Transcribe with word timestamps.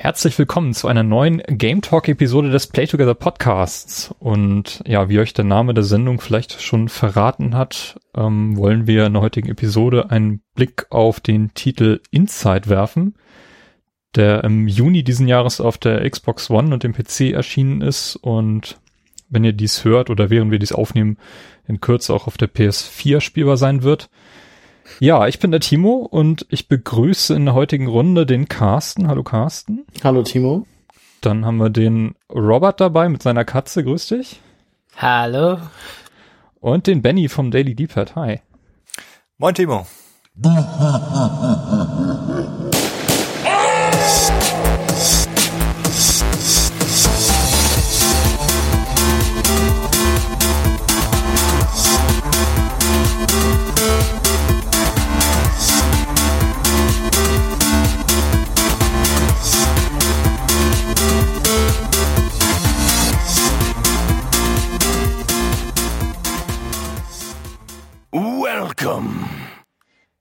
Herzlich 0.00 0.38
willkommen 0.38 0.74
zu 0.74 0.86
einer 0.86 1.02
neuen 1.02 1.42
Game 1.48 1.82
Talk 1.82 2.06
Episode 2.06 2.50
des 2.50 2.68
Play 2.68 2.86
Together 2.86 3.14
Podcasts. 3.14 4.14
Und 4.20 4.80
ja, 4.86 5.08
wie 5.08 5.18
euch 5.18 5.32
der 5.32 5.44
Name 5.44 5.74
der 5.74 5.82
Sendung 5.82 6.20
vielleicht 6.20 6.62
schon 6.62 6.88
verraten 6.88 7.56
hat, 7.56 7.98
ähm, 8.14 8.56
wollen 8.56 8.86
wir 8.86 9.06
in 9.06 9.14
der 9.14 9.22
heutigen 9.22 9.48
Episode 9.48 10.08
einen 10.12 10.40
Blick 10.54 10.86
auf 10.90 11.18
den 11.18 11.52
Titel 11.54 12.00
Inside 12.12 12.68
werfen, 12.68 13.16
der 14.14 14.44
im 14.44 14.68
Juni 14.68 15.02
diesen 15.02 15.26
Jahres 15.26 15.60
auf 15.60 15.78
der 15.78 16.08
Xbox 16.08 16.48
One 16.48 16.72
und 16.72 16.84
dem 16.84 16.92
PC 16.92 17.32
erschienen 17.32 17.80
ist 17.80 18.14
und 18.14 18.78
wenn 19.28 19.42
ihr 19.42 19.52
dies 19.52 19.84
hört 19.84 20.10
oder 20.10 20.30
während 20.30 20.52
wir 20.52 20.60
dies 20.60 20.72
aufnehmen, 20.72 21.18
in 21.66 21.80
Kürze 21.80 22.14
auch 22.14 22.28
auf 22.28 22.38
der 22.38 22.48
PS4 22.48 23.20
spielbar 23.20 23.56
sein 23.56 23.82
wird. 23.82 24.10
Ja, 25.00 25.26
ich 25.26 25.38
bin 25.38 25.50
der 25.50 25.60
Timo 25.60 25.96
und 25.96 26.46
ich 26.50 26.68
begrüße 26.68 27.34
in 27.34 27.44
der 27.44 27.54
heutigen 27.54 27.86
Runde 27.86 28.26
den 28.26 28.48
Carsten. 28.48 29.08
Hallo 29.08 29.22
Carsten. 29.22 29.86
Hallo 30.02 30.22
Timo. 30.22 30.66
Dann 31.20 31.44
haben 31.44 31.56
wir 31.56 31.70
den 31.70 32.14
Robert 32.32 32.80
dabei 32.80 33.08
mit 33.08 33.22
seiner 33.22 33.44
Katze. 33.44 33.84
Grüß 33.84 34.08
dich. 34.08 34.40
Hallo. 34.96 35.58
Und 36.60 36.86
den 36.86 37.02
Benny 37.02 37.28
vom 37.28 37.50
Daily 37.50 37.74
D-Pad. 37.74 38.16
Hi. 38.16 38.40
Moin 39.38 39.54
Timo. 39.54 39.86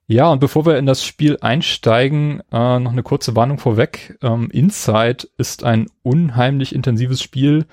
Ja, 0.09 0.31
und 0.31 0.39
bevor 0.39 0.65
wir 0.65 0.77
in 0.77 0.85
das 0.85 1.03
Spiel 1.03 1.37
einsteigen, 1.41 2.41
äh, 2.51 2.79
noch 2.79 2.93
eine 2.93 3.03
kurze 3.03 3.35
Warnung 3.35 3.59
vorweg. 3.59 4.17
Ähm, 4.21 4.49
Inside 4.51 5.27
ist 5.37 5.65
ein 5.65 5.87
unheimlich 6.01 6.73
intensives 6.73 7.21
Spiel, 7.21 7.65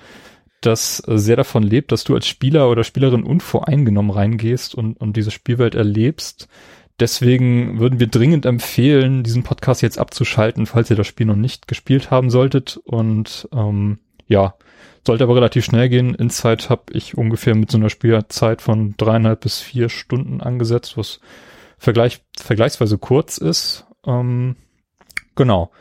das 0.59 1.01
äh, 1.07 1.17
sehr 1.17 1.37
davon 1.37 1.63
lebt, 1.63 1.93
dass 1.93 2.03
du 2.03 2.13
als 2.13 2.27
Spieler 2.27 2.69
oder 2.69 2.83
Spielerin 2.83 3.23
unvoreingenommen 3.23 4.11
reingehst 4.11 4.75
und, 4.75 4.99
und 4.99 5.15
diese 5.15 5.31
Spielwelt 5.31 5.75
erlebst. 5.75 6.49
Deswegen 6.99 7.79
würden 7.79 7.99
wir 7.99 8.07
dringend 8.07 8.45
empfehlen, 8.45 9.23
diesen 9.23 9.43
Podcast 9.43 9.81
jetzt 9.81 9.97
abzuschalten, 9.97 10.65
falls 10.65 10.89
ihr 10.89 10.95
das 10.97 11.07
Spiel 11.07 11.27
noch 11.27 11.35
nicht 11.35 11.69
gespielt 11.69 12.11
haben 12.11 12.29
solltet. 12.29 12.77
Und 12.83 13.47
ähm, 13.53 13.99
ja, 14.27 14.55
sollte 15.05 15.23
aber 15.23 15.35
relativ 15.35 15.63
schnell 15.63 15.87
gehen. 15.87 16.15
Inside 16.15 16.67
habe 16.69 16.83
ich 16.91 17.17
ungefähr 17.17 17.55
mit 17.55 17.71
so 17.71 17.77
einer 17.77 17.89
Spielzeit 17.89 18.61
von 18.61 18.95
dreieinhalb 18.97 19.41
bis 19.41 19.61
vier 19.61 19.87
Stunden 19.87 20.41
angesetzt, 20.41 20.97
was 20.97 21.19
vergleich, 21.77 22.21
vergleichsweise 22.37 22.97
kurz 22.97 23.37
ist. 23.37 23.85
Ähm, 24.05 24.55
genau. 25.35 25.71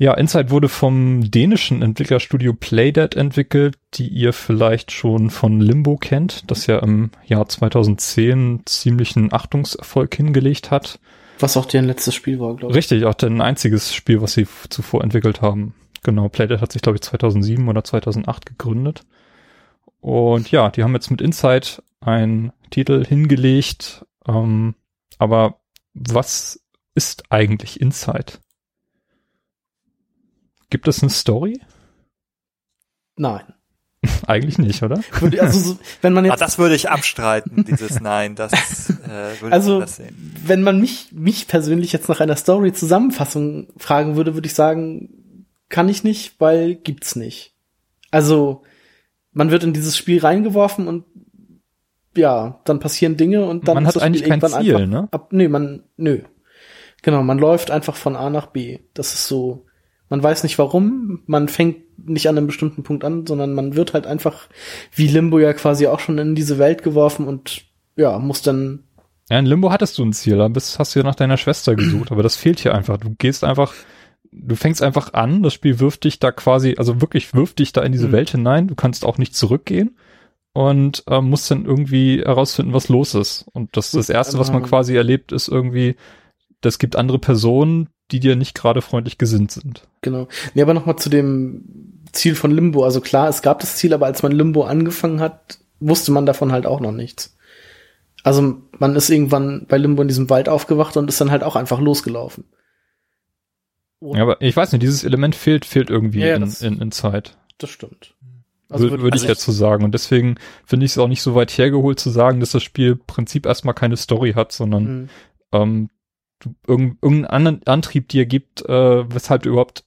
Ja, 0.00 0.14
Inside 0.14 0.50
wurde 0.50 0.70
vom 0.70 1.30
dänischen 1.30 1.82
Entwicklerstudio 1.82 2.54
Playdead 2.54 3.16
entwickelt, 3.16 3.76
die 3.92 4.08
ihr 4.08 4.32
vielleicht 4.32 4.92
schon 4.92 5.28
von 5.28 5.60
Limbo 5.60 5.98
kennt, 5.98 6.50
das 6.50 6.66
ja 6.66 6.78
im 6.78 7.10
Jahr 7.26 7.46
2010 7.46 8.62
ziemlichen 8.64 9.30
Achtungserfolg 9.30 10.14
hingelegt 10.14 10.70
hat. 10.70 10.98
Was 11.38 11.58
auch 11.58 11.66
deren 11.66 11.84
letztes 11.84 12.14
Spiel 12.14 12.40
war, 12.40 12.56
glaube 12.56 12.72
ich. 12.72 12.78
Richtig, 12.78 13.04
auch 13.04 13.12
dein 13.12 13.42
einziges 13.42 13.94
Spiel, 13.94 14.22
was 14.22 14.32
sie 14.32 14.46
zuvor 14.70 15.04
entwickelt 15.04 15.42
haben. 15.42 15.74
Genau, 16.02 16.30
Playdead 16.30 16.62
hat 16.62 16.72
sich, 16.72 16.80
glaube 16.80 16.96
ich, 16.96 17.02
2007 17.02 17.68
oder 17.68 17.84
2008 17.84 18.46
gegründet. 18.46 19.02
Und 20.00 20.50
ja, 20.50 20.70
die 20.70 20.82
haben 20.82 20.94
jetzt 20.94 21.10
mit 21.10 21.20
Inside 21.20 21.82
einen 22.00 22.52
Titel 22.70 23.04
hingelegt, 23.04 24.06
ähm, 24.26 24.74
aber 25.20 25.60
was 25.92 26.60
ist 26.94 27.30
eigentlich 27.30 27.80
Inside? 27.80 28.32
Gibt 30.70 30.88
es 30.88 31.02
eine 31.02 31.10
Story? 31.10 31.60
Nein. 33.16 33.42
Eigentlich 34.26 34.56
nicht, 34.56 34.82
oder? 34.82 35.02
Also, 35.40 35.78
wenn 36.00 36.14
man 36.14 36.24
jetzt 36.24 36.32
ah, 36.32 36.36
das 36.36 36.56
würde 36.58 36.74
ich 36.74 36.88
abstreiten, 36.88 37.66
dieses 37.66 38.00
Nein. 38.00 38.34
Das 38.34 38.88
äh, 38.88 39.42
würde 39.42 39.52
also, 39.52 39.82
ich 39.82 39.90
sehen. 39.90 40.34
wenn 40.42 40.62
man 40.62 40.80
mich 40.80 41.08
mich 41.12 41.48
persönlich 41.48 41.92
jetzt 41.92 42.08
nach 42.08 42.20
einer 42.20 42.36
Story-Zusammenfassung 42.36 43.68
fragen 43.76 44.16
würde, 44.16 44.32
würde 44.32 44.46
ich 44.46 44.54
sagen, 44.54 45.44
kann 45.68 45.90
ich 45.90 46.02
nicht, 46.02 46.40
weil 46.40 46.76
gibt's 46.76 47.14
nicht. 47.14 47.54
Also 48.10 48.62
man 49.32 49.50
wird 49.50 49.64
in 49.64 49.74
dieses 49.74 49.98
Spiel 49.98 50.20
reingeworfen 50.20 50.88
und 50.88 51.04
ja, 52.16 52.60
dann 52.64 52.80
passieren 52.80 53.16
Dinge 53.16 53.44
und 53.44 53.68
dann 53.68 53.74
man 53.74 53.86
hat 53.86 54.00
eigentlich 54.00 54.24
kein 54.24 54.40
Ziel, 54.40 54.86
ne? 54.86 55.08
Ab, 55.10 55.32
nö, 55.32 55.48
man, 55.48 55.84
nö. 55.96 56.20
Genau, 57.02 57.22
man 57.22 57.38
läuft 57.38 57.70
einfach 57.70 57.96
von 57.96 58.16
A 58.16 58.30
nach 58.30 58.46
B. 58.46 58.80
Das 58.94 59.14
ist 59.14 59.26
so, 59.26 59.66
man 60.08 60.22
weiß 60.22 60.42
nicht 60.42 60.58
warum, 60.58 61.22
man 61.26 61.48
fängt 61.48 62.08
nicht 62.08 62.28
an 62.28 62.36
einem 62.36 62.46
bestimmten 62.46 62.82
Punkt 62.82 63.04
an, 63.04 63.26
sondern 63.26 63.54
man 63.54 63.76
wird 63.76 63.94
halt 63.94 64.06
einfach 64.06 64.48
wie 64.94 65.06
Limbo 65.06 65.38
ja 65.38 65.52
quasi 65.52 65.86
auch 65.86 66.00
schon 66.00 66.18
in 66.18 66.34
diese 66.34 66.58
Welt 66.58 66.82
geworfen 66.82 67.26
und 67.26 67.62
ja, 67.96 68.18
muss 68.18 68.42
dann. 68.42 68.84
Ja, 69.30 69.38
in 69.38 69.46
Limbo 69.46 69.70
hattest 69.70 69.98
du 69.98 70.04
ein 70.04 70.12
Ziel, 70.12 70.36
da 70.36 70.48
bist, 70.48 70.78
hast 70.78 70.94
du 70.94 71.00
ja 71.00 71.04
nach 71.04 71.14
deiner 71.14 71.36
Schwester 71.36 71.76
gesucht, 71.76 72.10
aber 72.10 72.22
das 72.22 72.36
fehlt 72.36 72.58
hier 72.58 72.74
einfach. 72.74 72.96
Du 72.96 73.14
gehst 73.16 73.44
einfach, 73.44 73.72
du 74.32 74.56
fängst 74.56 74.82
einfach 74.82 75.12
an, 75.12 75.42
das 75.42 75.54
Spiel 75.54 75.78
wirft 75.78 76.04
dich 76.04 76.18
da 76.18 76.32
quasi, 76.32 76.74
also 76.76 77.00
wirklich 77.00 77.32
wirft 77.32 77.60
dich 77.60 77.72
da 77.72 77.82
in 77.82 77.92
diese 77.92 78.08
mhm. 78.08 78.12
Welt 78.12 78.30
hinein, 78.30 78.66
du 78.66 78.74
kannst 78.74 79.04
auch 79.04 79.18
nicht 79.18 79.36
zurückgehen 79.36 79.96
und 80.52 81.04
äh, 81.06 81.20
muss 81.20 81.48
dann 81.48 81.64
irgendwie 81.64 82.22
herausfinden, 82.22 82.72
was 82.72 82.88
los 82.88 83.14
ist. 83.14 83.46
Und 83.52 83.76
das, 83.76 83.92
das 83.92 84.08
Erste, 84.08 84.38
was 84.38 84.52
man 84.52 84.62
quasi 84.62 84.96
erlebt, 84.96 85.32
ist 85.32 85.48
irgendwie, 85.48 85.96
das 86.60 86.78
gibt 86.78 86.96
andere 86.96 87.18
Personen, 87.18 87.88
die 88.10 88.20
dir 88.20 88.36
nicht 88.36 88.54
gerade 88.54 88.82
freundlich 88.82 89.18
gesinnt 89.18 89.52
sind. 89.52 89.86
Genau. 90.00 90.28
Nee, 90.54 90.62
aber 90.62 90.74
nochmal 90.74 90.96
zu 90.96 91.08
dem 91.08 92.02
Ziel 92.12 92.34
von 92.34 92.50
Limbo. 92.50 92.84
Also 92.84 93.00
klar, 93.00 93.28
es 93.28 93.42
gab 93.42 93.60
das 93.60 93.76
Ziel, 93.76 93.94
aber 93.94 94.06
als 94.06 94.22
man 94.22 94.32
Limbo 94.32 94.64
angefangen 94.64 95.20
hat, 95.20 95.58
wusste 95.78 96.10
man 96.12 96.26
davon 96.26 96.52
halt 96.52 96.66
auch 96.66 96.80
noch 96.80 96.92
nichts. 96.92 97.36
Also 98.22 98.60
man 98.78 98.96
ist 98.96 99.08
irgendwann 99.08 99.66
bei 99.68 99.78
Limbo 99.78 100.02
in 100.02 100.08
diesem 100.08 100.28
Wald 100.28 100.48
aufgewacht 100.48 100.96
und 100.96 101.08
ist 101.08 101.20
dann 101.20 101.30
halt 101.30 101.44
auch 101.44 101.56
einfach 101.56 101.80
losgelaufen. 101.80 102.44
Und 104.00 104.16
ja, 104.16 104.22
aber 104.22 104.40
ich 104.42 104.56
weiß 104.56 104.72
nicht, 104.72 104.82
dieses 104.82 105.04
Element 105.04 105.34
fehlt, 105.34 105.64
fehlt 105.64 105.90
irgendwie 105.90 106.20
ja, 106.20 106.34
in, 106.34 106.52
in, 106.60 106.80
in 106.80 106.90
Zeit. 106.90 107.38
Das 107.58 107.70
stimmt. 107.70 108.14
Also 108.70 108.84
würde, 108.84 109.02
würde 109.02 109.14
also 109.14 109.26
ich 109.26 109.28
dazu 109.28 109.52
sagen. 109.52 109.84
Und 109.84 109.92
deswegen 109.92 110.36
finde 110.64 110.86
ich 110.86 110.92
es 110.92 110.98
auch 110.98 111.08
nicht 111.08 111.22
so 111.22 111.34
weit 111.34 111.50
hergeholt 111.50 111.98
zu 111.98 112.10
sagen, 112.10 112.40
dass 112.40 112.52
das 112.52 112.62
Spiel 112.62 112.92
im 112.92 113.06
Prinzip 113.06 113.46
erstmal 113.46 113.74
keine 113.74 113.96
Story 113.96 114.32
hat, 114.32 114.52
sondern 114.52 114.84
mhm. 114.84 115.08
ähm, 115.52 115.90
du 116.38 116.54
irgendeinen 116.66 117.26
anderen 117.26 117.66
Antrieb 117.66 118.08
dir 118.08 118.26
gibt, 118.26 118.64
äh, 118.66 119.12
weshalb 119.12 119.42
du 119.42 119.50
überhaupt 119.50 119.84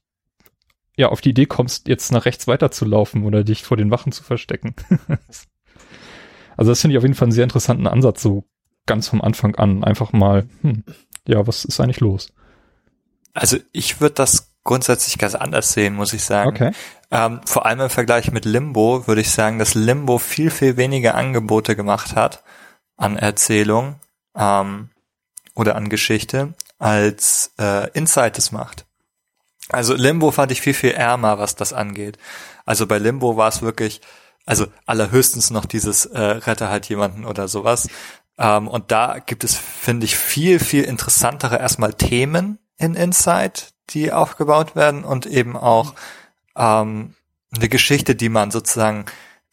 ja 0.95 1.09
auf 1.09 1.21
die 1.21 1.31
Idee 1.31 1.45
kommst, 1.45 1.87
jetzt 1.87 2.11
nach 2.11 2.25
rechts 2.25 2.47
weiterzulaufen 2.47 3.23
oder 3.23 3.43
dich 3.43 3.63
vor 3.63 3.77
den 3.77 3.89
Wachen 3.89 4.11
zu 4.11 4.23
verstecken. 4.23 4.75
also 6.57 6.71
das 6.71 6.81
finde 6.81 6.93
ich 6.93 6.97
auf 6.97 7.03
jeden 7.03 7.15
Fall 7.15 7.27
einen 7.27 7.31
sehr 7.31 7.45
interessanten 7.45 7.87
Ansatz, 7.87 8.21
so 8.21 8.43
ganz 8.85 9.07
vom 9.07 9.21
Anfang 9.21 9.55
an. 9.55 9.83
Einfach 9.83 10.13
mal, 10.13 10.47
hm, 10.61 10.83
ja, 11.27 11.47
was 11.47 11.65
ist 11.65 11.79
eigentlich 11.79 12.01
los? 12.01 12.31
Also 13.33 13.57
ich 13.71 14.01
würde 14.01 14.15
das 14.15 14.52
grundsätzlich 14.63 15.17
ganz 15.17 15.35
anders 15.35 15.73
sehen, 15.73 15.95
muss 15.95 16.13
ich 16.13 16.23
sagen. 16.23 16.49
Okay. 16.49 16.71
Ähm, 17.11 17.41
vor 17.45 17.65
allem 17.65 17.81
im 17.81 17.89
Vergleich 17.89 18.31
mit 18.31 18.45
Limbo 18.45 19.07
würde 19.07 19.21
ich 19.21 19.31
sagen, 19.31 19.59
dass 19.59 19.75
Limbo 19.75 20.17
viel, 20.17 20.49
viel 20.49 20.77
weniger 20.77 21.15
Angebote 21.15 21.75
gemacht 21.75 22.15
hat 22.15 22.43
an 22.97 23.17
Erzählung 23.17 23.95
ähm, 24.35 24.89
oder 25.53 25.75
an 25.75 25.89
Geschichte, 25.89 26.53
als 26.79 27.53
äh, 27.59 27.89
Insight 27.91 28.37
es 28.37 28.51
macht. 28.51 28.85
Also 29.69 29.93
Limbo 29.93 30.31
fand 30.31 30.51
ich 30.51 30.61
viel, 30.61 30.73
viel 30.73 30.91
ärmer, 30.91 31.39
was 31.39 31.55
das 31.55 31.73
angeht. 31.73 32.17
Also 32.65 32.87
bei 32.87 32.97
Limbo 32.97 33.37
war 33.37 33.49
es 33.49 33.61
wirklich, 33.61 34.01
also 34.45 34.67
allerhöchstens 34.85 35.51
noch 35.51 35.65
dieses 35.65 36.05
äh, 36.05 36.19
Rette 36.19 36.69
halt 36.69 36.87
jemanden 36.89 37.25
oder 37.25 37.47
sowas. 37.47 37.87
Ähm, 38.37 38.67
und 38.67 38.91
da 38.91 39.19
gibt 39.19 39.43
es, 39.43 39.55
finde 39.55 40.05
ich, 40.05 40.15
viel, 40.15 40.59
viel 40.59 40.83
interessantere 40.83 41.57
erstmal 41.57 41.93
Themen 41.93 42.59
in 42.77 42.95
Insight, 42.95 43.72
die 43.89 44.11
aufgebaut 44.11 44.75
werden 44.75 45.03
und 45.03 45.25
eben 45.25 45.57
auch 45.57 45.93
ähm, 46.55 47.15
eine 47.55 47.69
Geschichte, 47.69 48.15
die 48.15 48.29
man 48.29 48.51
sozusagen 48.51 49.05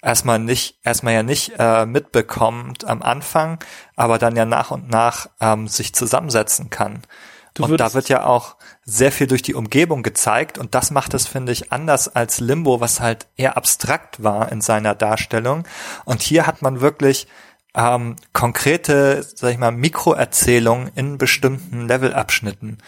erstmal 0.02 0.38
nicht, 0.38 0.78
erstmal 0.82 1.14
ja 1.14 1.22
nicht 1.22 1.52
äh, 1.58 1.86
mitbekommt 1.86 2.84
am 2.84 3.02
Anfang, 3.02 3.58
aber 3.96 4.18
dann 4.18 4.36
ja 4.36 4.44
nach 4.44 4.70
und 4.70 4.88
nach 4.88 5.28
ähm, 5.40 5.68
sich 5.68 5.94
zusammensetzen 5.94 6.70
kann. 6.70 7.02
Du 7.54 7.64
und 7.64 7.78
da 7.78 7.94
wird 7.94 8.08
ja 8.08 8.24
auch 8.24 8.56
sehr 8.84 9.10
viel 9.10 9.26
durch 9.26 9.42
die 9.42 9.54
Umgebung 9.54 10.02
gezeigt 10.02 10.56
und 10.56 10.74
das 10.74 10.90
macht 10.90 11.14
es, 11.14 11.26
finde 11.26 11.52
ich, 11.52 11.72
anders 11.72 12.08
als 12.08 12.40
Limbo, 12.40 12.80
was 12.80 13.00
halt 13.00 13.26
eher 13.36 13.56
abstrakt 13.56 14.22
war 14.22 14.52
in 14.52 14.60
seiner 14.60 14.94
Darstellung. 14.94 15.64
Und 16.04 16.22
hier 16.22 16.46
hat 16.46 16.62
man 16.62 16.80
wirklich 16.80 17.26
ähm, 17.74 18.16
konkrete, 18.32 19.24
sag 19.34 19.52
ich 19.52 19.58
mal, 19.58 19.72
Mikroerzählungen 19.72 20.90
in 20.94 21.18
bestimmten 21.18 21.88
Levelabschnitten. 21.88 22.78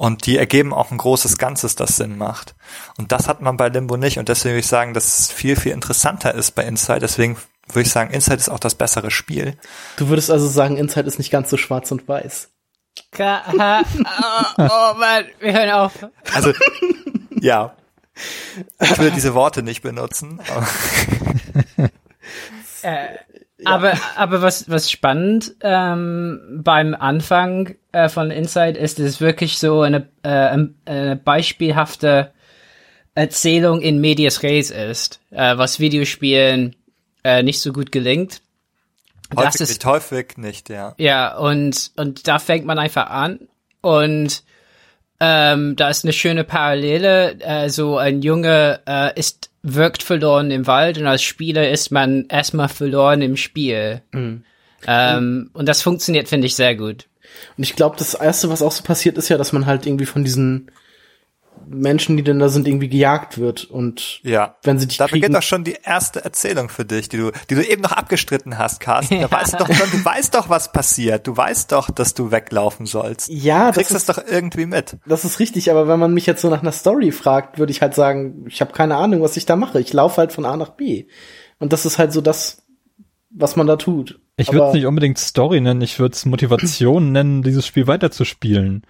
Und 0.00 0.24
die 0.24 0.38
ergeben 0.38 0.72
auch 0.72 0.90
ein 0.90 0.96
großes 0.96 1.36
Ganzes, 1.36 1.76
das 1.76 1.96
Sinn 1.96 2.16
macht. 2.16 2.54
Und 2.96 3.12
das 3.12 3.28
hat 3.28 3.42
man 3.42 3.58
bei 3.58 3.68
Limbo 3.68 3.98
nicht. 3.98 4.18
Und 4.18 4.30
deswegen 4.30 4.54
würde 4.54 4.60
ich 4.60 4.66
sagen, 4.66 4.94
dass 4.94 5.18
es 5.18 5.30
viel, 5.30 5.56
viel 5.56 5.72
interessanter 5.72 6.34
ist 6.34 6.52
bei 6.52 6.64
Inside. 6.64 7.00
Deswegen 7.00 7.36
würde 7.66 7.82
ich 7.82 7.92
sagen, 7.92 8.10
Inside 8.10 8.38
ist 8.38 8.48
auch 8.48 8.58
das 8.58 8.74
bessere 8.74 9.10
Spiel. 9.10 9.58
Du 9.98 10.08
würdest 10.08 10.30
also 10.30 10.48
sagen, 10.48 10.78
Inside 10.78 11.06
ist 11.06 11.18
nicht 11.18 11.30
ganz 11.30 11.50
so 11.50 11.58
schwarz 11.58 11.92
und 11.92 12.08
weiß. 12.08 12.48
Oh, 14.56 14.62
oh 14.70 14.94
Mann, 14.98 15.26
wir 15.38 15.52
hören 15.52 15.70
auf. 15.70 15.92
Also, 16.32 16.54
ja. 17.38 17.76
Ich 18.80 18.96
würde 18.96 19.10
diese 19.10 19.34
Worte 19.34 19.62
nicht 19.62 19.82
benutzen. 19.82 20.40
Aber 20.48 20.66
Aber, 23.64 23.92
aber 24.16 24.42
was, 24.42 24.68
was 24.70 24.90
spannend 24.90 25.54
ähm, 25.62 26.60
beim 26.62 26.94
Anfang 26.94 27.74
äh, 27.92 28.08
von 28.08 28.30
Inside 28.30 28.78
ist, 28.78 28.98
ist 28.98 29.06
es 29.06 29.20
wirklich 29.20 29.58
so 29.58 29.82
eine, 29.82 30.08
äh, 30.22 30.56
eine 30.86 31.16
beispielhafte 31.16 32.32
Erzählung 33.14 33.80
in 33.80 34.00
Medias 34.00 34.42
Res 34.42 34.70
ist, 34.70 35.20
äh, 35.30 35.56
was 35.56 35.80
Videospielen 35.80 36.76
äh, 37.24 37.42
nicht 37.42 37.60
so 37.60 37.72
gut 37.72 37.92
gelingt. 37.92 38.40
häufig 39.36 39.44
Das 39.52 39.60
ist- 39.60 39.68
nicht, 39.70 39.84
häufig 39.84 40.36
nicht, 40.38 40.68
ja. 40.68 40.94
Ja, 40.96 41.36
und, 41.36 41.90
und 41.96 42.26
da 42.28 42.38
fängt 42.38 42.64
man 42.66 42.78
einfach 42.78 43.10
an 43.10 43.48
und 43.82 44.42
ähm, 45.22 45.76
da 45.76 45.90
ist 45.90 46.04
eine 46.04 46.14
schöne 46.14 46.44
Parallele. 46.44 47.38
Äh, 47.40 47.68
so 47.68 47.98
ein 47.98 48.22
Junge 48.22 48.80
äh, 48.86 49.18
ist 49.18 49.49
wirkt 49.62 50.02
verloren 50.02 50.50
im 50.50 50.66
Wald 50.66 50.98
und 50.98 51.06
als 51.06 51.22
Spieler 51.22 51.70
ist 51.70 51.90
man 51.90 52.26
erstmal 52.28 52.68
verloren 52.68 53.22
im 53.22 53.36
Spiel. 53.36 54.02
Ähm, 54.86 55.50
und 55.52 55.68
das 55.68 55.82
funktioniert, 55.82 56.28
finde 56.28 56.46
ich, 56.46 56.54
sehr 56.54 56.74
gut. 56.74 57.06
Und 57.56 57.64
ich 57.64 57.76
glaube, 57.76 57.96
das 57.98 58.14
erste, 58.14 58.48
was 58.48 58.62
auch 58.62 58.72
so 58.72 58.82
passiert, 58.82 59.18
ist 59.18 59.28
ja, 59.28 59.38
dass 59.38 59.52
man 59.52 59.66
halt 59.66 59.86
irgendwie 59.86 60.06
von 60.06 60.24
diesen 60.24 60.70
Menschen, 61.72 62.16
die 62.16 62.22
denn 62.24 62.38
da 62.38 62.48
sind, 62.48 62.66
irgendwie 62.68 62.88
gejagt 62.88 63.38
wird. 63.38 63.64
Und 63.64 64.20
Ja. 64.22 64.56
wenn 64.64 64.78
sie 64.78 64.86
dich 64.88 64.98
Da 64.98 65.06
kriegen, 65.06 65.20
beginnt 65.20 65.36
auch 65.38 65.42
schon 65.42 65.64
die 65.64 65.76
erste 65.82 66.24
Erzählung 66.24 66.68
für 66.68 66.84
dich, 66.84 67.08
die 67.08 67.16
du, 67.18 67.30
die 67.48 67.54
du 67.54 67.66
eben 67.66 67.80
noch 67.82 67.92
abgestritten 67.92 68.58
hast, 68.58 68.80
Carsten. 68.80 69.20
Da 69.20 69.30
weißt 69.30 69.54
du 69.54 69.56
doch 69.58 69.72
schon, 69.72 69.90
du 69.90 70.04
weißt 70.04 70.34
doch, 70.34 70.48
was 70.48 70.72
passiert. 70.72 71.26
Du 71.26 71.36
weißt 71.36 71.70
doch, 71.72 71.90
dass 71.90 72.14
du 72.14 72.30
weglaufen 72.30 72.86
sollst. 72.86 73.28
ja, 73.28 73.66
Du 73.66 73.66
das 73.66 73.76
kriegst 73.76 73.90
ist, 73.92 74.08
das 74.08 74.16
doch 74.16 74.24
irgendwie 74.26 74.66
mit. 74.66 74.96
das 75.06 75.24
ist 75.24 75.38
richtig. 75.38 75.70
Aber 75.70 75.86
wenn 75.88 75.98
man 75.98 76.12
mich 76.12 76.26
jetzt 76.26 76.42
so 76.42 76.50
nach 76.50 76.62
einer 76.62 76.72
Story 76.72 77.12
fragt, 77.12 77.58
würde 77.58 77.70
ich 77.72 77.82
halt 77.82 77.94
sagen, 77.94 78.44
ich 78.48 78.60
habe 78.60 78.72
keine 78.72 78.96
Ahnung, 78.96 79.22
was 79.22 79.36
ich 79.36 79.46
da 79.46 79.56
mache. 79.56 79.80
Ich 79.80 79.92
laufe 79.92 80.16
halt 80.18 80.32
von 80.32 80.44
A 80.44 80.56
nach 80.56 80.70
B. 80.70 81.06
Und 81.58 81.72
das 81.72 81.86
ist 81.86 81.98
halt 81.98 82.12
so 82.12 82.20
das, 82.20 82.62
was 83.30 83.54
man 83.56 83.66
da 83.66 83.76
tut. 83.76 84.18
Ich 84.40 84.52
würde 84.52 84.68
es 84.68 84.74
nicht 84.74 84.86
unbedingt 84.86 85.18
Story 85.18 85.60
nennen, 85.60 85.80
ich 85.82 85.98
würde 85.98 86.14
es 86.14 86.24
Motivation 86.26 87.12
nennen, 87.12 87.42
dieses 87.42 87.66
Spiel 87.66 87.86
weiterzuspielen. 87.86 88.82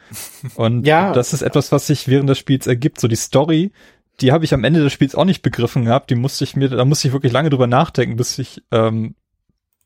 Und 0.55 0.87
Ja. 0.87 1.13
das 1.13 1.33
ist 1.33 1.43
etwas, 1.43 1.73
was 1.73 1.87
sich 1.87 2.09
während 2.09 2.29
des 2.29 2.39
Spiels 2.39 2.67
ergibt. 2.67 3.01
So 3.01 3.09
die 3.09 3.17
Story, 3.17 3.73
die 4.21 4.33
habe 4.33 4.45
ich 4.45 4.55
am 4.55 4.65
Ende 4.65 4.83
des 4.83 4.93
Spiels 4.93 5.15
auch 5.15 5.25
nicht 5.25 5.43
begriffen 5.43 5.85
gehabt. 5.87 6.11
Die 6.11 6.15
musste 6.15 6.45
ich 6.45 6.57
mir, 6.57 6.69
da 6.69 6.85
musste 6.85 7.09
ich 7.09 7.13
wirklich 7.13 7.33
lange 7.33 7.51
drüber 7.51 7.67
nachdenken, 7.67 8.17
bis 8.17 8.39
ich, 8.39 8.63
ähm, 8.71 9.15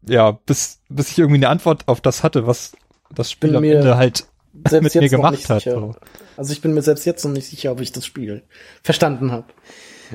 ja, 0.07 0.33
bis, 0.33 0.81
bis 0.89 1.11
ich 1.11 1.19
irgendwie 1.19 1.39
eine 1.39 1.49
Antwort 1.49 1.89
auf 1.89 2.01
das 2.01 2.23
hatte, 2.23 2.47
was 2.47 2.73
das 3.15 3.31
Spiel 3.31 3.51
Bin 3.51 3.57
am 3.57 3.65
Ende 3.65 3.97
halt 3.97 4.27
mit 4.71 4.95
mir 4.95 5.09
gemacht 5.09 5.49
hat. 5.49 5.63
sicher. 5.63 5.97
Also 6.37 6.53
ich 6.53 6.61
bin 6.61 6.75
mir 6.75 6.83
selbst 6.83 7.05
jetzt 7.07 7.25
noch 7.25 7.33
nicht 7.33 7.47
sicher, 7.49 7.73
ob 7.73 7.81
ich 7.81 7.93
das 7.93 8.05
Spiel 8.07 8.43
verstanden 8.83 9.33
habe. 9.33 9.47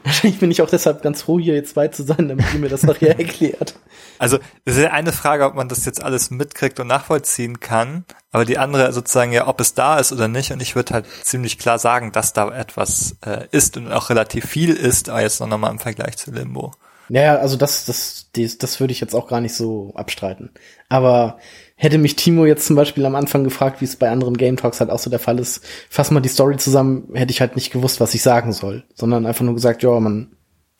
Wahrscheinlich 0.03 0.39
bin 0.39 0.51
ich 0.51 0.61
auch 0.61 0.69
deshalb 0.69 1.01
ganz 1.01 1.21
froh, 1.21 1.39
hier 1.39 1.55
jetzt 1.55 1.75
bei 1.75 1.87
zu 1.87 2.03
sein, 2.03 2.27
damit 2.27 2.45
ihr 2.53 2.59
mir 2.59 2.69
das 2.69 2.83
nachher 2.83 3.17
erklärt. 3.19 3.75
Also, 4.17 4.39
es 4.65 4.75
ist 4.75 4.83
ja 4.83 4.91
eine 4.91 5.11
Frage, 5.11 5.45
ob 5.45 5.55
man 5.55 5.69
das 5.69 5.85
jetzt 5.85 6.03
alles 6.03 6.29
mitkriegt 6.29 6.79
und 6.79 6.87
nachvollziehen 6.87 7.59
kann. 7.59 8.05
Aber 8.31 8.45
die 8.45 8.57
andere 8.57 8.91
sozusagen 8.93 9.31
ja, 9.31 9.47
ob 9.47 9.59
es 9.59 9.73
da 9.73 9.97
ist 9.97 10.11
oder 10.11 10.27
nicht. 10.27 10.51
Und 10.51 10.61
ich 10.61 10.75
würde 10.75 10.93
halt 10.93 11.05
ziemlich 11.23 11.57
klar 11.57 11.79
sagen, 11.79 12.11
dass 12.11 12.33
da 12.33 12.49
etwas 12.49 13.15
äh, 13.25 13.47
ist 13.51 13.77
und 13.77 13.91
auch 13.91 14.09
relativ 14.09 14.45
viel 14.45 14.73
ist, 14.73 15.09
aber 15.09 15.21
jetzt 15.21 15.39
noch 15.39 15.57
mal 15.57 15.71
im 15.71 15.79
Vergleich 15.79 16.17
zu 16.17 16.31
Limbo. 16.31 16.73
Naja, 17.09 17.37
also 17.37 17.57
das, 17.57 17.85
das, 17.85 18.29
das, 18.33 18.59
das 18.59 18.79
würde 18.79 18.91
ich 18.91 19.01
jetzt 19.01 19.15
auch 19.15 19.27
gar 19.27 19.41
nicht 19.41 19.55
so 19.55 19.93
abstreiten. 19.95 20.51
Aber 20.89 21.39
hätte 21.81 21.97
mich 21.97 22.17
Timo 22.17 22.45
jetzt 22.45 22.65
zum 22.65 22.75
Beispiel 22.75 23.05
am 23.05 23.15
Anfang 23.15 23.45
gefragt, 23.45 23.79
wie 23.79 23.85
es 23.85 23.95
bei 23.95 24.09
anderen 24.09 24.35
Game 24.35 24.57
Talks 24.57 24.81
halt 24.81 24.89
auch 24.89 24.99
so 24.99 25.09
der 25.09 25.17
Fall 25.17 25.39
ist, 25.39 25.65
fass 25.89 26.11
mal 26.11 26.19
die 26.19 26.27
Story 26.27 26.57
zusammen, 26.57 27.07
hätte 27.13 27.31
ich 27.31 27.39
halt 27.39 27.55
nicht 27.55 27.71
gewusst, 27.71 28.01
was 28.01 28.13
ich 28.13 28.21
sagen 28.21 28.51
soll, 28.51 28.83
sondern 28.95 29.25
einfach 29.25 29.45
nur 29.45 29.53
gesagt, 29.53 29.81
ja, 29.81 29.97
man 29.97 30.35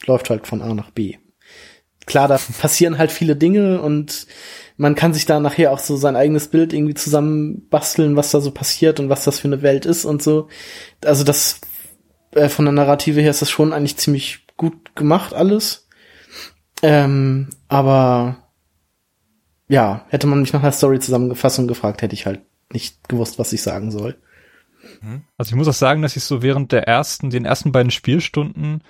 läuft 0.05 0.29
halt 0.29 0.45
von 0.45 0.61
A 0.61 0.73
nach 0.73 0.91
B. 0.91 1.15
Klar, 2.05 2.27
da 2.27 2.37
passieren 2.59 2.97
halt 2.97 3.13
viele 3.13 3.37
Dinge 3.37 3.81
und 3.81 4.27
man 4.75 4.95
kann 4.95 5.13
sich 5.13 5.25
da 5.25 5.39
nachher 5.39 5.71
auch 5.71 5.79
so 5.79 5.95
sein 5.95 6.17
eigenes 6.17 6.49
Bild 6.49 6.73
irgendwie 6.73 6.95
zusammen 6.95 7.69
basteln, 7.69 8.17
was 8.17 8.31
da 8.31 8.41
so 8.41 8.51
passiert 8.51 8.99
und 8.99 9.07
was 9.07 9.23
das 9.23 9.39
für 9.39 9.47
eine 9.47 9.61
Welt 9.61 9.85
ist 9.85 10.03
und 10.03 10.21
so. 10.21 10.49
Also 11.05 11.23
das 11.23 11.61
äh, 12.31 12.49
von 12.49 12.65
der 12.65 12.73
Narrative 12.73 13.21
her 13.21 13.31
ist 13.31 13.41
das 13.41 13.49
schon 13.49 13.71
eigentlich 13.71 13.95
ziemlich 13.95 14.45
gut 14.57 14.95
gemacht 14.97 15.33
alles. 15.33 15.87
Ähm, 16.81 17.51
aber 17.69 18.48
ja, 19.69 20.05
hätte 20.09 20.27
man 20.27 20.41
mich 20.41 20.51
nach 20.51 20.61
der 20.61 20.71
Story 20.71 20.99
zusammengefasst 20.99 21.59
und 21.59 21.67
gefragt, 21.67 22.01
hätte 22.01 22.15
ich 22.15 22.25
halt 22.25 22.41
nicht 22.73 23.07
gewusst, 23.07 23.39
was 23.39 23.53
ich 23.53 23.61
sagen 23.61 23.91
soll. 23.91 24.17
Also 25.37 25.51
ich 25.51 25.55
muss 25.55 25.67
auch 25.67 25.73
sagen, 25.73 26.01
dass 26.01 26.15
ich 26.15 26.23
so 26.23 26.41
während 26.41 26.71
der 26.71 26.87
ersten, 26.87 27.29
den 27.29 27.45
ersten 27.45 27.71
beiden 27.71 27.91
Spielstunden 27.91 28.81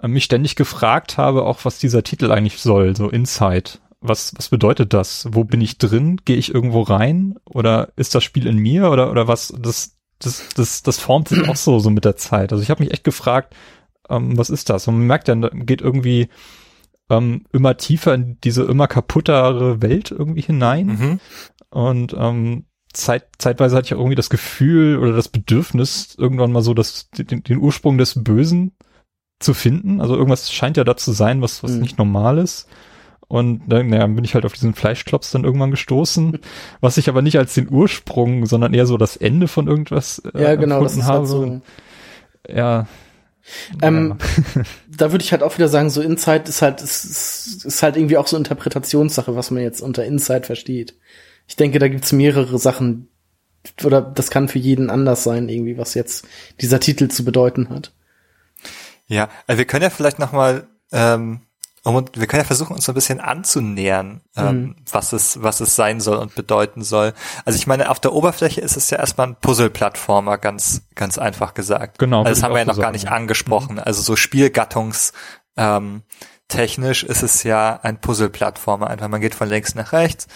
äh, 0.00 0.08
mich 0.08 0.24
ständig 0.24 0.54
gefragt 0.54 1.16
habe, 1.18 1.44
auch 1.44 1.64
was 1.64 1.78
dieser 1.78 2.02
Titel 2.02 2.30
eigentlich 2.30 2.60
soll, 2.60 2.94
so 2.94 3.08
Inside. 3.08 3.72
Was, 4.00 4.34
was 4.36 4.50
bedeutet 4.50 4.92
das? 4.92 5.26
Wo 5.30 5.44
bin 5.44 5.60
ich 5.60 5.78
drin? 5.78 6.20
Gehe 6.24 6.36
ich 6.36 6.54
irgendwo 6.54 6.82
rein? 6.82 7.36
Oder 7.46 7.88
ist 7.96 8.14
das 8.14 8.22
Spiel 8.22 8.46
in 8.46 8.58
mir? 8.58 8.90
Oder, 8.90 9.10
oder 9.10 9.26
was? 9.26 9.54
Das, 9.58 9.96
das, 10.18 10.48
das, 10.54 10.82
das 10.82 10.98
formt 10.98 11.28
sich 11.28 11.48
auch 11.48 11.56
so, 11.56 11.78
so 11.78 11.90
mit 11.90 12.04
der 12.04 12.16
Zeit. 12.16 12.52
Also 12.52 12.62
ich 12.62 12.70
habe 12.70 12.82
mich 12.82 12.92
echt 12.92 13.04
gefragt, 13.04 13.54
ähm, 14.10 14.36
was 14.36 14.50
ist 14.50 14.68
das? 14.70 14.86
Und 14.86 14.98
man 14.98 15.06
merkt 15.06 15.28
ja, 15.28 15.34
da 15.34 15.48
geht 15.48 15.80
irgendwie 15.80 16.28
ähm, 17.10 17.44
immer 17.52 17.76
tiefer 17.76 18.14
in 18.14 18.38
diese 18.42 18.64
immer 18.64 18.88
kaputtere 18.88 19.80
Welt 19.82 20.10
irgendwie 20.10 20.42
hinein. 20.42 20.86
Mhm. 20.86 21.20
Und 21.70 22.14
ähm, 22.18 22.64
Zeit, 22.92 23.26
zeitweise 23.38 23.76
hatte 23.76 23.86
ich 23.86 23.94
auch 23.94 23.98
irgendwie 23.98 24.16
das 24.16 24.30
Gefühl 24.30 24.98
oder 24.98 25.12
das 25.12 25.28
Bedürfnis, 25.28 26.14
irgendwann 26.18 26.52
mal 26.52 26.62
so 26.62 26.72
das, 26.74 27.10
den, 27.10 27.42
den 27.42 27.58
Ursprung 27.58 27.98
des 27.98 28.22
Bösen 28.24 28.72
zu 29.38 29.52
finden. 29.52 30.00
Also 30.00 30.16
irgendwas 30.16 30.50
scheint 30.50 30.76
ja 30.78 30.84
da 30.84 30.96
zu 30.96 31.12
sein, 31.12 31.42
was, 31.42 31.62
was 31.62 31.72
Mhm. 31.72 31.80
nicht 31.80 31.98
normal 31.98 32.38
ist. 32.38 32.68
Und 33.28 33.62
dann 33.66 33.88
naja, 33.88 34.06
bin 34.06 34.24
ich 34.24 34.34
halt 34.34 34.46
auf 34.46 34.52
diesen 34.52 34.72
Fleischklops 34.72 35.32
dann 35.32 35.44
irgendwann 35.44 35.72
gestoßen, 35.72 36.38
was 36.80 36.96
ich 36.96 37.08
aber 37.08 37.22
nicht 37.22 37.36
als 37.38 37.54
den 37.54 37.68
Ursprung, 37.70 38.46
sondern 38.46 38.72
eher 38.72 38.86
so 38.86 38.96
das 38.96 39.16
Ende 39.16 39.48
von 39.48 39.66
irgendwas 39.66 40.20
äh, 40.32 40.42
Ja, 40.42 40.54
genau, 40.54 40.82
das 40.82 40.96
ist 40.96 41.04
habe. 41.04 41.18
halt 41.18 41.28
so. 41.28 41.60
Ja. 42.48 42.86
Ähm, 43.82 44.18
da 44.96 45.12
würde 45.12 45.24
ich 45.24 45.32
halt 45.32 45.42
auch 45.42 45.56
wieder 45.56 45.68
sagen, 45.68 45.90
so 45.90 46.02
Inside 46.02 46.44
ist 46.48 46.62
halt, 46.62 46.80
ist, 46.80 47.64
ist, 47.64 47.82
halt 47.82 47.96
irgendwie 47.96 48.16
auch 48.16 48.26
so 48.26 48.36
Interpretationssache, 48.36 49.36
was 49.36 49.50
man 49.50 49.62
jetzt 49.62 49.80
unter 49.80 50.04
Inside 50.04 50.44
versteht. 50.44 50.94
Ich 51.46 51.56
denke, 51.56 51.78
da 51.78 51.88
gibt's 51.88 52.12
mehrere 52.12 52.58
Sachen, 52.58 53.08
oder 53.84 54.02
das 54.02 54.30
kann 54.30 54.48
für 54.48 54.58
jeden 54.58 54.90
anders 54.90 55.22
sein, 55.24 55.48
irgendwie, 55.48 55.78
was 55.78 55.94
jetzt 55.94 56.26
dieser 56.60 56.80
Titel 56.80 57.08
zu 57.08 57.24
bedeuten 57.24 57.68
hat. 57.70 57.92
Ja, 59.08 59.28
also 59.46 59.58
wir 59.58 59.66
können 59.66 59.84
ja 59.84 59.90
vielleicht 59.90 60.18
noch 60.18 60.32
mal, 60.32 60.66
ähm, 60.92 61.42
um, 61.86 62.04
wir 62.14 62.26
können 62.26 62.40
ja 62.42 62.46
versuchen, 62.46 62.74
uns 62.74 62.84
so 62.84 62.92
ein 62.92 62.96
bisschen 62.96 63.20
anzunähern, 63.20 64.20
ähm, 64.36 64.74
was 64.90 65.12
es, 65.12 65.42
was 65.42 65.60
es 65.60 65.76
sein 65.76 66.00
soll 66.00 66.16
und 66.16 66.34
bedeuten 66.34 66.82
soll. 66.82 67.12
Also 67.44 67.56
ich 67.58 67.66
meine, 67.68 67.90
auf 67.90 68.00
der 68.00 68.12
Oberfläche 68.12 68.60
ist 68.60 68.76
es 68.76 68.90
ja 68.90 68.98
erstmal 68.98 69.28
ein 69.28 69.36
Puzzle-Plattformer, 69.36 70.38
ganz, 70.38 70.82
ganz 70.94 71.16
einfach 71.18 71.54
gesagt. 71.54 71.98
Genau, 71.98 72.20
Also 72.24 72.30
das 72.30 72.42
haben 72.42 72.52
wir 72.54 72.58
ja 72.58 72.64
noch 72.64 72.74
so 72.74 72.80
gar 72.80 72.86
sagen, 72.88 72.94
nicht 72.94 73.04
ja. 73.04 73.12
angesprochen. 73.12 73.78
Also 73.78 74.02
so 74.02 74.16
Spielgattungs, 74.16 75.12
ähm, 75.56 76.02
technisch 76.48 77.04
ist 77.04 77.22
es 77.22 77.42
ja 77.44 77.78
ein 77.82 78.00
Puzzle-Plattformer. 78.00 78.88
Einfach 78.88 79.08
man 79.08 79.20
geht 79.20 79.34
von 79.34 79.48
links 79.48 79.74
nach 79.74 79.92
rechts. 79.92 80.26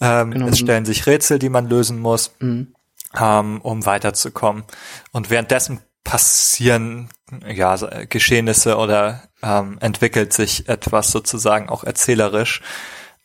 Ähm, 0.00 0.30
Genau. 0.30 0.48
Es 0.48 0.58
stellen 0.58 0.84
sich 0.84 1.06
Rätsel, 1.06 1.38
die 1.38 1.48
man 1.48 1.68
lösen 1.68 1.98
muss 1.98 2.32
Mhm. 2.40 2.74
ähm, 3.18 3.60
um 3.62 3.84
weiterzukommen. 3.86 4.64
Und 5.12 5.30
währenddessen 5.30 5.80
passieren 6.04 7.08
ja 7.46 7.76
so, 7.76 7.88
äh, 7.88 8.06
Geschehnisse 8.06 8.76
oder 8.76 9.22
ähm, 9.42 9.78
entwickelt 9.80 10.32
sich 10.32 10.68
etwas 10.68 11.10
sozusagen 11.10 11.68
auch 11.68 11.84
erzählerisch, 11.84 12.62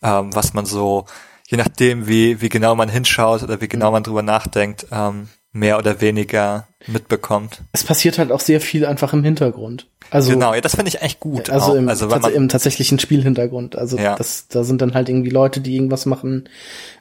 ähm, 0.03 0.33
was 0.33 0.53
man 0.53 0.65
so, 0.65 1.05
je 1.47 1.57
nachdem 1.57 2.07
wie, 2.07 2.41
wie 2.41 2.49
genau 2.49 2.75
man 2.75 2.89
hinschaut 2.89 3.43
oder 3.43 3.61
wie 3.61 3.67
genau 3.67 3.91
man 3.91 4.03
drüber 4.03 4.21
nachdenkt, 4.21 4.87
ähm, 4.91 5.29
mehr 5.53 5.77
oder 5.77 5.99
weniger 5.99 6.67
mitbekommt. 6.87 7.61
Es 7.73 7.83
passiert 7.83 8.17
halt 8.17 8.31
auch 8.31 8.39
sehr 8.39 8.61
viel 8.61 8.85
einfach 8.85 9.13
im 9.13 9.23
Hintergrund. 9.23 9.87
Also, 10.09 10.31
genau, 10.31 10.53
ja, 10.53 10.61
das 10.61 10.75
finde 10.75 10.89
ich 10.89 11.01
echt 11.01 11.19
gut. 11.19 11.49
also, 11.49 11.71
auch. 11.71 11.75
im, 11.75 11.87
also 11.89 12.07
tats 12.07 12.23
man, 12.23 12.33
im 12.33 12.49
tatsächlichen 12.49 12.99
Spielhintergrund. 12.99 13.77
Also 13.77 13.97
Ja. 13.97 14.15
das, 14.15 14.47
da 14.47 14.63
sind 14.63 14.81
dann 14.81 14.93
halt 14.93 15.09
irgendwie 15.09 15.29
Leute, 15.29 15.61
die 15.61 15.75
irgendwas 15.75 16.05
machen. 16.05 16.49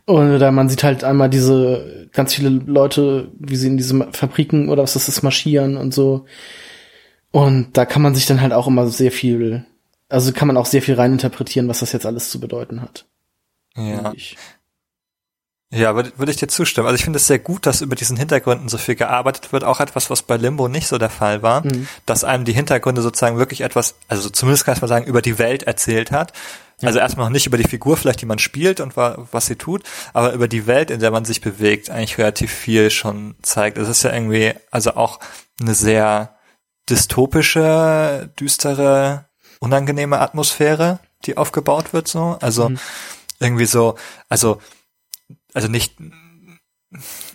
Oder 0.07 0.51
man 0.53 0.69
sieht 0.69 0.83
halt 0.85 1.05
einmal 1.05 1.31
diese 1.31 2.09
ganz 2.13 2.35
viele 2.35 2.49
Leute, 2.51 3.31
wie 3.39 3.57
sie 3.57 3.69
in 3.69 3.77
diese 3.77 4.09
Fabriken 4.13 4.69
oder 4.69 4.83
was 4.83 4.95
das 4.95 5.09
ist, 5.09 5.23
marschieren 5.23 5.77
und 5.77 5.95
so. 5.95 6.27
Und 7.33 7.77
da 7.77 7.87
kann 7.87 8.03
man 8.03 8.15
sich 8.15 8.27
dann 8.27 8.41
halt 8.41 8.53
auch 8.53 8.67
immer 8.67 8.89
sehr 8.89 9.13
viel, 9.13 9.65
also 10.09 10.33
kann 10.33 10.49
man 10.49 10.57
auch 10.57 10.67
sehr 10.67 10.83
viel 10.83 10.95
reininterpretieren, 10.95 11.69
was 11.69 11.81
das 11.81 11.93
jetzt 11.93 12.07
alles 12.07 12.31
zu 12.31 12.41
bedeuten 12.41 12.83
hat. 12.83 13.07
ja. 13.77 14.13
Ja, 15.73 15.95
würde, 15.95 16.11
würde 16.17 16.33
ich 16.33 16.37
dir 16.37 16.49
zustimmen. 16.49 16.89
Also 16.89 16.97
ich 16.97 17.05
finde 17.05 17.19
es 17.19 17.29
sehr 17.29 17.39
gut, 17.39 17.65
dass 17.65 17.81
über 17.81 17.95
diesen 17.95 18.17
Hintergründen 18.17 18.69
so 18.69 18.77
viel 18.77 18.97
gearbeitet 18.97 19.53
wird. 19.53 19.63
Auch 19.63 19.79
etwas, 19.79 20.11
was 20.11 20.23
bei 20.23 20.37
Limbo 20.37 20.67
nicht 20.67 20.89
so 20.89 20.99
der 20.99 21.11
Fall 21.11 21.43
war, 21.43 21.65
mhm. 21.65 21.87
dass 22.07 22.25
einem 22.25 22.45
die 22.45 22.53
Hintergründe 22.53 23.03
sozusagen 23.03 23.39
wirklich 23.39 23.61
etwas, 23.61 23.95
also 24.09 24.31
zumindest 24.31 24.65
kann 24.65 24.75
ich 24.75 24.83
mal 24.83 24.89
sagen, 24.89 25.07
über 25.07 25.23
die 25.23 25.39
Welt 25.39 25.63
erzählt 25.63 26.11
hat. 26.11 26.33
Ja. 26.81 26.89
Also 26.89 26.99
erstmal 26.99 27.27
noch 27.27 27.33
nicht 27.33 27.47
über 27.47 27.57
die 27.57 27.69
Figur 27.69 27.97
vielleicht, 27.97 28.21
die 28.21 28.27
man 28.27 28.41
spielt 28.41 28.81
und 28.81 28.97
was 28.97 29.47
sie 29.47 29.55
tut, 29.55 29.85
aber 30.13 30.33
über 30.33 30.49
die 30.49 30.67
Welt, 30.67 30.91
in 30.91 30.99
der 30.99 31.13
man 31.13 31.25
sich 31.25 31.41
bewegt, 31.41 31.89
eigentlich 31.89 32.19
relativ 32.19 32.51
viel 32.53 32.91
schon 32.91 33.37
zeigt. 33.43 33.79
Es 33.79 33.89
ist 33.89 34.03
ja 34.03 34.13
irgendwie, 34.13 34.55
also 34.73 34.95
auch 34.95 35.21
eine 35.61 35.75
sehr 35.75 36.35
dystopische, 36.89 38.33
düstere, 38.39 39.27
unangenehme 39.61 40.21
Atmosphäre, 40.21 41.01
die 41.27 41.37
aufgebaut 41.37 41.93
wird 41.93 42.09
so. 42.09 42.39
Also 42.41 42.71
mhm. 42.71 42.79
irgendwie 43.39 43.67
so, 43.67 43.97
also 44.29 44.61
also 45.55 45.69
nicht, 45.69 45.95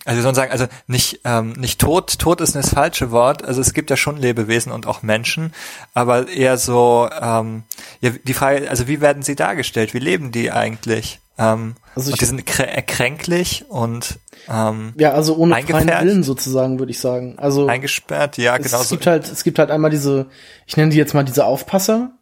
also 0.04 0.20
soll 0.20 0.28
man 0.28 0.34
sagen, 0.34 0.52
also 0.52 0.66
nicht, 0.86 1.20
ähm, 1.24 1.52
nicht 1.52 1.80
tot, 1.80 2.18
tot 2.18 2.40
ist 2.40 2.54
das 2.54 2.70
falsche 2.70 3.10
Wort, 3.10 3.44
also 3.44 3.60
es 3.60 3.72
gibt 3.72 3.90
ja 3.90 3.96
schon 3.96 4.16
Lebewesen 4.16 4.72
und 4.72 4.86
auch 4.86 5.02
Menschen, 5.02 5.52
aber 5.94 6.28
eher 6.28 6.58
so, 6.58 7.08
ähm, 7.20 7.64
ja, 8.00 8.10
die 8.10 8.34
Frage, 8.34 8.68
also 8.70 8.86
wie 8.88 9.00
werden 9.00 9.22
sie 9.22 9.36
dargestellt, 9.36 9.94
wie 9.94 9.98
leben 9.98 10.32
die 10.32 10.52
eigentlich? 10.52 11.20
Ähm, 11.38 11.74
also 11.94 12.10
ich, 12.10 12.16
die 12.16 12.24
sind 12.24 12.44
kränklich 12.46 13.66
und 13.68 14.18
ähm, 14.48 14.94
ja, 14.98 15.12
also 15.12 15.36
ohne 15.36 15.54
freien 15.62 15.88
Willen 15.88 16.22
sozusagen, 16.22 16.78
würde 16.78 16.92
ich 16.92 17.00
sagen. 17.00 17.38
Also 17.38 17.66
eingesperrt, 17.66 18.38
ja, 18.38 18.56
genau. 18.56 18.80
Es 18.80 18.88
gibt 18.88 19.06
halt, 19.06 19.30
es 19.30 19.44
gibt 19.44 19.58
halt 19.58 19.70
einmal 19.70 19.90
diese, 19.90 20.26
ich 20.66 20.76
nenne 20.76 20.90
die 20.90 20.96
jetzt 20.96 21.14
mal 21.14 21.24
diese 21.24 21.44
Aufpasser 21.44 22.12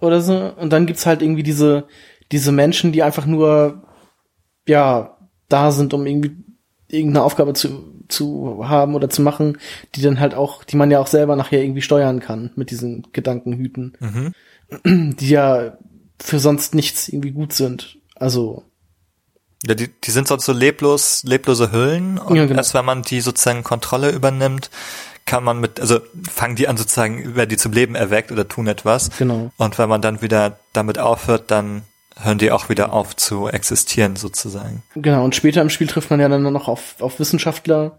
oder 0.00 0.20
so, 0.20 0.52
und 0.56 0.72
dann 0.72 0.86
gibt's 0.86 1.06
halt 1.06 1.22
irgendwie 1.22 1.42
diese, 1.42 1.86
diese 2.30 2.52
Menschen, 2.52 2.92
die 2.92 3.02
einfach 3.02 3.26
nur 3.26 3.82
ja, 4.66 5.16
da 5.48 5.72
sind, 5.72 5.92
um 5.94 6.06
irgendwie 6.06 6.36
irgendeine 6.88 7.24
Aufgabe 7.24 7.52
zu, 7.54 8.04
zu 8.08 8.68
haben 8.68 8.94
oder 8.94 9.08
zu 9.10 9.22
machen, 9.22 9.58
die 9.94 10.02
dann 10.02 10.20
halt 10.20 10.34
auch, 10.34 10.64
die 10.64 10.76
man 10.76 10.90
ja 10.90 10.98
auch 10.98 11.06
selber 11.06 11.36
nachher 11.36 11.62
irgendwie 11.62 11.82
steuern 11.82 12.20
kann 12.20 12.50
mit 12.56 12.70
diesen 12.70 13.08
Gedankenhüten, 13.12 13.96
mhm. 14.00 15.16
die 15.16 15.28
ja 15.28 15.78
für 16.20 16.38
sonst 16.38 16.74
nichts 16.74 17.08
irgendwie 17.08 17.32
gut 17.32 17.52
sind. 17.52 17.99
Also 18.20 18.62
ja, 19.66 19.74
die, 19.74 19.88
die 19.88 20.10
sind 20.10 20.28
sonst 20.28 20.46
so 20.46 20.52
leblos, 20.52 21.22
leblose 21.24 21.72
Hüllen 21.72 22.18
und 22.18 22.36
ja, 22.36 22.46
genau. 22.46 22.58
erst 22.58 22.72
wenn 22.74 22.84
man 22.84 23.02
die 23.02 23.20
sozusagen 23.20 23.62
Kontrolle 23.62 24.10
übernimmt, 24.10 24.70
kann 25.26 25.44
man 25.44 25.60
mit, 25.60 25.78
also 25.80 26.00
fangen 26.30 26.56
die 26.56 26.66
an 26.66 26.76
sozusagen, 26.76 27.36
werden 27.36 27.50
die 27.50 27.56
zum 27.56 27.72
Leben 27.72 27.94
erweckt 27.94 28.32
oder 28.32 28.48
tun 28.48 28.66
etwas. 28.66 29.10
Genau. 29.18 29.50
Und 29.58 29.78
wenn 29.78 29.88
man 29.88 30.00
dann 30.00 30.22
wieder 30.22 30.58
damit 30.72 30.98
aufhört, 30.98 31.50
dann 31.50 31.82
hören 32.18 32.38
die 32.38 32.50
auch 32.50 32.68
wieder 32.68 32.92
auf 32.92 33.16
zu 33.16 33.48
existieren 33.48 34.16
sozusagen. 34.16 34.82
Genau, 34.94 35.24
und 35.24 35.34
später 35.34 35.60
im 35.60 35.70
Spiel 35.70 35.86
trifft 35.86 36.10
man 36.10 36.20
ja 36.20 36.28
dann 36.28 36.42
noch 36.42 36.68
auf, 36.68 36.96
auf 37.00 37.18
Wissenschaftler. 37.18 37.98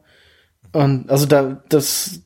Und 0.71 1.09
also 1.09 1.25
da, 1.25 1.61
das, 1.69 2.21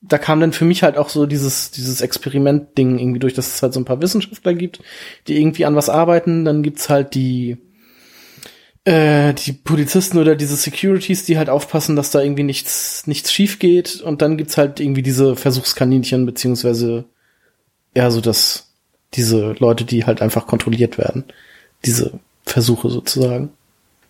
da 0.00 0.18
kam 0.18 0.40
dann 0.40 0.52
für 0.52 0.64
mich 0.64 0.82
halt 0.82 0.96
auch 0.96 1.08
so 1.08 1.26
dieses, 1.26 1.70
dieses 1.70 2.00
Experiment-Ding 2.00 2.98
irgendwie 2.98 3.18
durch, 3.18 3.34
dass 3.34 3.54
es 3.54 3.62
halt 3.62 3.72
so 3.72 3.80
ein 3.80 3.84
paar 3.84 4.00
Wissenschaftler 4.00 4.54
gibt, 4.54 4.80
die 5.26 5.40
irgendwie 5.40 5.64
an 5.64 5.74
was 5.74 5.88
arbeiten. 5.88 6.44
Dann 6.44 6.62
gibt's 6.62 6.88
halt 6.88 7.14
die, 7.14 7.58
äh, 8.84 9.34
die 9.34 9.52
Polizisten 9.52 10.18
oder 10.18 10.36
diese 10.36 10.56
Securities, 10.56 11.24
die 11.24 11.36
halt 11.36 11.50
aufpassen, 11.50 11.96
dass 11.96 12.12
da 12.12 12.22
irgendwie 12.22 12.44
nichts, 12.44 13.06
nichts 13.06 13.32
schief 13.32 13.58
geht. 13.58 14.00
Und 14.00 14.22
dann 14.22 14.36
gibt's 14.36 14.56
halt 14.56 14.78
irgendwie 14.78 15.02
diese 15.02 15.34
Versuchskaninchen, 15.34 16.26
beziehungsweise, 16.26 17.04
ja, 17.96 18.10
so 18.10 18.20
das, 18.20 18.72
diese 19.14 19.56
Leute, 19.58 19.84
die 19.84 20.04
halt 20.04 20.22
einfach 20.22 20.46
kontrolliert 20.46 20.96
werden. 20.96 21.24
Diese 21.84 22.20
Versuche 22.44 22.88
sozusagen. 22.88 23.50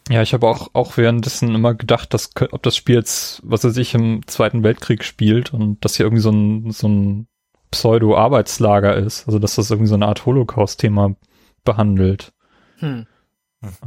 Ja, 0.09 0.23
ich 0.23 0.33
habe 0.33 0.47
auch, 0.49 0.71
auch 0.73 0.97
währenddessen 0.97 1.55
immer 1.55 1.75
gedacht, 1.75 2.15
dass, 2.15 2.31
ob 2.50 2.62
das 2.62 2.77
Spiel 2.77 2.95
jetzt, 2.95 3.43
was 3.45 3.65
er 3.65 3.71
sich 3.71 3.95
im 3.95 4.27
Zweiten 4.27 4.62
Weltkrieg 4.62 5.05
spielt 5.05 5.53
und 5.53 5.85
das 5.85 5.97
hier 5.97 6.07
irgendwie 6.07 6.23
so 6.23 6.31
ein, 6.31 6.71
so 6.71 6.88
ein 6.88 7.29
Pseudo-Arbeitslager 7.71 8.97
ist. 8.97 9.27
Also, 9.27 9.38
dass 9.38 9.57
das 9.57 9.71
irgendwie 9.71 9.88
so 9.88 9.95
eine 9.95 10.07
Art 10.07 10.25
Holocaust-Thema 10.25 11.15
behandelt. 11.65 12.33
Hm. 12.79 13.07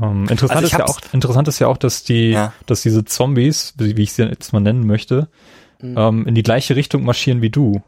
Ähm, 0.02 0.28
interessant, 0.30 0.52
also 0.52 0.66
ist 0.66 0.78
ja 0.78 0.86
auch, 0.86 1.00
interessant 1.14 1.48
ist 1.48 1.60
ja 1.60 1.68
auch, 1.68 1.78
dass 1.78 2.04
die, 2.04 2.32
ja. 2.32 2.54
dass 2.66 2.82
diese 2.82 3.06
Zombies, 3.06 3.74
wie 3.78 4.04
ich 4.04 4.14
sie 4.14 4.24
jetzt 4.24 4.54
mal 4.54 4.60
nennen 4.60 4.86
möchte, 4.86 5.30
hm. 5.80 5.96
ähm, 5.98 6.28
in 6.28 6.36
die 6.36 6.44
gleiche 6.44 6.76
Richtung 6.76 7.04
marschieren 7.04 7.42
wie 7.42 7.50
du. 7.50 7.82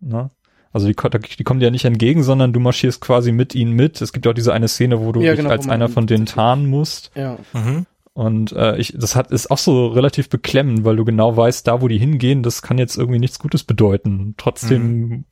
Ne? 0.00 0.30
Also 0.72 0.86
die, 0.86 0.94
die 0.94 1.44
kommen 1.44 1.60
dir 1.60 1.66
ja 1.66 1.72
nicht 1.72 1.84
entgegen, 1.84 2.22
sondern 2.22 2.52
du 2.52 2.60
marschierst 2.60 3.00
quasi 3.00 3.32
mit 3.32 3.54
ihnen 3.54 3.72
mit. 3.72 4.00
Es 4.00 4.12
gibt 4.12 4.24
ja 4.24 4.30
auch 4.30 4.36
diese 4.36 4.52
eine 4.52 4.68
Szene, 4.68 5.00
wo 5.00 5.10
du 5.10 5.20
ja, 5.20 5.32
dich 5.32 5.38
genau, 5.38 5.50
als 5.50 5.68
einer 5.68 5.88
von 5.88 6.06
denen 6.06 6.26
tarnen 6.26 6.66
musst. 6.66 7.10
Ja. 7.14 7.38
Mhm. 7.52 7.86
Und 8.12 8.52
äh, 8.52 8.76
ich, 8.76 8.94
das 8.96 9.16
hat 9.16 9.30
ist 9.30 9.50
auch 9.50 9.58
so 9.58 9.88
relativ 9.88 10.28
beklemmend, 10.28 10.84
weil 10.84 10.96
du 10.96 11.04
genau 11.04 11.36
weißt, 11.36 11.66
da 11.66 11.80
wo 11.80 11.88
die 11.88 11.98
hingehen, 11.98 12.42
das 12.42 12.62
kann 12.62 12.78
jetzt 12.78 12.96
irgendwie 12.96 13.18
nichts 13.18 13.38
Gutes 13.38 13.64
bedeuten. 13.64 14.34
Trotzdem 14.36 14.82
mhm. 14.82 15.24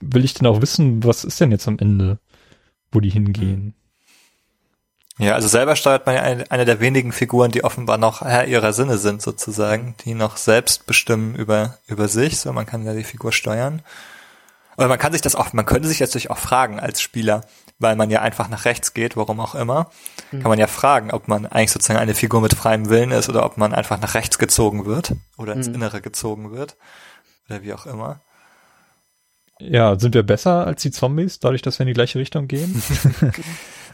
will 0.00 0.24
ich 0.24 0.34
denn 0.34 0.46
auch 0.46 0.60
wissen, 0.60 1.04
was 1.04 1.24
ist 1.24 1.40
denn 1.40 1.52
jetzt 1.52 1.68
am 1.68 1.78
Ende, 1.78 2.18
wo 2.90 3.00
die 3.00 3.10
hingehen. 3.10 3.74
Ja, 5.18 5.34
also 5.34 5.48
selber 5.48 5.76
steuert 5.76 6.06
man 6.06 6.14
ja 6.14 6.22
eine, 6.22 6.50
eine 6.50 6.64
der 6.64 6.80
wenigen 6.80 7.12
Figuren, 7.12 7.50
die 7.50 7.62
offenbar 7.62 7.98
noch 7.98 8.22
Herr 8.22 8.46
ihrer 8.46 8.72
Sinne 8.72 8.96
sind 8.96 9.20
sozusagen, 9.20 9.94
die 10.04 10.14
noch 10.14 10.38
selbst 10.38 10.86
bestimmen 10.86 11.34
über 11.34 11.76
über 11.86 12.08
sich. 12.08 12.38
So, 12.38 12.52
man 12.54 12.64
kann 12.64 12.86
ja 12.86 12.94
die 12.94 13.04
Figur 13.04 13.30
steuern. 13.32 13.82
Oder 14.80 14.88
man 14.88 14.98
kann 14.98 15.12
sich 15.12 15.20
das 15.20 15.34
auch, 15.34 15.52
man 15.52 15.66
könnte 15.66 15.88
sich 15.88 16.00
natürlich 16.00 16.30
auch 16.30 16.38
fragen 16.38 16.80
als 16.80 17.02
Spieler, 17.02 17.42
weil 17.78 17.96
man 17.96 18.08
ja 18.08 18.22
einfach 18.22 18.48
nach 18.48 18.64
rechts 18.64 18.94
geht, 18.94 19.14
warum 19.14 19.38
auch 19.38 19.54
immer, 19.54 19.90
mhm. 20.30 20.40
kann 20.40 20.48
man 20.48 20.58
ja 20.58 20.66
fragen, 20.66 21.10
ob 21.10 21.28
man 21.28 21.44
eigentlich 21.44 21.70
sozusagen 21.70 21.98
eine 22.00 22.14
Figur 22.14 22.40
mit 22.40 22.54
freiem 22.54 22.88
Willen 22.88 23.10
ist 23.10 23.28
oder 23.28 23.44
ob 23.44 23.58
man 23.58 23.74
einfach 23.74 24.00
nach 24.00 24.14
rechts 24.14 24.38
gezogen 24.38 24.86
wird 24.86 25.12
oder 25.36 25.52
ins 25.52 25.68
mhm. 25.68 25.74
Innere 25.74 26.00
gezogen 26.00 26.52
wird 26.52 26.78
oder 27.46 27.60
wie 27.60 27.74
auch 27.74 27.84
immer. 27.84 28.22
Ja, 29.60 29.98
sind 29.98 30.14
wir 30.14 30.22
besser 30.22 30.66
als 30.66 30.82
die 30.82 30.90
Zombies, 30.90 31.38
dadurch, 31.38 31.62
dass 31.62 31.78
wir 31.78 31.84
in 31.84 31.88
die 31.88 31.94
gleiche 31.94 32.18
Richtung 32.18 32.48
gehen? 32.48 32.82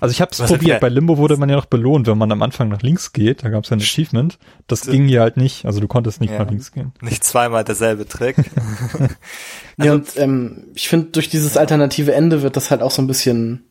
Also 0.01 0.13
ich 0.13 0.21
habe 0.21 0.31
es 0.31 0.39
probiert. 0.39 0.81
Bei 0.81 0.89
Limbo 0.89 1.19
wurde 1.19 1.37
man 1.37 1.49
ja 1.49 1.57
noch 1.57 1.67
belohnt, 1.67 2.07
wenn 2.07 2.19
man 2.19 2.31
am 2.31 2.43
Anfang 2.43 2.69
nach 2.69 2.83
links 2.83 3.13
geht. 3.13 3.45
Da 3.45 3.49
gab 3.49 3.65
es 3.65 3.71
ja 3.71 3.77
ein 3.77 3.81
Achievement. 3.81 4.39
Das 4.67 4.81
das 4.81 4.91
ging 4.91 5.09
ja 5.09 5.23
halt 5.23 5.37
nicht. 5.37 5.65
Also 5.65 5.81
du 5.81 5.89
konntest 5.89 6.21
nicht 6.21 6.33
ja, 6.33 6.39
nach 6.41 6.51
links 6.51 6.73
gehen. 6.73 6.93
Nicht 7.01 7.25
zweimal 7.25 7.65
derselbe 7.65 8.07
Trick. 8.07 8.37
also, 8.93 9.09
ja, 9.79 9.93
und 9.93 10.17
ähm, 10.17 10.65
ich 10.75 10.89
finde, 10.89 11.07
durch 11.13 11.29
dieses 11.29 11.57
alternative 11.57 12.13
Ende 12.15 12.43
wird 12.43 12.57
das 12.57 12.71
halt 12.71 12.83
auch 12.83 12.91
so 12.91 13.03
ein 13.03 13.07
bisschen, 13.07 13.65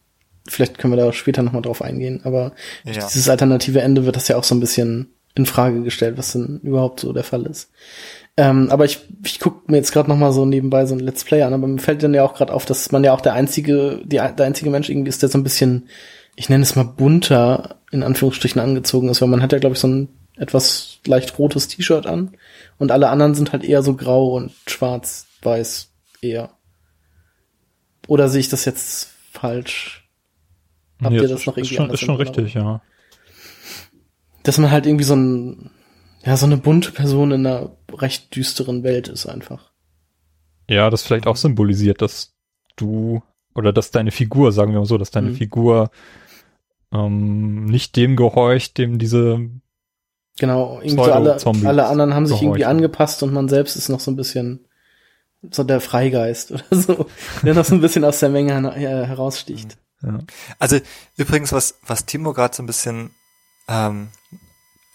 vielleicht 0.48 0.78
können 0.78 0.94
wir 0.94 1.04
da 1.04 1.14
später 1.14 1.44
nochmal 1.44 1.62
drauf 1.62 1.82
eingehen, 1.82 2.22
aber 2.24 2.54
durch 2.84 2.98
ja. 2.98 3.06
dieses 3.06 3.30
alternative 3.30 3.82
Ende 3.82 4.06
wird 4.06 4.16
das 4.16 4.28
ja 4.28 4.38
auch 4.38 4.44
so 4.44 4.56
ein 4.56 4.60
bisschen 4.60 5.14
in 5.36 5.46
Frage 5.46 5.84
gestellt, 5.84 6.18
was 6.18 6.32
denn 6.32 6.60
überhaupt 6.64 7.02
so 7.02 7.14
der 7.14 7.24
Fall 7.24 7.46
ist. 7.46 7.70
Ähm, 8.38 8.70
aber 8.70 8.86
ich, 8.86 9.00
ich 9.24 9.40
gucke 9.40 9.72
mir 9.72 9.78
jetzt 9.78 9.94
gerade 9.94 10.10
noch 10.10 10.18
mal 10.18 10.34
so 10.34 10.46
nebenbei 10.46 10.86
so 10.86 10.94
ein 10.94 11.00
Let's 11.00 11.24
Play 11.24 11.44
an, 11.44 11.54
aber 11.54 11.68
mir 11.68 11.80
fällt 11.80 12.04
dann 12.04 12.14
ja 12.14 12.24
auch 12.24 12.34
gerade 12.34 12.54
auf, 12.54 12.66
dass 12.66 12.92
man 12.92 13.04
ja 13.04 13.14
auch 13.14 13.22
der 13.22 13.34
einzige, 13.34 14.02
die, 14.04 14.18
der 14.18 14.42
einzige 14.42 14.70
Mensch 14.70 14.90
irgendwie 14.90 15.10
ist, 15.10 15.22
der 15.22 15.30
so 15.30 15.38
ein 15.38 15.44
bisschen 15.44 15.88
ich 16.36 16.50
nenne 16.50 16.64
es 16.64 16.76
mal 16.76 16.84
bunter, 16.84 17.78
in 17.92 18.04
Anführungsstrichen 18.04 18.62
angezogen 18.62 19.10
ist, 19.10 19.22
weil 19.22 19.30
man 19.30 19.42
hat 19.42 19.54
ja, 19.54 19.60
glaube 19.60 19.76
ich, 19.76 19.80
so 19.80 19.88
ein 19.88 20.10
etwas 20.38 21.00
leicht 21.06 21.40
rotes 21.40 21.70
T-Shirt 21.70 22.06
an 22.06 22.36
und 22.78 22.92
alle 22.92 23.10
anderen 23.10 23.36
sind 23.36 23.54
halt 23.54 23.64
eher 23.64 23.82
so 23.84 23.96
grau 23.96 24.36
und 24.36 24.52
schwarz, 24.68 25.28
weiß 25.42 25.92
eher. 26.22 26.52
Oder 28.08 28.28
sehe 28.28 28.42
ich 28.42 28.50
das 28.50 28.66
jetzt 28.66 29.14
falsch? 29.32 30.10
Habt 31.02 31.14
nee, 31.14 31.22
ihr 31.22 31.28
das 31.28 31.46
noch 31.46 31.58
irgendwie 31.58 31.76
ist 31.76 31.78
schon, 31.78 31.90
ist 31.90 32.00
schon 32.02 32.16
richtig, 32.16 32.54
ja. 32.54 32.82
Dass 34.44 34.58
man 34.58 34.72
halt 34.72 34.86
irgendwie 34.86 35.06
so 35.06 35.16
ein, 35.16 35.72
ja, 36.26 36.38
so 36.38 36.46
eine 36.46 36.58
bunte 36.58 36.92
Person 36.92 37.32
in 37.32 37.46
einer 37.46 37.78
recht 37.92 38.36
düsteren 38.36 38.84
Welt 38.84 39.08
ist 39.08 39.26
einfach. 39.26 39.72
Ja, 40.68 40.90
das 40.90 41.04
vielleicht 41.04 41.28
auch 41.28 41.36
symbolisiert, 41.36 42.02
dass 42.02 42.34
du 42.76 43.22
oder 43.54 43.72
dass 43.72 43.92
deine 43.92 44.12
Figur, 44.12 44.52
sagen 44.52 44.74
wir 44.74 44.80
mal 44.80 44.86
so, 44.86 44.98
dass 44.98 45.12
deine 45.12 45.30
mhm. 45.30 45.36
Figur 45.36 45.92
ähm, 46.92 47.66
nicht 47.66 47.96
dem 47.96 48.16
gehorcht, 48.16 48.78
dem 48.78 48.98
diese 48.98 49.50
Genau, 50.38 50.82
irgendwie 50.82 51.06
so 51.06 51.14
alle, 51.14 51.38
alle 51.66 51.86
anderen 51.86 52.14
haben 52.14 52.26
sich 52.26 52.42
irgendwie 52.42 52.66
angepasst 52.66 53.24
und 53.24 53.32
man 53.32 53.48
selbst 53.48 53.78
ist 53.78 53.88
noch 53.88 54.02
so 54.02 54.12
ein 54.12 54.18
bisschen 54.18 54.68
so 55.50 55.64
der 55.64 55.80
Freigeist 55.80 56.52
oder 56.52 56.66
so, 56.72 57.06
der 57.44 57.54
noch 57.54 57.64
so 57.64 57.76
ein 57.76 57.82
bisschen 57.82 58.04
aus 58.04 58.20
der 58.20 58.30
Menge 58.30 58.74
heraussticht. 58.74 59.78
Ja. 60.04 60.20
Also 60.60 60.80
übrigens, 61.16 61.54
was, 61.54 61.80
was 61.88 62.06
Timo 62.06 62.34
gerade 62.34 62.54
so 62.54 62.64
ein 62.64 62.66
bisschen 62.66 63.12
ähm, 63.70 64.10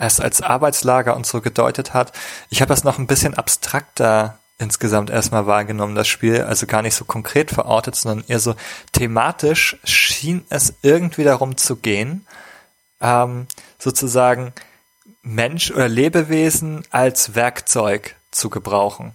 erst 0.01 0.21
als 0.21 0.43
Arbeitslager 0.43 1.15
und 1.15 1.27
so 1.27 1.41
gedeutet 1.41 1.95
hat, 1.95 2.13
ich 2.49 2.61
habe 2.61 2.71
das 2.71 2.85
noch 2.85 2.99
ein 2.99 3.07
bisschen 3.07 3.35
abstrakter 3.35 4.39
insgesamt 4.61 5.11
erstmal 5.11 5.47
wahrgenommen, 5.47 5.95
das 5.95 6.07
Spiel, 6.07 6.43
also 6.43 6.67
gar 6.67 6.83
nicht 6.83 6.95
so 6.95 7.05
konkret 7.05 7.51
verortet, 7.51 7.97
sondern 7.97 8.27
eher 8.29 8.41
so 8.41 8.55
thematisch 8.93 9.79
schien 9.85 10.45
es 10.51 10.75
irgendwie 10.83 11.25
darum 11.25 11.57
zu 11.57 11.77
gehen, 11.77 12.27
ähm, 13.01 13.47
sozusagen 13.79 14.53
Mensch 15.23 15.71
oder 15.71 15.89
Lebewesen 15.89 16.85
als 16.91 17.35
Werkzeug 17.35 18.17
zu 18.31 18.51
gebrauchen. 18.51 19.15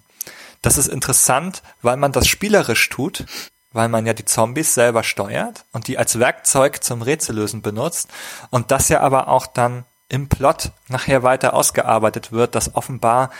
Das 0.62 0.78
ist 0.78 0.88
interessant, 0.88 1.62
weil 1.84 1.98
man 1.98 2.12
das 2.12 2.28
spielerisch 2.28 2.90
tut, 2.90 3.26
weil 3.72 3.88
man 3.88 4.08
ja 4.08 4.14
die 4.14 4.26
Zombies 4.26 4.74
selber 4.74 5.04
steuert 5.04 5.66
und 5.74 5.88
die 5.88 6.00
als 6.00 6.18
Werkzeug 6.18 6.84
zum 6.84 7.04
Rätsellösen 7.04 7.62
benutzt 7.62 8.10
und 8.50 8.72
das 8.72 8.90
ja 8.90 9.02
aber 9.02 9.28
auch 9.28 9.46
dann 9.46 9.86
im 10.10 10.30
Plot 10.30 10.72
nachher 10.88 11.24
weiter 11.24 11.54
ausgearbeitet 11.54 12.32
wird, 12.32 12.56
dass 12.56 12.76
offenbar 12.76 13.32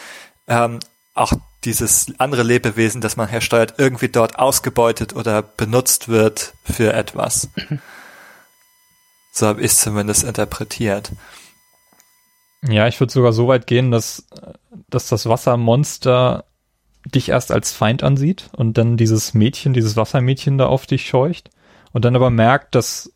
ähm, 0.48 0.80
auch 1.14 1.34
dieses 1.64 2.14
andere 2.20 2.44
Lebewesen, 2.44 3.02
das 3.02 3.18
man 3.18 3.28
hersteuert, 3.28 3.76
irgendwie 3.78 4.10
dort 4.10 4.38
ausgebeutet 4.38 5.16
oder 5.16 5.42
benutzt 5.42 6.08
wird 6.08 6.54
für 6.64 6.94
etwas. 6.94 7.50
So 9.38 9.48
habe 9.48 9.60
ich 9.60 9.72
es 9.72 9.82
zumindest 9.82 10.24
interpretiert. 10.24 11.12
Ja, 12.62 12.88
ich 12.88 13.02
würde 13.02 13.12
sogar 13.12 13.34
so 13.34 13.50
weit 13.50 13.68
gehen, 13.68 13.92
dass, 13.92 14.26
dass 14.90 15.10
das 15.10 15.28
Wassermonster 15.28 16.46
dich 17.04 17.28
erst 17.28 17.52
als 17.52 17.74
Feind 17.74 18.02
ansieht 18.02 18.50
und 18.56 18.78
dann 18.78 18.96
dieses 18.96 19.34
Mädchen, 19.34 19.74
dieses 19.74 19.98
Wassermädchen 19.98 20.58
da 20.58 20.68
auf 20.68 20.86
dich 20.86 21.06
scheucht 21.10 21.50
und 21.92 22.06
dann 22.06 22.16
aber 22.16 22.30
merkt, 22.30 22.76
dass, 22.76 23.12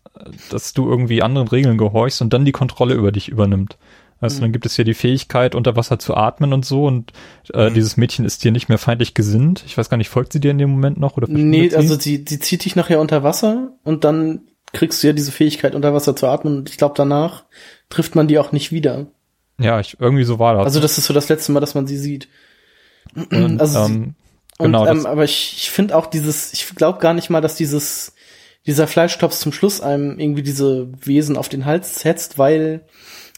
dass 0.49 0.73
du 0.73 0.89
irgendwie 0.89 1.21
anderen 1.21 1.47
Regeln 1.47 1.77
gehorchst 1.77 2.21
und 2.21 2.33
dann 2.33 2.45
die 2.45 2.51
Kontrolle 2.51 2.95
über 2.95 3.11
dich 3.11 3.29
übernimmt. 3.29 3.77
Also 4.21 4.37
mhm. 4.37 4.41
dann 4.41 4.51
gibt 4.51 4.65
es 4.65 4.75
hier 4.75 4.85
die 4.85 4.93
Fähigkeit, 4.93 5.55
unter 5.55 5.75
Wasser 5.75 5.97
zu 5.99 6.15
atmen 6.15 6.51
und 6.53 6.65
so 6.65 6.85
und 6.85 7.13
äh, 7.53 7.69
mhm. 7.69 7.73
dieses 7.73 7.97
Mädchen 7.97 8.25
ist 8.25 8.43
dir 8.43 8.51
nicht 8.51 8.69
mehr 8.69 8.77
feindlich 8.77 9.13
gesinnt. 9.13 9.63
Ich 9.65 9.77
weiß 9.77 9.89
gar 9.89 9.97
nicht, 9.97 10.09
folgt 10.09 10.33
sie 10.33 10.39
dir 10.39 10.51
in 10.51 10.57
dem 10.57 10.71
Moment 10.71 10.99
noch? 10.99 11.17
oder? 11.17 11.27
Nee, 11.29 11.73
also 11.73 11.95
sie, 11.95 12.25
sie 12.27 12.39
zieht 12.39 12.65
dich 12.65 12.75
nachher 12.75 12.99
unter 12.99 13.23
Wasser 13.23 13.73
und 13.83 14.03
dann 14.03 14.41
kriegst 14.73 15.01
du 15.01 15.07
ja 15.07 15.13
diese 15.13 15.31
Fähigkeit, 15.31 15.73
unter 15.73 15.93
Wasser 15.93 16.15
zu 16.15 16.27
atmen 16.27 16.57
und 16.57 16.69
ich 16.69 16.77
glaube, 16.77 16.95
danach 16.97 17.45
trifft 17.89 18.15
man 18.15 18.27
die 18.27 18.39
auch 18.39 18.51
nicht 18.51 18.71
wieder. 18.71 19.07
Ja, 19.57 19.79
ich, 19.79 19.97
irgendwie 19.99 20.23
so 20.23 20.39
war 20.39 20.53
das. 20.55 20.65
Also 20.65 20.79
das 20.79 20.97
ist 20.97 21.05
so 21.05 21.13
das 21.13 21.29
letzte 21.29 21.51
Mal, 21.51 21.59
dass 21.59 21.75
man 21.75 21.87
sie 21.87 21.97
sieht. 21.97 22.29
Und, 23.15 23.59
also, 23.59 23.79
ähm, 23.79 24.15
genau, 24.57 24.83
und, 24.83 24.99
ähm, 24.99 25.05
aber 25.05 25.23
ich, 25.23 25.55
ich 25.57 25.71
finde 25.71 25.95
auch 25.95 26.05
dieses, 26.05 26.53
ich 26.53 26.75
glaube 26.75 26.99
gar 26.99 27.13
nicht 27.13 27.29
mal, 27.29 27.41
dass 27.41 27.55
dieses, 27.55 28.13
dieser 28.65 28.87
Fleischtops 28.87 29.39
zum 29.39 29.51
Schluss 29.51 29.81
einem 29.81 30.19
irgendwie 30.19 30.43
diese 30.43 30.89
Wesen 31.05 31.37
auf 31.37 31.49
den 31.49 31.65
Hals 31.65 31.99
setzt, 31.99 32.37
weil 32.37 32.85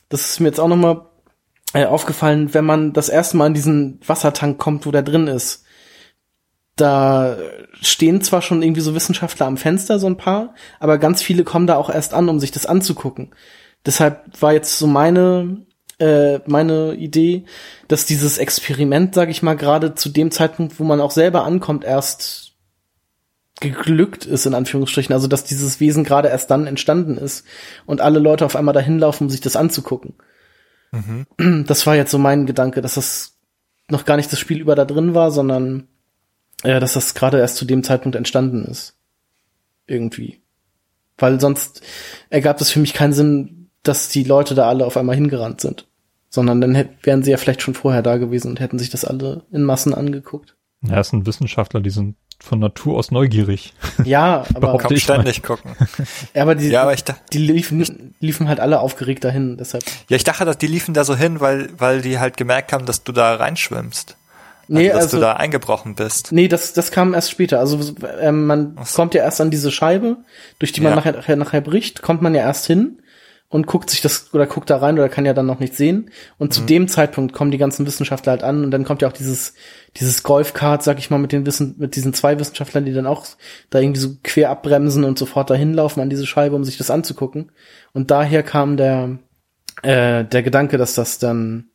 das 0.10 0.32
ist 0.32 0.40
mir 0.40 0.48
jetzt 0.48 0.60
auch 0.60 0.68
nochmal 0.68 1.06
äh, 1.74 1.86
aufgefallen, 1.86 2.54
wenn 2.54 2.66
man 2.66 2.94
das 2.94 3.10
erste 3.10 3.38
Mal 3.38 3.48
in 3.48 3.54
diesen 3.54 4.00
Wassertank 4.06 4.58
kommt, 4.58 4.86
wo 4.86 4.92
der 4.92 5.04
drin 5.04 5.28
ist. 5.28 5.63
Da 6.75 7.38
stehen 7.82 8.22
zwar 8.22 8.42
schon 8.42 8.63
irgendwie 8.63 8.82
so 8.82 8.96
Wissenschaftler 8.96 9.46
am 9.46 9.58
Fenster, 9.58 10.00
so 10.00 10.08
ein 10.08 10.18
paar, 10.18 10.56
aber 10.80 10.98
ganz 10.98 11.22
viele 11.22 11.44
kommen 11.44 11.68
da 11.68 11.75
auch 11.78 11.90
erst 11.90 12.13
an, 12.13 12.30
um 12.30 12.40
sich 12.40 12.51
das 12.51 12.66
anzugucken. 12.66 13.34
Deshalb 13.86 14.42
war 14.42 14.54
jetzt 14.54 14.80
so 14.80 14.88
meine 14.88 15.66
äh, 16.00 16.40
meine 16.48 16.96
Idee, 16.96 17.46
dass 17.88 18.06
dieses 18.06 18.40
Experiment, 18.40 19.13
sag 19.13 19.30
ich 19.30 19.44
mal, 19.44 19.56
gerade 19.56 19.94
zu 19.94 20.10
dem 20.10 20.32
Zeitpunkt, 20.32 20.80
wo 20.80 20.84
man 20.84 21.00
auch 21.00 21.12
selber 21.12 21.46
ankommt, 21.46 21.84
erst 21.84 22.50
geglückt 23.62 24.25
ist, 24.25 24.46
in 24.46 24.53
Anführungsstrichen. 24.53 25.13
Also, 25.13 25.27
dass 25.27 25.46
dieses 25.46 25.80
Wesen 25.80 26.03
gerade 26.03 26.27
erst 26.27 26.51
dann 26.51 26.68
entstanden 26.68 27.18
ist 27.18 27.46
und 27.86 28.01
alle 28.01 28.20
Leute 28.20 28.46
auf 28.46 28.58
einmal 28.58 28.74
dahin 28.74 29.00
laufen, 29.00 29.25
um 29.25 29.30
sich 29.30 29.39
das 29.39 29.56
anzugucken. 29.56 30.15
Mhm. 30.91 31.65
Das 31.65 31.88
war 31.88 31.96
jetzt 31.96 32.12
so 32.12 32.18
mein 32.18 32.46
Gedanke, 32.46 32.82
dass 32.82 32.96
das 32.96 33.38
noch 33.88 34.03
gar 34.06 34.18
nicht 34.18 34.32
das 34.32 34.39
Spiel 34.39 34.60
über 34.60 34.75
da 34.75 34.84
drin 34.84 35.15
war, 35.15 35.32
sondern 35.32 35.88
äh, 36.63 36.80
dass 36.80 36.94
das 36.94 37.13
gerade 37.13 37.39
erst 37.39 37.56
zu 37.56 37.65
dem 37.65 37.84
Zeitpunkt 37.84 38.18
entstanden 38.18 38.65
ist. 38.65 38.98
Irgendwie. 39.88 40.41
Weil 41.18 41.39
sonst 41.39 41.82
ergab 42.30 42.60
es 42.60 42.72
für 42.72 42.80
mich 42.80 42.94
keinen 42.94 43.13
Sinn, 43.13 43.70
dass 43.84 44.10
die 44.10 44.24
Leute 44.24 44.56
da 44.56 44.68
alle 44.68 44.86
auf 44.86 44.98
einmal 44.98 45.15
hingerannt 45.15 45.62
sind 45.62 45.88
sondern 46.32 46.62
dann 46.62 46.89
wären 47.03 47.24
sie 47.24 47.32
ja 47.32 47.38
vielleicht 47.38 47.62
schon 47.62 47.74
vorher 47.75 48.01
da 48.01 48.18
gewesen 48.18 48.48
und 48.48 48.60
hätten 48.60 48.80
sich 48.80 48.89
das 48.89 49.06
alle 49.06 49.44
in 49.51 49.63
Massen 49.63 49.94
angeguckt. 49.94 50.56
Ja, 50.81 51.00
es 51.00 51.09
sind 51.09 51.25
Wissenschaftler, 51.25 51.79
die 51.79 51.89
sind 51.89 52.15
von 52.39 52.59
Natur 52.59 52.97
aus 52.97 53.11
neugierig. 53.11 53.73
Ja, 54.03 54.43
aber 54.55 54.77
kann 54.77 54.97
ständig 54.97 55.43
gucken. 55.43 55.75
Ja, 56.33 56.41
aber 56.41 56.55
die, 56.55 56.69
ja, 56.69 56.81
aber 56.81 56.93
ich 56.93 57.03
die 57.03 57.38
liefen, 57.38 58.15
liefen 58.19 58.47
halt 58.47 58.59
alle 58.59 58.79
aufgeregt 58.79 59.23
dahin, 59.23 59.57
deshalb. 59.57 59.83
Ja, 60.09 60.15
ich 60.15 60.23
dachte, 60.23 60.45
dass 60.45 60.57
die 60.57 60.67
liefen 60.67 60.93
da 60.93 61.03
so 61.03 61.15
hin, 61.15 61.39
weil, 61.39 61.69
weil 61.77 62.01
die 62.01 62.19
halt 62.19 62.38
gemerkt 62.38 62.73
haben, 62.73 62.85
dass 62.85 63.03
du 63.03 63.11
da 63.11 63.35
reinschwimmst. 63.35 64.17
Nee, 64.67 64.89
also, 64.89 64.93
dass 64.93 65.03
also, 65.05 65.17
du 65.17 65.21
da 65.21 65.33
eingebrochen 65.33 65.95
bist. 65.95 66.31
Nee, 66.31 66.47
das, 66.47 66.73
das 66.73 66.91
kam 66.91 67.13
erst 67.13 67.29
später. 67.29 67.59
Also 67.59 67.93
ähm, 68.21 68.45
man 68.45 68.77
so. 68.83 68.95
kommt 68.95 69.13
ja 69.13 69.23
erst 69.23 69.41
an 69.41 69.51
diese 69.51 69.69
Scheibe, 69.69 70.17
durch 70.59 70.72
die 70.72 70.81
man 70.81 70.98
ja. 70.98 71.11
nachher, 71.11 71.35
nachher 71.35 71.61
bricht, 71.61 72.01
kommt 72.01 72.22
man 72.22 72.33
ja 72.33 72.41
erst 72.41 72.67
hin 72.67 73.00
und 73.51 73.68
guckt 73.68 73.90
sich 73.90 74.00
das 74.00 74.33
oder 74.33 74.48
guckt 74.48 74.70
da 74.70 74.77
rein 74.77 74.98
oder 74.98 75.09
kann 75.09 75.25
ja 75.25 75.33
dann 75.33 75.46
noch 75.46 75.59
nicht 75.59 75.75
sehen. 75.75 76.09
Und 76.37 76.48
mhm. 76.48 76.51
zu 76.51 76.61
dem 76.61 76.87
Zeitpunkt 76.87 77.33
kommen 77.33 77.51
die 77.51 77.57
ganzen 77.57 77.85
Wissenschaftler 77.85 78.31
halt 78.31 78.44
an 78.44 78.64
und 78.64 78.72
dann 78.72 78.85
kommt 78.85 79.01
ja 79.01 79.09
auch 79.09 79.14
dieses 79.14 79.53
dieses 79.98 80.24
Golfkart, 80.24 80.81
sag 80.83 81.00
ich 81.00 81.09
mal, 81.09 81.18
mit 81.18 81.33
den 81.33 81.46
Wissen 81.46 81.75
mit 81.77 81.98
diesen 81.98 82.14
zwei 82.14 82.40
Wissenschaftlern, 82.40 82.85
die 82.85 82.94
dann 82.94 83.05
auch 83.05 83.25
da 83.70 83.79
irgendwie 83.79 84.00
so 84.00 84.16
quer 84.24 84.50
abbremsen 84.50 85.03
und 85.03 85.20
sofort 85.20 85.50
dahin 85.50 85.74
laufen 85.74 86.00
an 86.00 86.09
diese 86.09 86.25
Scheibe, 86.25 86.55
um 86.55 86.64
sich 86.64 86.77
das 86.77 86.90
anzugucken. 86.90 87.51
Und 87.92 88.09
daher 88.09 88.42
kam 88.42 88.77
der 88.77 89.20
äh, 89.83 90.24
der 90.24 90.44
Gedanke, 90.44 90.77
dass 90.77 90.96
das 90.96 91.20
dann 91.20 91.66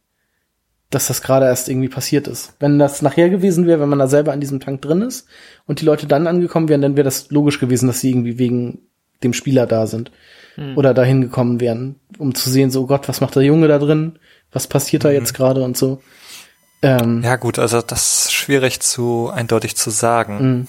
dass 0.89 1.09
das 1.09 1.21
gerade 1.21 1.45
erst 1.45 1.69
irgendwie 1.69 1.89
passiert 1.89 2.27
ist. 2.27 2.55
Wenn 2.59 2.79
das 2.79 3.03
nachher 3.03 3.29
gewesen 3.29 3.67
wäre, 3.67 3.81
wenn 3.81 3.89
man 3.89 3.99
da 3.99 4.07
selber 4.07 4.33
an 4.33 4.41
diesem 4.41 4.61
Tank 4.61 4.81
drin 4.81 5.03
ist 5.03 5.27
und 5.67 5.83
die 5.83 5.85
Leute 5.85 6.07
dann 6.07 6.27
angekommen 6.27 6.71
wären, 6.71 6.81
dann 6.81 6.97
wäre 6.97 7.05
das 7.05 7.31
logisch 7.31 7.61
gewesen, 7.61 7.87
dass 7.87 8.01
sie 8.01 8.11
irgendwie 8.11 8.39
wegen 8.39 8.79
dem 9.23 9.35
Spieler 9.35 9.67
da 9.67 9.87
sind 9.87 10.11
hm. 10.57 10.77
oder 10.77 10.93
dahin 10.93 11.21
gekommen 11.21 11.61
wären, 11.61 11.97
um 12.19 12.35
zu 12.35 12.51
sehen, 12.51 12.71
so 12.71 12.83
oh 12.83 12.87
Gott, 12.87 13.09
was 13.09 13.21
macht 13.21 13.37
der 13.37 13.43
Junge 13.43 13.69
da 13.69 13.79
drin? 13.79 14.19
Was 14.53 14.67
passiert 14.67 15.05
da 15.05 15.09
mhm. 15.09 15.15
jetzt 15.15 15.35
gerade 15.35 15.63
und 15.63 15.77
so. 15.77 16.03
Ähm, 16.83 17.23
ja 17.23 17.37
gut, 17.37 17.59
also 17.59 17.83
das 17.83 18.27
ist 18.27 18.33
schwierig 18.33 18.81
zu 18.81 19.31
eindeutig 19.31 19.77
zu 19.77 19.91
sagen, 19.91 20.39
mhm. 20.39 20.69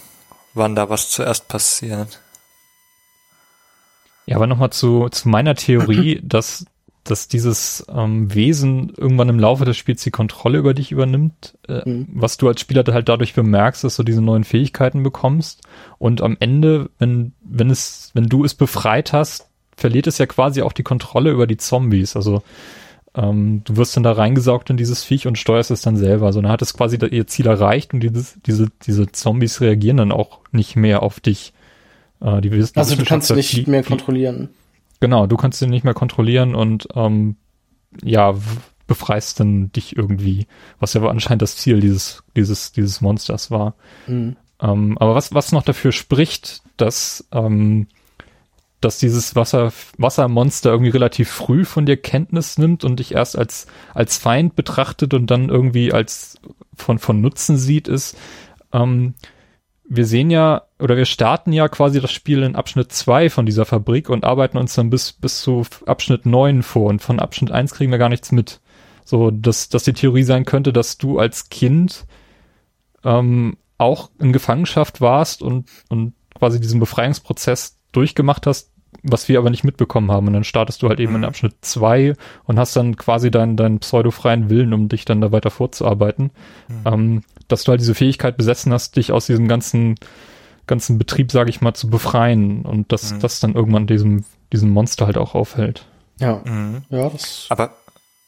wann 0.54 0.76
da 0.76 0.90
was 0.90 1.10
zuerst 1.10 1.48
passiert. 1.48 2.22
Ja, 4.26 4.36
aber 4.36 4.48
nochmal 4.48 4.72
zu, 4.72 5.10
zu 5.10 5.30
meiner 5.30 5.56
Theorie, 5.56 6.22
dass, 6.24 6.66
dass 7.04 7.28
dieses 7.28 7.86
ähm, 7.90 8.34
Wesen 8.34 8.94
irgendwann 8.98 9.30
im 9.30 9.40
Laufe 9.40 9.64
des 9.64 9.78
Spiels 9.78 10.04
die 10.04 10.12
Kontrolle 10.12 10.58
über 10.58 10.74
dich 10.74 10.92
übernimmt, 10.92 11.58
äh, 11.68 11.88
mhm. 11.88 12.08
was 12.14 12.38
du 12.38 12.48
als 12.48 12.62
Spieler 12.62 12.84
halt 12.88 13.08
dadurch 13.08 13.34
bemerkst, 13.34 13.84
dass 13.84 13.96
du 13.96 14.04
diese 14.04 14.22
neuen 14.22 14.44
Fähigkeiten 14.44 15.04
bekommst 15.04 15.62
und 15.98 16.22
am 16.22 16.36
Ende, 16.40 16.90
wenn, 17.00 17.34
wenn 17.42 17.70
es, 17.70 18.12
wenn 18.14 18.28
du 18.28 18.44
es 18.44 18.54
befreit 18.54 19.14
hast, 19.14 19.47
verliert 19.78 20.08
es 20.08 20.18
ja 20.18 20.26
quasi 20.26 20.62
auch 20.64 20.74
die 20.74 20.84
Kontrolle 20.84 21.32
über 21.32 21.48
die 21.48 21.58
Zombies. 21.58 22.16
Also 22.16 22.42
ähm, 23.16 23.62
du 23.64 23.78
wirst 23.78 23.96
dann 23.96 24.04
da 24.04 24.12
reingesaugt 24.12 24.70
in 24.70 24.78
dieses 24.78 25.04
Viech 25.04 25.28
und 25.28 25.38
steuerst 25.38 25.72
es 25.72 25.82
dann 25.82 25.96
selber. 25.96 26.26
Also 26.26 26.42
dann 26.42 26.52
hat 26.52 26.62
es 26.62 26.74
quasi 26.74 26.98
ihr 26.98 27.28
Ziel 27.28 27.48
erreicht 27.48 27.94
und 27.94 28.02
dieses, 28.02 28.38
diese, 28.46 28.68
diese 28.84 29.12
Zombies 29.12 29.62
reagieren 29.62 29.98
dann 29.98 30.12
auch 30.12 30.40
nicht 30.52 30.76
mehr 30.76 31.04
auf 31.04 31.20
dich. 31.20 31.54
Äh, 32.20 32.42
die, 32.42 32.52
also 32.52 32.96
du 32.96 33.06
kannst 33.06 33.34
nicht 33.34 33.56
die, 33.56 33.70
mehr 33.70 33.84
kontrollieren. 33.84 34.50
Genau, 35.00 35.28
du 35.28 35.38
kannst 35.38 35.60
sie 35.60 35.68
nicht 35.68 35.84
mehr 35.84 35.94
kontrollieren 35.94 36.56
und 36.56 36.88
ähm, 36.96 37.36
ja, 38.04 38.34
befreist 38.88 39.40
dann 39.40 39.72
dich 39.72 39.96
irgendwie, 39.96 40.48
was 40.80 40.94
ja 40.94 41.04
anscheinend 41.04 41.44
das 41.44 41.58
Ziel 41.58 41.80
dieses, 41.80 42.24
dieses, 42.36 42.72
dieses 42.72 43.02
Monsters 43.02 43.52
war. 43.52 43.76
Mhm. 44.08 44.38
Ähm, 44.60 44.98
aber 44.98 45.14
was, 45.14 45.34
was 45.34 45.52
noch 45.52 45.64
dafür 45.64 45.92
spricht, 45.92 46.64
dass 46.78 47.28
ähm, 47.32 47.88
dass 48.82 49.00
dieses 49.00 49.36
Wasser, 49.36 49.74
Wassermonster 49.98 50.72
irgendwie 50.72 50.92
relativ 50.92 51.30
früh 51.30 51.66
von 51.66 51.86
dir 51.86 51.98
Kenntnis 51.98 52.58
nimmt 52.58 52.84
und 52.84 53.00
dich 53.00 53.14
erst 53.14 53.38
als, 53.38 53.68
als 53.94 54.18
Feind 54.18 54.56
betrachtet 54.56 55.14
und 55.14 55.32
dann 55.32 55.50
irgendwie 55.50 55.92
als 55.92 56.40
von, 56.76 57.00
von 57.00 57.20
Nutzen 57.20 57.58
sieht, 57.58 57.88
ist, 57.88 58.16
ähm, 58.72 59.16
wir 59.90 60.06
sehen 60.06 60.30
ja, 60.30 60.64
oder 60.80 60.98
wir 60.98 61.06
starten 61.06 61.54
ja 61.54 61.70
quasi 61.70 62.02
das 62.02 62.12
Spiel 62.12 62.44
in 62.44 62.56
Abschnitt 62.56 62.92
zwei 62.92 63.30
von 63.30 63.46
dieser 63.46 63.66
Fabrik 63.66 64.10
und 64.10 64.26
arbeiten 64.26 64.58
uns 64.58 64.76
dann 64.76 64.90
bis, 64.90 65.14
bis 65.14 65.42
zu 65.42 65.66
Abschnitt 65.86 66.26
neun 66.26 66.62
vor 66.62 66.90
und 66.90 67.02
von 67.02 67.20
Abschnitt 67.20 67.52
eins 67.52 67.74
kriegen 67.74 67.92
wir 67.92 67.98
gar 67.98 68.10
nichts 68.10 68.32
mit. 68.32 68.60
So, 69.06 69.32
dass, 69.32 69.70
dass 69.70 69.84
die 69.84 69.94
Theorie 69.94 70.24
sein 70.24 70.44
könnte, 70.44 70.74
dass 70.74 70.98
du 70.98 71.18
als 71.18 71.48
Kind 71.50 72.06
ähm, 73.06 73.58
auch 73.78 74.12
in 74.20 74.34
Gefangenschaft 74.34 75.00
warst 75.00 75.42
und, 75.42 75.70
und 75.88 76.14
quasi 76.36 76.60
diesen 76.60 76.82
Befreiungsprozess 76.82 77.77
durchgemacht 77.92 78.48
hast, 78.48 78.72
was 79.04 79.28
wir 79.28 79.38
aber 79.40 79.50
nicht 79.50 79.64
mitbekommen 79.64 80.12
haben. 80.12 80.28
Und 80.28 80.34
dann 80.34 80.44
startest 80.44 80.82
du 80.82 80.90
halt 80.90 81.00
eben 81.00 81.12
mhm. 81.12 81.18
in 81.20 81.26
Abschnitt 81.26 81.56
zwei 81.62 82.14
und 82.46 82.60
hast 82.60 82.76
dann 82.76 82.96
quasi 82.96 83.32
deinen, 83.32 83.58
deinen 83.58 83.80
pseudo-freien 83.80 84.50
Willen, 84.50 84.74
um 84.74 84.90
dich 84.90 85.06
dann 85.06 85.22
da 85.22 85.32
weiter 85.32 85.52
vorzuarbeiten. 85.52 86.32
Mhm. 86.68 86.82
Ähm, 86.86 87.24
dass 87.48 87.64
du 87.64 87.72
halt 87.72 87.82
diese 87.82 87.96
Fähigkeit 87.96 88.38
besessen 88.38 88.74
hast, 88.74 88.96
dich 88.96 89.12
aus 89.12 89.28
diesem 89.28 89.48
ganzen, 89.48 89.96
ganzen 90.66 90.98
Betrieb, 90.98 91.32
sage 91.32 91.50
ich 91.50 91.62
mal, 91.62 91.74
zu 91.74 91.90
befreien 91.90 92.64
und 92.64 92.92
dass 92.92 93.14
mhm. 93.14 93.20
das 93.20 93.40
dann 93.40 93.56
irgendwann 93.56 93.88
diesem, 93.88 94.26
diesem 94.52 94.70
Monster 94.72 95.06
halt 95.06 95.18
auch 95.18 95.36
aufhält. 95.36 95.86
Ja. 96.20 96.42
Mhm. 96.44 96.84
Ja, 96.90 97.10
das. 97.10 97.48
Aber 97.50 97.72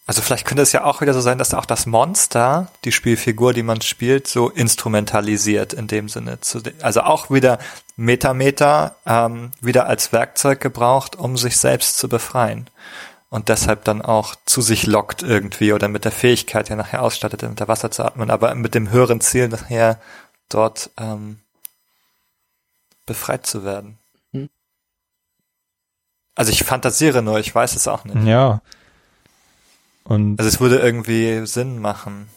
also 0.09 0.23
vielleicht 0.23 0.47
könnte 0.47 0.63
es 0.63 0.71
ja 0.71 0.85
auch 0.85 1.01
wieder 1.01 1.13
so 1.13 1.21
sein, 1.21 1.37
dass 1.37 1.53
auch 1.53 1.67
das 1.67 1.85
Monster, 1.85 2.71
die 2.83 2.91
Spielfigur, 2.91 3.53
die 3.53 3.61
man 3.61 3.79
spielt, 3.81 4.25
so 4.25 4.49
instrumentalisiert 4.49 5.71
in 5.71 5.85
dem 5.85 6.09
Sinne. 6.09 6.39
Also 6.81 7.01
auch 7.01 7.29
wieder 7.29 7.59
Metameter 7.95 8.95
ähm, 9.05 9.51
wieder 9.61 9.85
als 9.85 10.11
Werkzeug 10.11 10.61
gebraucht, 10.61 11.15
um 11.15 11.37
sich 11.37 11.57
selbst 11.57 11.99
zu 11.99 12.09
befreien. 12.09 12.65
Und 13.29 13.49
deshalb 13.49 13.83
dann 13.83 14.01
auch 14.01 14.33
zu 14.45 14.61
sich 14.61 14.87
lockt 14.87 15.21
irgendwie 15.21 15.73
oder 15.73 15.87
mit 15.89 16.05
der 16.05 16.11
Fähigkeit 16.11 16.69
ja 16.69 16.75
nachher 16.75 17.03
ausstattet, 17.03 17.43
unter 17.43 17.67
Wasser 17.67 17.91
zu 17.91 18.03
atmen, 18.03 18.31
aber 18.31 18.55
mit 18.55 18.73
dem 18.73 18.89
höheren 18.89 19.21
Ziel 19.21 19.47
nachher 19.47 20.01
dort 20.49 20.89
ähm, 20.97 21.37
befreit 23.05 23.45
zu 23.45 23.63
werden. 23.63 23.99
Hm. 24.33 24.49
Also 26.33 26.51
ich 26.51 26.63
fantasiere 26.63 27.21
nur, 27.21 27.37
ich 27.37 27.53
weiß 27.53 27.75
es 27.75 27.87
auch 27.87 28.05
nicht. 28.05 28.25
Ja, 28.25 28.61
Und 30.09 30.39
Also 30.39 30.49
es 30.49 30.59
würde 30.59 30.77
irgendwie 30.79 31.45
Sinn 31.45 31.79
machen. 31.79 32.27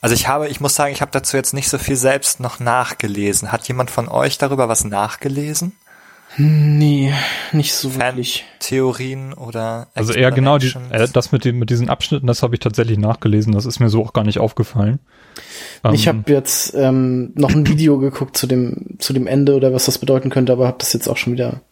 Also 0.00 0.14
ich 0.14 0.28
habe, 0.28 0.48
ich 0.48 0.60
muss 0.60 0.76
sagen, 0.76 0.92
ich 0.92 1.02
habe 1.02 1.10
dazu 1.10 1.36
jetzt 1.36 1.52
nicht 1.52 1.68
so 1.68 1.78
viel 1.78 1.96
selbst 1.96 2.40
noch 2.40 2.60
nachgelesen. 2.60 3.52
Hat 3.52 3.66
jemand 3.68 3.90
von 3.90 4.08
euch 4.08 4.38
darüber 4.38 4.68
was 4.68 4.84
nachgelesen? 4.84 5.72
Nee, 6.38 7.12
nicht 7.50 7.74
so 7.74 7.96
wirklich. 7.96 8.44
Theorien 8.60 9.32
oder 9.32 9.88
also 9.94 10.12
eher 10.12 10.30
genau 10.30 10.58
die, 10.58 10.72
äh, 10.90 11.08
das 11.12 11.32
mit, 11.32 11.44
den, 11.44 11.58
mit 11.58 11.70
diesen 11.70 11.88
Abschnitten, 11.88 12.28
das 12.28 12.44
habe 12.44 12.54
ich 12.54 12.60
tatsächlich 12.60 12.98
nachgelesen. 12.98 13.52
Das 13.52 13.66
ist 13.66 13.80
mir 13.80 13.90
so 13.90 14.04
auch 14.04 14.12
gar 14.12 14.22
nicht 14.22 14.38
aufgefallen. 14.38 15.00
ich 15.92 16.06
Ähm, 16.06 16.14
habe 16.14 16.32
jetzt 16.32 16.72
ähm, 16.76 17.32
noch 17.34 17.50
ein 17.50 17.66
Video 17.66 17.98
geguckt 17.98 18.36
zu 18.36 18.46
dem, 18.46 18.96
zu 19.00 19.12
dem 19.12 19.26
Ende 19.26 19.56
oder 19.56 19.72
was 19.72 19.86
das 19.86 19.98
bedeuten 19.98 20.30
könnte, 20.30 20.52
aber 20.52 20.68
habe 20.68 20.78
das 20.78 20.92
jetzt 20.92 21.08
auch 21.08 21.16
schon 21.16 21.32
wieder 21.32 21.62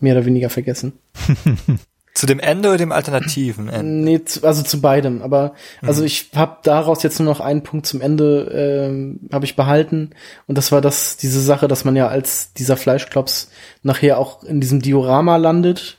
mehr 0.00 0.16
oder 0.16 0.26
weniger 0.26 0.50
vergessen. 0.50 0.94
Zu 2.20 2.26
dem 2.26 2.38
Ende 2.38 2.68
oder 2.68 2.76
dem 2.76 2.92
alternativen 2.92 3.70
Ende? 3.70 3.90
Nee, 3.90 4.22
zu, 4.26 4.44
also 4.46 4.62
zu 4.62 4.82
beidem. 4.82 5.22
Aber 5.22 5.54
also 5.80 6.04
ich 6.04 6.28
habe 6.34 6.58
daraus 6.64 7.02
jetzt 7.02 7.18
nur 7.18 7.24
noch 7.24 7.40
einen 7.40 7.62
Punkt 7.62 7.86
zum 7.86 8.02
Ende 8.02 8.42
ähm, 8.52 9.20
habe 9.32 9.46
ich 9.46 9.56
behalten 9.56 10.10
und 10.46 10.58
das 10.58 10.70
war 10.70 10.82
das 10.82 11.16
diese 11.16 11.40
Sache, 11.40 11.66
dass 11.66 11.86
man 11.86 11.96
ja 11.96 12.08
als 12.08 12.52
dieser 12.52 12.76
Fleischklops 12.76 13.50
nachher 13.82 14.18
auch 14.18 14.44
in 14.44 14.60
diesem 14.60 14.82
Diorama 14.82 15.38
landet, 15.38 15.96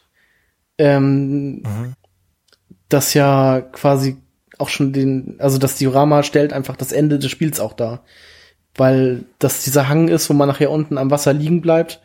ähm, 0.78 1.64
Mhm. 1.64 1.94
das 2.88 3.16
ja 3.16 3.62
quasi 3.62 4.18
auch 4.60 4.70
schon 4.70 4.94
den, 4.94 5.38
also 5.40 5.58
das 5.58 5.74
Diorama 5.78 6.22
stellt 6.22 6.54
einfach 6.54 6.76
das 6.78 6.92
Ende 6.92 7.18
des 7.18 7.32
Spiels 7.32 7.60
auch 7.60 7.74
dar, 7.74 8.04
weil 8.76 9.24
das 9.40 9.64
dieser 9.64 9.90
Hang 9.90 10.08
ist, 10.08 10.30
wo 10.30 10.36
man 10.36 10.48
nachher 10.48 10.70
unten 10.70 11.00
am 11.00 11.10
Wasser 11.10 11.34
liegen 11.34 11.62
bleibt 11.62 12.00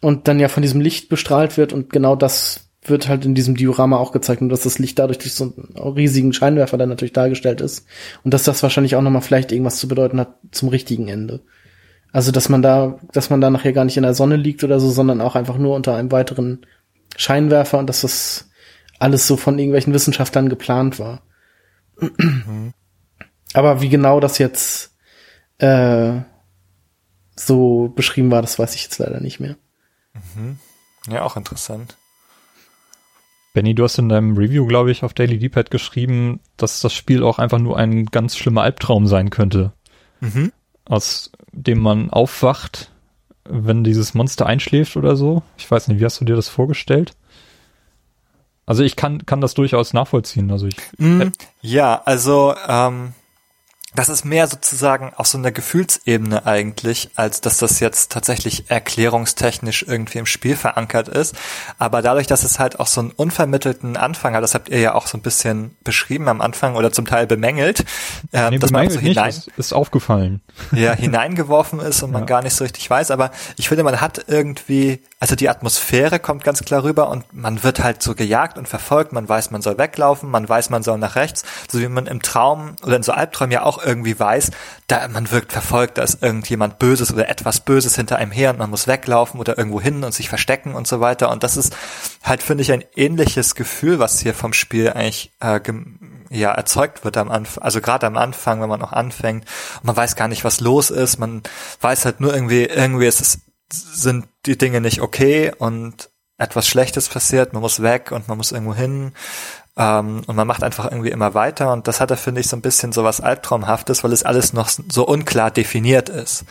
und 0.00 0.26
dann 0.26 0.40
ja 0.40 0.48
von 0.48 0.64
diesem 0.64 0.80
Licht 0.80 1.08
bestrahlt 1.08 1.56
wird 1.56 1.72
und 1.72 1.90
genau 1.90 2.16
das 2.16 2.65
wird 2.88 3.08
halt 3.08 3.24
in 3.24 3.34
diesem 3.34 3.56
Diorama 3.56 3.96
auch 3.96 4.12
gezeigt 4.12 4.42
und 4.42 4.48
dass 4.48 4.62
das 4.62 4.78
Licht 4.78 4.98
dadurch 4.98 5.18
durch 5.18 5.34
so 5.34 5.44
einen 5.44 5.92
riesigen 5.94 6.32
Scheinwerfer 6.32 6.78
dann 6.78 6.88
natürlich 6.88 7.12
dargestellt 7.12 7.60
ist 7.60 7.86
und 8.22 8.32
dass 8.34 8.44
das 8.44 8.62
wahrscheinlich 8.62 8.96
auch 8.96 9.02
nochmal 9.02 9.22
vielleicht 9.22 9.52
irgendwas 9.52 9.78
zu 9.78 9.88
bedeuten 9.88 10.20
hat 10.20 10.36
zum 10.52 10.68
richtigen 10.68 11.08
Ende. 11.08 11.40
Also 12.12 12.32
dass 12.32 12.48
man 12.48 12.62
da, 12.62 12.98
dass 13.12 13.30
man 13.30 13.40
da 13.40 13.50
nachher 13.50 13.72
gar 13.72 13.84
nicht 13.84 13.96
in 13.96 14.02
der 14.02 14.14
Sonne 14.14 14.36
liegt 14.36 14.64
oder 14.64 14.80
so, 14.80 14.90
sondern 14.90 15.20
auch 15.20 15.36
einfach 15.36 15.58
nur 15.58 15.74
unter 15.74 15.96
einem 15.96 16.12
weiteren 16.12 16.66
Scheinwerfer 17.16 17.78
und 17.78 17.88
dass 17.88 18.02
das 18.02 18.50
alles 18.98 19.26
so 19.26 19.36
von 19.36 19.58
irgendwelchen 19.58 19.92
Wissenschaftlern 19.92 20.48
geplant 20.48 20.98
war. 20.98 21.22
Aber 23.52 23.80
wie 23.80 23.88
genau 23.88 24.20
das 24.20 24.38
jetzt 24.38 24.94
äh, 25.58 26.20
so 27.34 27.92
beschrieben 27.94 28.30
war, 28.30 28.42
das 28.42 28.58
weiß 28.58 28.74
ich 28.74 28.84
jetzt 28.84 28.98
leider 28.98 29.20
nicht 29.20 29.40
mehr. 29.40 29.56
Ja, 31.08 31.22
auch 31.22 31.36
interessant. 31.36 31.96
Benny, 33.56 33.74
du 33.74 33.84
hast 33.84 33.96
in 33.98 34.10
deinem 34.10 34.36
Review, 34.36 34.66
glaube 34.66 34.90
ich, 34.90 35.02
auf 35.02 35.14
Daily 35.14 35.38
Dpad 35.38 35.70
geschrieben, 35.70 36.40
dass 36.58 36.80
das 36.82 36.92
Spiel 36.92 37.22
auch 37.22 37.38
einfach 37.38 37.58
nur 37.58 37.78
ein 37.78 38.04
ganz 38.04 38.36
schlimmer 38.36 38.60
Albtraum 38.60 39.06
sein 39.06 39.30
könnte, 39.30 39.72
Mhm. 40.20 40.52
aus 40.84 41.32
dem 41.52 41.80
man 41.80 42.10
aufwacht, 42.10 42.90
wenn 43.48 43.82
dieses 43.82 44.12
Monster 44.12 44.44
einschläft 44.44 44.94
oder 44.98 45.16
so. 45.16 45.42
Ich 45.56 45.70
weiß 45.70 45.88
nicht, 45.88 46.00
wie 46.00 46.04
hast 46.04 46.20
du 46.20 46.26
dir 46.26 46.36
das 46.36 46.48
vorgestellt? 46.50 47.14
Also 48.66 48.82
ich 48.82 48.94
kann, 48.94 49.24
kann 49.24 49.40
das 49.40 49.54
durchaus 49.54 49.94
nachvollziehen. 49.94 50.50
Also 50.50 50.66
ich, 50.66 50.76
Mm, 50.98 51.22
Ja, 51.62 52.02
also 52.04 52.54
ähm, 52.68 53.14
das 53.96 54.08
ist 54.08 54.24
mehr 54.24 54.46
sozusagen 54.46 55.12
auf 55.16 55.26
so 55.26 55.38
einer 55.38 55.50
Gefühlsebene 55.52 56.46
eigentlich, 56.46 57.10
als 57.16 57.40
dass 57.40 57.58
das 57.58 57.80
jetzt 57.80 58.12
tatsächlich 58.12 58.70
erklärungstechnisch 58.70 59.84
irgendwie 59.88 60.18
im 60.18 60.26
Spiel 60.26 60.56
verankert 60.56 61.08
ist. 61.08 61.34
Aber 61.78 62.02
dadurch, 62.02 62.26
dass 62.26 62.44
es 62.44 62.58
halt 62.58 62.80
auch 62.80 62.86
so 62.86 63.00
einen 63.00 63.10
unvermittelten 63.10 63.96
Anfang 63.96 64.34
hat, 64.34 64.42
das 64.42 64.54
habt 64.54 64.68
ihr 64.68 64.80
ja 64.80 64.94
auch 64.94 65.06
so 65.06 65.16
ein 65.18 65.22
bisschen 65.22 65.76
beschrieben 65.84 66.28
am 66.28 66.40
Anfang 66.40 66.76
oder 66.76 66.92
zum 66.92 67.06
Teil 67.06 67.26
bemängelt, 67.26 67.84
ähm, 68.32 68.50
nee, 68.50 68.58
dass 68.58 68.70
man 68.70 68.88
so 68.90 68.98
nicht, 69.00 69.08
hinein, 69.08 69.30
ist, 69.30 69.48
ist 69.56 69.72
aufgefallen. 69.72 70.40
ja, 70.72 70.92
hineingeworfen 70.92 71.80
ist 71.80 72.02
und 72.02 72.10
man 72.12 72.22
Ja. 72.22 72.26
gar 72.26 72.42
nicht 72.42 72.54
so 72.54 72.64
richtig 72.64 72.88
weiß. 72.88 73.10
Aber 73.10 73.30
ich 73.56 73.68
finde, 73.68 73.82
man 73.84 74.00
hat 74.00 74.24
irgendwie, 74.28 75.00
also 75.20 75.34
die 75.36 75.48
Atmosphäre 75.48 76.18
kommt 76.18 76.44
ganz 76.44 76.62
klar 76.62 76.84
rüber 76.84 77.08
und 77.10 77.24
man 77.32 77.62
wird 77.62 77.82
halt 77.82 78.02
so 78.02 78.14
gejagt 78.14 78.58
und 78.58 78.68
verfolgt. 78.68 79.12
Man 79.12 79.28
weiß, 79.28 79.50
man 79.50 79.62
soll 79.62 79.78
weglaufen, 79.78 80.30
man 80.30 80.48
weiß, 80.48 80.70
man 80.70 80.82
soll 80.82 80.98
nach 80.98 81.16
rechts. 81.16 81.44
So 81.70 81.80
wie 81.80 81.88
man 81.88 82.06
im 82.06 82.22
Traum 82.22 82.76
oder 82.82 82.96
in 82.96 83.02
so 83.02 83.12
Albträumen 83.12 83.52
ja 83.52 83.62
auch 83.62 83.82
irgendwie 83.86 84.18
weiß, 84.18 84.50
da 84.88 85.08
man 85.08 85.30
wirkt 85.30 85.52
verfolgt, 85.52 85.98
da 85.98 86.02
ist 86.02 86.22
irgendjemand 86.22 86.78
Böses 86.78 87.12
oder 87.12 87.28
etwas 87.28 87.60
Böses 87.60 87.96
hinter 87.96 88.16
einem 88.16 88.32
her 88.32 88.50
und 88.50 88.58
man 88.58 88.70
muss 88.70 88.86
weglaufen 88.86 89.40
oder 89.40 89.56
irgendwo 89.56 89.80
hin 89.80 90.04
und 90.04 90.12
sich 90.12 90.28
verstecken 90.28 90.74
und 90.74 90.86
so 90.86 91.00
weiter. 91.00 91.30
Und 91.30 91.42
das 91.42 91.56
ist 91.56 91.74
halt, 92.22 92.42
finde 92.42 92.62
ich, 92.62 92.72
ein 92.72 92.84
ähnliches 92.94 93.54
Gefühl, 93.54 93.98
was 93.98 94.20
hier 94.20 94.34
vom 94.34 94.52
Spiel 94.52 94.90
eigentlich 94.90 95.32
äh, 95.40 95.60
ja 96.30 96.52
erzeugt 96.52 97.04
wird 97.04 97.16
am 97.16 97.30
Anfang, 97.30 97.62
also 97.62 97.80
gerade 97.80 98.06
am 98.06 98.16
Anfang, 98.16 98.60
wenn 98.60 98.68
man 98.68 98.80
noch 98.80 98.92
anfängt 98.92 99.44
und 99.76 99.84
man 99.84 99.96
weiß 99.96 100.16
gar 100.16 100.28
nicht, 100.28 100.44
was 100.44 100.60
los 100.60 100.90
ist, 100.90 101.18
man 101.18 101.42
weiß 101.80 102.04
halt 102.04 102.20
nur 102.20 102.34
irgendwie, 102.34 102.64
irgendwie 102.64 103.06
ist 103.06 103.20
es, 103.20 103.38
sind 103.70 104.26
die 104.44 104.58
Dinge 104.58 104.80
nicht 104.80 105.00
okay 105.00 105.52
und 105.56 106.10
etwas 106.38 106.68
Schlechtes 106.68 107.08
passiert, 107.08 107.52
man 107.52 107.62
muss 107.62 107.82
weg 107.82 108.12
und 108.12 108.28
man 108.28 108.36
muss 108.36 108.52
irgendwo 108.52 108.74
hin 108.74 109.12
ähm, 109.76 110.22
und 110.26 110.36
man 110.36 110.46
macht 110.46 110.62
einfach 110.62 110.84
irgendwie 110.84 111.10
immer 111.10 111.34
weiter 111.34 111.72
und 111.72 111.88
das 111.88 112.00
hat 112.00 112.10
da 112.10 112.16
finde 112.16 112.40
ich 112.40 112.48
so 112.48 112.56
ein 112.56 112.62
bisschen 112.62 112.92
so 112.92 113.04
was 113.04 113.20
Albtraumhaftes, 113.20 114.04
weil 114.04 114.12
es 114.12 114.22
alles 114.22 114.52
noch 114.52 114.68
so 114.68 115.06
unklar 115.06 115.50
definiert 115.50 116.08
ist. 116.08 116.44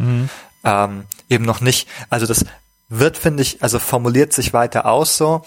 Ähm, 0.64 1.06
eben 1.30 1.46
noch 1.46 1.62
nicht, 1.62 1.88
also 2.10 2.26
das 2.26 2.46
wird, 2.90 3.18
finde 3.18 3.44
ich, 3.44 3.62
also 3.62 3.80
formuliert 3.80 4.34
sich 4.34 4.54
weiter 4.54 4.86
aus 4.86 5.18
so, 5.18 5.44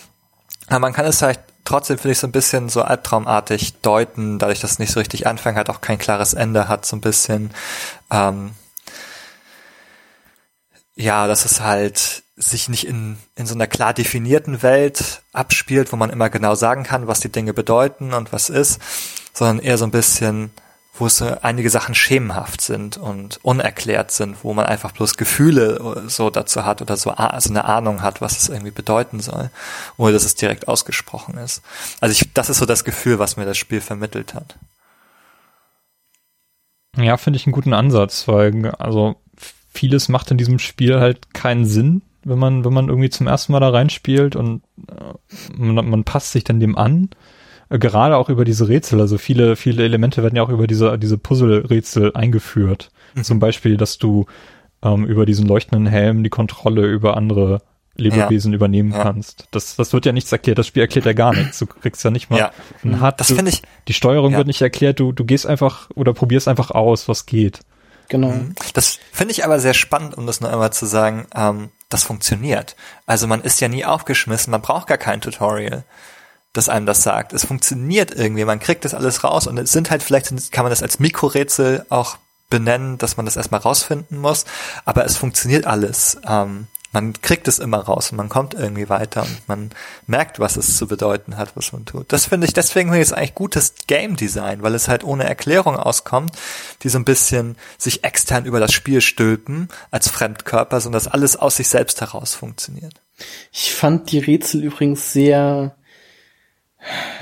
aber 0.69 0.81
man 0.81 0.93
kann 0.93 1.07
es 1.07 1.23
halt 1.23 1.41
trotzdem, 1.65 1.99
finde 1.99 2.13
ich, 2.13 2.19
so 2.19 2.27
ein 2.27 2.33
bisschen 2.33 2.69
so 2.69 2.83
albtraumartig 2.83 3.81
deuten, 3.81 4.39
dadurch, 4.39 4.61
dass 4.61 4.73
es 4.73 4.79
nicht 4.79 4.93
so 4.93 5.01
richtig 5.01 5.27
Anfang 5.27 5.57
hat, 5.57 5.69
auch 5.71 5.81
kein 5.81 5.99
klares 5.99 6.33
Ende 6.35 6.69
hat, 6.69 6.87
so 6.87 6.97
ein 6.97 7.01
bisschen. 7.01 7.51
Ähm, 8.11 8.53
ja, 10.97 11.27
dass 11.27 11.45
es 11.45 11.61
halt 11.61 12.23
sich 12.39 12.69
nicht 12.69 12.87
in, 12.87 13.19
in 13.37 13.47
so 13.47 13.55
einer 13.55 13.67
klar 13.67 13.93
definierten 13.93 14.63
Welt 14.63 15.23
abspielt, 15.33 15.93
wo 15.93 15.97
man 15.97 16.11
immer 16.11 16.31
genau 16.31 16.55
sagen 16.55 16.85
kann, 16.85 17.07
was 17.07 17.21
die 17.21 17.33
Dinge 17.33 17.53
bedeuten 17.53 18.13
und 18.15 18.33
was 18.33 18.49
ist, 18.49 18.81
sondern 19.33 19.59
eher 19.65 19.77
so 19.77 19.85
ein 19.85 19.91
bisschen, 19.91 20.51
wo 20.95 21.07
es 21.07 21.19
so 21.19 21.37
einige 21.43 21.69
Sachen 21.71 21.95
schemenhaft 21.95 22.61
sind 22.61 22.97
und 22.97 23.39
unerklärt 23.45 24.11
sind, 24.13 24.37
wo 24.43 24.55
man 24.55 24.67
einfach 24.67 24.93
bloß 24.93 25.17
Gefühle 25.17 26.05
so 26.07 26.31
dazu 26.31 26.65
hat 26.65 26.81
oder 26.83 26.97
so, 26.97 27.11
a- 27.11 27.41
so 27.41 27.51
eine 27.51 27.65
Ahnung 27.65 28.03
hat, 28.03 28.21
was 28.21 28.39
es 28.39 28.49
irgendwie 28.49 28.71
bedeuten 28.73 29.21
soll, 29.21 29.51
ohne 29.97 30.13
dass 30.13 30.25
es 30.25 30.35
direkt 30.35 30.69
ausgesprochen 30.69 31.39
ist. 31.39 31.63
Also 32.01 32.13
ich, 32.13 32.33
das 32.35 32.51
ist 32.51 32.59
so 32.59 32.67
das 32.67 32.85
Gefühl, 32.85 33.19
was 33.19 33.37
mir 33.37 33.47
das 33.47 33.59
Spiel 33.59 33.81
vermittelt 33.81 34.35
hat. 34.35 34.57
Ja, 36.97 37.17
finde 37.17 37.37
ich 37.37 37.47
einen 37.47 37.53
guten 37.53 37.75
Ansatz, 37.75 38.27
weil 38.27 38.71
also 38.79 39.17
vieles 39.73 40.09
macht 40.09 40.31
in 40.31 40.39
diesem 40.39 40.59
Spiel 40.59 40.99
halt 40.99 41.33
keinen 41.35 41.65
Sinn, 41.65 42.03
wenn 42.25 42.39
man 42.39 42.65
wenn 42.65 42.73
man 42.73 42.89
irgendwie 42.89 43.11
zum 43.11 43.27
ersten 43.27 43.53
Mal 43.53 43.61
da 43.61 43.71
reinspielt 43.71 44.37
und 44.37 44.63
äh, 44.89 45.57
man, 45.57 45.89
man 45.89 46.05
passt 46.05 46.33
sich 46.33 46.45
dann 46.45 46.61
dem 46.61 46.77
an. 46.77 47.11
Äh, 47.71 47.79
Gerade 47.79 48.17
auch 48.17 48.29
über 48.29 48.45
diese 48.45 48.69
Rätsel, 48.69 49.01
also 49.01 49.19
viele 49.19 49.57
viele 49.57 49.85
Elemente 49.85 50.23
werden 50.23 50.37
ja 50.37 50.43
auch 50.43 50.49
über 50.51 50.67
diese 50.67 50.99
diese 50.99 51.19
Puzzle-Rätsel 51.19 52.13
eingeführt. 52.15 52.91
Zum 53.23 53.39
Beispiel, 53.39 53.77
dass 53.77 53.99
du 53.99 54.27
ähm, 54.83 55.05
über 55.07 55.27
diesen 55.27 55.47
leuchtenden 55.49 55.87
Helm 55.87 56.23
die 56.23 56.31
Kontrolle 56.31 56.87
über 56.87 57.17
andere 57.17 57.63
Lebewesen 57.97 58.53
übernehmen 58.53 58.93
Ja. 58.93 59.03
kannst. 59.03 59.49
Das, 59.51 59.75
das 59.75 59.93
wird 59.93 60.07
ja 60.07 60.13
nichts 60.13 60.31
erklärt. 60.31 60.57
Das 60.59 60.69
Spiel 60.69 60.83
erklärt 60.83 61.05
ja 61.05 61.15
gar 61.15 61.35
nichts. 61.35 61.59
Du 61.59 61.67
kriegst 61.67 62.05
ja 62.05 62.13
nicht 62.13 62.31
mal 62.31 62.39
Ja. 62.39 62.53
ein 62.85 63.01
Hard. 63.01 63.19
Das 63.19 63.33
finde 63.33 63.51
ich, 63.51 63.63
die 63.89 63.93
Steuerung 63.93 64.31
Ja. 64.33 64.39
wird 64.39 64.47
nicht 64.47 64.63
erklärt. 64.63 65.01
Du, 65.01 65.11
du 65.11 65.25
gehst 65.25 65.47
einfach 65.47 65.91
oder 65.97 66.13
probierst 66.15 66.47
einfach 66.47 66.71
aus, 66.71 67.09
was 67.09 67.27
geht. 67.27 67.59
Genau. 68.09 68.33
Das 68.73 69.01
finde 69.11 69.33
ich 69.33 69.45
aber 69.45 69.59
sehr 69.59 69.75
spannend, 69.75 70.17
um 70.17 70.27
das 70.29 70.41
nur 70.41 70.53
einmal 70.53 70.73
zu 70.73 70.87
sagen, 70.87 71.27
ähm, 71.35 71.71
das 71.89 72.05
funktioniert. 72.05 72.77
Also 73.07 73.27
man 73.27 73.43
ist 73.43 73.61
ja 73.61 73.69
nie 73.69 73.85
aufgeschmissen, 73.85 74.51
man 74.51 74.63
braucht 74.63 74.87
gar 74.87 74.99
kein 74.99 75.21
Tutorial, 75.21 75.85
das 76.53 76.69
einem 76.69 76.87
das 76.87 77.03
sagt. 77.03 77.33
Es 77.33 77.45
funktioniert 77.45 78.15
irgendwie, 78.15 78.45
man 78.45 78.61
kriegt 78.61 78.85
das 78.85 78.95
alles 78.95 79.25
raus 79.25 79.47
und 79.47 79.59
es 79.59 79.73
sind 79.73 79.91
halt, 79.91 80.03
vielleicht 80.03 80.53
kann 80.53 80.65
man 80.65 80.71
das 80.71 80.83
als 80.83 80.99
Mikrorätsel 80.99 81.87
auch 81.89 82.19
benennen, 82.51 82.99
dass 82.99 83.17
man 83.17 83.27
das 83.27 83.37
erstmal 83.37 83.61
rausfinden 83.61 84.19
muss, 84.19 84.45
aber 84.85 85.05
es 85.05 85.17
funktioniert 85.17 85.67
alles. 85.67 86.19
Ähm, 86.27 86.67
man 86.93 87.13
kriegt 87.21 87.49
es 87.49 87.59
immer 87.59 87.79
raus 87.79 88.11
und 88.11 88.17
man 88.17 88.29
kommt 88.29 88.55
irgendwie 88.55 88.89
weiter 88.89 89.23
und 89.23 89.47
man 89.47 89.71
merkt, 90.07 90.39
was 90.39 90.57
es 90.57 90.79
zu 90.79 90.87
bedeuten 90.87 91.37
hat, 91.37 91.55
was 91.55 91.73
man 91.73 91.85
tut. 91.85 92.13
Das 92.13 92.27
finde 92.27 92.47
ich, 92.47 92.55
deswegen 92.55 92.89
finde 92.89 93.03
ich 93.03 93.09
es 93.09 93.13
eigentlich 93.13 93.35
gutes 93.35 93.75
Game 93.87 94.17
Design, 94.17 94.63
weil 94.63 94.75
es 94.75 94.89
halt 94.89 95.05
ohne 95.05 95.25
Erklärung 95.25 95.77
auskommt, 95.77 96.33
die 96.83 96.89
so 96.89 96.99
ein 96.99 97.05
bisschen 97.05 97.57
sich 97.77 98.05
extern 98.05 98.47
über 98.47 98.59
das 98.59 98.73
Spiel 98.73 99.03
stülpen 99.03 99.69
als 99.91 100.09
Fremdkörper, 100.09 100.81
sondern 100.81 101.03
dass 101.03 101.13
alles 101.13 101.37
aus 101.37 101.57
sich 101.57 101.69
selbst 101.69 102.01
heraus 102.01 102.35
funktioniert. 102.35 102.95
Ich 103.53 103.75
fand 103.75 104.11
die 104.11 104.21
Rätsel 104.21 104.65
übrigens 104.65 105.13
sehr, 105.13 105.77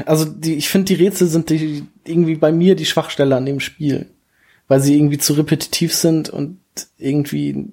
also 0.05 0.25
die, 0.25 0.55
ich 0.55 0.69
finde 0.69 0.95
die 0.95 1.03
Rätsel 1.03 1.27
sind 1.27 1.51
die, 1.51 1.87
irgendwie 2.05 2.37
bei 2.37 2.53
mir 2.53 2.77
die 2.77 2.87
Schwachstelle 2.87 3.35
an 3.35 3.47
dem 3.47 3.59
Spiel, 3.59 4.11
weil 4.69 4.81
sie 4.81 4.97
irgendwie 4.97 5.19
zu 5.19 5.33
repetitiv 5.33 5.93
sind 5.93 6.29
und 6.29 6.61
irgendwie, 6.99 7.73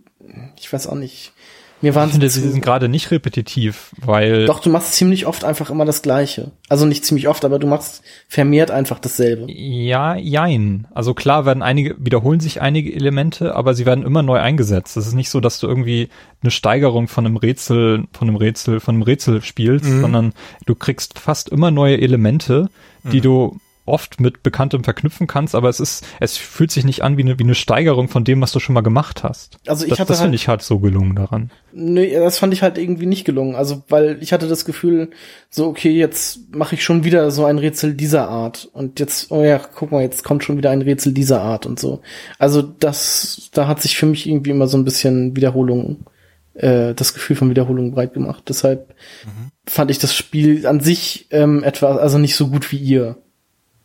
ich 0.58 0.74
weiß 0.74 0.88
auch 0.88 0.96
nicht. 0.96 1.34
Mir 1.84 1.96
waren 1.96 2.08
Ich 2.08 2.12
finde, 2.14 2.30
sie 2.30 2.40
sind 2.40 2.64
gerade 2.64 2.88
nicht 2.88 3.12
repetitiv, 3.12 3.92
weil 3.98 4.46
Doch, 4.46 4.62
du 4.62 4.70
machst 4.70 4.94
ziemlich 4.94 5.26
oft 5.26 5.44
einfach 5.44 5.70
immer 5.70 5.84
das 5.84 6.02
Gleiche. 6.02 6.52
Also 6.70 6.86
nicht 6.86 7.04
ziemlich 7.04 7.28
oft, 7.28 7.44
aber 7.44 7.60
du 7.60 7.68
machst 7.68 8.04
vermehrt 8.30 8.72
einfach 8.72 9.00
dasselbe. 9.00 9.52
Ja, 9.52 10.16
jein. 10.16 10.88
Also 10.94 11.14
klar 11.14 11.46
werden 11.46 11.62
einige, 11.62 11.98
wiederholen 12.00 12.40
sich 12.40 12.62
einige 12.62 12.96
Elemente, 12.96 13.54
aber 13.54 13.74
sie 13.74 13.86
werden 13.86 14.06
immer 14.06 14.24
neu 14.24 14.40
eingesetzt. 14.40 14.96
Es 14.96 15.08
ist 15.08 15.14
nicht 15.14 15.30
so, 15.30 15.42
dass 15.42 15.60
du 15.60 15.68
irgendwie 15.68 16.08
eine 16.42 16.52
Steigerung 16.52 17.10
von 17.10 17.26
einem 17.26 17.36
Rätsel, 17.36 18.06
von 18.14 18.30
einem 18.30 18.38
Rätsel, 18.38 18.80
von 18.80 18.96
einem 18.96 19.04
Rätsel 19.04 19.42
spielst, 19.42 19.84
sondern 19.86 20.32
du 20.66 20.76
kriegst 20.76 21.20
fast 21.20 21.50
immer 21.50 21.70
neue 21.70 22.00
Elemente, 22.00 22.70
die 23.04 23.20
du 23.20 23.60
oft 23.86 24.22
mit 24.22 24.44
Bekanntem 24.44 24.84
verknüpfen 24.84 25.28
kannst, 25.28 25.56
aber 25.56 25.68
es 25.68 25.80
ist, 25.80 26.06
es 26.20 26.38
fühlt 26.38 26.72
sich 26.72 26.86
nicht 26.86 27.02
an 27.02 27.18
wie 27.18 27.22
eine, 27.24 27.38
wie 27.38 27.44
eine 27.44 27.56
Steigerung 27.56 28.08
von 28.08 28.24
dem, 28.24 28.40
was 28.42 28.52
du 28.54 28.60
schon 28.60 28.74
mal 28.76 28.82
gemacht 28.82 29.24
hast. 29.24 29.58
Also 29.68 29.84
ich 29.84 29.90
das 29.90 30.00
hatte 30.00 30.08
das 30.10 30.20
halt- 30.20 30.26
finde 30.28 30.36
ich 30.36 30.48
halt 30.48 30.62
so 30.62 30.80
gelungen 30.80 31.16
daran. 31.16 31.52
Nee, 31.74 32.14
das 32.14 32.38
fand 32.38 32.54
ich 32.54 32.62
halt 32.62 32.78
irgendwie 32.78 33.06
nicht 33.08 33.26
gelungen. 33.26 33.56
Also, 33.56 33.84
weil 33.90 34.18
ich 34.22 34.32
hatte 34.32 34.48
das 34.48 34.64
Gefühl, 34.64 35.10
so, 35.50 35.68
okay, 35.68 35.92
jetzt 35.92 36.54
mache 36.56 36.76
ich 36.76 36.84
schon 36.84 37.04
wieder 37.04 37.32
so 37.32 37.46
ein 37.46 37.58
Rätsel 37.58 37.94
dieser 37.96 38.30
Art. 38.30 38.70
Und 38.74 39.00
jetzt, 39.00 39.32
oh 39.32 39.44
ja, 39.44 39.58
guck 39.60 39.92
mal, 39.92 40.02
jetzt 40.04 40.24
kommt 40.24 40.44
schon 40.44 40.58
wieder 40.58 40.70
ein 40.70 40.82
Rätsel 40.84 41.14
dieser 41.14 41.42
Art 41.42 41.66
und 41.66 41.80
so. 41.80 42.02
Also, 42.38 42.62
das, 42.62 43.50
da 43.54 43.68
hat 43.68 43.82
sich 43.82 43.98
für 43.98 44.06
mich 44.06 44.28
irgendwie 44.30 44.52
immer 44.52 44.68
so 44.68 44.78
ein 44.78 44.86
bisschen 44.86 45.36
Wiederholung, 45.36 46.06
äh, 46.54 46.94
das 46.94 47.14
Gefühl 47.16 47.36
von 47.36 47.50
Wiederholung 47.50 47.92
breit 47.92 48.14
gemacht. 48.14 48.44
Deshalb 48.48 48.94
fand 49.66 49.90
ich 49.90 49.98
das 49.98 50.14
Spiel 50.16 50.68
an 50.68 50.80
sich 50.80 51.28
ähm, 51.32 51.64
etwa, 51.64 51.96
also 51.96 52.20
nicht 52.20 52.36
so 52.36 52.50
gut 52.50 52.72
wie 52.72 52.78
ihr, 52.78 53.18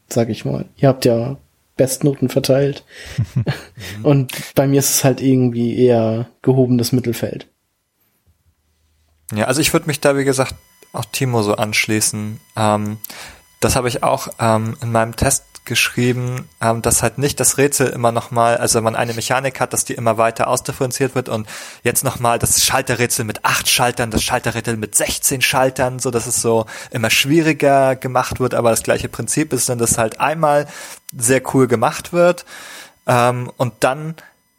sag 0.08 0.28
ich 0.28 0.44
mal. 0.44 0.66
Ihr 0.76 0.88
habt 0.88 1.04
ja 1.04 1.36
Bestnoten 1.76 2.28
verteilt. 2.28 2.84
und 4.02 4.32
bei 4.54 4.66
mir 4.66 4.80
ist 4.80 4.90
es 4.90 5.04
halt 5.04 5.20
irgendwie 5.20 5.78
eher 5.78 6.28
gehobenes 6.42 6.92
Mittelfeld. 6.92 7.46
Ja, 9.34 9.46
also 9.46 9.60
ich 9.60 9.72
würde 9.72 9.86
mich 9.86 10.00
da, 10.00 10.16
wie 10.16 10.24
gesagt, 10.24 10.54
auch 10.92 11.04
Timo 11.04 11.42
so 11.42 11.54
anschließen. 11.54 12.40
Ähm, 12.56 12.98
das 13.60 13.76
habe 13.76 13.88
ich 13.88 14.02
auch 14.02 14.28
ähm, 14.38 14.76
in 14.82 14.92
meinem 14.92 15.16
Test 15.16 15.44
geschrieben, 15.68 16.48
ähm, 16.60 16.82
dass 16.82 17.02
halt 17.02 17.18
nicht 17.18 17.38
das 17.38 17.58
Rätsel 17.58 17.86
immer 17.88 18.10
nochmal, 18.10 18.56
also 18.56 18.82
man 18.82 18.96
eine 18.96 19.14
Mechanik 19.14 19.60
hat, 19.60 19.72
dass 19.72 19.84
die 19.84 19.94
immer 19.94 20.18
weiter 20.18 20.48
ausdifferenziert 20.48 21.14
wird 21.14 21.28
und 21.28 21.48
jetzt 21.84 22.02
nochmal 22.02 22.40
das 22.40 22.64
Schalterrätsel 22.64 23.24
mit 23.24 23.44
acht 23.44 23.68
Schaltern, 23.68 24.10
das 24.10 24.24
Schalterrätsel 24.24 24.76
mit 24.76 24.96
16 24.96 25.42
Schaltern, 25.42 26.00
so 26.00 26.10
dass 26.10 26.26
es 26.26 26.42
so 26.42 26.66
immer 26.90 27.10
schwieriger 27.10 27.94
gemacht 27.94 28.40
wird, 28.40 28.54
aber 28.54 28.70
das 28.70 28.82
gleiche 28.82 29.08
Prinzip 29.08 29.52
ist, 29.52 29.68
dann 29.68 29.78
das 29.78 29.98
halt 29.98 30.18
einmal 30.18 30.66
sehr 31.16 31.42
cool 31.54 31.68
gemacht 31.68 32.12
wird 32.12 32.44
ähm, 33.06 33.52
und 33.56 33.74
dann 33.80 34.16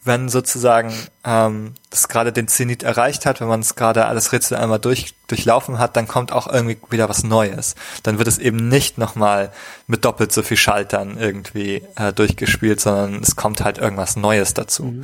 wenn 0.09 0.27
sozusagen 0.27 0.91
ähm, 1.23 1.75
das 1.89 2.09
gerade 2.09 2.33
den 2.33 2.49
Zenit 2.49 2.83
erreicht 2.83 3.25
hat, 3.25 3.39
wenn 3.39 3.47
man 3.47 3.61
es 3.61 3.75
gerade 3.75 4.05
alles 4.07 4.33
Rätsel 4.33 4.57
einmal 4.57 4.79
durch, 4.79 5.13
durchlaufen 5.27 5.79
hat, 5.79 5.95
dann 5.95 6.07
kommt 6.07 6.33
auch 6.33 6.47
irgendwie 6.51 6.77
wieder 6.89 7.07
was 7.07 7.23
Neues. 7.23 7.75
Dann 8.03 8.17
wird 8.17 8.27
es 8.27 8.37
eben 8.39 8.67
nicht 8.67 8.97
nochmal 8.97 9.51
mit 9.87 10.03
doppelt 10.03 10.33
so 10.33 10.41
viel 10.43 10.57
Schaltern 10.57 11.17
irgendwie 11.17 11.83
äh, 11.95 12.11
durchgespielt, 12.11 12.81
sondern 12.81 13.21
es 13.23 13.37
kommt 13.37 13.61
halt 13.61 13.77
irgendwas 13.77 14.17
Neues 14.17 14.53
dazu. 14.53 15.03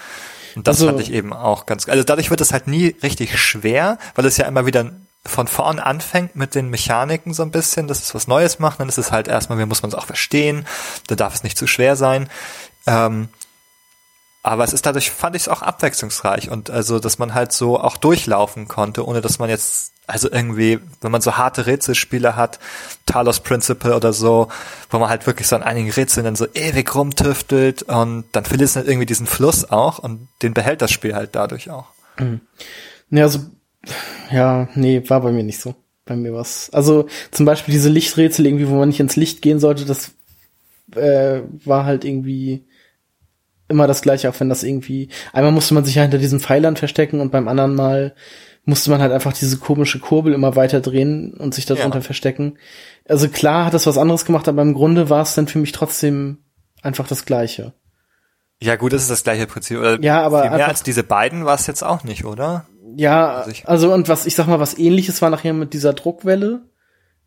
Und 0.55 0.67
das 0.67 0.77
Also- 0.77 0.87
fand 0.87 0.99
ich 0.99 1.13
eben 1.13 1.31
auch 1.31 1.65
ganz, 1.65 1.87
also 1.87 2.03
dadurch 2.03 2.29
wird 2.29 2.41
es 2.41 2.51
halt 2.51 2.67
nie 2.67 2.95
richtig 3.03 3.39
schwer, 3.39 3.97
weil 4.15 4.25
es 4.25 4.35
ja 4.37 4.45
immer 4.47 4.65
wieder 4.65 4.91
von 5.27 5.47
vorn 5.47 5.79
anfängt 5.79 6.35
mit 6.35 6.53
den 6.55 6.69
Mechaniken 6.69 7.33
so 7.33 7.43
ein 7.43 7.51
bisschen, 7.51 7.87
dass 7.87 8.01
es 8.01 8.13
was 8.13 8.27
Neues 8.27 8.59
macht, 8.59 8.79
dann 8.79 8.89
ist 8.89 8.97
es 8.99 9.11
halt 9.11 9.27
erstmal, 9.27 9.57
wie 9.57 9.65
muss 9.65 9.81
man 9.81 9.89
es 9.89 9.95
auch 9.95 10.05
verstehen, 10.05 10.67
da 11.07 11.15
darf 11.15 11.33
es 11.33 11.43
nicht 11.43 11.57
zu 11.57 11.65
schwer 11.67 11.95
sein. 11.95 12.29
Ähm, 12.85 13.29
aber 14.45 14.63
es 14.63 14.73
ist 14.73 14.85
dadurch, 14.85 15.09
fand 15.09 15.35
ich 15.35 15.43
es 15.43 15.47
auch 15.47 15.63
abwechslungsreich 15.63 16.51
und 16.51 16.69
also, 16.69 16.99
dass 16.99 17.17
man 17.17 17.33
halt 17.33 17.51
so 17.51 17.79
auch 17.79 17.97
durchlaufen 17.97 18.67
konnte, 18.67 19.05
ohne 19.05 19.21
dass 19.21 19.39
man 19.39 19.49
jetzt, 19.49 19.91
also 20.05 20.29
irgendwie, 20.31 20.79
wenn 21.01 21.11
man 21.11 21.21
so 21.21 21.35
harte 21.35 21.65
Rätselspiele 21.65 22.35
hat, 22.35 22.59
Talos 23.07 23.39
Principle 23.39 23.95
oder 23.95 24.13
so, 24.13 24.49
wo 24.91 24.99
man 24.99 25.09
halt 25.09 25.25
wirklich 25.25 25.47
so 25.47 25.55
an 25.55 25.63
einigen 25.63 25.89
Rätseln 25.89 26.25
dann 26.25 26.35
so 26.35 26.45
ewig 26.53 26.93
rumtüftelt 26.93 27.83
und 27.83 28.25
dann 28.33 28.45
verliert 28.45 28.69
es 28.69 28.75
halt 28.75 28.87
irgendwie 28.87 29.07
diesen 29.07 29.25
Fluss 29.25 29.69
auch 29.71 29.97
und 29.97 30.27
den 30.43 30.53
behält 30.53 30.83
das 30.83 30.91
Spiel 30.91 31.15
halt 31.15 31.31
dadurch 31.33 31.71
auch. 31.71 31.87
Ja, 33.09 33.23
also, 33.23 33.39
ja, 34.31 34.69
nee, 34.75 35.01
war 35.07 35.21
bei 35.21 35.31
mir 35.31 35.43
nicht 35.43 35.59
so. 35.59 35.73
Bei 36.05 36.15
mir 36.15 36.35
was. 36.35 36.69
Also 36.71 37.07
zum 37.31 37.47
Beispiel 37.47 37.73
diese 37.73 37.89
Lichträtsel 37.89 38.45
irgendwie, 38.45 38.69
wo 38.69 38.75
man 38.75 38.89
nicht 38.89 38.99
ins 38.99 39.15
Licht 39.15 39.41
gehen 39.41 39.59
sollte, 39.59 39.85
das 39.85 40.11
äh, 40.95 41.41
war 41.63 41.85
halt 41.85 42.05
irgendwie 42.05 42.63
immer 43.67 43.87
das 43.87 44.01
gleiche, 44.01 44.29
auch 44.29 44.39
wenn 44.39 44.49
das 44.49 44.63
irgendwie, 44.63 45.09
einmal 45.33 45.51
musste 45.51 45.73
man 45.73 45.85
sich 45.85 45.95
ja 45.95 46.03
hinter 46.03 46.17
diesen 46.17 46.39
Pfeilern 46.39 46.75
verstecken 46.75 47.19
und 47.19 47.31
beim 47.31 47.47
anderen 47.47 47.75
Mal 47.75 48.15
musste 48.65 48.89
man 48.89 48.99
halt 49.01 49.11
einfach 49.11 49.33
diese 49.33 49.57
komische 49.57 49.99
Kurbel 49.99 50.33
immer 50.33 50.55
weiter 50.55 50.81
drehen 50.81 51.33
und 51.33 51.53
sich 51.53 51.65
darunter 51.65 51.99
Ja. 51.99 52.01
verstecken. 52.03 52.57
Also 53.07 53.29
klar 53.29 53.65
hat 53.65 53.73
das 53.73 53.85
was 53.87 53.97
anderes 53.97 54.25
gemacht, 54.25 54.47
aber 54.47 54.61
im 54.63 54.73
Grunde 54.73 55.09
war 55.09 55.21
es 55.21 55.35
dann 55.35 55.47
für 55.47 55.59
mich 55.59 55.71
trotzdem 55.71 56.39
einfach 56.81 57.07
das 57.07 57.25
gleiche. 57.25 57.73
Ja 58.61 58.75
gut, 58.75 58.93
das 58.93 59.01
ist 59.03 59.11
das 59.11 59.23
gleiche 59.23 59.45
Prinzip. 59.47 59.77
Oder 59.77 60.01
Ja, 60.01 60.21
aber 60.23 60.41
viel 60.41 60.49
mehr 60.49 60.53
einfach- 60.59 60.67
als 60.69 60.83
diese 60.83 61.03
beiden 61.03 61.45
war 61.45 61.55
es 61.55 61.67
jetzt 61.67 61.83
auch 61.83 62.03
nicht, 62.03 62.25
oder? 62.25 62.65
Ja, 62.95 63.35
Also 63.39 63.51
ich- 63.51 63.67
also 63.67 63.93
und 63.93 64.07
was 64.09 64.25
ich 64.25 64.33
sag 64.35 64.47
mal, 64.47 64.59
was 64.59 64.77
ähnliches 64.77 65.21
war 65.21 65.29
nachher 65.29 65.53
mit 65.53 65.73
dieser 65.73 65.93
Druckwelle 65.93 66.61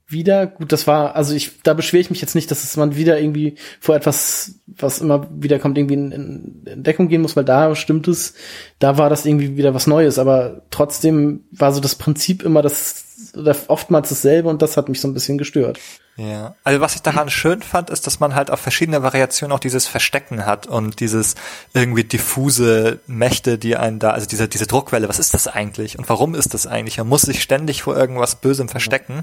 wieder. 0.08 0.46
Gut, 0.46 0.72
das 0.72 0.86
war, 0.86 1.14
also 1.14 1.34
ich, 1.34 1.62
da 1.62 1.74
beschwere 1.74 2.00
ich 2.00 2.10
mich 2.10 2.20
jetzt 2.20 2.34
nicht, 2.34 2.50
dass 2.50 2.64
es 2.64 2.76
man 2.76 2.96
wieder 2.96 3.20
irgendwie 3.20 3.56
vor 3.80 3.94
etwas, 3.94 4.60
was 4.66 5.00
immer 5.00 5.28
wieder 5.30 5.58
kommt, 5.58 5.76
irgendwie 5.76 5.94
in, 5.94 6.12
in, 6.12 6.62
in 6.66 6.82
Deckung 6.82 7.08
gehen 7.08 7.22
muss, 7.22 7.36
weil 7.36 7.44
da 7.44 7.74
stimmt 7.74 8.08
es, 8.08 8.34
da 8.78 8.98
war 8.98 9.10
das 9.10 9.26
irgendwie 9.26 9.56
wieder 9.56 9.74
was 9.74 9.86
Neues, 9.86 10.18
aber 10.18 10.62
trotzdem 10.70 11.44
war 11.50 11.72
so 11.72 11.80
das 11.80 11.94
Prinzip 11.94 12.42
immer 12.42 12.62
das, 12.62 13.07
oder 13.36 13.56
oftmals 13.68 14.08
dasselbe 14.08 14.48
und 14.48 14.62
das 14.62 14.76
hat 14.76 14.88
mich 14.88 15.00
so 15.00 15.08
ein 15.08 15.14
bisschen 15.14 15.38
gestört. 15.38 15.78
Ja, 16.16 16.56
also 16.64 16.80
was 16.80 16.96
ich 16.96 17.02
daran 17.02 17.30
schön 17.30 17.62
fand, 17.62 17.90
ist, 17.90 18.08
dass 18.08 18.18
man 18.18 18.34
halt 18.34 18.50
auf 18.50 18.58
verschiedene 18.58 19.04
Variationen 19.04 19.54
auch 19.54 19.60
dieses 19.60 19.86
Verstecken 19.86 20.46
hat 20.46 20.66
und 20.66 20.98
dieses 20.98 21.36
irgendwie 21.74 22.02
diffuse 22.02 22.98
Mächte, 23.06 23.56
die 23.56 23.76
einen 23.76 24.00
da, 24.00 24.10
also 24.10 24.26
diese, 24.26 24.48
diese 24.48 24.66
Druckwelle, 24.66 25.08
was 25.08 25.20
ist 25.20 25.32
das 25.32 25.46
eigentlich 25.46 25.96
und 25.96 26.08
warum 26.08 26.34
ist 26.34 26.54
das 26.54 26.66
eigentlich? 26.66 26.98
Man 26.98 27.06
muss 27.06 27.22
sich 27.22 27.40
ständig 27.40 27.82
vor 27.82 27.96
irgendwas 27.96 28.34
Bösem 28.34 28.68
verstecken. 28.68 29.22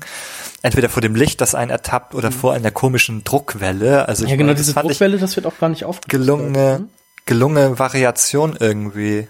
Entweder 0.62 0.88
vor 0.88 1.02
dem 1.02 1.16
Licht, 1.16 1.42
das 1.42 1.54
einen 1.54 1.70
ertappt, 1.70 2.16
oder 2.16 2.32
vor 2.32 2.54
einer 2.54 2.72
komischen 2.72 3.26
Druckwelle. 3.26 4.08
Also 4.08 4.24
ich 4.24 4.30
Mhm. 4.30 4.32
Ja, 4.32 4.38
genau, 4.38 4.48
meine, 4.48 4.58
diese 4.58 4.74
Druckwelle, 4.74 5.18
das 5.18 5.36
wird 5.36 5.46
auch 5.46 5.58
gar 5.60 5.70
nicht 5.70 5.84
aufgeführt. 5.84 6.10
gelungene, 6.10 6.88
gelungene 7.26 7.78
Variation 7.78 8.56
irgendwie. 8.60 9.28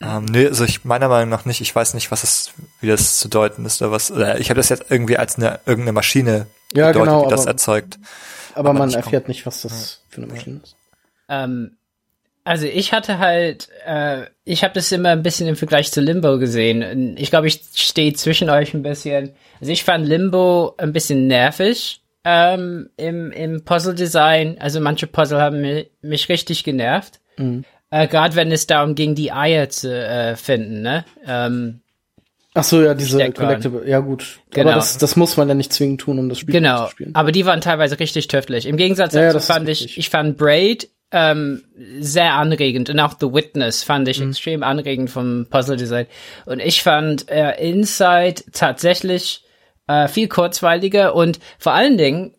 Ähm, 0.00 0.26
nee, 0.26 0.46
also 0.46 0.64
ich 0.64 0.84
meiner 0.84 1.08
Meinung 1.08 1.28
nach 1.28 1.44
nicht. 1.44 1.60
Ich 1.60 1.74
weiß 1.74 1.94
nicht, 1.94 2.10
was 2.10 2.22
es, 2.22 2.52
wie 2.80 2.86
das 2.86 3.18
zu 3.18 3.28
deuten 3.28 3.64
ist 3.64 3.82
oder 3.82 3.90
was. 3.90 4.10
Oder 4.10 4.38
ich 4.38 4.48
habe 4.50 4.58
das 4.58 4.68
jetzt 4.68 4.90
irgendwie 4.90 5.16
als 5.16 5.36
eine 5.36 5.60
irgendeine 5.66 5.92
Maschine 5.92 6.46
Ja, 6.72 6.92
gedeutet, 6.92 7.10
genau, 7.12 7.24
die 7.24 7.30
das 7.30 7.40
aber- 7.42 7.50
erzeugt. 7.50 7.98
Aber, 8.54 8.70
aber 8.70 8.78
man 8.78 8.92
erfährt 8.92 9.28
nicht, 9.28 9.44
was 9.46 9.62
das 9.62 10.02
für 10.08 10.22
eine 10.22 10.32
Maschine 10.32 10.60
ist. 10.62 10.76
Ähm, 11.28 11.76
also 12.44 12.64
ich 12.66 12.92
hatte 12.92 13.18
halt, 13.18 13.68
äh, 13.86 14.26
ich 14.44 14.64
habe 14.64 14.72
das 14.74 14.90
immer 14.92 15.10
ein 15.10 15.22
bisschen 15.22 15.48
im 15.48 15.56
Vergleich 15.56 15.92
zu 15.92 16.00
Limbo 16.00 16.38
gesehen. 16.38 17.16
Ich 17.18 17.30
glaube, 17.30 17.46
ich 17.48 17.60
stehe 17.74 18.14
zwischen 18.14 18.48
euch 18.50 18.72
ein 18.74 18.82
bisschen. 18.82 19.32
Also 19.60 19.70
ich 19.72 19.84
fand 19.84 20.06
Limbo 20.06 20.74
ein 20.78 20.92
bisschen 20.92 21.26
nervig 21.26 22.00
ähm, 22.24 22.88
im, 22.96 23.32
im 23.32 23.64
Puzzle-Design. 23.64 24.56
Also 24.60 24.80
manche 24.80 25.06
Puzzle 25.06 25.40
haben 25.40 25.60
mich, 25.60 25.90
mich 26.00 26.28
richtig 26.28 26.64
genervt. 26.64 27.20
Äh, 27.90 28.06
Gerade 28.08 28.36
wenn 28.36 28.52
es 28.52 28.66
darum 28.66 28.94
ging, 28.94 29.14
die 29.14 29.32
Eier 29.32 29.68
zu 29.70 29.90
äh, 29.92 30.36
finden, 30.36 30.82
ne? 30.82 31.04
Ähm, 31.26 31.80
Ach 32.54 32.64
so, 32.64 32.82
ja, 32.82 32.94
diese. 32.94 33.30
Collectible, 33.32 33.88
ja 33.88 34.00
gut. 34.00 34.40
Genau. 34.50 34.70
Aber 34.70 34.80
das, 34.80 34.98
das 34.98 35.14
muss 35.16 35.36
man 35.36 35.48
ja 35.48 35.54
nicht 35.54 35.72
zwingend 35.72 36.00
tun, 36.00 36.18
um 36.18 36.28
das 36.28 36.38
Spiel 36.38 36.52
Genau, 36.52 36.86
zu 36.86 36.90
spielen. 36.92 37.14
aber 37.14 37.30
die 37.30 37.46
waren 37.46 37.60
teilweise 37.60 38.00
richtig 38.00 38.26
tödlich. 38.28 38.66
Im 38.66 38.76
Gegensatz 38.76 39.14
Ja, 39.14 39.32
dazu 39.32 39.46
fand 39.46 39.68
ich, 39.68 39.96
ich 39.96 40.08
fand 40.10 40.36
Braid 40.38 40.88
ähm, 41.12 41.62
sehr 42.00 42.34
anregend 42.34 42.90
und 42.90 42.98
auch 43.00 43.14
The 43.20 43.32
Witness 43.32 43.84
fand 43.84 44.06
Mhm. 44.06 44.10
ich 44.10 44.20
extrem 44.20 44.62
anregend 44.62 45.08
vom 45.10 45.46
Puzzle 45.48 45.76
Design. 45.76 46.06
Und 46.46 46.60
ich 46.60 46.82
fand 46.82 47.30
äh, 47.30 47.52
Inside 47.66 48.42
tatsächlich 48.52 49.44
äh, 49.86 50.08
viel 50.08 50.28
kurzweiliger 50.28 51.14
und 51.14 51.38
vor 51.58 51.72
allen 51.74 51.96
Dingen 51.96 52.34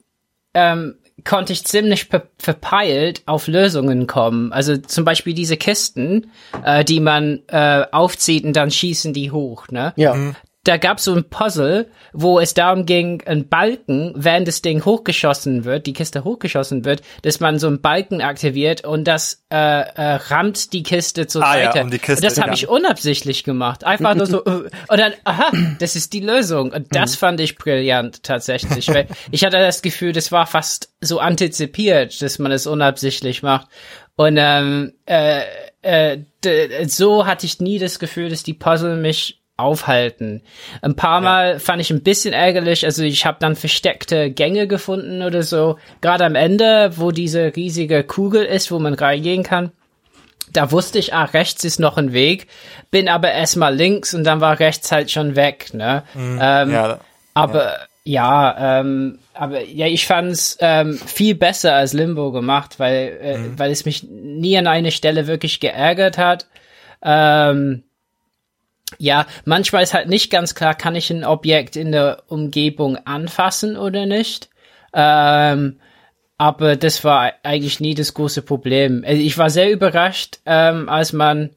ähm, 0.53 0.95
konnte 1.23 1.53
ich 1.53 1.65
ziemlich 1.65 2.05
ver 2.05 2.23
verpeilt 2.37 3.23
auf 3.25 3.47
Lösungen 3.47 4.07
kommen. 4.07 4.53
Also 4.53 4.77
zum 4.77 5.05
Beispiel 5.05 5.33
diese 5.33 5.57
Kisten, 5.57 6.31
äh, 6.63 6.83
die 6.83 6.99
man 6.99 7.41
äh, 7.47 7.85
aufzieht 7.91 8.45
und 8.45 8.55
dann 8.55 8.71
schießen 8.71 9.13
die 9.13 9.31
hoch, 9.31 9.67
ne? 9.69 9.93
Ja. 9.95 10.15
Da 10.65 10.75
gab 10.77 10.99
so 10.99 11.13
ein 11.15 11.23
Puzzle, 11.29 11.89
wo 12.11 12.39
es 12.39 12.53
darum 12.53 12.85
ging, 12.85 13.23
ein 13.25 13.47
Balken, 13.47 14.13
während 14.15 14.47
das 14.47 14.61
Ding 14.61 14.83
hochgeschossen 14.83 15.63
wird, 15.63 15.87
die 15.87 15.93
Kiste 15.93 16.25
hochgeschossen 16.25 16.83
wird, 16.83 17.01
dass 17.21 17.39
man 17.39 17.59
so 17.59 17.67
einen 17.67 17.81
Balken 17.81 18.21
aktiviert 18.21 18.83
und 18.83 19.05
das 19.05 19.43
äh, 19.49 19.55
äh, 19.55 20.15
rammt 20.29 20.73
die 20.73 20.83
Kiste 20.83 21.27
zur 21.27 21.43
Ah 21.45 21.57
ja, 21.57 21.71
Seite. 21.71 21.83
um 21.85 21.91
die 21.91 21.97
Kiste, 21.97 22.15
und 22.15 22.23
das 22.25 22.37
habe 22.37 22.49
ja. 22.49 22.53
ich 22.55 22.67
unabsichtlich 22.67 23.43
gemacht. 23.45 23.85
Einfach 23.85 24.15
nur 24.15 24.25
so, 24.25 24.43
äh, 24.45 24.49
und 24.49 24.71
dann, 24.99 25.13
aha, 25.23 25.51
das 25.79 25.95
ist 25.95 26.11
die 26.13 26.19
Lösung. 26.19 26.71
Und 26.73 26.93
das 26.93 27.13
Mhm. 27.13 27.17
fand 27.19 27.39
ich 27.39 27.55
brillant 27.55 28.23
tatsächlich. 28.23 28.89
Weil 28.89 29.07
ich 29.31 29.45
hatte 29.45 29.57
das 29.59 29.81
Gefühl, 29.81 30.11
das 30.11 30.31
war 30.31 30.45
fast 30.45 30.91
so 30.99 31.19
antizipiert, 31.19 32.21
dass 32.21 32.37
man 32.37 32.51
es 32.51 32.67
unabsichtlich 32.67 33.43
macht. 33.43 33.67
Und 34.17 34.35
ähm, 34.37 34.91
äh, 35.05 35.43
äh, 35.81 36.17
so 36.87 37.25
hatte 37.25 37.45
ich 37.45 37.61
nie 37.61 37.79
das 37.79 37.99
Gefühl, 37.99 38.29
dass 38.29 38.43
die 38.43 38.53
Puzzle 38.53 38.97
mich 38.97 39.38
aufhalten. 39.59 40.41
Ein 40.81 40.95
paar 40.95 41.21
Mal 41.21 41.59
fand 41.59 41.81
ich 41.81 41.91
ein 41.91 42.01
bisschen 42.03 42.33
ärgerlich, 42.33 42.85
also 42.85 43.03
ich 43.03 43.25
habe 43.25 43.37
dann 43.39 43.55
versteckte 43.55 44.31
Gänge 44.31 44.67
gefunden 44.67 45.21
oder 45.21 45.43
so. 45.43 45.77
Gerade 46.01 46.25
am 46.25 46.35
Ende, 46.35 46.91
wo 46.95 47.11
diese 47.11 47.55
riesige 47.55 48.03
Kugel 48.03 48.43
ist, 48.45 48.71
wo 48.71 48.79
man 48.79 48.93
reingehen 48.93 49.43
kann. 49.43 49.71
Da 50.51 50.71
wusste 50.71 50.97
ich, 50.97 51.13
ah, 51.13 51.25
rechts 51.25 51.63
ist 51.63 51.79
noch 51.79 51.97
ein 51.97 52.11
Weg, 52.11 52.47
bin 52.89 53.07
aber 53.07 53.31
erstmal 53.31 53.75
links 53.75 54.13
und 54.15 54.23
dann 54.23 54.41
war 54.41 54.59
rechts 54.59 54.91
halt 54.91 55.11
schon 55.11 55.35
weg, 55.35 55.73
ne? 55.73 56.03
Mhm, 56.15 56.39
ähm, 56.41 56.71
ja, 56.73 56.99
aber 57.35 57.73
ja, 58.03 58.79
ähm, 58.79 59.19
aber 59.35 59.63
ja, 59.63 59.85
ich 59.85 60.07
fand's 60.07 60.57
ähm, 60.59 60.95
viel 60.97 61.35
besser 61.35 61.75
als 61.75 61.93
Limbo 61.93 62.31
gemacht, 62.31 62.79
weil 62.79 63.19
äh, 63.21 63.37
Mhm. 63.37 63.59
weil 63.59 63.71
es 63.71 63.85
mich 63.85 64.03
nie 64.09 64.57
an 64.57 64.65
eine 64.65 64.91
Stelle 64.91 65.27
wirklich 65.27 65.59
geärgert 65.59 66.17
hat. 66.17 66.47
Ähm, 67.03 67.83
ja, 68.97 69.25
manchmal 69.45 69.83
ist 69.83 69.93
halt 69.93 70.09
nicht 70.09 70.31
ganz 70.31 70.55
klar, 70.55 70.73
kann 70.73 70.95
ich 70.95 71.09
ein 71.11 71.23
Objekt 71.23 71.75
in 71.75 71.91
der 71.91 72.23
Umgebung 72.27 72.97
anfassen 72.97 73.77
oder 73.77 74.05
nicht. 74.05 74.49
Ähm, 74.93 75.79
aber 76.37 76.75
das 76.75 77.03
war 77.03 77.33
eigentlich 77.43 77.79
nie 77.79 77.93
das 77.93 78.13
große 78.13 78.41
Problem. 78.41 79.03
Also 79.05 79.21
ich 79.21 79.37
war 79.37 79.49
sehr 79.49 79.71
überrascht, 79.71 80.39
ähm, 80.45 80.89
als 80.89 81.13
man 81.13 81.51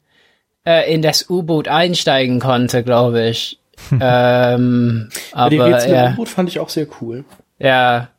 äh, 0.65 0.93
in 0.93 1.01
das 1.01 1.29
U-Boot 1.29 1.67
einsteigen 1.67 2.39
konnte, 2.39 2.83
glaube 2.83 3.27
ich. 3.27 3.59
ähm, 3.99 5.09
Aber 5.31 5.49
die 5.49 5.57
Rätsel 5.57 5.89
im 5.89 5.95
ja, 5.95 6.11
U-Boot 6.11 6.29
fand 6.29 6.49
ich 6.49 6.59
auch 6.59 6.69
sehr 6.69 6.87
cool. 7.01 7.25
ja. 7.59 8.09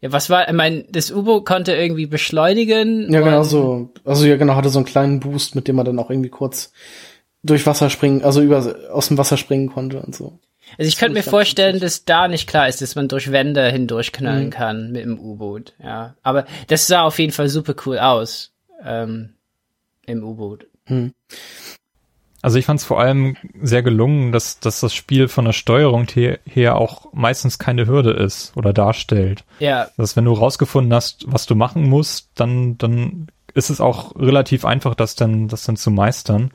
Ja, 0.00 0.12
was 0.12 0.30
war, 0.30 0.46
ich 0.46 0.54
meine, 0.54 0.84
das 0.88 1.10
U-Boot 1.10 1.44
konnte 1.44 1.74
irgendwie 1.74 2.06
beschleunigen. 2.06 3.12
Ja, 3.12 3.20
genau 3.20 3.42
so. 3.42 3.90
Also 4.04 4.26
ja, 4.26 4.36
genau, 4.36 4.54
hatte 4.54 4.68
so 4.68 4.78
einen 4.78 4.86
kleinen 4.86 5.18
Boost, 5.18 5.56
mit 5.56 5.66
dem 5.66 5.74
man 5.74 5.84
dann 5.84 5.98
auch 5.98 6.08
irgendwie 6.08 6.28
kurz 6.28 6.72
durch 7.48 7.66
Wasser 7.66 7.90
springen, 7.90 8.22
also 8.22 8.40
über, 8.42 8.74
aus 8.92 9.08
dem 9.08 9.18
Wasser 9.18 9.36
springen 9.36 9.68
konnte 9.68 10.00
und 10.00 10.14
so. 10.14 10.38
Also 10.76 10.88
ich 10.88 10.94
Das 10.94 11.00
könnte 11.00 11.14
mir 11.14 11.22
vorstellen, 11.22 11.80
dass 11.80 12.04
da 12.04 12.28
nicht 12.28 12.46
klar 12.46 12.68
ist, 12.68 12.82
dass 12.82 12.94
man 12.94 13.08
durch 13.08 13.32
Wände 13.32 13.66
hindurchknallen 13.70 14.46
Mhm. 14.46 14.50
kann 14.50 14.92
mit 14.92 15.04
dem 15.04 15.18
U-Boot. 15.18 15.72
Ja, 15.82 16.14
aber 16.22 16.46
das 16.66 16.86
sah 16.86 17.02
auf 17.02 17.18
jeden 17.18 17.32
Fall 17.32 17.48
super 17.48 17.74
cool 17.86 17.98
aus 17.98 18.52
ähm, 18.84 19.30
im 20.06 20.22
U-Boot. 20.22 20.66
Hm. 20.86 21.12
Also 22.40 22.58
ich 22.58 22.66
fand 22.66 22.78
es 22.78 22.86
vor 22.86 23.00
allem 23.00 23.36
sehr 23.60 23.82
gelungen, 23.82 24.30
dass, 24.30 24.60
dass 24.60 24.80
das 24.80 24.94
Spiel 24.94 25.26
von 25.26 25.44
der 25.44 25.52
Steuerung 25.52 26.06
her, 26.08 26.38
her 26.44 26.76
auch 26.76 27.12
meistens 27.12 27.58
keine 27.58 27.86
Hürde 27.86 28.12
ist 28.12 28.56
oder 28.56 28.72
darstellt. 28.72 29.44
Ja, 29.58 29.88
Dass 29.96 30.14
wenn 30.16 30.24
du 30.24 30.32
rausgefunden 30.32 30.94
hast, 30.94 31.24
was 31.26 31.46
du 31.46 31.56
machen 31.56 31.88
musst, 31.88 32.28
dann, 32.36 32.78
dann 32.78 33.26
ist 33.54 33.70
es 33.70 33.80
auch 33.80 34.14
relativ 34.14 34.64
einfach, 34.64 34.94
das 34.94 35.16
dann, 35.16 35.48
das 35.48 35.64
dann 35.64 35.76
zu 35.76 35.90
meistern. 35.90 36.52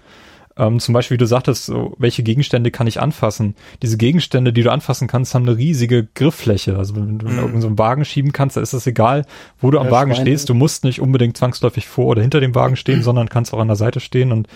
Ähm, 0.55 0.79
zum 0.79 0.93
Beispiel, 0.93 1.15
wie 1.15 1.19
du 1.19 1.25
sagtest, 1.25 1.65
so, 1.65 1.95
welche 1.97 2.21
Gegenstände 2.21 2.69
kann 2.69 2.85
ich 2.85 3.01
anfassen? 3.01 3.55
Diese 3.81 3.97
Gegenstände, 3.97 4.53
die 4.53 4.61
du 4.61 4.71
anfassen 4.71 5.07
kannst, 5.07 5.33
haben 5.33 5.47
eine 5.47 5.57
riesige 5.57 6.07
Grifffläche. 6.13 6.77
Also 6.77 6.95
wenn 6.95 7.17
du 7.17 7.25
Mhm. 7.25 7.31
irgendeinen 7.37 7.61
so 7.61 7.67
einen 7.67 7.79
Wagen 7.79 8.05
schieben 8.05 8.33
kannst, 8.33 8.55
da 8.57 8.61
ist 8.61 8.73
es 8.73 8.85
egal, 8.85 9.25
wo 9.59 9.71
du 9.71 9.79
am 9.79 9.85
Ja, 9.87 9.91
Wagen 9.91 10.13
stehst. 10.13 10.49
Du 10.49 10.53
musst 10.53 10.83
nicht 10.83 11.01
unbedingt 11.01 11.37
zwangsläufig 11.37 11.87
vor 11.87 12.05
oder 12.05 12.21
hinter 12.21 12.39
dem 12.39 12.53
Wagen 12.53 12.75
stehen, 12.75 13.01
sondern 13.01 13.29
kannst 13.29 13.51
auch 13.53 13.59
an 13.59 13.67
der 13.67 13.75
Seite 13.77 13.99
stehen 13.99 14.31
und 14.31 14.47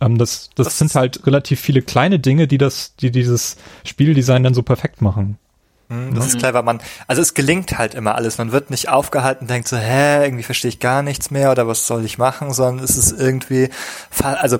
ähm, 0.00 0.18
das, 0.18 0.50
das, 0.56 0.66
Das 0.66 0.78
sind 0.78 0.94
halt 0.94 1.26
relativ 1.26 1.60
viele 1.60 1.80
kleine 1.80 2.18
Dinge, 2.18 2.48
die 2.48 2.58
das, 2.58 2.96
die 2.96 3.10
dieses 3.10 3.56
Spieldesign 3.84 4.42
dann 4.42 4.52
so 4.52 4.62
perfekt 4.62 5.00
machen. 5.00 5.38
Hm, 5.88 6.12
Das 6.14 6.26
ist 6.26 6.38
clever, 6.38 6.62
man, 6.62 6.80
also 7.06 7.22
es 7.22 7.32
gelingt 7.34 7.78
halt 7.78 7.94
immer 7.94 8.16
alles. 8.16 8.36
Man 8.38 8.50
wird 8.52 8.70
nicht 8.70 8.88
aufgehalten, 8.88 9.46
denkt 9.46 9.68
so, 9.68 9.76
hä, 9.76 10.24
irgendwie 10.24 10.42
verstehe 10.42 10.68
ich 10.70 10.80
gar 10.80 11.02
nichts 11.02 11.30
mehr 11.30 11.52
oder 11.52 11.68
was 11.68 11.86
soll 11.86 12.04
ich 12.04 12.18
machen, 12.18 12.52
sondern 12.52 12.84
es 12.84 12.96
ist 12.98 13.12
irgendwie, 13.18 13.70
also 14.22 14.58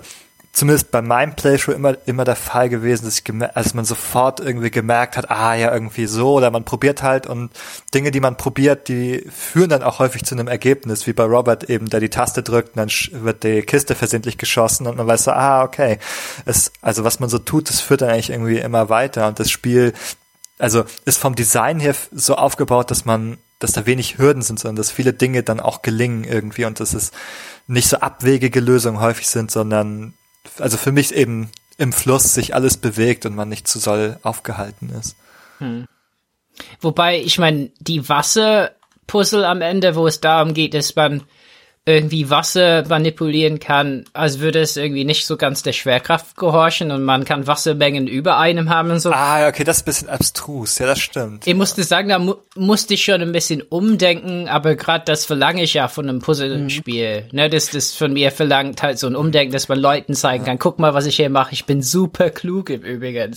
zumindest 0.57 0.90
bei 0.90 1.03
meinem 1.03 1.37
Playthrough 1.37 1.75
immer, 1.75 1.97
immer 2.07 2.25
der 2.25 2.35
Fall 2.35 2.71
gewesen, 2.71 3.05
dass 3.05 3.19
ich 3.19 3.25
als 3.55 3.75
man 3.75 3.85
sofort 3.85 4.40
irgendwie 4.40 4.71
gemerkt 4.71 5.19
hat, 5.19 5.31
ah 5.31 5.55
ja, 5.55 5.71
irgendwie 5.71 6.07
so, 6.07 6.33
oder 6.33 6.51
man 6.51 6.64
probiert 6.64 7.03
halt 7.03 7.27
und 7.27 7.51
Dinge, 7.92 8.11
die 8.11 8.21
man 8.21 8.38
probiert, 8.38 8.88
die 8.88 9.27
führen 9.31 9.69
dann 9.69 9.83
auch 9.83 9.99
häufig 9.99 10.25
zu 10.25 10.35
einem 10.35 10.49
Ergebnis, 10.49 11.07
wie 11.07 11.12
bei 11.12 11.25
Robert 11.25 11.69
eben, 11.69 11.90
der 11.90 12.01
die 12.01 12.09
Taste 12.09 12.42
drückt 12.42 12.75
und 12.75 12.79
dann 12.79 13.23
wird 13.23 13.45
die 13.45 13.61
Kiste 13.62 13.95
versehentlich 13.95 14.38
geschossen 14.38 14.87
und 14.87 14.97
man 14.97 15.07
weiß 15.07 15.25
so, 15.25 15.33
ah, 15.33 15.62
okay. 15.62 15.99
Es, 16.47 16.73
also 16.81 17.05
was 17.05 17.21
man 17.21 17.29
so 17.29 17.38
tut, 17.38 17.69
das 17.69 17.83
führt 17.83 18.01
dann 18.01 18.09
eigentlich 18.09 18.31
irgendwie 18.31 18.57
immer 18.57 18.88
weiter 18.88 19.29
und 19.29 19.38
das 19.38 19.51
Spiel 19.51 19.92
also 20.59 20.85
ist 21.05 21.19
vom 21.19 21.35
Design 21.35 21.81
her 21.81 21.95
so 22.12 22.35
aufgebaut, 22.35 22.90
dass 22.90 23.05
man, 23.05 23.37
dass 23.59 23.73
da 23.73 23.85
wenig 23.85 24.16
Hürden 24.16 24.40
sind, 24.40 24.59
sondern 24.59 24.77
dass 24.77 24.90
viele 24.90 25.12
Dinge 25.12 25.42
dann 25.42 25.61
auch 25.61 25.83
gelingen 25.83 26.25
irgendwie 26.25 26.64
und 26.64 26.81
dass 26.81 26.95
es 26.95 27.12
nicht 27.66 27.88
so 27.88 27.99
abwegige 27.99 28.61
Lösungen 28.61 29.01
häufig 29.01 29.29
sind, 29.29 29.51
sondern 29.51 30.14
also 30.59 30.77
für 30.77 30.93
mich 30.93 31.15
eben 31.15 31.51
im 31.79 31.93
Fluss 31.93 32.35
sich 32.35 32.55
alles 32.55 32.77
bewegt 32.77 33.27
und 33.27 33.35
man 33.35 33.49
nicht 33.49 33.69
zu 33.69 33.79
soll 33.79 34.19
aufgehalten 34.23 34.91
ist. 34.91 35.17
Wobei, 36.81 37.21
ich 37.21 37.39
meine, 37.39 37.71
die 37.81 38.09
Wasserpuzzle 38.09 39.47
am 39.47 39.61
Ende, 39.61 39.95
wo 39.95 40.07
es 40.07 40.21
darum 40.21 40.55
geht, 40.55 40.75
dass 40.75 40.97
man 40.97 41.23
irgendwie 41.88 42.31
Wasser 42.31 42.85
manipulieren 42.88 43.61
kann, 43.61 44.05
als 44.12 44.40
würde 44.40 44.59
es 44.59 44.77
irgendwie 44.77 45.05
nicht 45.05 45.25
so 45.25 45.37
ganz 45.37 45.62
der 45.62 45.72
Schwerkraft 45.72 46.37
gehorchen 46.37 46.90
und 46.90 47.05
man 47.05 47.25
kann 47.25 47.46
Wassermengen 47.46 48.09
über 48.09 48.38
einem 48.38 48.70
haben 48.70 48.90
und 48.90 48.99
so. 48.99 49.12
Ah, 49.12 49.46
okay, 49.46 49.62
das 49.62 49.77
ist 49.77 49.83
ein 49.83 49.87
bisschen 49.87 50.09
abstrus. 50.09 50.81
Ja, 50.81 50.87
das 50.87 50.99
stimmt. 50.99 51.46
Ich 51.46 51.55
musste 51.55 51.85
sagen, 51.85 52.09
da 52.09 52.18
mu 52.18 52.35
musste 52.57 52.94
ich 52.94 53.05
schon 53.05 53.22
ein 53.22 53.31
bisschen 53.31 53.62
umdenken, 53.62 54.49
aber 54.49 54.75
gerade 54.75 55.05
das 55.05 55.25
verlange 55.27 55.62
ich 55.62 55.75
ja 55.75 55.87
von 55.87 56.09
einem 56.09 56.20
Puzzlespiel. 56.20 57.29
Ne, 57.31 57.49
das 57.49 57.70
das 57.70 57.94
von 57.94 58.12
mir 58.12 58.33
verlangt 58.33 58.83
halt 58.83 58.99
so 58.99 59.07
ein 59.07 59.14
Umdenken, 59.14 59.53
dass 59.53 59.68
man 59.68 59.79
Leuten 59.79 60.14
zeigen 60.14 60.44
kann, 60.44 60.59
guck 60.59 60.81
mal, 60.81 60.92
was 60.92 61.07
ich 61.07 61.16
hier 61.16 61.31
mache. 61.31 61.53
Ich 61.53 61.66
bin 61.66 61.83
super 61.83 62.31
klug 62.31 62.70
im 62.70 62.83
Übrigen. 62.83 63.37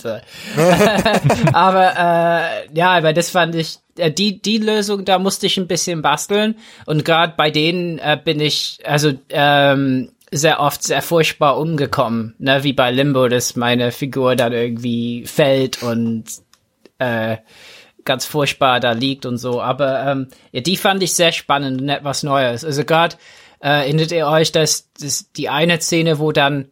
Aber 1.52 1.92
äh, 1.96 2.76
ja, 2.76 2.96
aber 2.96 3.12
das 3.12 3.30
fand 3.30 3.54
ich 3.54 3.78
die 4.08 4.40
die 4.40 4.58
Lösung, 4.58 5.04
da 5.04 5.18
musste 5.18 5.46
ich 5.46 5.58
ein 5.58 5.66
bisschen 5.66 6.00
basteln 6.00 6.56
und 6.86 7.04
gerade 7.04 7.34
bei 7.36 7.50
denen 7.50 7.98
äh, 7.98 8.18
bin 8.22 8.40
ich 8.40 8.78
also 8.84 9.12
ähm, 9.28 10.10
sehr 10.30 10.60
oft 10.60 10.82
sehr 10.82 11.02
furchtbar 11.02 11.58
umgekommen, 11.58 12.34
ne, 12.38 12.62
wie 12.64 12.72
bei 12.72 12.90
Limbo, 12.90 13.28
dass 13.28 13.56
meine 13.56 13.92
Figur 13.92 14.36
dann 14.36 14.52
irgendwie 14.52 15.26
fällt 15.26 15.82
und 15.82 16.24
äh, 16.98 17.38
ganz 18.04 18.26
furchtbar 18.26 18.80
da 18.80 18.92
liegt 18.92 19.26
und 19.26 19.38
so. 19.38 19.60
Aber 19.60 20.06
ähm, 20.06 20.28
ja, 20.52 20.60
die 20.60 20.76
fand 20.76 21.02
ich 21.02 21.14
sehr 21.14 21.32
spannend 21.32 21.80
und 21.80 21.88
etwas 21.88 22.22
Neues. 22.22 22.64
Also 22.64 22.84
gerade 22.84 23.16
äh, 23.60 23.68
erinnert 23.68 24.12
ihr 24.12 24.26
euch, 24.26 24.52
dass, 24.52 24.90
dass 24.94 25.32
die 25.32 25.48
eine 25.48 25.80
Szene, 25.80 26.18
wo 26.18 26.32
dann 26.32 26.70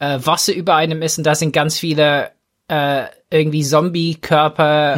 äh, 0.00 0.18
Wasser 0.22 0.52
über 0.54 0.74
einem 0.76 1.02
ist 1.02 1.18
und 1.18 1.24
da 1.24 1.34
sind 1.34 1.52
ganz 1.52 1.78
viele 1.78 2.30
äh, 2.68 3.04
irgendwie 3.30 3.62
Zombie-Körper, 3.62 4.96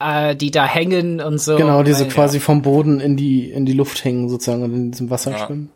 äh, 0.00 0.34
die 0.34 0.50
da 0.50 0.64
hängen 0.66 1.20
und 1.20 1.38
so. 1.40 1.56
Genau, 1.56 1.82
diese 1.82 2.04
Ja. 2.04 2.10
quasi 2.10 2.40
vom 2.40 2.62
Boden 2.62 3.00
in 3.00 3.16
die, 3.16 3.50
in 3.50 3.66
die 3.66 3.72
Luft 3.74 4.02
hängen 4.04 4.28
sozusagen 4.28 4.62
und 4.62 4.74
in 4.74 4.90
diesem 4.92 5.10
Wasser 5.10 5.32
Ja. 5.32 5.46
schwimmen. 5.46 5.70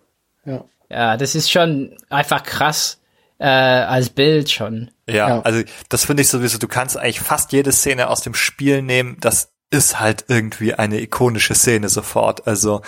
Ja. 0.44 0.64
Ja, 0.90 1.16
das 1.16 1.34
ist 1.34 1.50
schon 1.50 1.96
einfach 2.10 2.42
krass 2.42 3.00
äh, 3.38 3.46
als 3.46 4.10
Bild 4.10 4.50
schon. 4.50 4.90
Ja, 5.08 5.28
Ja. 5.28 5.40
also 5.42 5.62
das 5.88 6.04
finde 6.04 6.22
ich 6.22 6.28
sowieso, 6.28 6.58
du 6.58 6.68
kannst 6.68 6.96
eigentlich 6.96 7.20
fast 7.20 7.52
jede 7.52 7.72
Szene 7.72 8.08
aus 8.08 8.22
dem 8.22 8.34
Spiel 8.34 8.80
nehmen, 8.82 9.16
das 9.20 9.50
ist 9.70 9.98
halt 9.98 10.26
irgendwie 10.28 10.74
eine 10.74 11.00
ikonische 11.00 11.54
Szene 11.54 11.88
sofort. 11.88 12.46
Also 12.46 12.82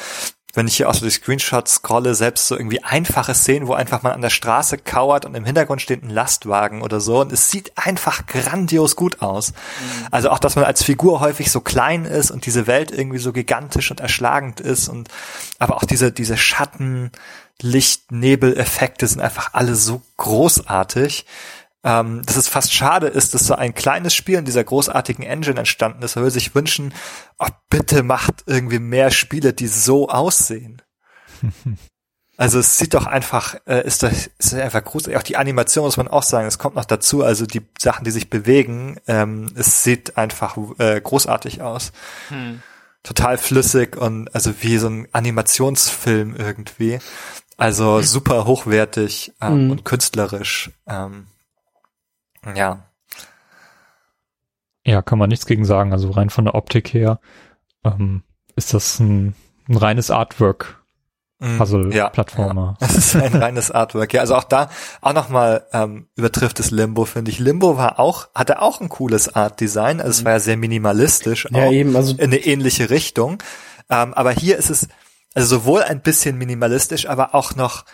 wenn 0.57 0.67
ich 0.67 0.77
hier 0.77 0.89
auch 0.89 0.95
so 0.95 1.05
die 1.05 1.11
Screenshots 1.11 1.75
scrolle, 1.75 2.15
selbst 2.15 2.49
so 2.49 2.57
irgendwie 2.57 2.83
einfache 2.83 3.35
Szenen, 3.35 3.69
wo 3.69 3.75
einfach 3.75 4.03
man 4.03 4.13
an 4.13 4.23
der 4.23 4.31
Straße 4.31 4.79
kauert 4.79 5.27
und 5.27 5.35
im 5.35 5.45
Hintergrund 5.45 5.83
steht 5.83 6.03
ein 6.03 6.11
Lastwagen 6.11 6.83
oder 6.83 6.99
so 6.99 7.21
und 7.21 7.31
es 7.31 7.51
sieht 7.51 7.73
einfach 7.77 8.27
grandios 8.27 8.97
gut 8.97 9.21
aus. 9.21 9.53
Also 10.11 10.31
auch, 10.31 10.39
dass 10.39 10.57
man 10.57 10.65
als 10.65 10.83
Figur 10.83 11.21
häufig 11.21 11.51
so 11.51 11.61
klein 11.61 12.07
ist 12.07 12.31
und 12.31 12.47
diese 12.47 12.67
Welt 12.67 12.91
irgendwie 12.91 13.19
so 13.19 13.33
gigantisch 13.33 13.91
und 13.91 14.01
erschlagend 14.01 14.61
ist 14.61 14.89
und 14.89 15.09
aber 15.59 15.77
auch 15.77 15.85
diese, 15.85 16.11
diese 16.11 16.39
Schatten, 16.39 17.13
Licht, 17.61 18.11
Nebel-Effekte 18.11 19.07
sind 19.07 19.21
einfach 19.21 19.55
alle 19.55 19.75
so 19.75 20.03
großartig 20.17 21.27
ähm, 21.87 22.23
dass 22.27 22.37
es 22.37 22.49
fast 22.49 22.75
schade 22.75 23.07
ist, 23.07 23.33
dass 23.33 23.47
so 23.47 23.55
ein 23.55 23.73
kleines 23.73 24.13
Spiel 24.15 24.37
in 24.39 24.45
dieser 24.45 24.65
großartigen 24.65 25.25
Engine 25.25 25.59
entstanden 25.61 26.03
ist. 26.03 26.17
Man 26.17 26.25
würde 26.25 26.33
sich 26.33 26.55
wünschen, 26.55 26.93
oh, 27.39 27.47
bitte 27.71 28.03
macht 28.03 28.43
irgendwie 28.47 28.81
mehr 28.81 29.11
Spiele, 29.11 29.53
die 29.55 29.69
so 29.69 30.09
aussehen. 30.09 30.83
Also 32.39 32.59
es 32.59 32.77
sieht 32.77 32.93
doch 32.93 33.07
einfach, 33.07 33.55
äh, 33.67 33.87
ist 33.87 34.03
das 34.03 34.29
ist 34.39 34.53
einfach 34.53 34.85
großartig. 34.85 35.17
Auch 35.17 35.23
die 35.23 35.39
Animation 35.39 35.87
muss 35.87 35.97
man 35.97 36.07
auch 36.07 36.23
sagen, 36.23 36.47
es 36.47 36.59
kommt 36.59 36.77
noch 36.77 36.85
dazu. 36.85 37.25
Also 37.25 37.47
die 37.47 37.63
Sachen, 37.79 38.05
die 38.05 38.11
sich 38.11 38.29
bewegen, 38.29 39.01
ähm, 39.07 39.49
es 39.55 39.83
sieht 39.83 40.19
einfach 40.19 40.59
äh, 40.79 41.01
großartig 41.01 41.63
aus. 41.63 41.93
Total 43.03 43.39
flüssig 43.39 43.97
und 43.97 44.35
also 44.35 44.53
wie 44.61 44.77
so 44.77 44.89
ein 44.89 45.09
Animationsfilm 45.13 46.37
irgendwie. 46.37 46.99
Also 47.57 48.03
super 48.03 48.45
hochwertig 48.45 49.33
ähm, 49.41 49.65
Mhm. 49.65 49.71
und 49.71 49.85
künstlerisch. 49.87 50.73
Ähm, 50.87 51.29
ja. 52.55 52.83
Ja, 54.85 55.03
kann 55.03 55.19
man 55.19 55.29
nichts 55.29 55.47
gegen 55.47 55.65
sagen. 55.65 55.93
Also 55.93 56.11
rein 56.11 56.31
von 56.31 56.45
der 56.45 56.55
Optik 56.55 56.93
her 56.93 57.19
ähm, 57.85 58.23
ist 58.55 58.73
das 58.73 59.01
ein, 59.01 59.35
ein 59.69 59.77
reines 59.77 60.11
Artwork 60.11 60.81
Mhm. 61.39 61.59
Puzzle-Plattformer. 61.59 62.77
Ja, 62.81 62.87
ja. 62.87 62.93
Das 62.95 62.97
ist 62.97 63.17
ein 63.17 63.35
reines 63.43 63.71
Artwork. 63.71 64.13
Ja, 64.15 64.23
also 64.23 64.37
auch 64.37 64.45
da 64.45 64.71
auch 65.03 65.13
nochmal 65.13 65.67
ähm, 65.73 66.09
übertrifft 66.17 66.61
es 66.61 66.71
Limbo, 66.71 67.05
finde 67.05 67.31
ich. 67.31 67.39
Limbo 67.39 67.77
war 67.77 68.01
auch, 68.01 68.29
hatte 68.35 68.63
auch 68.63 68.81
ein 68.81 68.89
cooles 68.89 69.35
Art-Design. 69.35 70.01
Also 70.01 70.21
es 70.21 70.25
war 70.25 70.33
ja 70.33 70.41
sehr 70.41 70.57
minimalistisch. 70.57 71.47
Ja, 71.51 71.71
eben, 71.71 71.95
also 71.95 72.15
in 72.15 72.25
eine 72.25 72.39
ähnliche 72.39 72.89
Richtung. 72.89 73.43
Ähm, 73.91 74.15
aber 74.15 74.33
hier 74.33 74.57
ist 74.57 74.71
es 74.71 74.89
also 75.35 75.59
sowohl 75.59 75.83
ein 75.83 76.01
bisschen 76.01 76.39
minimalistisch, 76.39 77.07
aber 77.07 77.35
auch 77.35 77.55
noch 77.55 77.85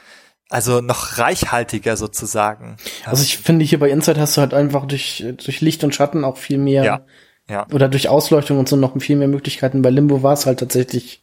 also 0.53 0.80
noch 0.80 1.18
reichhaltiger 1.18 1.96
sozusagen. 1.96 2.76
Also 3.05 3.22
ich 3.22 3.38
finde 3.38 3.64
hier 3.64 3.78
bei 3.78 3.90
Inside 3.90 4.20
hast 4.20 4.36
du 4.36 4.40
halt 4.40 4.55
einfach 4.55 4.86
durch 4.86 5.24
durch 5.38 5.61
Licht 5.61 5.82
und 5.84 5.94
Schatten 5.94 6.24
auch 6.24 6.36
viel 6.36 6.59
mehr 6.59 6.84
Ja. 6.84 7.00
Ja. 7.48 7.66
oder 7.72 7.88
durch 7.88 8.09
Ausleuchtung 8.09 8.59
und 8.59 8.68
so 8.68 8.76
noch 8.76 8.98
viel 9.00 9.16
mehr 9.16 9.28
Möglichkeiten. 9.28 9.82
Bei 9.82 9.90
Limbo 9.90 10.22
war 10.22 10.32
es 10.34 10.46
halt 10.46 10.61
tatsächlich 10.61 11.22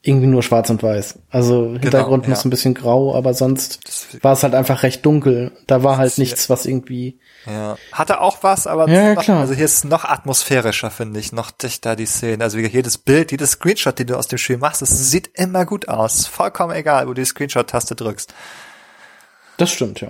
irgendwie 0.00 0.28
nur 0.28 0.44
schwarz 0.44 0.70
und 0.70 0.80
weiß. 0.82 1.18
Also 1.28 1.72
Hintergrund 1.72 2.24
ja. 2.24 2.30
muss 2.30 2.44
ein 2.44 2.50
bisschen 2.50 2.72
grau, 2.74 3.16
aber 3.16 3.34
sonst 3.34 3.80
war 4.22 4.32
es 4.32 4.44
halt 4.44 4.54
einfach 4.54 4.84
recht 4.84 5.04
dunkel. 5.04 5.50
Da 5.66 5.82
war 5.82 5.96
halt 5.98 6.18
nichts, 6.18 6.48
was 6.48 6.66
irgendwie. 6.66 7.18
Ja. 7.46 7.76
Hatte 7.90 8.20
auch 8.20 8.38
was, 8.42 8.68
aber 8.68 8.88
Ja, 8.88 9.14
noch, 9.14 9.22
klar. 9.24 9.40
also 9.40 9.54
hier 9.54 9.64
ist 9.64 9.78
es 9.78 9.84
noch 9.84 10.04
atmosphärischer, 10.04 10.90
finde 10.92 11.18
ich, 11.18 11.32
noch 11.32 11.50
dichter 11.50 11.96
die 11.96 12.06
Szene. 12.06 12.44
Also 12.44 12.58
wie 12.58 12.66
jedes 12.66 12.96
Bild, 12.96 13.32
jedes 13.32 13.52
Screenshot, 13.52 13.98
den 13.98 14.06
du 14.06 14.16
aus 14.16 14.28
dem 14.28 14.38
Spiel 14.38 14.58
machst, 14.58 14.82
es 14.82 15.10
sieht 15.10 15.30
immer 15.34 15.66
gut 15.66 15.88
aus. 15.88 16.26
Vollkommen 16.26 16.74
egal, 16.76 17.04
wo 17.06 17.08
du 17.12 17.20
die 17.20 17.24
Screenshot-Taste 17.26 17.96
drückst. 17.96 18.32
Das 19.58 19.70
stimmt, 19.70 20.00
ja. 20.00 20.08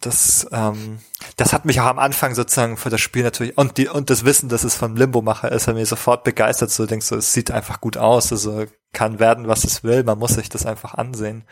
Das, 0.00 0.46
ähm, 0.52 1.00
das 1.36 1.52
hat 1.52 1.64
mich 1.64 1.80
auch 1.80 1.86
am 1.86 1.98
Anfang 1.98 2.36
sozusagen 2.36 2.76
für 2.76 2.90
das 2.90 3.00
Spiel 3.00 3.24
natürlich 3.24 3.58
und 3.58 3.78
die 3.78 3.88
und 3.88 4.10
das 4.10 4.24
Wissen, 4.24 4.48
dass 4.48 4.62
es 4.62 4.76
vom 4.76 4.94
Limbo-Macher 4.94 5.50
ist, 5.50 5.66
hat 5.66 5.74
mich 5.74 5.88
sofort 5.88 6.22
begeistert. 6.22 6.70
So 6.70 6.86
denkst 6.86 7.08
du, 7.08 7.16
es 7.16 7.32
sieht 7.32 7.50
einfach 7.50 7.80
gut 7.80 7.96
aus, 7.96 8.30
also 8.30 8.66
kann 8.92 9.18
werden, 9.18 9.48
was 9.48 9.64
es 9.64 9.82
will. 9.82 10.04
Man 10.04 10.18
muss 10.18 10.34
sich 10.34 10.48
das 10.48 10.66
einfach 10.66 10.94
ansehen. 10.94 11.44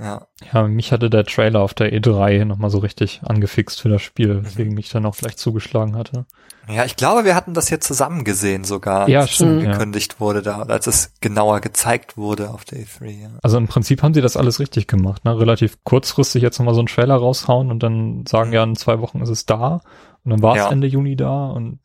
Ja, 0.00 0.28
Ja, 0.52 0.62
mich 0.68 0.92
hatte 0.92 1.10
der 1.10 1.24
Trailer 1.24 1.60
auf 1.60 1.74
der 1.74 1.92
E3 1.92 2.44
nochmal 2.44 2.70
so 2.70 2.78
richtig 2.78 3.20
angefixt 3.24 3.80
für 3.80 3.88
das 3.88 4.00
Spiel, 4.00 4.44
weswegen 4.44 4.74
mich 4.74 4.90
dann 4.90 5.04
auch 5.06 5.16
gleich 5.16 5.36
zugeschlagen 5.36 5.96
hatte. 5.96 6.24
ja, 6.68 6.84
ich 6.84 6.94
glaube, 6.94 7.24
wir 7.24 7.34
hatten 7.34 7.52
das 7.52 7.66
hier 7.68 7.80
zusammen 7.80 8.22
gesehen 8.22 8.62
sogar, 8.62 9.08
Ja, 9.08 9.20
als 9.20 9.30
es 9.30 9.34
stimmt, 9.36 9.62
ja. 9.62 9.70
angekündigt 9.70 10.20
wurde, 10.20 10.40
da, 10.42 10.62
als 10.62 10.86
es 10.86 11.14
genauer 11.20 11.60
gezeigt 11.60 12.16
wurde 12.16 12.50
auf 12.50 12.64
der 12.64 12.78
E3. 12.78 13.06
Ja. 13.10 13.28
Also 13.42 13.56
im 13.58 13.66
Prinzip 13.66 14.02
haben 14.04 14.14
sie 14.14 14.20
das 14.20 14.36
alles 14.36 14.60
richtig 14.60 14.86
gemacht, 14.86 15.24
ne? 15.24 15.36
Relativ 15.36 15.82
kurzfristig 15.82 16.42
jetzt 16.42 16.58
nochmal 16.60 16.74
so 16.74 16.80
einen 16.80 16.86
Trailer 16.88 17.16
raushauen 17.16 17.70
und 17.72 17.82
dann 17.82 18.24
sagen, 18.26 18.52
ja, 18.52 18.62
in 18.62 18.76
zwei 18.76 19.00
Wochen 19.00 19.20
ist 19.20 19.30
es 19.30 19.46
da 19.46 19.80
und 20.24 20.30
dann 20.30 20.42
war 20.42 20.52
es 20.54 20.58
Ja. 20.62 20.70
Ende 20.70 20.86
Juni 20.86 21.16
da 21.16 21.46
und 21.46 21.80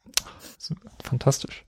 fantastisch. 1.03 1.66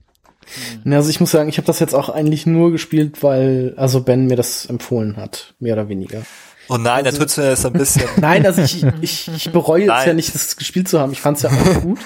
Ja, 0.84 0.96
Also 0.96 1.10
ich 1.10 1.20
muss 1.20 1.30
sagen, 1.30 1.48
ich 1.48 1.58
habe 1.58 1.66
das 1.66 1.80
jetzt 1.80 1.94
auch 1.94 2.08
eigentlich 2.08 2.46
nur 2.46 2.72
gespielt, 2.72 3.22
weil 3.22 3.74
also 3.76 4.02
Ben 4.02 4.26
mir 4.26 4.36
das 4.36 4.66
empfohlen 4.66 5.16
hat, 5.16 5.54
mehr 5.58 5.74
oder 5.74 5.88
weniger. 5.88 6.22
Oh 6.68 6.78
nein, 6.78 7.04
da 7.04 7.12
tut's 7.12 7.36
mir 7.36 7.50
das 7.50 7.64
ein 7.64 7.72
bisschen. 7.74 8.08
Nein, 8.20 8.44
also 8.44 8.60
ich, 8.60 8.84
ich, 9.00 9.28
ich 9.28 9.52
bereue 9.52 9.82
jetzt 9.82 9.88
Nein. 9.88 10.08
ja 10.08 10.14
nicht, 10.14 10.34
das 10.34 10.56
gespielt 10.56 10.88
zu 10.88 10.98
haben. 10.98 11.12
Ich 11.12 11.20
fand 11.20 11.36
es 11.36 11.44
ja 11.44 11.50
auch 11.50 11.80
gut. 11.82 12.00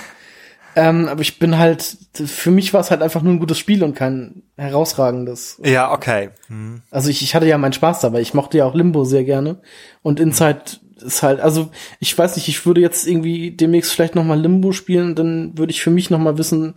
Ähm, 0.76 1.08
aber 1.08 1.22
ich 1.22 1.38
bin 1.38 1.58
halt, 1.58 1.96
für 2.14 2.50
mich 2.50 2.72
war 2.72 2.80
es 2.80 2.90
halt 2.90 3.02
einfach 3.02 3.22
nur 3.22 3.32
ein 3.32 3.40
gutes 3.40 3.58
Spiel 3.58 3.82
und 3.82 3.96
kein 3.96 4.42
herausragendes. 4.56 5.60
ja, 5.64 5.92
okay. 5.92 6.30
Hm. 6.48 6.82
Also 6.90 7.08
ich, 7.08 7.22
ich 7.22 7.34
hatte 7.34 7.46
ja 7.46 7.58
meinen 7.58 7.72
Spaß 7.72 8.00
dabei. 8.00 8.20
Ich 8.20 8.34
mochte 8.34 8.58
ja 8.58 8.66
auch 8.66 8.74
Limbo 8.74 9.04
sehr 9.04 9.24
gerne. 9.24 9.60
Und 10.02 10.20
Inside 10.20 10.62
ist 11.04 11.22
halt, 11.22 11.40
also 11.40 11.70
ich 11.98 12.16
weiß 12.16 12.36
nicht, 12.36 12.48
ich 12.48 12.66
würde 12.66 12.80
jetzt 12.80 13.06
irgendwie 13.06 13.50
demnächst 13.50 13.92
vielleicht 13.92 14.14
noch 14.14 14.24
mal 14.24 14.38
Limbo 14.38 14.72
spielen, 14.72 15.14
dann 15.14 15.56
würde 15.56 15.72
ich 15.72 15.82
für 15.82 15.90
mich 15.90 16.10
noch 16.10 16.18
mal 16.18 16.38
wissen, 16.38 16.74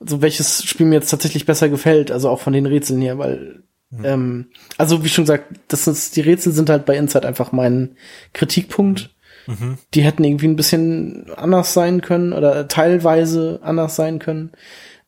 so 0.00 0.22
welches 0.22 0.64
Spiel 0.64 0.86
mir 0.86 0.96
jetzt 0.96 1.10
tatsächlich 1.10 1.46
besser 1.46 1.68
gefällt, 1.68 2.10
also 2.10 2.28
auch 2.28 2.40
von 2.40 2.52
den 2.52 2.66
Rätseln 2.66 3.00
her, 3.00 3.18
weil 3.18 3.62
ähm, 4.02 4.46
also 4.78 5.04
wie 5.04 5.08
schon 5.08 5.24
gesagt, 5.24 5.54
das 5.68 5.86
ist, 5.86 6.16
die 6.16 6.20
Rätsel 6.20 6.52
sind 6.52 6.70
halt 6.70 6.86
bei 6.86 6.96
Inside 6.96 7.26
einfach 7.26 7.52
mein 7.52 7.96
Kritikpunkt. 8.32 9.14
Mhm. 9.46 9.78
Die 9.94 10.02
hätten 10.02 10.24
irgendwie 10.24 10.48
ein 10.48 10.56
bisschen 10.56 11.30
anders 11.36 11.72
sein 11.72 12.00
können 12.00 12.32
oder 12.32 12.66
teilweise 12.66 13.60
anders 13.62 13.94
sein 13.94 14.18
können. 14.18 14.52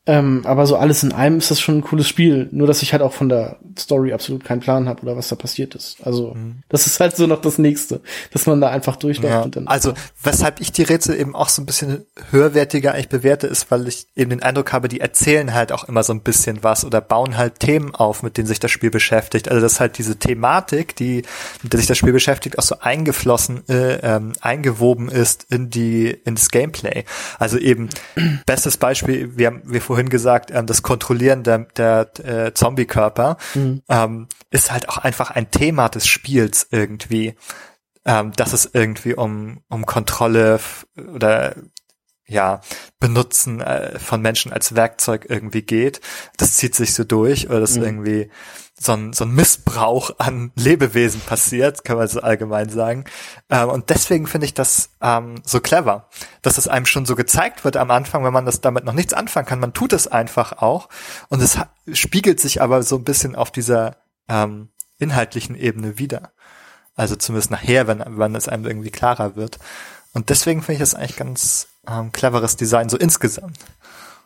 Ähm, 0.08 0.40
aber 0.44 0.66
so 0.66 0.76
alles 0.76 1.02
in 1.02 1.12
allem 1.12 1.36
ist 1.36 1.50
das 1.50 1.60
schon 1.60 1.76
ein 1.78 1.82
cooles 1.82 2.08
Spiel. 2.08 2.48
Nur, 2.50 2.66
dass 2.66 2.80
ich 2.80 2.92
halt 2.92 3.02
auch 3.02 3.12
von 3.12 3.28
der 3.28 3.56
Story 3.78 4.14
absolut 4.14 4.42
keinen 4.42 4.60
Plan 4.60 4.88
habe 4.88 5.02
oder 5.02 5.18
was 5.18 5.28
da 5.28 5.36
passiert 5.36 5.74
ist. 5.74 5.98
Also, 6.02 6.34
das 6.70 6.86
ist 6.86 6.98
halt 6.98 7.14
so 7.14 7.26
noch 7.26 7.42
das 7.42 7.58
Nächste, 7.58 8.00
dass 8.32 8.46
man 8.46 8.58
da 8.60 8.70
einfach 8.70 8.96
durchläuft 8.96 9.34
Ja, 9.34 9.42
und 9.42 9.56
dann. 9.56 9.68
also 9.68 9.92
weshalb 10.22 10.60
ich 10.60 10.72
die 10.72 10.82
Rätsel 10.82 11.20
eben 11.20 11.36
auch 11.36 11.50
so 11.50 11.60
ein 11.60 11.66
bisschen 11.66 12.06
höherwertiger 12.30 12.94
eigentlich 12.94 13.10
bewerte, 13.10 13.46
ist, 13.48 13.70
weil 13.70 13.86
ich 13.86 14.06
eben 14.16 14.30
den 14.30 14.42
Eindruck 14.42 14.72
habe, 14.72 14.88
die 14.88 15.00
erzählen 15.00 15.52
halt 15.52 15.72
auch 15.72 15.84
immer 15.84 16.02
so 16.02 16.14
ein 16.14 16.22
bisschen 16.22 16.62
was 16.62 16.86
oder 16.86 17.02
bauen 17.02 17.36
halt 17.36 17.60
Themen 17.60 17.94
auf, 17.94 18.22
mit 18.22 18.38
denen 18.38 18.46
sich 18.46 18.60
das 18.60 18.70
Spiel 18.70 18.90
beschäftigt. 18.90 19.50
Also 19.50 19.60
dass 19.60 19.78
halt 19.78 19.98
diese 19.98 20.16
Thematik, 20.16 20.96
die 20.96 21.22
mit 21.62 21.72
der 21.74 21.80
sich 21.80 21.86
das 21.86 21.98
Spiel 21.98 22.14
beschäftigt, 22.14 22.58
auch 22.58 22.62
so 22.62 22.76
eingeflossen, 22.80 23.68
äh, 23.68 23.96
ähm, 23.96 24.32
eingewoben 24.40 25.10
ist 25.10 25.46
in 25.50 25.68
die 25.68 26.08
in 26.24 26.36
das 26.36 26.50
Gameplay. 26.50 27.04
Also 27.38 27.58
eben 27.58 27.90
bestes 28.46 28.78
Beispiel, 28.78 29.36
wir 29.36 29.48
haben 29.48 29.62
wir 29.66 29.82
vorhin 29.98 30.10
gesagt, 30.10 30.52
ähm, 30.52 30.66
das 30.66 30.82
Kontrollieren 30.82 31.42
der, 31.42 31.58
der 31.76 32.10
äh, 32.24 32.54
Zombie-Körper 32.54 33.36
ähm, 33.88 34.28
ist 34.50 34.70
halt 34.70 34.88
auch 34.88 34.98
einfach 34.98 35.32
ein 35.32 35.50
Thema 35.50 35.88
des 35.88 36.06
Spiels 36.06 36.68
irgendwie. 36.70 37.34
Ähm, 38.04 38.32
dass 38.32 38.52
es 38.52 38.70
irgendwie 38.72 39.14
um, 39.14 39.60
um 39.68 39.84
Kontrolle 39.84 40.60
oder 40.96 41.56
ja, 42.28 42.60
Benutzen 43.00 43.60
äh, 43.60 43.98
von 43.98 44.20
Menschen 44.20 44.52
als 44.52 44.74
Werkzeug 44.74 45.26
irgendwie 45.28 45.62
geht. 45.62 46.00
Das 46.36 46.54
zieht 46.54 46.74
sich 46.74 46.94
so 46.94 47.04
durch 47.04 47.48
oder 47.48 47.60
dass 47.60 47.76
irgendwie 47.76 48.30
so 48.78 48.92
ein, 48.92 49.12
so 49.12 49.24
ein 49.24 49.32
Missbrauch 49.32 50.10
an 50.18 50.52
Lebewesen 50.56 51.20
passiert, 51.22 51.84
kann 51.84 51.96
man 51.96 52.06
so 52.06 52.20
allgemein 52.20 52.68
sagen. 52.68 53.04
Ähm, 53.48 53.70
und 53.70 53.88
deswegen 53.90 54.26
finde 54.26 54.44
ich 54.44 54.54
das 54.54 54.90
ähm, 55.00 55.40
so 55.44 55.60
clever, 55.60 56.08
dass 56.42 56.58
es 56.58 56.68
einem 56.68 56.86
schon 56.86 57.06
so 57.06 57.16
gezeigt 57.16 57.64
wird 57.64 57.78
am 57.78 57.90
Anfang, 57.90 58.24
wenn 58.24 58.32
man 58.32 58.46
das 58.46 58.60
damit 58.60 58.84
noch 58.84 58.92
nichts 58.92 59.14
anfangen 59.14 59.46
kann. 59.46 59.60
Man 59.60 59.72
tut 59.72 59.94
es 59.94 60.06
einfach 60.06 60.58
auch 60.58 60.90
und 61.28 61.40
es 61.40 61.58
spiegelt 61.92 62.40
sich 62.40 62.60
aber 62.60 62.82
so 62.82 62.96
ein 62.96 63.04
bisschen 63.04 63.36
auf 63.36 63.50
dieser 63.50 63.96
ähm, 64.28 64.68
inhaltlichen 64.98 65.56
Ebene 65.56 65.98
wieder. 65.98 66.32
Also 66.94 67.16
zumindest 67.16 67.50
nachher, 67.50 67.86
wenn, 67.86 68.04
wenn 68.06 68.34
es 68.34 68.48
einem 68.48 68.66
irgendwie 68.66 68.90
klarer 68.90 69.34
wird. 69.34 69.58
Und 70.12 70.30
deswegen 70.30 70.62
finde 70.62 70.74
ich 70.74 70.80
das 70.80 70.94
eigentlich 70.94 71.16
ganz 71.16 71.68
ähm, 71.90 72.12
cleveres 72.12 72.56
Design, 72.56 72.88
so 72.88 72.96
insgesamt. 72.96 73.58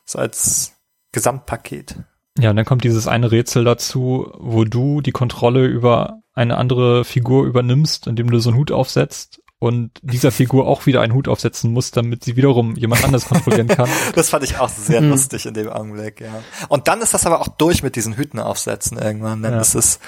So 0.05 0.19
als 0.19 0.73
Gesamtpaket. 1.13 1.97
Ja, 2.39 2.51
und 2.51 2.57
dann 2.57 2.65
kommt 2.65 2.85
dieses 2.85 3.07
eine 3.07 3.31
Rätsel 3.31 3.65
dazu, 3.65 4.33
wo 4.39 4.65
du 4.65 5.01
die 5.01 5.13
Kontrolle 5.13 5.67
über 5.67 6.21
eine 6.35 6.57
andere 6.57 7.05
Figur 7.05 7.45
übernimmst, 7.45 8.07
indem 8.07 8.31
du 8.31 8.39
so 8.39 8.51
einen 8.51 8.59
Hut 8.59 8.73
aufsetzt 8.73 9.43
und 9.59 9.91
dieser 10.03 10.33
Figur 10.33 10.67
auch 10.67 10.87
wieder 10.87 11.03
einen 11.03 11.13
Hut 11.13 11.29
aufsetzen 11.29 11.73
muss, 11.73 11.91
damit 11.93 12.25
sie 12.25 12.35
wiederum 12.35 12.75
jemand 12.75 13.05
anders 13.05 13.27
kontrollieren 13.27 13.69
kann. 13.69 13.89
Das 14.15 14.31
fand 14.31 14.43
ich 14.45 14.59
auch 14.59 14.69
sehr 14.71 15.01
lustig 15.03 15.47
in 15.47 15.55
dem 15.55 15.69
Augenblick, 15.69 16.21
ja. 16.21 16.43
Und 16.69 16.89
dann 16.89 17.01
ist 17.03 17.15
das 17.15 17.27
aber 17.27 17.41
auch 17.41 17.49
durch 17.49 17.83
mit 17.83 17.95
diesen 17.95 18.15
Hüten 18.17 18.41
aufsetzen 18.41 18.99
irgendwann. 18.99 19.43
Dann 19.43 19.53
Ja. 19.53 19.61
ist 19.61 19.75
es 19.75 20.01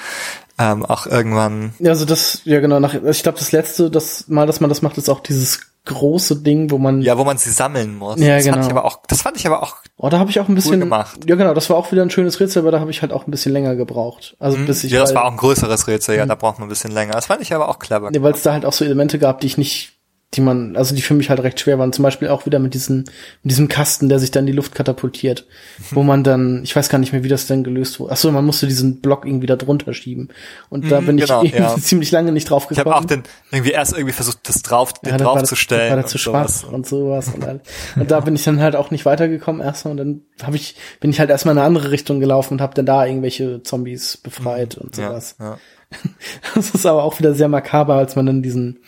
ähm, 0.59 0.85
auch 0.85 1.07
irgendwann 1.07 1.75
Ja, 1.79 1.91
also 1.91 2.05
das, 2.07 2.41
ja 2.45 2.59
genau, 2.61 2.81
nach, 2.81 2.95
ich 2.95 3.23
glaube, 3.23 3.39
das 3.39 3.53
letzte 3.53 3.91
das 3.91 4.29
Mal, 4.29 4.47
dass 4.47 4.61
man 4.61 4.71
das 4.71 4.83
macht, 4.83 4.99
ist 4.99 5.09
auch 5.11 5.21
dieses 5.21 5.61
große 5.87 6.37
Ding, 6.43 6.71
wo 6.71 6.79
man. 6.79 7.03
Ja, 7.03 7.19
wo 7.19 7.25
man 7.25 7.37
sie 7.39 7.51
sammeln 7.51 7.97
muss. 7.99 8.19
Ja, 8.21 8.37
das 8.37 8.45
fand 8.47 8.57
genau. 8.57 8.67
ich 8.67 8.73
aber 8.73 8.85
auch, 8.85 9.01
das 9.07 9.23
fand 9.23 9.37
ich 9.37 9.47
aber 9.47 9.63
auch, 9.63 9.77
Oh, 9.97 10.09
da 10.09 10.19
habe 10.19 10.29
ich 10.31 10.41
auch 10.41 10.49
ein 10.49 10.55
bisschen. 10.55 10.81
gemacht. 10.81 11.21
Ja, 11.27 11.37
genau, 11.37 11.55
das 11.55 11.71
war 11.71 11.77
auch 11.77 11.93
wieder 11.93 12.03
ein 12.03 12.11
schönes 12.11 12.41
Rätsel, 12.41 12.63
aber 12.63 12.71
da 12.73 12.81
habe 12.81 12.91
ich 12.91 13.01
halt 13.03 13.13
auch 13.13 13.27
ein 13.27 13.31
bisschen 13.31 13.53
länger 13.53 13.77
gebraucht. 13.77 14.37
Also 14.39 14.59
bis 14.59 14.83
ich 14.85 14.93
ja, 14.93 15.01
das 15.01 15.11
halt- 15.11 15.17
war 15.17 15.25
auch 15.27 15.31
ein 15.31 15.37
größeres 15.37 15.87
Rätsel, 15.87 16.17
ja, 16.17 16.27
da 16.27 16.35
braucht 16.35 16.59
man 16.59 16.67
ein 16.67 16.69
bisschen 16.69 16.91
länger. 16.91 17.13
Das 17.13 17.27
fand 17.27 17.43
ich 17.43 17.55
aber 17.55 17.69
auch 17.69 17.79
clever. 17.79 18.11
Nee, 18.11 18.21
weil 18.23 18.33
es 18.35 18.43
da 18.43 18.53
halt 18.53 18.65
auch 18.67 18.73
so 18.73 18.85
Elemente 18.85 19.19
gab, 19.19 19.41
die 19.41 19.47
ich 19.47 19.57
nicht, 19.59 19.94
die 20.35 20.41
man, 20.41 20.77
also 20.77 20.95
die 20.95 21.03
für 21.03 21.15
mich 21.15 21.31
halt 21.31 21.41
recht 21.43 21.61
schwer 21.61 21.79
waren. 21.79 21.93
Zum 21.93 22.03
Beispiel 22.03 22.29
auch 22.29 22.45
wieder 22.47 22.59
mit 22.59 22.75
diesem, 22.75 22.99
mit 23.43 23.51
diesem 23.51 23.69
Kasten, 23.69 24.09
der 24.09 24.19
sich 24.19 24.31
dann 24.31 24.43
in 24.43 24.47
die 24.49 24.53
Luft 24.53 24.75
katapultiert, 24.75 25.47
wo 25.91 26.03
man 26.03 26.25
dann, 26.25 26.63
ich 26.65 26.75
weiß 26.75 26.89
gar 26.89 26.99
nicht 26.99 27.13
mehr, 27.13 27.23
wie 27.25 27.29
das 27.29 27.47
denn 27.47 27.65
gelöst 27.65 28.01
wurde. 28.01 28.13
Achso, 28.13 28.31
man 28.31 28.45
musste 28.45 28.67
diesen 28.67 29.01
Block 29.01 29.25
irgendwie 29.27 29.47
da 29.47 29.57
drunter 29.57 29.95
schieben. 29.95 30.29
Und 30.69 30.91
da 30.91 31.01
Mhm, 31.01 31.07
bin 31.07 31.17
genau, 31.19 31.43
ich 31.43 31.53
ja. 31.55 31.77
ziemlich 31.77 32.11
lange 32.11 32.33
nicht 32.33 32.51
drauf 32.51 32.67
Ich 32.71 32.79
habe 32.79 32.91
gekommen. 32.91 33.05
auch 33.05 33.09
den 33.09 33.23
irgendwie 33.53 33.73
erst 33.73 33.93
irgendwie 33.95 34.13
versucht, 34.13 34.39
das 34.49 34.63
drauf, 34.63 34.93
den 34.95 35.11
ja, 35.13 35.17
das 35.19 35.27
war, 35.27 35.35
das, 35.35 35.43
draufzustellen. 35.43 35.91
war 35.91 35.97
und 35.99 36.03
das 36.05 36.11
zu 36.13 36.19
sowas. 36.19 36.61
schwach 36.63 36.73
und 36.73 36.87
sowas. 36.87 37.29
Und, 37.35 37.45
halt. 37.47 37.61
und 37.97 38.11
da 38.11 38.21
bin 38.21 38.35
ich 38.35 38.45
dann 38.45 38.61
halt 38.61 38.77
auch 38.77 38.91
nicht 38.91 39.05
weitergekommen 39.07 39.63
erstmal. 39.63 39.93
Und 39.93 39.97
dann 39.99 40.21
hab 40.47 40.55
ich, 40.55 40.77
bin 41.01 41.11
ich 41.11 41.21
halt 41.21 41.31
erstmal 41.31 41.53
in 41.55 41.59
eine 41.59 41.67
andere 41.67 41.91
Richtung 41.91 42.21
gelaufen 42.21 42.55
und 42.55 42.61
habe 42.61 42.75
dann 42.75 42.87
da 42.87 43.07
irgendwelche 43.07 43.63
Zombies 43.63 44.17
befreit 44.17 44.77
und 44.79 44.97
Ja, 44.97 45.09
sowas. 45.11 45.37
ja. 45.39 45.59
Das 46.55 46.71
ist 46.71 46.87
aber 46.87 47.05
auch 47.05 47.19
wieder 47.19 47.35
sehr 47.35 47.49
makaber, 47.49 47.95
als 47.95 48.17
man 48.17 48.27
dann 48.27 48.43
diesen, 48.43 48.81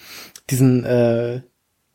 diesen, 0.51 0.85
äh, 0.85 1.41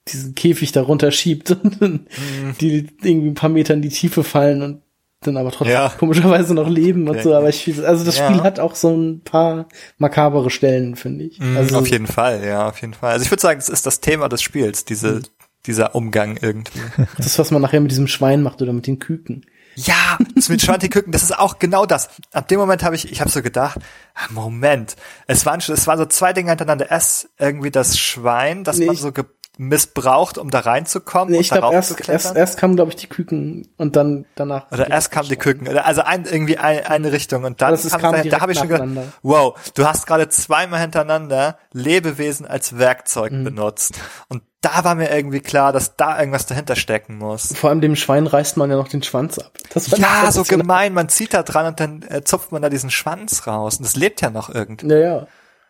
diesen 0.07 0.35
Käfig 0.35 0.71
da 0.71 0.81
runterschiebt 0.81 1.51
und 1.63 1.81
dann 1.81 1.91
Mhm. 2.17 2.55
die 2.59 2.87
irgendwie 3.03 3.29
ein 3.29 3.33
paar 3.35 3.49
Meter 3.49 3.73
in 3.73 3.81
die 3.81 3.89
Tiefe 3.89 4.23
fallen 4.23 4.61
und 4.61 4.81
dann 5.23 5.37
aber 5.37 5.51
trotzdem 5.51 5.73
Ja. 5.75 5.89
komischerweise 5.89 6.53
noch 6.55 6.67
leben 6.67 7.07
und 7.07 7.17
Ja, 7.17 7.21
so. 7.23 7.35
Aber 7.35 7.47
ich, 7.49 7.67
also 7.85 8.03
das 8.03 8.17
Ja. 8.17 8.27
Spiel 8.27 8.41
hat 8.41 8.59
auch 8.59 8.73
so 8.75 8.89
ein 8.89 9.21
paar 9.21 9.67
makabere 9.99 10.49
Stellen, 10.49 10.95
finde 10.95 11.25
ich. 11.25 11.39
Mhm, 11.39 11.55
Also 11.57 11.77
auf 11.77 11.87
jeden 11.87 12.07
Fall, 12.07 12.43
ja, 12.43 12.67
auf 12.67 12.81
jeden 12.81 12.95
Fall. 12.95 13.11
Also 13.13 13.23
ich 13.25 13.31
würde 13.31 13.41
sagen, 13.41 13.59
das 13.59 13.69
ist 13.69 13.85
das 13.85 13.99
Thema 14.01 14.29
des 14.29 14.41
Spiels, 14.41 14.83
diese, 14.83 15.11
Mhm. 15.15 15.21
dieser 15.67 15.93
Umgang 15.93 16.37
irgendwie. 16.41 16.79
das, 17.17 17.37
was 17.37 17.51
man 17.51 17.61
nachher 17.61 17.81
mit 17.81 17.91
diesem 17.91 18.07
Schwein 18.07 18.41
macht 18.41 18.63
oder 18.63 18.73
mit 18.73 18.87
den 18.87 18.97
Küken. 18.97 19.45
Ja, 19.75 20.17
das 20.35 20.49
mit 20.49 20.61
Schwantiküken, 20.61 21.11
das 21.11 21.23
ist 21.23 21.37
auch 21.37 21.59
genau 21.59 21.85
das. 21.85 22.09
Ab 22.33 22.47
dem 22.47 22.59
Moment 22.59 22.83
habe 22.83 22.95
ich, 22.95 23.11
ich 23.11 23.21
habe 23.21 23.29
so 23.29 23.41
gedacht, 23.41 23.79
ah, 24.15 24.27
Moment, 24.29 24.95
es 25.27 25.45
waren 25.45 25.59
es 25.59 25.87
waren 25.87 25.97
so 25.97 26.05
zwei 26.05 26.33
Dinge 26.33 26.49
hintereinander. 26.49 26.89
Erst 26.91 27.29
irgendwie 27.37 27.71
das 27.71 27.97
Schwein, 27.97 28.63
das 28.63 28.77
Nee, 28.77 28.87
man 28.87 28.95
so 28.95 29.11
missbraucht, 29.57 30.37
um 30.37 30.49
da 30.49 30.59
reinzukommen 30.59 31.31
Nee, 31.31 31.37
und 31.37 31.41
ich 31.41 31.49
glaube 31.49 31.73
erst, 31.73 32.07
erst, 32.09 32.35
erst 32.35 32.57
kamen, 32.57 32.75
glaube 32.75 32.89
ich, 32.89 32.95
die 32.95 33.07
Küken 33.07 33.67
und 33.77 33.95
dann 33.95 34.25
danach. 34.35 34.71
Oder 34.71 34.89
erst 34.89 35.11
kamen 35.11 35.29
die 35.29 35.35
Küken, 35.35 35.67
also 35.77 36.01
ein, 36.01 36.25
irgendwie 36.25 36.57
ein, 36.57 36.85
eine 36.85 37.11
Richtung 37.11 37.43
und 37.43 37.61
dann 37.61 37.77
kam 37.77 37.99
kam 38.13 38.29
da, 38.29 38.39
habe 38.41 38.53
ich 38.53 38.57
schon 38.57 38.69
gedacht, 38.69 38.89
wow, 39.21 39.53
du 39.75 39.85
hast 39.85 40.07
gerade 40.07 40.29
zweimal 40.29 40.79
hintereinander 40.79 41.57
Lebewesen 41.73 42.45
als 42.45 42.77
Werkzeug 42.77 43.31
Mhm. 43.31 43.43
benutzt 43.43 43.99
und 44.29 44.41
da 44.61 44.83
war 44.83 44.95
mir 44.95 45.09
irgendwie 45.09 45.39
klar, 45.39 45.73
dass 45.73 45.95
da 45.95 46.19
irgendwas 46.19 46.45
dahinter 46.45 46.75
stecken 46.75 47.17
muss. 47.17 47.53
Vor 47.55 47.69
allem 47.71 47.81
dem 47.81 47.95
Schwein 47.95 48.27
reißt 48.27 48.57
man 48.57 48.69
ja 48.69 48.77
noch 48.77 48.87
den 48.87 49.01
Schwanz 49.03 49.39
ab. 49.39 49.51
Das 49.73 49.87
Ja, 49.97 50.31
so 50.31 50.43
gemein, 50.43 50.93
man 50.93 51.09
zieht 51.09 51.33
da 51.33 51.41
dran 51.43 51.65
und 51.65 51.79
dann 51.79 52.03
äh, 52.03 52.23
zupft 52.23 52.51
man 52.51 52.61
da 52.61 52.69
diesen 52.69 52.91
Schwanz 52.91 53.47
raus 53.47 53.77
und 53.77 53.85
das 53.85 53.95
lebt 53.95 54.21
ja 54.21 54.29
noch 54.29 54.49
irgendwie. 54.53 54.87
Ja, 54.87 54.97
ja. 54.97 55.27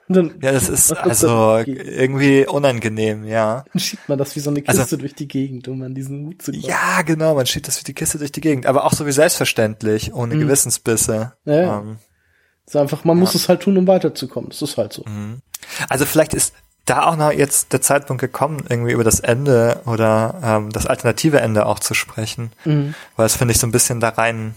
Dann, 0.09 0.33
Ja, 0.41 0.51
das 0.51 0.67
ist 0.67 0.91
also 0.97 1.59
irgendwie 1.65 2.45
unangenehm, 2.45 3.23
ja. 3.23 3.63
dann 3.71 3.79
schiebt 3.79 4.09
man 4.09 4.17
das 4.17 4.35
wie 4.35 4.41
so 4.41 4.49
eine 4.49 4.61
Kiste 4.61 4.81
Also- 4.81 4.97
durch 4.97 5.15
die 5.15 5.27
Gegend, 5.29 5.69
um 5.69 5.81
an 5.83 5.95
diesen 5.95 6.25
Hut 6.25 6.41
zu 6.41 6.51
kommen. 6.51 6.63
Ja, 6.63 7.01
genau, 7.03 7.33
man 7.35 7.45
schiebt 7.45 7.69
das 7.69 7.79
wie 7.79 7.85
die 7.85 7.93
Kiste 7.93 8.17
durch 8.17 8.33
die 8.33 8.41
Gegend, 8.41 8.65
aber 8.65 8.83
auch 8.83 8.91
so 8.93 9.05
wie 9.05 9.11
selbstverständlich, 9.13 10.13
ohne 10.13 10.35
Mhm. 10.35 10.41
Gewissensbisse. 10.41 11.31
Ja, 11.45 11.53
ja. 11.55 11.79
Ähm, 11.79 11.97
ist 12.67 12.75
einfach, 12.75 13.05
man 13.05 13.17
muss 13.17 13.35
es 13.35 13.47
halt 13.47 13.61
tun, 13.61 13.77
um 13.77 13.87
weiterzukommen. 13.87 14.49
Das 14.49 14.61
ist 14.61 14.77
halt 14.77 14.91
so. 14.91 15.05
Also 15.87 16.05
vielleicht 16.05 16.33
ist 16.33 16.53
da 16.85 17.05
auch 17.05 17.15
noch 17.15 17.31
jetzt 17.31 17.73
der 17.73 17.81
Zeitpunkt 17.81 18.21
gekommen, 18.21 18.65
irgendwie 18.67 18.91
über 18.91 19.03
das 19.03 19.19
Ende 19.19 19.81
oder 19.85 20.39
ähm, 20.43 20.69
das 20.71 20.87
alternative 20.87 21.39
Ende 21.39 21.65
auch 21.65 21.79
zu 21.79 21.93
sprechen, 21.93 22.51
Mhm. 22.65 22.95
weil 23.15 23.25
es 23.25 23.35
finde 23.35 23.53
ich 23.53 23.59
so 23.59 23.67
ein 23.67 23.71
bisschen 23.71 23.99
da 23.99 24.09
rein 24.09 24.55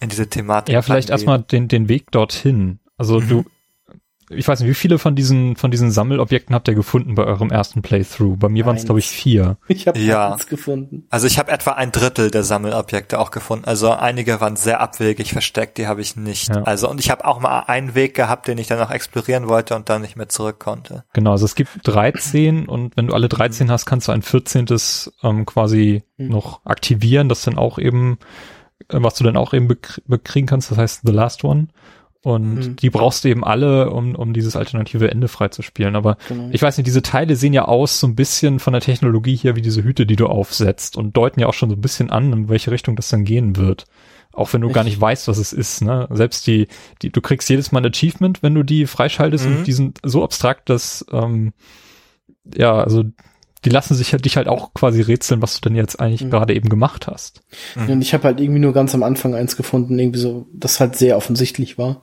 in 0.00 0.08
diese 0.08 0.28
Thematik. 0.28 0.72
Ja, 0.72 0.82
vielleicht 0.82 1.10
erstmal 1.10 1.40
den, 1.42 1.68
den 1.68 1.88
Weg 1.88 2.10
dorthin. 2.12 2.78
Also 2.96 3.20
Mhm. 3.20 3.28
du, 3.28 3.44
ich 4.30 4.46
weiß 4.48 4.60
nicht, 4.60 4.68
wie 4.68 4.74
viele 4.74 4.98
von 4.98 5.14
diesen, 5.14 5.56
von 5.56 5.70
diesen 5.70 5.90
Sammelobjekten 5.90 6.54
habt 6.54 6.68
ihr 6.68 6.74
gefunden 6.74 7.14
bei 7.14 7.24
eurem 7.24 7.50
ersten 7.50 7.82
Playthrough? 7.82 8.38
Bei 8.38 8.48
mir 8.48 8.64
waren 8.66 8.76
es, 8.76 8.84
glaube 8.84 8.98
ich, 9.00 9.06
vier. 9.08 9.56
Ich 9.68 9.86
habe 9.86 9.98
Ja. 9.98 10.32
eins 10.32 10.46
gefunden. 10.46 11.06
Also 11.10 11.26
ich 11.26 11.38
habe 11.38 11.50
etwa 11.52 11.72
ein 11.72 11.92
Drittel 11.92 12.30
der 12.30 12.42
Sammelobjekte 12.42 13.18
auch 13.18 13.30
gefunden. 13.30 13.64
Also 13.66 13.90
einige 13.90 14.40
waren 14.40 14.56
sehr 14.56 14.80
abwegig 14.80 15.32
versteckt, 15.32 15.78
die 15.78 15.86
habe 15.86 16.00
ich 16.00 16.16
nicht. 16.16 16.48
Ja. 16.48 16.62
Also 16.62 16.88
und 16.90 17.00
ich 17.00 17.10
habe 17.10 17.24
auch 17.24 17.40
mal 17.40 17.60
einen 17.66 17.94
Weg 17.94 18.14
gehabt, 18.14 18.48
den 18.48 18.58
ich 18.58 18.66
dann 18.66 18.78
noch 18.78 18.90
explorieren 18.90 19.48
wollte 19.48 19.74
und 19.76 19.88
dann 19.88 20.02
nicht 20.02 20.16
mehr 20.16 20.28
zurück 20.28 20.58
konnte. 20.58 21.04
Genau, 21.12 21.32
also 21.32 21.44
es 21.44 21.54
gibt 21.54 21.70
13 21.82 22.66
und 22.66 22.96
wenn 22.96 23.06
du 23.08 23.14
alle 23.14 23.28
13 23.28 23.70
hast, 23.70 23.86
kannst 23.86 24.08
du 24.08 24.12
ein 24.12 24.22
14. 24.22 24.66
Ähm, 25.22 25.44
quasi 25.46 26.02
Mhm. 26.16 26.28
noch 26.28 26.64
aktivieren, 26.64 27.28
das 27.28 27.42
dann 27.42 27.58
auch 27.58 27.78
eben, 27.78 28.18
äh, 28.88 28.96
was 29.00 29.14
du 29.16 29.24
dann 29.24 29.36
auch 29.36 29.52
eben 29.52 29.66
bekr 29.68 30.00
bekriegen 30.06 30.46
kannst, 30.46 30.70
das 30.70 30.78
heißt 30.78 31.00
The 31.04 31.12
Last 31.12 31.42
One. 31.44 31.68
Und 32.24 32.54
Mhm. 32.54 32.76
die 32.76 32.88
brauchst 32.90 33.22
du 33.22 33.28
eben 33.28 33.44
alle, 33.44 33.90
um, 33.90 34.14
um 34.16 34.32
dieses 34.32 34.56
alternative 34.56 35.10
Ende 35.10 35.28
freizuspielen. 35.28 35.94
Aber 35.94 36.16
Genau. 36.26 36.48
ich 36.50 36.62
weiß 36.62 36.76
nicht, 36.78 36.86
diese 36.86 37.02
Teile 37.02 37.36
sehen 37.36 37.52
ja 37.52 37.66
aus 37.66 38.00
so 38.00 38.06
ein 38.06 38.16
bisschen 38.16 38.58
von 38.58 38.72
der 38.72 38.80
Technologie 38.82 39.36
hier 39.36 39.54
wie 39.56 39.62
diese 39.62 39.84
Hüte, 39.84 40.06
die 40.06 40.16
du 40.16 40.26
aufsetzt 40.26 40.96
und 40.96 41.16
deuten 41.16 41.38
ja 41.40 41.46
auch 41.48 41.54
schon 41.54 41.68
so 41.68 41.76
ein 41.76 41.82
bisschen 41.82 42.08
an, 42.10 42.32
in 42.32 42.48
welche 42.48 42.70
Richtung 42.70 42.96
das 42.96 43.10
dann 43.10 43.24
gehen 43.24 43.56
wird. 43.56 43.84
Auch 44.32 44.52
wenn 44.52 44.62
du 44.62 44.70
gar 44.70 44.82
nicht 44.84 45.00
weißt, 45.00 45.28
was 45.28 45.38
es 45.38 45.52
ist, 45.52 45.82
ne? 45.82 46.08
Selbst 46.10 46.46
die, 46.48 46.66
die, 47.02 47.10
du 47.10 47.20
kriegst 47.20 47.48
jedes 47.50 47.70
Mal 47.70 47.80
ein 47.84 47.92
Achievement, 47.92 48.42
wenn 48.42 48.54
du 48.54 48.62
die 48.64 48.86
freischaltest 48.86 49.46
Mhm. 49.46 49.56
und 49.58 49.66
die 49.66 49.72
sind 49.72 49.98
so 50.02 50.24
abstrakt, 50.24 50.68
dass, 50.70 51.04
ähm, 51.12 51.52
ja, 52.56 52.74
also, 52.82 53.04
die 53.64 53.70
lassen 53.70 53.94
sich 53.94 54.12
halt, 54.12 54.24
dich 54.24 54.36
halt 54.36 54.48
auch 54.48 54.74
quasi 54.74 55.00
rätseln, 55.00 55.40
was 55.40 55.60
du 55.60 55.68
denn 55.68 55.76
jetzt 55.76 56.00
eigentlich 56.00 56.24
Mhm. 56.24 56.30
gerade 56.30 56.54
eben 56.54 56.68
gemacht 56.68 57.06
hast. 57.06 57.42
Und 57.86 58.02
ich 58.02 58.12
habe 58.12 58.24
halt 58.24 58.40
irgendwie 58.40 58.60
nur 58.60 58.72
ganz 58.72 58.94
am 58.94 59.02
Anfang 59.02 59.34
eins 59.34 59.56
gefunden, 59.56 59.98
irgendwie 59.98 60.18
so, 60.18 60.46
das 60.52 60.80
halt 60.80 60.96
sehr 60.96 61.16
offensichtlich 61.16 61.78
war. 61.78 62.02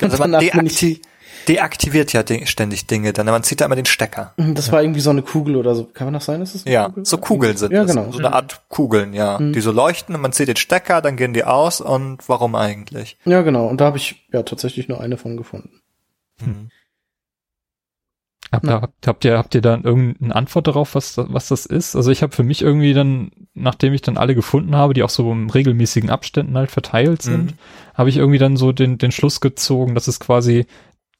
Also 0.00 0.18
man 0.18 0.32
deakti 0.40 1.00
deaktiviert 1.48 2.12
ja 2.12 2.24
ständig 2.46 2.86
Dinge, 2.88 3.12
dann 3.12 3.26
man 3.26 3.42
zieht 3.44 3.60
da 3.60 3.66
immer 3.66 3.76
den 3.76 3.86
Stecker. 3.86 4.34
Das 4.36 4.72
war 4.72 4.82
irgendwie 4.82 5.00
so 5.00 5.10
eine 5.10 5.22
Kugel 5.22 5.54
oder 5.56 5.74
so. 5.76 5.84
Kann 5.84 6.08
man 6.08 6.14
das 6.14 6.24
sein? 6.24 6.40
Dass 6.40 6.54
das 6.54 6.66
eine 6.66 6.74
Ja, 6.74 6.88
Kugel 6.88 7.04
so? 7.04 7.18
Kugeln 7.18 7.56
sind 7.56 7.72
Ja, 7.72 7.84
das. 7.84 7.94
genau. 7.94 8.10
So 8.10 8.18
eine 8.18 8.32
Art 8.32 8.62
Kugeln, 8.68 9.14
ja. 9.14 9.38
Mhm. 9.38 9.52
Die 9.52 9.60
so 9.60 9.70
leuchten 9.70 10.14
und 10.14 10.20
man 10.22 10.32
zieht 10.32 10.48
den 10.48 10.56
Stecker, 10.56 11.00
dann 11.00 11.16
gehen 11.16 11.34
die 11.34 11.44
aus 11.44 11.80
und 11.80 12.18
warum 12.28 12.56
eigentlich? 12.56 13.16
Ja, 13.24 13.42
genau. 13.42 13.66
Und 13.68 13.80
da 13.80 13.84
habe 13.86 13.96
ich 13.96 14.26
ja 14.32 14.42
tatsächlich 14.42 14.88
nur 14.88 15.00
eine 15.00 15.16
von 15.18 15.36
gefunden. 15.36 15.82
Mhm. 16.44 16.68
Habt, 18.52 18.66
Ja. 18.66 18.88
habt, 19.04 19.24
ihr, 19.24 19.36
habt 19.38 19.54
ihr 19.54 19.60
dann 19.60 19.82
irgendeine 19.82 20.34
Antwort 20.34 20.68
darauf, 20.68 20.94
was, 20.94 21.18
was 21.18 21.48
das 21.48 21.66
ist? 21.66 21.96
Also 21.96 22.10
ich 22.12 22.22
habe 22.22 22.34
für 22.34 22.44
mich 22.44 22.62
irgendwie 22.62 22.94
dann, 22.94 23.30
nachdem 23.54 23.92
ich 23.92 24.02
dann 24.02 24.16
alle 24.16 24.34
gefunden 24.36 24.76
habe, 24.76 24.94
die 24.94 25.02
auch 25.02 25.10
so 25.10 25.30
in 25.32 25.50
regelmäßigen 25.50 26.10
Abständen 26.10 26.56
halt 26.56 26.70
verteilt 26.70 27.22
sind, 27.22 27.46
Mhm. 27.52 27.58
habe 27.94 28.08
ich 28.08 28.16
irgendwie 28.18 28.38
dann 28.38 28.56
so 28.56 28.70
den, 28.72 28.98
den 28.98 29.10
Schluss 29.12 29.40
gezogen, 29.40 29.94
dass 29.94 30.06
es 30.08 30.20
quasi 30.20 30.66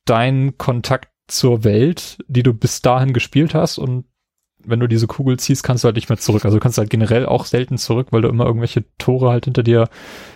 dein 0.04 0.56
Kontakt 0.56 1.08
zur 1.26 1.64
Welt, 1.64 2.18
die 2.28 2.44
du 2.44 2.54
bis 2.54 2.80
dahin 2.82 3.12
gespielt 3.12 3.54
hast 3.54 3.78
und 3.78 4.04
wenn 4.64 4.80
du 4.80 4.86
diese 4.88 5.06
Kugel 5.06 5.38
ziehst, 5.38 5.62
kannst 5.62 5.84
du 5.84 5.86
halt 5.86 5.96
nicht 5.96 6.08
mehr 6.08 6.18
zurück. 6.18 6.44
Also 6.44 6.56
du 6.56 6.60
kannst 6.62 6.78
halt 6.78 6.90
generell 6.90 7.26
auch 7.26 7.44
selten 7.44 7.78
zurück, 7.78 8.08
weil 8.10 8.22
du 8.22 8.28
immer 8.28 8.46
irgendwelche 8.46 8.84
Tore 8.98 9.30
halt 9.30 9.44
hinter 9.44 9.62
dir 9.62 9.88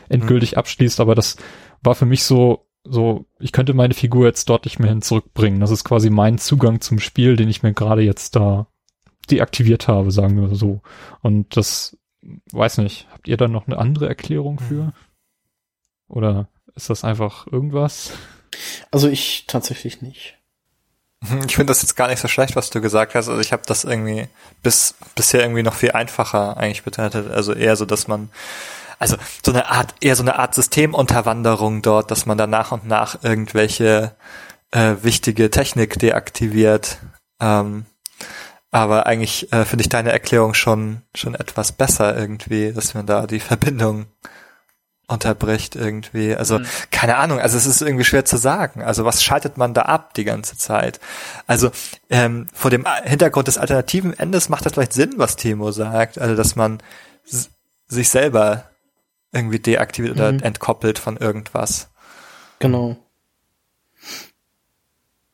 endgültig 0.09 0.57
abschließt. 0.57 1.01
Aber 1.01 1.17
das 1.17 1.37
war 1.83 1.97
für 1.97 2.07
mich 2.07 2.23
so, 2.23 2.67
so, 2.85 3.27
ich 3.39 3.53
könnte 3.53 3.75
meine 3.75 3.95
Figur 3.95 4.27
jetzt 4.27 4.49
dort 4.49 4.65
nicht 4.65 4.79
mehr 4.79 4.89
hin 4.89 5.03
zurückbringen. 5.03 5.61
Das 5.61 5.71
ist 5.71 5.85
quasi 5.85 6.11
mein 6.11 6.39
Zugang 6.39 6.81
zum 6.81 6.99
Spiel, 6.99 7.37
den 7.37 7.49
ich 7.49 7.63
mir 7.63 7.75
gerade 7.75 8.03
jetzt 8.03 8.37
da 8.37 8.67
deaktiviert 9.31 9.89
habe, 9.89 10.11
sagen 10.11 10.41
wir 10.41 10.55
so. 10.57 10.81
Und 11.23 11.57
das, 11.57 11.97
weiß 12.53 12.79
nicht, 12.79 13.07
habt 13.13 13.29
ihr 13.29 13.37
da 13.37 13.49
noch 13.49 13.67
eine 13.67 13.79
andere 13.79 14.09
Erklärung 14.09 14.59
für? 14.59 14.93
Oder 16.09 16.49
ist 16.75 16.91
das 16.91 17.05
einfach 17.05 17.47
irgendwas? 17.47 18.13
Also 18.91 19.09
ich 19.09 19.45
tatsächlich 19.47 20.03
nicht. 20.03 20.37
Ich 21.47 21.57
finde 21.57 21.71
das 21.71 21.83
jetzt 21.83 21.97
gar 21.97 22.09
nicht 22.09 22.19
so 22.19 22.29
schlecht, 22.29 22.57
was 22.57 22.71
du 22.71 22.81
gesagt 22.81 23.15
hast. 23.15 23.29
Also 23.29 23.43
ich 23.43 23.53
habe 23.53 23.63
das 23.67 23.85
irgendwie 23.85 24.29
bis 24.63 24.95
bisher 25.15 25.43
irgendwie 25.43 25.63
noch 25.63 25.75
viel 25.75 25.93
einfacher 25.93 26.57
eigentlich 26.57 26.83
betrachtet. 26.83 27.31
Also 27.31 27.53
eher 27.53 27.77
so, 27.77 27.85
dass 27.85 28.09
man 28.09 28.31
also 29.01 29.17
so 29.45 29.51
eine 29.51 29.69
Art 29.69 29.95
eher 30.01 30.15
so 30.15 30.23
eine 30.23 30.39
Art 30.39 30.55
Systemunterwanderung 30.55 31.83
dort, 31.83 32.13
dass 32.13 32.27
man 32.27 32.39
dann 32.39 32.51
nach 32.51 32.71
und 32.71 32.87
nach 32.87 33.25
irgendwelche 33.25 34.15
äh, 34.71 34.95
wichtige 35.03 35.51
Technik 35.51 35.99
deaktiviert. 35.99 36.99
Ähm, 37.41 37.87
aber 38.71 39.07
eigentlich 39.07 39.53
äh, 39.53 39.65
finde 39.65 39.83
ich 39.83 39.89
deine 39.89 40.13
Erklärung 40.13 40.55
schon 40.55 41.03
schon 41.17 41.35
etwas 41.35 41.73
besser 41.73 42.17
irgendwie, 42.17 42.73
dass 42.73 42.95
man 42.95 43.07
da 43.07 43.27
die 43.27 43.41
Verbindung 43.41 44.07
unterbricht 45.09 45.75
irgendwie. 45.75 46.37
Also 46.37 46.61
Mhm. 46.61 46.67
keine 46.93 47.17
Ahnung, 47.17 47.41
also 47.41 47.57
es 47.57 47.67
ist 47.67 47.83
irgendwie 47.83 48.05
schwer 48.05 48.25
zu 48.25 48.37
sagen. 48.37 48.83
Also 48.83 49.05
was 49.05 49.25
schaltet 49.25 49.57
man 49.57 49.75
da 49.75 49.83
ab 49.83 50.15
die 50.15 50.25
ganze 50.25 50.57
Zeit? 50.57 51.01
Also 51.49 51.71
ähm, 52.11 52.47
vor 52.53 52.71
dem 52.71 52.87
Hintergrund 53.03 53.49
des 53.49 53.59
alternativen 53.59 54.17
Endes 54.17 54.49
macht 54.49 54.67
das 54.67 54.75
vielleicht 54.75 54.93
Sinn, 54.93 55.15
was 55.17 55.35
Timo 55.37 55.73
sagt. 55.73 56.19
Also 56.19 56.37
dass 56.37 56.55
man 56.55 56.81
sich 57.89 58.09
selber 58.09 58.65
irgendwie 59.33 59.59
deaktiviert 59.59 60.15
oder 60.17 60.33
Mhm. 60.33 60.41
entkoppelt 60.41 60.99
von 60.99 61.17
irgendwas. 61.17 61.91
Genau. 62.59 62.97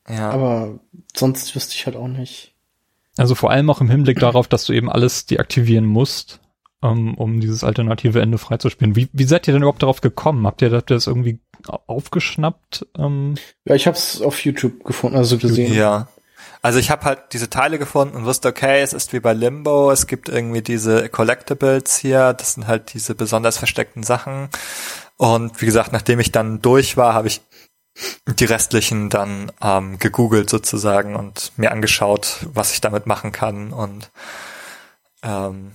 Ja. 0.09 0.29
Aber 0.29 0.79
sonst 1.15 1.55
wüsste 1.55 1.75
ich 1.75 1.85
halt 1.85 1.95
auch 1.95 2.07
nicht. 2.07 2.53
Also 3.17 3.35
vor 3.35 3.51
allem 3.51 3.69
auch 3.69 3.81
im 3.81 3.89
Hinblick 3.89 4.19
darauf, 4.19 4.47
dass 4.47 4.65
du 4.65 4.73
eben 4.73 4.89
alles 4.89 5.25
deaktivieren 5.25 5.85
musst, 5.85 6.39
ähm, 6.83 7.15
um 7.15 7.39
dieses 7.41 7.63
alternative 7.63 8.21
Ende 8.21 8.37
freizuspielen. 8.37 8.95
Wie, 8.95 9.09
wie 9.11 9.23
seid 9.23 9.47
ihr 9.47 9.53
denn 9.53 9.63
überhaupt 9.63 9.81
darauf 9.81 10.01
gekommen? 10.01 10.45
Habt 10.45 10.61
ihr, 10.61 10.71
habt 10.71 10.91
ihr 10.91 10.95
das 10.95 11.07
irgendwie 11.07 11.39
au- 11.67 11.79
aufgeschnappt? 11.87 12.85
Ähm, 12.97 13.35
Ja, 13.65 13.75
ich 13.75 13.87
habe 13.87 13.97
es 13.97 14.21
auf 14.21 14.45
YouTube 14.45 14.83
gefunden, 14.83 15.17
also 15.17 15.37
gesehen. 15.37 15.73
Ja. 15.73 16.07
Also 16.67 16.79
ich 16.79 16.91
habe 16.91 17.05
halt 17.05 17.31
diese 17.31 17.49
Teile 17.49 17.79
gefunden 17.79 18.17
und 18.17 18.25
wusste, 18.25 18.49
okay, 18.49 18.81
es 18.81 18.91
ist 18.91 19.13
wie 19.13 19.21
bei 19.21 19.31
Limbo, 19.31 19.89
es 19.89 20.05
gibt 20.05 20.27
irgendwie 20.27 20.61
diese 20.61 21.07
Collectibles 21.07 21.95
hier, 21.95 22.33
das 22.33 22.55
sind 22.55 22.67
halt 22.67 22.93
diese 22.93 23.15
besonders 23.15 23.57
versteckten 23.57 24.03
Sachen. 24.03 24.49
Und 25.15 25.61
wie 25.61 25.65
gesagt, 25.65 25.93
nachdem 25.93 26.19
ich 26.19 26.33
dann 26.33 26.61
durch 26.61 26.97
war, 26.97 27.13
habe 27.13 27.29
ich 27.29 27.39
die 28.27 28.43
restlichen 28.43 29.09
dann 29.09 29.49
ähm, 29.61 29.97
gegoogelt 29.97 30.49
sozusagen 30.49 31.15
und 31.15 31.53
mir 31.55 31.71
angeschaut, 31.71 32.45
was 32.53 32.73
ich 32.73 32.81
damit 32.81 33.07
machen 33.07 33.31
kann 33.31 33.71
und 33.71 34.11
ähm, 35.23 35.71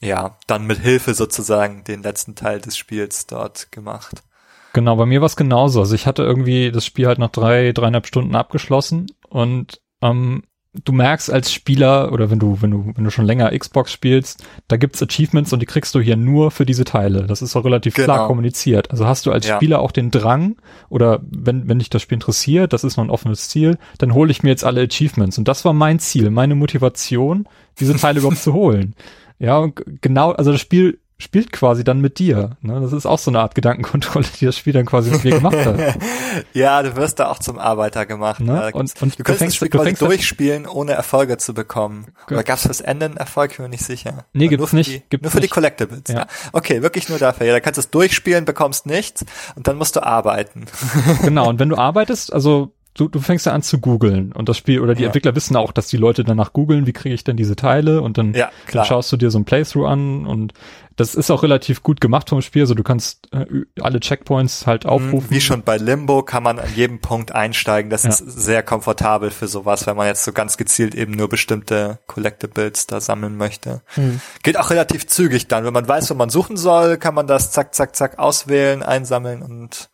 ja, 0.00 0.38
dann 0.48 0.66
mit 0.66 0.80
Hilfe 0.80 1.14
sozusagen 1.14 1.84
den 1.84 2.02
letzten 2.02 2.34
Teil 2.34 2.60
des 2.60 2.76
Spiels 2.76 3.28
dort 3.28 3.70
gemacht. 3.70 4.24
Genau, 4.72 4.96
bei 4.96 5.06
mir 5.06 5.20
war 5.20 5.26
es 5.26 5.36
genauso. 5.36 5.78
Also 5.78 5.94
ich 5.94 6.08
hatte 6.08 6.24
irgendwie 6.24 6.72
das 6.72 6.84
Spiel 6.84 7.06
halt 7.06 7.20
nach 7.20 7.30
drei, 7.30 7.70
dreieinhalb 7.70 8.08
Stunden 8.08 8.34
abgeschlossen 8.34 9.06
und 9.28 9.80
ähm, 10.02 10.42
du 10.84 10.92
merkst 10.92 11.30
als 11.30 11.52
Spieler 11.52 12.12
oder 12.12 12.30
wenn 12.30 12.38
du, 12.38 12.62
wenn 12.62 12.70
du, 12.70 12.92
wenn 12.94 13.04
du 13.04 13.10
schon 13.10 13.26
länger 13.26 13.50
Xbox 13.56 13.92
spielst, 13.92 14.42
da 14.68 14.78
gibt's 14.78 15.02
Achievements 15.02 15.52
und 15.52 15.60
die 15.60 15.66
kriegst 15.66 15.94
du 15.94 16.00
hier 16.00 16.16
nur 16.16 16.50
für 16.50 16.64
diese 16.64 16.84
Teile. 16.84 17.26
Das 17.26 17.42
ist 17.42 17.54
auch 17.56 17.64
relativ 17.66 17.92
klar 17.94 18.16
Genau. 18.16 18.26
kommuniziert. 18.26 18.90
Also 18.90 19.06
hast 19.06 19.26
du 19.26 19.32
als 19.32 19.46
Ja. 19.46 19.56
Spieler 19.56 19.80
auch 19.80 19.92
den 19.92 20.10
Drang 20.10 20.56
oder 20.88 21.20
wenn, 21.30 21.68
wenn 21.68 21.78
dich 21.78 21.90
das 21.90 22.00
Spiel 22.00 22.16
interessiert, 22.16 22.72
das 22.72 22.84
ist 22.84 22.96
noch 22.96 23.04
ein 23.04 23.10
offenes 23.10 23.48
Ziel, 23.50 23.76
dann 23.98 24.14
hole 24.14 24.30
ich 24.30 24.42
mir 24.42 24.48
jetzt 24.48 24.64
alle 24.64 24.80
Achievements. 24.82 25.36
Und 25.36 25.46
das 25.46 25.64
war 25.66 25.74
mein 25.74 25.98
Ziel, 25.98 26.30
meine 26.30 26.54
Motivation, 26.54 27.46
diese 27.78 27.94
Teile 27.94 28.20
überhaupt 28.20 28.38
zu 28.38 28.52
holen. 28.54 28.94
Ja, 29.38 29.66
genau, 30.00 30.30
also 30.30 30.52
das 30.52 30.60
Spiel 30.60 31.00
spielt 31.22 31.52
quasi 31.52 31.84
dann 31.84 32.00
mit 32.00 32.18
dir. 32.18 32.56
Ne? 32.60 32.80
Das 32.80 32.92
ist 32.92 33.06
auch 33.06 33.18
so 33.18 33.30
eine 33.30 33.40
Art 33.40 33.54
Gedankenkontrolle, 33.54 34.26
die 34.40 34.46
das 34.46 34.56
Spiel 34.56 34.72
dann 34.72 34.86
quasi 34.86 35.10
mit 35.10 35.24
dir 35.24 35.32
gemacht 35.32 35.56
hat. 35.56 35.78
ja, 36.52 36.82
du 36.82 36.96
wirst 36.96 37.20
da 37.20 37.30
auch 37.30 37.38
zum 37.38 37.58
Arbeiter 37.58 38.06
gemacht. 38.06 38.40
Ne? 38.40 38.70
Und, 38.72 39.00
und 39.00 39.18
du 39.18 39.22
kannst 39.22 39.40
das 39.40 39.54
Spiel 39.54 39.68
quasi 39.68 39.94
durchspielen, 39.94 40.66
ohne 40.66 40.92
Erfolge 40.92 41.38
zu 41.38 41.54
bekommen. 41.54 42.06
Oder 42.30 42.42
gab's 42.42 42.62
fürs 42.62 42.80
Ende 42.80 43.06
einen 43.06 43.16
Erfolg? 43.16 43.52
Ich 43.52 43.56
bin 43.58 43.64
mir 43.64 43.70
nicht 43.70 43.84
sicher. 43.84 44.24
Nee, 44.32 44.48
gibt's 44.48 44.60
nur 44.60 44.68
für 44.68 44.76
nicht. 44.76 44.90
Die, 44.90 45.02
Gibt's 45.08 45.24
nur 45.24 45.30
für 45.30 45.38
die 45.38 45.44
nicht. 45.44 45.52
Collectibles. 45.52 46.02
Ja. 46.08 46.14
Ja. 46.14 46.26
Okay, 46.52 46.82
wirklich 46.82 47.08
nur 47.08 47.18
dafür. 47.18 47.46
Ja, 47.46 47.52
da 47.52 47.60
kannst 47.60 47.78
du 47.78 47.82
es 47.82 47.90
durchspielen, 47.90 48.44
bekommst 48.44 48.86
nichts 48.86 49.24
und 49.54 49.68
dann 49.68 49.76
musst 49.76 49.96
du 49.96 50.02
arbeiten. 50.02 50.66
genau, 51.22 51.48
und 51.48 51.58
wenn 51.58 51.68
du 51.68 51.76
arbeitest, 51.76 52.32
also 52.32 52.72
du, 52.94 53.08
du 53.08 53.20
fängst 53.20 53.46
ja 53.46 53.52
an 53.52 53.62
zu 53.62 53.78
googeln 53.78 54.32
und 54.32 54.48
das 54.48 54.56
Spiel 54.56 54.80
oder 54.80 54.94
die 54.94 55.02
Ja. 55.02 55.08
Entwickler 55.08 55.34
wissen 55.34 55.56
auch, 55.56 55.72
dass 55.72 55.88
die 55.88 55.96
Leute 55.96 56.24
danach 56.24 56.52
googeln, 56.52 56.86
wie 56.86 56.92
kriege 56.92 57.14
ich 57.14 57.24
denn 57.24 57.36
diese 57.36 57.56
Teile 57.56 58.02
und 58.02 58.18
dann, 58.18 58.34
Ja, 58.34 58.50
schaust 58.84 59.10
du 59.12 59.16
dir 59.16 59.30
so 59.30 59.38
ein 59.38 59.44
Playthrough 59.44 59.86
an 59.86 60.26
und 60.26 60.52
das 60.96 61.14
ist 61.14 61.30
auch 61.30 61.42
relativ 61.42 61.82
gut 61.82 62.02
gemacht 62.02 62.28
vom 62.28 62.42
Spiel, 62.42 62.62
also 62.62 62.74
du 62.74 62.82
kannst 62.82 63.32
äh, 63.32 63.46
alle 63.80 63.98
Checkpoints 63.98 64.66
halt 64.66 64.84
aufrufen. 64.84 65.30
Wie 65.30 65.40
schon 65.40 65.62
bei 65.62 65.78
Limbo 65.78 66.22
kann 66.22 66.42
man 66.42 66.58
an 66.58 66.68
jedem 66.76 67.00
Punkt 67.00 67.32
einsteigen. 67.34 67.90
Das 67.90 68.02
Ja. 68.02 68.10
ist 68.10 68.18
sehr 68.18 68.62
komfortabel 68.62 69.30
für 69.30 69.48
sowas, 69.48 69.86
wenn 69.86 69.96
man 69.96 70.06
jetzt 70.06 70.22
so 70.24 70.32
ganz 70.34 70.58
gezielt 70.58 70.94
eben 70.94 71.12
nur 71.12 71.30
bestimmte 71.30 71.98
Collectibles 72.08 72.86
da 72.86 73.00
sammeln 73.00 73.38
möchte. 73.38 73.80
Hm. 73.94 74.20
Geht 74.42 74.58
auch 74.58 74.68
relativ 74.68 75.06
zügig 75.06 75.48
dann. 75.48 75.64
Wenn 75.64 75.72
man 75.72 75.88
weiß, 75.88 76.10
wo 76.10 76.14
man 76.14 76.28
suchen 76.28 76.58
soll, 76.58 76.98
kann 76.98 77.14
man 77.14 77.26
das 77.26 77.52
zack, 77.52 77.74
zack, 77.74 77.96
zack 77.96 78.18
auswählen, 78.18 78.82
einsammeln 78.82 79.40
und 79.42 79.88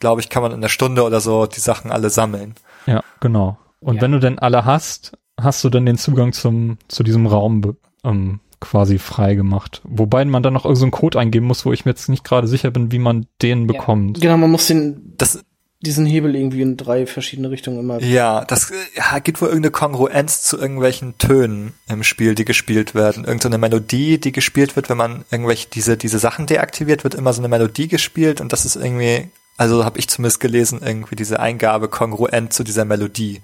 glaube 0.00 0.20
ich, 0.20 0.28
kann 0.28 0.42
man 0.42 0.52
in 0.52 0.58
einer 0.58 0.68
Stunde 0.68 1.02
oder 1.04 1.20
so 1.20 1.46
die 1.46 1.60
Sachen 1.60 1.90
alle 1.90 2.10
sammeln. 2.10 2.54
Ja, 2.86 3.02
genau. 3.20 3.58
Und 3.80 3.96
Ja. 3.96 4.02
wenn 4.02 4.12
du 4.12 4.18
denn 4.20 4.38
alle 4.38 4.64
hast, 4.64 5.12
hast 5.40 5.62
du 5.64 5.68
dann 5.70 5.86
den 5.86 5.98
Zugang 5.98 6.32
zum 6.32 6.78
zu 6.88 7.02
diesem 7.02 7.26
Raum 7.26 7.76
ähm, 8.04 8.40
quasi 8.60 8.98
frei 8.98 9.34
gemacht. 9.34 9.82
Wobei 9.84 10.24
man 10.24 10.42
dann 10.42 10.54
noch 10.54 10.64
irgendeinen 10.64 10.80
so 10.80 10.84
einen 10.86 10.90
Code 10.92 11.18
eingeben 11.18 11.46
muss, 11.46 11.66
wo 11.66 11.72
ich 11.72 11.84
mir 11.84 11.90
jetzt 11.90 12.08
nicht 12.08 12.24
gerade 12.24 12.46
sicher 12.46 12.70
bin, 12.70 12.92
wie 12.92 12.98
man 12.98 13.26
den 13.42 13.66
bekommt. 13.66 14.20
Genau, 14.20 14.36
man 14.38 14.50
muss 14.50 14.66
den, 14.68 15.12
Das, 15.18 15.44
diesen 15.82 16.06
Hebel 16.06 16.34
irgendwie 16.34 16.62
in 16.62 16.78
drei 16.78 17.04
verschiedene 17.06 17.50
Richtungen 17.50 17.80
immer. 17.80 18.00
ja, 18.02 18.44
das 18.46 18.72
ja, 18.96 19.18
gibt 19.18 19.42
wohl 19.42 19.48
irgendeine 19.48 19.72
Kongruenz 19.72 20.40
zu 20.42 20.56
irgendwelchen 20.58 21.18
Tönen 21.18 21.74
im 21.88 22.02
Spiel, 22.04 22.34
die 22.34 22.46
gespielt 22.46 22.94
werden. 22.94 23.24
Irgend 23.26 23.42
so 23.42 23.50
eine 23.50 23.58
Melodie, 23.58 24.18
die 24.18 24.32
gespielt 24.32 24.76
wird, 24.76 24.88
wenn 24.88 24.96
man 24.96 25.24
irgendwelche 25.30 25.68
diese 25.68 25.98
diese 25.98 26.18
Sachen 26.18 26.46
deaktiviert, 26.46 27.04
wird 27.04 27.14
immer 27.14 27.34
so 27.34 27.42
eine 27.42 27.48
Melodie 27.48 27.88
gespielt 27.88 28.40
und 28.40 28.52
das 28.54 28.64
ist 28.64 28.76
irgendwie, 28.76 29.28
also 29.56 29.84
habe 29.84 29.98
ich 29.98 30.08
zumindest 30.08 30.40
gelesen, 30.40 30.80
irgendwie 30.82 31.16
diese 31.16 31.40
Eingabe 31.40 31.88
kongruent 31.88 32.52
zu 32.52 32.64
dieser 32.64 32.84
Melodie. 32.84 33.42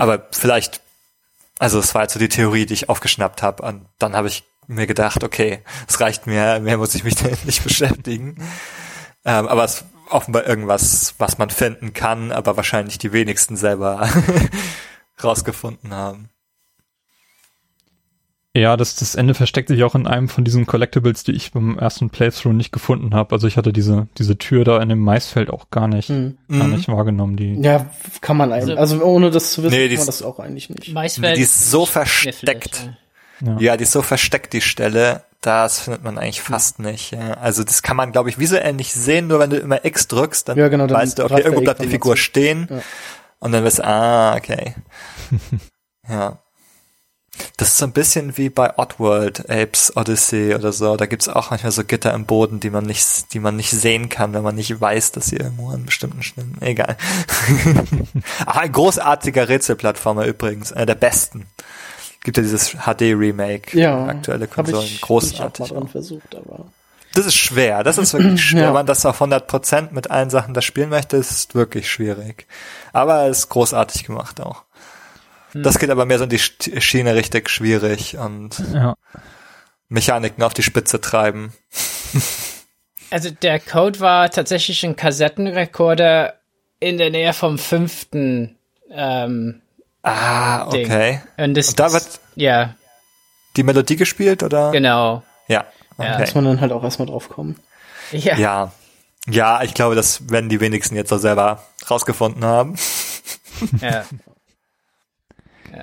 Aber 0.00 0.28
vielleicht, 0.30 0.80
also 1.58 1.78
es 1.78 1.94
war 1.94 2.02
jetzt 2.02 2.12
so 2.12 2.18
die 2.18 2.28
Theorie, 2.28 2.66
die 2.66 2.74
ich 2.74 2.88
aufgeschnappt 2.88 3.42
habe 3.42 3.62
und 3.62 3.86
dann 3.98 4.14
habe 4.14 4.28
ich 4.28 4.44
mir 4.66 4.86
gedacht, 4.86 5.24
okay, 5.24 5.60
es 5.88 6.00
reicht 6.00 6.26
mir, 6.26 6.60
mehr 6.60 6.78
muss 6.78 6.94
ich 6.94 7.04
mich 7.04 7.14
damit 7.22 7.44
nicht 7.44 7.62
beschäftigen. 7.64 8.36
Ähm, 9.24 9.48
aber 9.48 9.64
es 9.64 9.76
ist 9.76 9.84
offenbar 10.10 10.46
irgendwas, 10.46 11.14
was 11.18 11.38
man 11.38 11.50
finden 11.50 11.92
kann, 11.92 12.30
aber 12.30 12.56
wahrscheinlich 12.56 12.98
die 12.98 13.12
wenigsten 13.12 13.56
selber 13.56 14.08
rausgefunden 15.22 15.92
haben. 15.92 16.28
Ja, 18.56 18.76
das, 18.76 18.94
das 18.94 19.16
Ende 19.16 19.34
versteckt 19.34 19.68
sich 19.68 19.82
auch 19.82 19.96
in 19.96 20.06
einem 20.06 20.28
von 20.28 20.44
diesen 20.44 20.64
Collectibles, 20.64 21.24
die 21.24 21.32
ich 21.32 21.50
beim 21.50 21.76
ersten 21.76 22.08
Playthrough 22.10 22.52
nicht 22.52 22.70
gefunden 22.70 23.12
habe. 23.12 23.34
Also 23.34 23.48
ich 23.48 23.56
hatte 23.56 23.72
diese, 23.72 24.06
diese 24.16 24.38
Tür 24.38 24.62
da 24.64 24.80
in 24.80 24.88
dem 24.88 25.00
Maisfeld 25.00 25.50
auch 25.50 25.70
gar 25.70 25.88
nicht, 25.88 26.08
Mhm. 26.10 26.38
gar 26.48 26.64
Mhm. 26.68 26.74
nicht 26.76 26.86
wahrgenommen. 26.88 27.36
Die, 27.36 27.54
Ja, 27.60 27.86
kann 28.20 28.36
man 28.36 28.52
eigentlich. 28.52 28.78
Also 28.78 29.02
ohne 29.02 29.30
das 29.32 29.52
zu 29.52 29.64
wissen, 29.64 29.74
Nee, 29.74 29.88
die 29.88 29.96
kann 29.96 30.04
man 30.04 30.08
ist- 30.08 30.20
das 30.20 30.26
auch 30.26 30.38
eigentlich 30.38 30.70
nicht. 30.70 30.92
Maisfeld 30.94 31.36
Die 31.36 31.42
ist 31.42 31.68
so 31.72 31.84
versteckt. 31.84 32.90
ja. 33.44 33.56
ja. 33.58 33.76
Die 33.76 33.82
ist 33.82 33.90
so 33.92 34.02
versteckt, 34.02 34.52
die 34.52 34.60
Stelle, 34.60 35.24
das 35.40 35.80
findet 35.80 36.04
man 36.04 36.16
eigentlich 36.16 36.40
fast 36.40 36.78
nicht. 36.78 37.10
Ja. 37.10 37.32
Also 37.34 37.64
das 37.64 37.82
kann 37.82 37.96
man, 37.96 38.12
glaube 38.12 38.28
ich, 38.30 38.38
visuell 38.38 38.72
nicht 38.74 38.92
sehen, 38.94 39.26
nur 39.26 39.40
wenn 39.40 39.50
du 39.50 39.56
immer 39.56 39.84
X 39.84 40.06
drückst, 40.06 40.48
dann 40.48 40.56
Ja, 40.58 40.68
genau, 40.68 40.86
dann 40.86 40.96
weißt 41.00 41.18
du, 41.18 41.24
okay, 41.24 41.40
irgendwo 41.40 41.60
bleibt 41.62 41.82
die 41.82 41.88
Figur 41.88 42.16
stehen 42.16 42.68
Ja. 42.70 42.82
und 43.40 43.50
dann 43.50 43.64
wirst 43.64 43.80
du, 43.80 43.84
ah, 43.84 44.36
okay. 44.36 44.76
ja. 46.08 46.38
Das 47.56 47.68
ist 47.68 47.78
so 47.78 47.84
ein 47.86 47.92
bisschen 47.92 48.36
wie 48.36 48.48
bei 48.48 48.78
Oddworld, 48.78 49.48
Apes 49.50 49.96
Odyssey 49.96 50.54
oder 50.54 50.72
so. 50.72 50.96
Da 50.96 51.06
gibt's 51.06 51.28
auch 51.28 51.50
manchmal 51.50 51.72
so 51.72 51.84
Gitter 51.84 52.14
im 52.14 52.26
Boden, 52.26 52.60
die 52.60 52.70
man 52.70 52.84
nicht, 52.84 53.32
die 53.32 53.40
man 53.40 53.56
nicht 53.56 53.70
sehen 53.70 54.08
kann, 54.08 54.32
wenn 54.34 54.42
man 54.42 54.54
nicht 54.54 54.80
weiß, 54.80 55.12
dass 55.12 55.26
sie 55.26 55.36
irgendwo 55.36 55.70
an 55.70 55.84
bestimmten 55.84 56.22
Stellen. 56.22 56.56
Egal. 56.60 56.96
Ach, 58.46 58.56
ein 58.62 58.72
großartiger 58.72 59.48
Rätselplattformer 59.48 60.26
übrigens, 60.26 60.72
einer 60.72 60.86
der 60.86 60.94
besten. 60.96 61.46
Gibt 62.22 62.36
ja 62.38 62.42
dieses 62.42 62.70
HD-Remake, 62.70 63.78
Ja, 63.78 64.06
aktuelle 64.06 64.46
Konsolen, 64.48 64.78
ich, 64.84 64.90
hab 64.90 64.94
ich 64.94 65.00
großartig. 65.02 65.64
auch 65.66 65.70
mal 65.70 65.80
dran 65.80 65.88
versucht, 65.88 66.34
aber. 66.34 66.66
Das 67.14 67.26
ist 67.26 67.36
schwer, 67.36 67.84
das 67.84 67.98
ist 67.98 68.14
wirklich 68.14 68.42
schwer. 68.48 68.62
Ja. 68.62 68.66
Wenn 68.68 68.74
man 68.74 68.86
das 68.86 69.04
auf 69.06 69.20
100% 69.20 69.88
mit 69.92 70.10
allen 70.10 70.30
Sachen 70.30 70.54
das 70.54 70.64
spielen 70.64 70.88
möchte, 70.88 71.16
ist 71.16 71.54
wirklich 71.54 71.90
schwierig. 71.90 72.46
Aber 72.92 73.26
es 73.28 73.40
ist 73.40 73.48
großartig 73.50 74.04
gemacht 74.04 74.40
auch. 74.40 74.62
Das 75.54 75.78
geht 75.78 75.90
aber 75.90 76.04
mehr 76.06 76.18
so 76.18 76.24
in 76.24 76.30
die 76.30 76.38
Sch- 76.40 76.80
Schiene 76.80 77.14
richtig 77.14 77.48
schwierig 77.48 78.16
und 78.18 78.62
ja. 78.72 78.94
Mechaniken 79.88 80.42
auf 80.42 80.54
die 80.54 80.62
Spitze 80.62 81.00
treiben. 81.00 81.52
Also 83.10 83.30
der 83.30 83.60
Code 83.60 84.00
war 84.00 84.30
tatsächlich 84.30 84.84
ein 84.84 84.96
Kassettenrekorder 84.96 86.34
in 86.80 86.98
der 86.98 87.10
Nähe 87.10 87.32
vom 87.32 87.58
fünften. 87.58 88.56
Ähm, 88.90 89.60
Ah, 90.02 90.68
Ding. 90.70 90.84
okay. 90.84 91.20
und, 91.38 91.54
das, 91.54 91.68
Und 91.70 91.80
da 91.80 91.92
wird 91.92 92.20
ja, 92.34 92.74
die 93.56 93.62
Melodie 93.62 93.96
gespielt 93.96 94.42
oder? 94.42 94.70
genau. 94.70 95.22
Ja. 95.48 95.64
Ja. 95.98 96.14
Okay. 96.14 96.20
Muss 96.20 96.34
man 96.34 96.44
dann 96.44 96.60
halt 96.60 96.72
auch 96.72 96.82
erstmal 96.84 97.06
drauf 97.06 97.28
kommen. 97.30 97.58
Ja. 98.12 98.36
Ja. 98.36 98.72
Ja, 99.26 99.62
ich 99.62 99.72
glaube, 99.72 99.94
das 99.94 100.28
werden 100.28 100.50
die 100.50 100.60
wenigsten 100.60 100.94
jetzt 100.96 101.08
so 101.08 101.16
selber 101.16 101.62
rausgefunden 101.88 102.44
haben. 102.44 102.76
ja. 103.80 104.04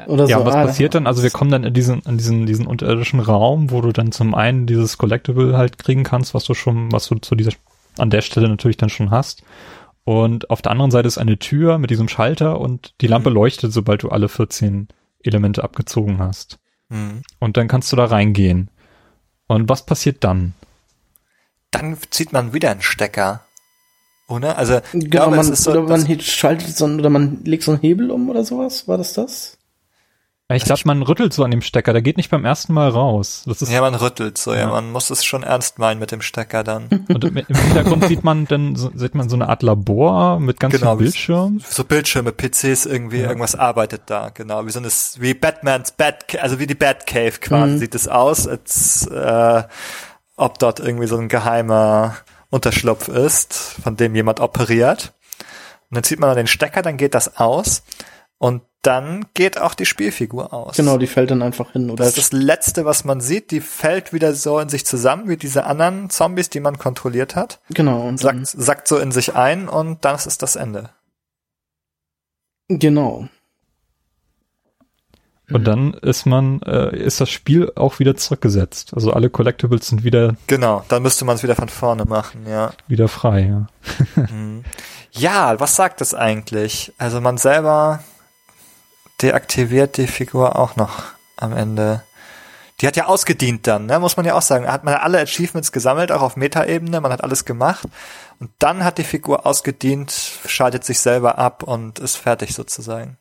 Oder 0.08 0.28
Ja, 0.28 0.40
so. 0.40 0.46
was 0.46 0.56
ah, 0.56 0.66
passiert 0.66 0.96
dann? 0.96 1.08
Also 1.08 1.24
wir 1.24 1.32
kommen 1.32 1.52
dann 1.52 1.64
in 1.64 1.74
diesen, 1.74 2.02
in 2.02 2.18
diesen, 2.18 2.46
diesen 2.46 2.68
unterirdischen 2.68 3.20
Raum, 3.20 3.72
wo 3.72 3.82
du 3.82 3.92
dann 3.92 4.12
zum 4.12 4.36
einen 4.36 4.66
dieses 4.68 4.98
Collectible 4.98 5.58
halt 5.58 5.78
kriegen 5.78 6.04
kannst, 6.04 6.34
was 6.34 6.44
du 6.46 6.54
schon, 6.54 6.92
was 6.92 7.08
du 7.08 7.16
zu 7.16 7.36
dieser, 7.36 7.52
an 7.98 8.10
der 8.10 8.22
Stelle 8.22 8.50
natürlich 8.50 8.78
dann 8.78 8.90
schon 8.90 9.12
hast. 9.12 9.44
Und 10.04 10.50
auf 10.50 10.62
der 10.62 10.72
anderen 10.72 10.92
Seite 10.92 11.08
ist 11.08 11.18
eine 11.18 11.38
Tür 11.38 11.78
mit 11.78 11.90
diesem 11.90 12.08
Schalter 12.08 12.60
und 12.60 12.94
die 13.02 13.08
Lampe 13.08 13.30
leuchtet, 13.30 13.72
sobald 13.72 14.04
du 14.04 14.10
alle 14.10 14.30
14 14.30 14.88
Elemente 15.24 15.64
abgezogen 15.64 16.20
hast. 16.20 16.58
Hm. 16.90 17.22
Und 17.40 17.58
dann 17.58 17.68
kannst 17.68 17.92
du 17.92 17.96
da 17.96 18.06
reingehen. 18.06 18.70
Und 19.48 19.70
was 19.70 19.86
passiert 19.86 20.24
dann? 20.24 20.54
Dann 21.72 21.98
zieht 22.10 22.34
man 22.34 22.54
wieder 22.54 22.72
einen 22.72 22.82
Stecker. 22.82 23.42
Oder? 24.28 24.58
Also, 24.58 24.80
Genau, 24.94 25.10
glaube, 25.10 25.38
es 25.38 25.46
man, 25.46 25.54
ist 25.54 25.64
so, 25.64 25.72
oder 25.72 25.82
man 25.84 26.20
schaltet 26.22 26.76
so, 26.76 26.86
ein- 26.86 27.00
oder 27.00 27.10
man 27.10 27.44
legt 27.44 27.64
so 27.64 27.72
einen 27.72 27.82
Hebel 27.82 28.12
um 28.12 28.30
oder 28.30 28.44
sowas. 28.44 28.88
War 28.88 28.98
das 28.98 29.14
das? 29.14 29.58
Ich 30.56 30.64
glaube, 30.66 30.82
man 30.86 31.02
rüttelt 31.02 31.34
so 31.34 31.44
an 31.44 31.52
dem 31.52 31.62
Stecker, 31.62 31.94
der 31.94 32.02
geht 32.02 32.18
nicht 32.18 32.30
beim 32.30 32.46
ersten 32.46 32.74
Mal 32.74 32.90
raus. 32.90 33.44
Das 33.46 33.62
ist, 33.62 33.72
Ja, 33.72 33.82
man 33.82 33.96
rüttelt 33.96 34.38
so, 34.38 34.54
ja. 34.54 34.62
Ja. 34.62 34.68
Man 34.68 34.92
muss 34.92 35.10
es 35.10 35.24
schon 35.24 35.44
ernst 35.44 35.80
meinen 35.80 36.00
mit 36.00 36.12
dem 36.12 36.22
Stecker 36.22 36.64
dann. 36.64 36.88
und 37.10 37.24
im 37.24 37.36
Hintergrund 37.36 38.06
sieht 38.06 38.24
man 38.24 38.46
dann, 38.46 38.76
so, 38.76 38.92
sieht 38.96 39.16
man 39.16 39.30
so 39.30 39.36
eine 39.36 39.50
Art 39.50 39.64
Labor 39.64 40.40
mit 40.40 40.60
ganz 40.60 40.74
Genau, 40.74 40.92
vielen 40.98 40.98
Bildschirmen. 41.00 41.64
So 41.68 41.84
Bildschirme, 41.84 42.32
PCs 42.32 42.86
irgendwie, 42.86 43.20
irgendwas 43.22 43.56
arbeitet 43.56 44.04
da, 44.08 44.30
genau. 44.30 44.66
Wie 44.66 44.72
so 44.72 44.80
eine, 44.80 44.90
wie 45.20 45.34
Batmans 45.34 45.92
Bat, 45.92 46.40
also 46.42 46.60
wie 46.60 46.68
die 46.68 46.76
Batcave 46.76 47.40
quasi 47.40 47.74
Mhm. 47.74 47.78
sieht 47.80 47.96
es 47.96 48.08
aus, 48.08 48.48
als 48.48 49.06
äh, 49.08 49.64
ob 50.36 50.60
dort 50.60 50.80
irgendwie 50.80 51.08
so 51.08 51.18
ein 51.18 51.30
geheimer 51.30 52.16
Unterschlupf 52.50 53.08
ist, 53.08 53.54
von 53.84 53.96
dem 53.96 54.16
jemand 54.16 54.40
operiert. 54.40 55.14
Und 55.90 55.96
dann 55.96 56.04
zieht 56.04 56.20
man 56.20 56.36
den 56.36 56.48
Stecker, 56.48 56.82
dann 56.82 56.98
geht 56.98 57.14
das 57.16 57.38
aus 57.38 57.84
und 58.38 58.62
dann 58.82 59.26
geht 59.34 59.60
auch 59.60 59.74
die 59.76 59.86
Spielfigur 59.86 60.54
aus. 60.54 60.76
Genau, 60.76 60.98
die 60.98 61.08
fällt 61.08 61.30
dann 61.32 61.42
einfach 61.44 61.72
hin. 61.74 61.90
Oder 61.92 62.04
Das 62.04 62.18
ist 62.18 62.34
das 62.34 62.40
Letzte, 62.40 62.84
was 62.86 63.04
man 63.04 63.22
sieht. 63.22 63.52
Die 63.52 63.62
fällt 63.62 64.12
wieder 64.12 64.34
so 64.34 64.60
in 64.60 64.70
sich 64.70 64.86
zusammen 64.86 65.30
wie 65.30 65.38
diese 65.38 65.66
anderen 65.66 66.10
Zombies, 66.10 66.50
die 66.50 66.60
man 66.60 66.78
kontrolliert 66.80 67.36
hat. 67.36 67.60
genau. 67.70 68.02
Und 68.08 68.18
Sackt, 68.18 68.48
sackt 68.48 68.88
so 68.88 68.98
in 68.98 69.12
sich 69.12 69.36
ein 69.36 69.70
und 69.70 70.04
das 70.04 70.26
ist 70.26 70.42
das 70.42 70.56
Ende. 70.56 70.90
genau. 72.68 73.28
Und 75.52 75.66
dann 75.66 75.94
ist 75.96 76.26
man, 76.26 76.62
äh, 76.62 76.96
ist 76.96 77.20
das 77.20 77.30
Spiel 77.30 77.72
auch 77.76 78.00
wieder 78.00 78.16
zurückgesetzt. 78.16 78.94
Also 78.96 79.12
alle 79.12 79.30
Collectibles 79.30 79.88
sind 79.88 80.04
wieder, 80.06 80.36
Genau, 80.48 80.86
dann 80.88 81.04
müsste 81.04 81.26
man 81.26 81.36
es 81.36 81.44
wieder 81.44 81.56
von 81.58 81.68
vorne 81.68 82.06
machen, 82.06 82.46
ja. 82.48 82.72
wieder 82.88 83.10
frei, 83.10 83.42
ja. 84.16 84.24
Mhm. 84.32 84.64
Ja, 85.12 85.60
was 85.60 85.76
sagt 85.76 86.00
das 86.00 86.14
eigentlich? 86.14 86.94
Also 86.98 87.20
man 87.20 87.38
selber 87.38 88.02
deaktiviert 89.22 89.98
die 89.98 90.08
Figur 90.08 90.58
auch 90.58 90.76
noch 90.76 91.04
am 91.38 91.54
Ende. 91.54 92.04
Die 92.80 92.88
hat 92.88 92.96
ja 92.96 93.06
ausgedient 93.06 93.68
dann, 93.68 93.86
ne? 93.86 94.00
muss 94.00 94.18
man 94.18 94.26
ja 94.26 94.34
auch 94.36 94.42
sagen. 94.42 94.68
Hat 94.68 94.84
man 94.84 94.96
alle 94.96 95.20
Achievements 95.20 95.72
gesammelt, 95.72 96.12
auch 96.12 96.22
auf 96.22 96.36
Metaebene, 96.36 97.00
man 97.00 97.12
hat 97.12 97.24
alles 97.24 97.46
gemacht. 97.46 97.88
Und 98.40 98.50
dann 98.58 98.84
hat 98.84 98.98
die 98.98 99.04
Figur 99.04 99.46
ausgedient, 99.46 100.12
schaltet 100.48 100.84
sich 100.84 101.00
selber 101.00 101.38
ab 101.38 101.62
und 101.62 102.00
ist 102.00 102.18
fertig 102.18 102.54
sozusagen. 102.56 103.18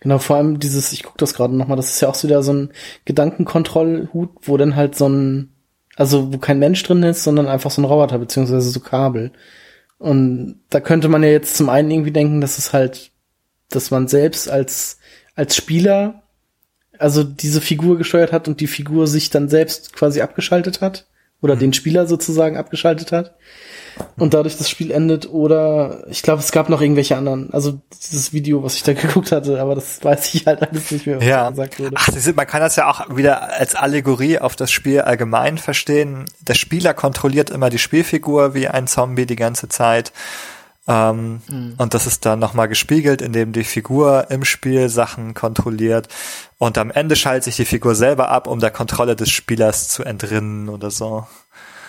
Genau, 0.00 0.18
vor 0.18 0.36
allem 0.36 0.60
dieses, 0.60 0.92
ich 0.92 1.02
gucke 1.02 1.18
das 1.18 1.34
gerade 1.34 1.54
nochmal, 1.54 1.76
das 1.76 1.90
ist 1.90 2.00
ja 2.00 2.08
auch 2.08 2.14
so 2.14 2.28
wieder 2.28 2.42
so 2.42 2.52
ein 2.52 2.72
Gedankenkontrollhut, 3.04 4.30
wo 4.42 4.56
dann 4.56 4.76
halt 4.76 4.96
so 4.96 5.08
ein, 5.08 5.54
Also 5.96 6.32
wo 6.32 6.38
kein 6.38 6.60
Mensch 6.60 6.82
drin 6.84 7.02
ist, 7.02 7.24
sondern 7.24 7.48
einfach 7.48 7.70
so 7.72 7.82
ein 7.82 7.84
Roboter, 7.84 8.18
beziehungsweise 8.18 8.70
so 8.70 8.80
Kabel. 8.80 9.32
Und 9.98 10.60
da 10.70 10.80
könnte 10.80 11.08
man 11.08 11.24
ja 11.24 11.30
jetzt 11.30 11.56
zum 11.56 11.68
einen 11.68 11.90
irgendwie 11.90 12.12
denken, 12.12 12.40
dass 12.40 12.58
es 12.58 12.72
halt, 12.72 13.10
dass 13.70 13.90
man 13.90 14.08
selbst 14.08 14.48
als, 14.48 14.98
als 15.34 15.56
Spieler 15.56 16.22
also 16.98 17.22
diese 17.22 17.60
Figur 17.60 17.96
gesteuert 17.96 18.32
hat 18.32 18.48
und 18.48 18.60
die 18.60 18.66
Figur 18.66 19.06
sich 19.06 19.30
dann 19.30 19.48
selbst 19.48 19.92
quasi 19.92 20.20
abgeschaltet 20.20 20.80
hat 20.80 21.06
oder 21.40 21.54
mhm. 21.54 21.60
den 21.60 21.72
Spieler 21.72 22.06
sozusagen 22.06 22.56
abgeschaltet 22.56 23.12
hat 23.12 23.36
und 24.16 24.34
dadurch 24.34 24.56
das 24.56 24.70
Spiel 24.70 24.90
endet 24.90 25.28
oder 25.28 26.04
ich 26.08 26.22
glaube, 26.22 26.40
es 26.40 26.52
gab 26.52 26.68
noch 26.68 26.80
irgendwelche 26.80 27.16
anderen. 27.16 27.52
Also 27.52 27.80
dieses 28.08 28.32
Video, 28.32 28.62
was 28.62 28.74
ich 28.74 28.82
da 28.82 28.92
geguckt 28.94 29.32
hatte, 29.32 29.60
aber 29.60 29.74
das 29.74 30.02
weiß 30.02 30.34
ich 30.34 30.46
halt 30.46 30.62
alles 30.62 30.90
nicht 30.90 31.06
mehr, 31.06 31.18
was 31.18 31.24
ja. 31.24 31.50
gesagt 31.50 31.78
wurde. 31.78 31.96
Ach, 31.96 32.08
man 32.34 32.46
kann 32.46 32.60
das 32.60 32.76
ja 32.76 32.88
auch 32.88 33.16
wieder 33.16 33.52
als 33.52 33.74
Allegorie 33.74 34.38
auf 34.38 34.56
das 34.56 34.70
Spiel 34.70 35.00
allgemein 35.00 35.58
verstehen. 35.58 36.26
Der 36.40 36.54
Spieler 36.54 36.94
kontrolliert 36.94 37.50
immer 37.50 37.70
die 37.70 37.78
Spielfigur 37.78 38.54
wie 38.54 38.68
ein 38.68 38.86
Zombie 38.86 39.26
die 39.26 39.36
ganze 39.36 39.68
Zeit. 39.68 40.12
Ähm, 40.88 41.42
mhm. 41.48 41.74
Und 41.76 41.92
das 41.92 42.06
ist 42.06 42.24
dann 42.24 42.38
nochmal 42.38 42.66
gespiegelt, 42.66 43.20
indem 43.20 43.52
die 43.52 43.64
Figur 43.64 44.30
im 44.30 44.44
Spiel 44.44 44.88
Sachen 44.88 45.34
kontrolliert. 45.34 46.08
Und 46.56 46.78
am 46.78 46.90
Ende 46.90 47.14
schaltet 47.14 47.44
sich 47.44 47.56
die 47.56 47.66
Figur 47.66 47.94
selber 47.94 48.30
ab, 48.30 48.46
um 48.46 48.58
der 48.58 48.70
Kontrolle 48.70 49.14
des 49.14 49.30
Spielers 49.30 49.88
zu 49.88 50.02
entrinnen 50.02 50.70
oder 50.70 50.90
so. 50.90 51.26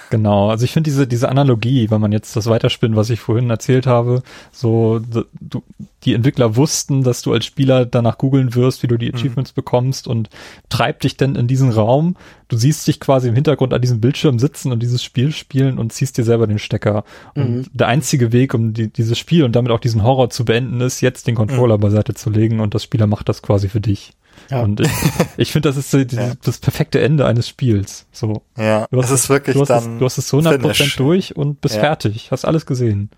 Genau, 0.10 0.50
also 0.50 0.66
ich 0.66 0.72
finde 0.72 0.90
diese, 0.90 1.08
diese 1.08 1.30
Analogie, 1.30 1.92
wenn 1.92 2.02
man 2.02 2.12
jetzt 2.12 2.36
das 2.36 2.48
weiterspinnt, 2.48 2.96
was 2.96 3.12
ich 3.12 3.20
vorhin 3.20 3.50
erzählt 3.50 3.86
habe, 3.86 4.24
so, 4.52 5.02
du, 5.40 5.62
die 6.04 6.14
Entwickler 6.14 6.56
wussten, 6.56 7.04
dass 7.04 7.22
du 7.22 7.32
als 7.32 7.46
Spieler 7.46 7.86
danach 7.86 8.18
googeln 8.18 8.56
wirst, 8.56 8.82
wie 8.82 8.88
du 8.88 8.98
die 8.98 9.10
mhm. 9.10 9.16
Achievements 9.16 9.52
mhm. 9.52 9.56
bekommst 9.56 10.08
und 10.08 10.30
treibt 10.70 11.04
dich 11.04 11.18
denn 11.18 11.36
in 11.36 11.48
diesen 11.48 11.72
Raum. 11.72 12.16
Du 12.48 12.58
siehst 12.58 12.88
dich 12.88 13.00
quasi 13.00 13.30
im 13.30 13.36
Hintergrund 13.36 13.74
an 13.74 13.82
diesem 13.82 14.02
Bildschirm 14.02 14.40
sitzen 14.40 14.72
und 14.72 14.82
dieses 14.82 15.04
Spiel 15.04 15.32
spielen 15.32 15.78
und 15.78 15.94
ziehst 15.94 16.18
dir 16.18 16.24
selber 16.24 16.48
den 16.48 16.60
Stecker. 16.60 17.04
Mhm. 17.36 17.44
Und 17.44 17.70
der 17.74 17.88
einzige 17.88 18.32
Weg, 18.32 18.54
um 18.54 18.74
die, 18.74 18.92
dieses 18.92 19.20
Spiel 19.20 19.44
und 19.44 19.56
damit 19.56 19.72
auch 19.72 19.80
diesen 19.80 20.04
Horror 20.04 20.30
zu 20.30 20.46
beenden, 20.46 20.82
ist, 20.82 21.02
jetzt 21.02 21.28
den 21.28 21.36
Controller 21.36 21.78
mhm. 21.78 21.82
beiseite 21.82 22.14
zu 22.16 22.30
legen 22.30 22.62
und 22.62 22.74
das 22.74 22.84
Spieler 22.84 23.06
macht 23.06 23.30
das 23.30 23.42
quasi 23.42 23.70
für 23.70 23.82
dich. 23.82 24.14
Ja. 24.50 24.62
Und 24.62 24.80
ich, 24.80 24.92
ich 25.38 25.52
finde, 25.52 25.70
das 25.70 25.78
ist 25.78 25.92
so 25.92 26.04
die, 26.04 26.16
ja. 26.16 26.34
das 26.44 26.58
perfekte 26.58 27.00
Ende 27.00 27.26
eines 27.26 27.48
Spiels. 27.48 28.08
So. 28.12 28.44
Ja, 28.58 28.88
du 28.90 28.98
hast, 28.98 29.12
das 29.12 29.22
ist 29.22 29.30
wirklich 29.30 29.56
du 29.56 29.62
hast 29.62 29.70
dann 29.70 29.94
es, 29.94 30.00
du 30.00 30.06
hast 30.06 30.18
es 30.18 30.28
zu 30.28 30.40
100% 30.40 30.74
Finish. 30.74 30.96
durch 30.96 31.36
und 31.36 31.62
bist 31.62 31.76
ja. 31.76 31.82
fertig. 31.82 32.32
Hast 32.32 32.46
alles 32.46 32.66
gesehen. 32.66 33.12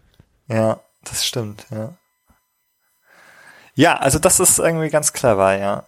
Ja, 0.48 0.82
das 1.04 1.26
stimmt, 1.26 1.66
ja. 1.72 1.96
Ja, 3.76 3.98
also 3.98 4.20
das 4.20 4.40
ist 4.40 4.60
irgendwie 4.60 4.90
ganz 4.90 5.14
clever, 5.14 5.58
ja. 5.58 5.88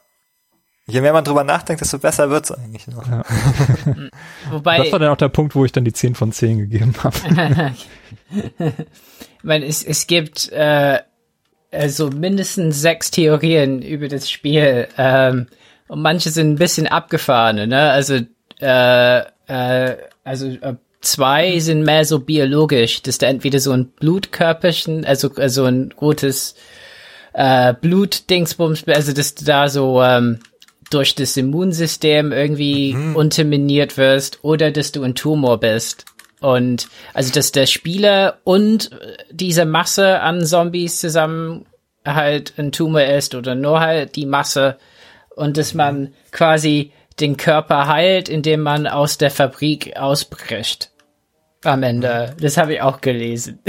Je 0.86 1.00
mehr 1.00 1.14
man 1.14 1.24
drüber 1.24 1.44
nachdenkt, 1.46 1.82
desto 1.82 1.98
besser 1.98 2.30
wird's 2.30 2.52
eigentlich 2.52 2.88
noch. 2.88 3.08
Ja. 3.08 3.24
Wobei, 4.52 4.78
das 4.78 4.92
war 4.92 5.00
dann 5.00 5.12
auch 5.12 5.18
der 5.18 5.30
Punkt, 5.30 5.56
wo 5.56 5.64
ich 5.64 5.72
dann 5.72 5.86
die 5.86 5.94
10 5.94 6.16
von 6.16 6.32
10 6.34 6.58
gegeben 6.58 6.94
habe. 7.02 7.16
ich 8.32 9.44
meine, 9.44 9.66
es, 9.66 9.84
es 9.84 10.08
gibt 10.08 10.52
äh, 10.52 11.00
also 11.74 12.10
mindestens 12.10 12.82
sechs 12.82 13.12
Theorien 13.12 13.82
über 13.82 14.08
das 14.08 14.30
Spiel. 14.30 14.88
Ähm, 14.98 15.48
und 15.88 16.02
manche 16.02 16.30
sind 16.30 16.52
ein 16.52 16.58
bisschen 16.58 16.88
abgefahren, 16.88 17.68
ne? 17.70 17.92
Also, 17.92 18.20
äh, 18.62 19.20
äh, 19.48 19.98
also 20.24 20.48
äh, 20.48 20.76
zwei 21.02 21.60
sind 21.60 21.84
mehr 21.84 22.06
so 22.06 22.20
biologisch, 22.20 23.02
dass 23.02 23.18
da 23.18 23.28
entweder 23.28 23.60
so 23.60 23.72
ein 23.72 23.88
Blutkörperchen, 23.88 25.06
also, 25.06 25.32
also 25.36 25.66
ein 25.66 25.94
gutes 25.96 26.56
äh, 27.34 27.74
Blutdingsbums, 27.74 28.88
also 28.88 29.14
dass 29.14 29.36
du 29.36 29.46
da 29.46 29.68
so 29.68 30.02
ähm, 30.02 30.40
durch 30.90 31.16
das 31.16 31.36
Immunsystem 31.38 32.32
irgendwie 32.32 32.94
mhm. 32.94 33.16
unterminiert 33.16 33.98
wirst 33.98 34.44
oder 34.44 34.72
dass 34.72 34.92
du 34.92 35.04
ein 35.04 35.16
Tumor 35.16 35.60
bist. 35.60 36.06
Und 36.44 36.90
also, 37.14 37.32
dass 37.32 37.54
der 37.54 37.68
Spieler 37.68 38.40
und 38.44 38.90
diese 39.32 39.64
Masse 39.64 40.20
an 40.20 40.46
Zombies 40.46 41.00
zusammen 41.00 41.66
halt 42.06 42.56
ein 42.58 42.74
Tumor 42.74 43.04
ist 43.04 43.34
oder 43.34 43.56
nur 43.56 43.80
halt 43.80 44.18
die 44.18 44.26
Masse 44.26 44.78
und 45.38 45.56
dass 45.56 45.74
man 45.74 46.14
quasi 46.32 46.92
den 47.22 47.38
Körper 47.38 47.88
heilt, 47.88 48.28
indem 48.28 48.60
man 48.60 48.88
aus 48.88 49.18
der 49.18 49.32
Fabrik 49.32 49.96
ausbricht 49.96 50.92
am 51.64 51.84
Ende. 51.84 52.36
Das 52.40 52.58
habe 52.58 52.74
ich 52.74 52.82
auch 52.82 53.02
gelesen. 53.02 53.60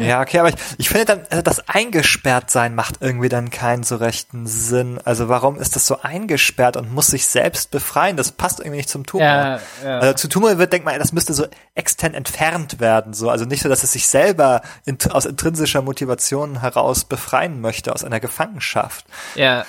ja, 0.00 0.20
okay, 0.20 0.38
aber 0.38 0.48
ich, 0.48 0.54
ich 0.78 0.88
finde 0.88 1.04
dann, 1.04 1.20
also 1.30 1.42
das 1.42 1.68
eingesperrt 1.68 2.50
sein 2.50 2.74
macht 2.74 2.96
irgendwie 3.00 3.28
dann 3.28 3.50
keinen 3.50 3.82
so 3.82 3.96
rechten 3.96 4.46
Sinn. 4.46 5.00
Also 5.04 5.28
warum 5.28 5.58
ist 5.58 5.76
das 5.76 5.86
so 5.86 6.00
eingesperrt 6.00 6.76
und 6.76 6.92
muss 6.92 7.08
sich 7.08 7.26
selbst 7.26 7.70
befreien? 7.70 8.16
Das 8.16 8.32
passt 8.32 8.60
irgendwie 8.60 8.78
nicht 8.78 8.88
zum 8.88 9.06
Tumor. 9.06 9.26
Ja, 9.26 9.60
ja. 9.84 9.98
Also 9.98 10.14
zu 10.14 10.28
Tumor 10.28 10.58
wird, 10.58 10.72
denkt 10.72 10.84
man, 10.84 10.98
das 10.98 11.12
müsste 11.12 11.34
so 11.34 11.46
extern 11.74 12.14
entfernt 12.14 12.80
werden, 12.80 13.14
so. 13.14 13.30
Also 13.30 13.44
nicht 13.44 13.62
so, 13.62 13.68
dass 13.68 13.82
es 13.82 13.92
sich 13.92 14.08
selber 14.08 14.62
in, 14.84 14.98
aus 15.10 15.26
intrinsischer 15.26 15.82
Motivation 15.82 16.60
heraus 16.60 17.04
befreien 17.04 17.60
möchte, 17.60 17.92
aus 17.92 18.04
einer 18.04 18.20
Gefangenschaft. 18.20 19.04
Ja. 19.34 19.64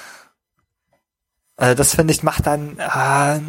Also 1.58 1.76
das 1.76 1.94
finde 1.94 2.14
ich 2.14 2.24
macht 2.24 2.48
dann, 2.48 2.80
äh, 2.80 3.40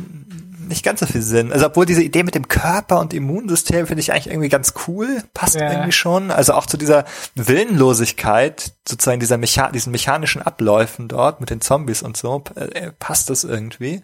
nicht 0.68 0.84
ganz 0.84 1.00
so 1.00 1.06
viel 1.06 1.22
Sinn. 1.22 1.52
Also 1.52 1.66
obwohl 1.66 1.86
diese 1.86 2.02
Idee 2.02 2.22
mit 2.22 2.34
dem 2.34 2.48
Körper 2.48 3.00
und 3.00 3.14
Immunsystem 3.14 3.86
finde 3.86 4.00
ich 4.00 4.12
eigentlich 4.12 4.28
irgendwie 4.28 4.48
ganz 4.48 4.74
cool, 4.86 5.22
passt 5.34 5.56
ja. 5.56 5.70
irgendwie 5.70 5.92
schon. 5.92 6.30
Also 6.30 6.54
auch 6.54 6.66
zu 6.66 6.76
dieser 6.76 7.04
Willenlosigkeit, 7.34 8.72
sozusagen 8.86 9.20
dieser 9.20 9.38
Mecha 9.38 9.70
diesen 9.70 9.92
mechanischen 9.92 10.42
Abläufen 10.42 11.08
dort 11.08 11.40
mit 11.40 11.50
den 11.50 11.60
Zombies 11.60 12.02
und 12.02 12.16
so, 12.16 12.42
äh, 12.54 12.90
passt 12.98 13.30
das 13.30 13.44
irgendwie. 13.44 14.02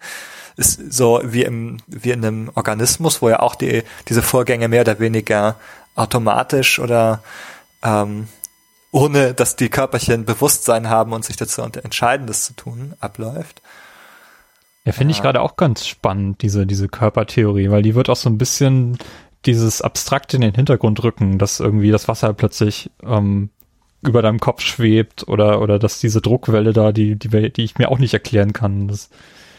Ist 0.56 0.92
so 0.92 1.20
wie 1.24 1.44
im 1.44 1.78
wie 1.86 2.10
in 2.10 2.24
einem 2.24 2.50
Organismus, 2.54 3.22
wo 3.22 3.28
ja 3.28 3.40
auch 3.40 3.54
die 3.54 3.82
diese 4.08 4.22
Vorgänge 4.22 4.68
mehr 4.68 4.82
oder 4.82 4.98
weniger 4.98 5.56
automatisch 5.94 6.78
oder 6.78 7.22
ähm, 7.82 8.28
ohne 8.90 9.34
dass 9.34 9.56
die 9.56 9.68
Körperchen 9.68 10.24
Bewusstsein 10.24 10.88
haben 10.88 11.12
und 11.12 11.24
sich 11.24 11.36
dazu 11.36 11.62
entscheiden, 11.62 12.26
das 12.26 12.44
zu 12.44 12.54
tun, 12.54 12.94
abläuft. 13.00 13.62
Ja, 14.88 14.92
finde 14.92 15.12
ich 15.12 15.20
gerade 15.20 15.42
auch 15.42 15.56
ganz 15.56 15.86
spannend, 15.86 16.40
diese, 16.40 16.66
diese 16.66 16.88
Körpertheorie, 16.88 17.68
weil 17.68 17.82
die 17.82 17.94
wird 17.94 18.08
auch 18.08 18.16
so 18.16 18.30
ein 18.30 18.38
bisschen 18.38 18.96
dieses 19.44 19.82
Abstrakte 19.82 20.38
in 20.38 20.40
den 20.40 20.54
Hintergrund 20.54 21.04
rücken, 21.04 21.38
dass 21.38 21.60
irgendwie 21.60 21.90
das 21.90 22.08
Wasser 22.08 22.32
plötzlich 22.32 22.90
ähm, 23.04 23.50
über 24.00 24.22
deinem 24.22 24.40
Kopf 24.40 24.62
schwebt 24.62 25.28
oder, 25.28 25.60
oder 25.60 25.78
dass 25.78 26.00
diese 26.00 26.22
Druckwelle 26.22 26.72
da, 26.72 26.92
die, 26.92 27.16
die, 27.16 27.52
die 27.52 27.64
ich 27.64 27.76
mir 27.76 27.90
auch 27.90 27.98
nicht 27.98 28.14
erklären 28.14 28.54
kann. 28.54 28.88
Das, 28.88 29.10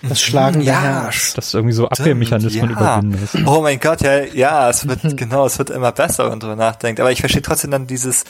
das 0.02 0.20
Schlagen 0.20 0.62
ja, 0.62 0.82
Herz. 0.82 1.36
Dass 1.36 1.54
irgendwie 1.54 1.76
so 1.76 1.88
Abwehrmechanismen 1.88 2.72
ja. 2.72 2.76
überwindest. 2.76 3.38
Oh 3.46 3.62
mein 3.62 3.80
Gott, 3.80 4.02
ja, 4.02 4.24
ja, 4.24 4.68
es 4.68 4.88
wird, 4.88 5.02
genau, 5.16 5.46
es 5.46 5.60
wird 5.60 5.70
immer 5.70 5.92
besser, 5.92 6.24
wenn 6.24 6.32
man 6.32 6.40
drüber 6.40 6.56
nachdenkt. 6.56 7.02
Aber 7.02 7.12
ich 7.12 7.20
verstehe 7.20 7.44
trotzdem 7.44 7.70
dann 7.70 7.86
dieses, 7.86 8.26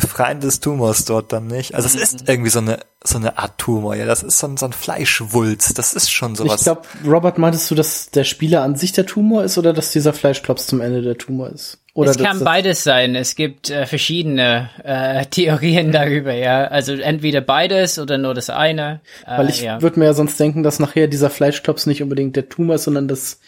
Befreien 0.00 0.40
des 0.40 0.60
Tumors 0.60 1.04
dort 1.04 1.32
dann 1.32 1.46
nicht. 1.46 1.74
Also 1.74 1.86
es 1.86 1.94
ist 1.94 2.22
mhm. 2.22 2.26
irgendwie 2.28 2.50
so 2.50 2.58
eine 2.58 2.78
so 3.06 3.18
eine 3.18 3.36
Art 3.36 3.58
Tumor, 3.58 3.94
ja, 3.94 4.06
das 4.06 4.22
ist 4.22 4.38
so 4.38 4.46
ein, 4.46 4.56
so 4.56 4.64
ein 4.64 4.72
Fleischwulst, 4.72 5.76
das 5.76 5.92
ist 5.92 6.10
schon 6.10 6.34
sowas. 6.34 6.60
Ich 6.60 6.64
glaube, 6.64 6.82
Robert, 7.06 7.36
meintest 7.36 7.70
du, 7.70 7.74
dass 7.74 8.08
der 8.08 8.24
Spieler 8.24 8.62
an 8.62 8.76
sich 8.76 8.92
der 8.92 9.04
Tumor 9.04 9.44
ist 9.44 9.58
oder 9.58 9.74
dass 9.74 9.92
dieser 9.92 10.14
Fleischklops 10.14 10.66
zum 10.66 10.80
Ende 10.80 11.02
der 11.02 11.18
Tumor 11.18 11.50
ist? 11.50 11.78
Oder 11.92 12.12
es 12.12 12.18
kann 12.18 12.42
beides 12.42 12.82
sein. 12.82 13.14
Es 13.14 13.36
gibt 13.36 13.68
äh, 13.68 13.84
verschiedene 13.84 14.70
äh, 14.82 15.26
Theorien 15.30 15.92
darüber, 15.92 16.32
ja. 16.32 16.64
Also 16.64 16.94
entweder 16.94 17.42
beides 17.42 17.98
oder 17.98 18.16
nur 18.16 18.32
das 18.32 18.48
eine. 18.48 19.00
Äh, 19.26 19.38
Weil 19.38 19.50
ich 19.50 19.60
ja. 19.60 19.82
würde 19.82 19.98
mir 20.00 20.06
ja 20.06 20.14
sonst 20.14 20.40
denken, 20.40 20.62
dass 20.62 20.80
nachher 20.80 21.06
dieser 21.06 21.28
Fleischklops 21.28 21.84
nicht 21.84 22.02
unbedingt 22.02 22.36
der 22.36 22.48
Tumor 22.48 22.76
ist, 22.76 22.84
sondern 22.84 23.06
das 23.06 23.38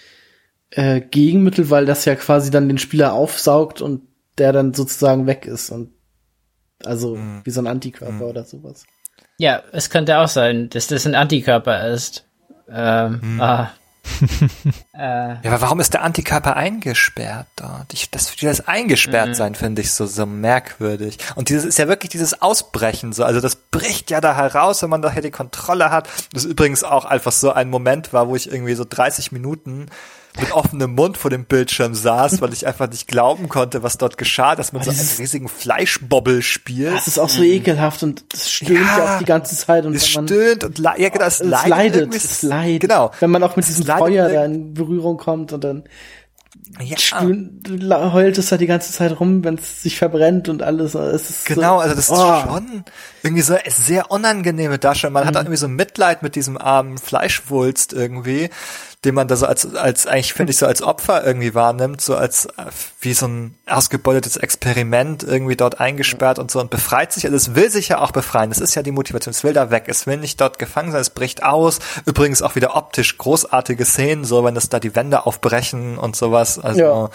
äh, 0.71 1.01
Gegenmittel, 1.01 1.71
weil 1.71 1.87
das 1.87 2.05
ja 2.05 2.15
quasi 2.15 2.51
dann 2.51 2.69
den 2.69 2.79
Spieler 2.79 3.15
aufsaugt 3.15 3.81
und 3.81 4.03
der 4.39 4.53
dann 4.53 4.75
sozusagen 4.75 5.27
weg 5.27 5.47
ist. 5.47 5.71
Und 5.71 5.96
also 6.85 7.17
mhm. 7.17 7.43
wie 7.45 7.51
so 7.51 7.61
ein 7.61 7.67
Antikörper 7.67 8.13
mhm. 8.13 8.23
oder 8.23 8.45
sowas. 8.45 8.85
Ja, 9.39 9.63
es 9.73 9.91
könnte 9.91 10.19
auch 10.19 10.29
sein, 10.29 10.71
dass 10.71 10.87
das 10.87 11.07
ein 11.07 11.15
Antikörper 11.15 11.89
ist. 11.89 12.25
Ähm, 12.69 13.21
mhm. 13.23 13.41
ah. 13.41 13.71
äh, 14.95 14.99
ja, 14.99 15.41
aber 15.45 15.61
warum 15.63 15.81
ist 15.81 15.93
der 15.93 16.03
Antikörper 16.03 16.57
eingesperrt 16.57 17.49
dort? 17.57 17.93
Ich, 17.93 18.09
das, 18.11 18.35
das 18.37 18.67
eingesperrt 18.67 19.31
mhm. 19.31 19.35
sein 19.35 19.55
finde 19.55 19.83
ich 19.83 19.93
so, 19.93 20.07
so 20.07 20.27
merkwürdig. 20.27 21.19
Und 21.35 21.49
dieses 21.49 21.65
ist 21.65 21.79
ja 21.79 21.89
wirklich 21.89 22.11
dieses 22.11 22.41
Ausbrechen 22.41 23.13
so. 23.13 23.25
Also 23.25 23.41
das 23.41 23.57
bricht 23.57 24.11
ja 24.11 24.21
da 24.21 24.37
heraus, 24.37 24.83
wenn 24.83 24.91
man 24.91 25.03
daher 25.03 25.23
die 25.23 25.33
Kontrolle 25.33 25.91
hat. 25.91 26.09
Das 26.33 26.45
ist 26.45 26.51
übrigens 26.51 26.85
auch 26.85 27.05
einfach 27.05 27.33
so 27.33 27.53
ein 27.53 27.69
Moment 27.69 28.13
war, 28.13 28.29
wo 28.29 28.37
ich 28.37 28.51
irgendwie 28.51 28.75
so 28.75 28.87
30 28.89 29.33
Minuten 29.33 29.87
mit 30.41 30.53
offenem 30.53 30.95
Mund 30.95 31.17
vor 31.17 31.31
dem 31.31 31.45
Bildschirm 31.45 31.95
saß, 31.95 32.41
weil 32.41 32.53
ich 32.53 32.67
einfach 32.67 32.89
nicht 32.91 33.09
glauben 33.09 33.49
konnte, 33.49 33.83
was 33.83 33.99
dort 33.99 34.19
geschah, 34.19 34.57
dass 34.57 34.73
man 34.73 34.83
so 34.83 34.91
einen 34.91 35.01
riesigen 35.19 35.49
Fleischbobbel 35.49 36.43
spielt. 36.43 36.95
Das 36.95 37.07
ist 37.07 37.19
auch 37.19 37.29
so 37.29 37.43
ekelhaft 37.43 38.03
und 38.03 38.25
das 38.33 38.51
stöhnt 38.51 38.81
ja, 38.81 38.99
ja 38.99 39.15
auch 39.15 39.19
die 39.19 39.25
ganze 39.25 39.57
Zeit. 39.57 39.87
Und 39.87 39.95
es 39.95 40.09
stöhnt 40.09 40.65
und 40.65 40.79
ja, 40.79 41.09
genau, 41.09 41.25
es, 41.25 41.41
es 41.41 41.49
leidet. 41.49 41.71
leidet 41.71 42.15
es 42.15 42.43
leidet. 42.43 42.81
Genau. 42.83 43.11
Wenn 43.21 43.31
man 43.31 43.43
auch 43.43 43.57
mit 43.57 43.67
diesem 43.67 43.87
Feuer 43.87 44.29
da 44.29 44.45
in 44.45 44.75
Berührung 44.75 45.17
kommt 45.17 45.53
und 45.53 45.65
dann 45.65 45.85
ja. 46.81 46.99
Stöhnt, 46.99 47.69
heult 47.91 48.39
es 48.39 48.49
da 48.49 48.57
die 48.57 48.67
ganze 48.67 48.93
Zeit 48.93 49.19
rum, 49.19 49.45
wenn 49.45 49.55
es 49.55 49.83
sich 49.83 49.97
verbrennt 49.97 50.49
und 50.49 50.63
alles. 50.63 50.95
Es 50.95 51.31
ist 51.31 51.47
genau, 51.47 51.77
so, 51.77 51.83
also 51.83 51.95
das 51.95 52.11
oh. 52.11 52.15
ist 52.15 52.43
schon 52.43 52.85
irgendwie 53.23 53.43
so 53.43 53.57
sehr 53.67 54.11
unangenehme 54.11 54.79
Darstellung. 54.79 55.15
Man 55.15 55.25
mhm. 55.25 55.29
hat 55.29 55.37
auch 55.37 55.41
irgendwie 55.41 55.57
so 55.57 55.69
Mitleid 55.69 56.23
mit 56.23 56.35
diesem 56.35 56.59
armen 56.59 56.99
Fleischwulst 56.99 57.93
irgendwie, 57.93 58.51
den 59.07 59.15
man 59.15 59.29
da 59.29 59.37
so 59.37 59.47
als, 59.47 59.75
als 59.75 60.07
eigentlich 60.07 60.35
finde 60.35 60.51
ich 60.51 60.59
so 60.59 60.67
als 60.67 60.83
Opfer 60.83 61.25
irgendwie 61.25 61.55
wahrnimmt, 61.55 62.01
so 62.01 62.17
als 62.17 62.49
wie 63.01 63.15
so 63.15 63.27
ein 63.27 63.55
ausgebeutetes 63.67 64.37
Experiment 64.37 65.23
irgendwie 65.23 65.57
dort 65.57 65.81
eingesperrt 65.81 66.39
und 66.39 66.51
so 66.51 66.61
und 66.61 66.71
befreit 66.71 67.13
sich. 67.13 67.25
Also 67.25 67.37
es 67.37 67.55
will 67.55 67.71
sich 67.71 67.89
ja 67.89 68.01
auch 68.01 68.11
befreien. 68.11 68.51
Das 68.51 68.59
ist 68.59 68.75
ja 68.75 68.83
die 68.83 68.91
Motivation. 68.91 69.31
Es 69.31 69.45
will 69.45 69.53
da 69.53 69.71
weg. 69.71 69.85
Es 69.87 70.07
will 70.07 70.17
nicht 70.17 70.41
dort 70.41 70.59
gefangen 70.59 70.91
sein. 70.91 71.01
Es 71.01 71.11
bricht 71.11 71.45
aus. 71.45 71.79
Übrigens 72.05 72.43
auch 72.43 72.57
wieder 72.57 72.77
optisch 72.77 73.17
großartige 73.17 73.85
Szenen, 73.85 74.25
so 74.25 74.45
wenn 74.45 74.57
es 74.57 74.69
da 74.69 74.81
die 74.81 74.97
Wände 74.97 75.25
aufbrechen 75.25 75.99
und 75.99 76.17
sowas. 76.17 76.59
Also 76.59 76.81
Ja. 76.81 77.11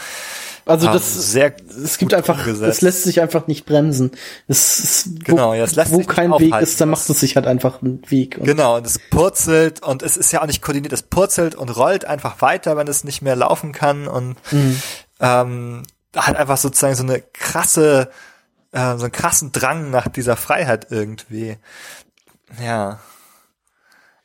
Also 0.66 0.88
Ah, 0.88 0.94
das, 0.94 1.32
sehr 1.32 1.56
es 1.84 1.98
gibt 1.98 2.14
einfach, 2.14 2.38
umgesetzt. 2.40 2.78
es 2.78 2.82
lässt 2.82 3.04
sich 3.04 3.22
einfach 3.22 3.48
nicht 3.48 3.66
bremsen. 3.66 4.12
Es, 4.48 4.80
es, 4.80 5.10
wo, 5.10 5.24
Genau, 5.26 5.54
ja, 5.54 5.64
es 5.64 5.76
lässt 5.76 5.92
wo 5.92 5.98
sich 5.98 6.08
kein 6.08 6.32
Weg 6.32 6.56
ist, 6.62 6.80
da 6.80 6.86
macht 6.86 7.10
es 7.10 7.20
sich 7.20 7.36
halt 7.36 7.48
einfach 7.48 7.82
einen 7.82 8.02
Weg. 8.10 8.38
Und 8.38 8.46
Genau, 8.46 8.78
und 8.78 8.86
es 8.86 9.00
purzelt 9.10 9.82
und 9.84 10.04
es 10.04 10.18
ist 10.18 10.32
ja 10.32 10.42
auch 10.42 10.48
nicht 10.48 10.62
koordiniert, 10.62 10.94
es 10.94 11.02
purzelt 11.04 11.56
und 11.56 11.70
rollt 11.76 12.06
einfach 12.06 12.42
weiter, 12.42 12.78
wenn 12.78 12.88
es 12.88 13.04
nicht 13.04 13.22
mehr 13.22 13.36
laufen 13.36 13.72
kann 13.72 14.08
und 14.08 14.36
ähm, 15.20 15.84
hat 16.16 16.36
einfach 16.36 16.58
sozusagen 16.58 16.96
so 16.96 17.04
eine 17.04 17.22
krasse, 17.22 18.10
äh, 18.72 18.98
so 18.98 19.04
einen 19.04 19.12
krassen 19.12 19.52
Drang 19.52 19.90
nach 19.92 20.08
dieser 20.10 20.36
Freiheit 20.36 20.88
irgendwie. 20.92 21.58
Ja. 22.64 23.00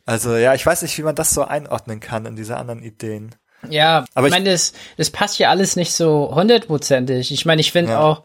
Also 0.05 0.37
ja, 0.37 0.55
ich 0.55 0.65
weiß 0.65 0.83
nicht, 0.83 0.97
wie 0.99 1.03
man 1.03 1.15
das 1.15 1.31
so 1.31 1.45
einordnen 1.45 2.01
kann 2.01 2.27
in 2.27 2.37
diese 2.37 2.57
anderen 2.57 2.83
Ideen. 2.83 3.35
Ja, 3.69 4.05
Aber 4.15 4.29
ich- 4.29 4.33
meine, 4.33 4.51
das, 4.51 4.73
das 4.97 5.11
passt 5.11 5.39
ja 5.39 5.51
alles 5.51 5.77
nicht 5.77 5.93
so 5.93 6.33
hundertprozentig. 6.35 7.33
Ich 7.33 7.47
meine, 7.47 7.61
ich 7.61 7.73
finde 7.73 7.93
Ja. 7.93 8.01
auch, 8.01 8.23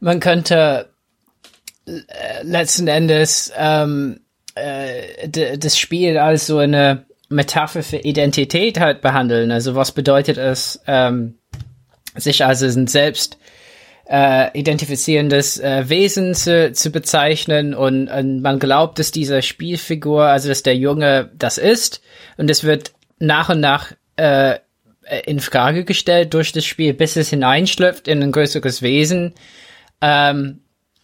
man 0.00 0.18
könnte 0.20 0.88
äh, 1.86 2.42
letzten 2.42 2.88
Endes 2.88 3.52
ähm, 3.56 4.20
äh, 4.54 5.28
das 5.58 5.78
Spiel 5.78 6.18
als 6.18 6.46
so 6.46 6.58
eine 6.58 7.06
Metapher 7.28 7.82
für 7.82 7.96
Identität 7.98 8.78
halt 8.78 9.00
behandeln. 9.00 9.50
Also 9.52 9.74
was 9.74 9.92
bedeutet 9.92 10.36
es, 10.38 10.80
ähm, 10.86 11.38
sich 12.16 12.44
als 12.44 12.62
ein 12.62 12.86
selbst 12.88 13.38
äh, 14.08 14.56
identifizierendes 14.58 15.58
äh, 15.60 15.88
Wesen 15.88 16.34
zu, 16.34 16.72
zu 16.72 16.90
bezeichnen 16.90 17.72
und, 17.74 18.08
und 18.08 18.42
man 18.42 18.58
glaubt, 18.58 18.98
dass 18.98 19.10
diese 19.12 19.40
Spielfigur, 19.42 20.24
also 20.24 20.48
dass 20.48 20.62
der 20.62 20.76
Junge 20.76 21.30
das 21.34 21.56
ist 21.56 22.02
und 22.36 22.50
es 22.50 22.64
wird 22.64 22.92
nach 23.18 23.48
und 23.48 23.60
nach 23.60 23.92
äh, 24.22 24.60
in 25.26 25.40
Frage 25.40 25.84
gestellt 25.84 26.32
durch 26.32 26.52
das 26.52 26.64
Spiel, 26.64 26.94
bis 26.94 27.16
es 27.16 27.30
hineinschlüpft 27.30 28.06
in 28.06 28.22
ein 28.22 28.32
größeres 28.32 28.82
Wesen, 28.82 29.34
ähm, 30.00 30.60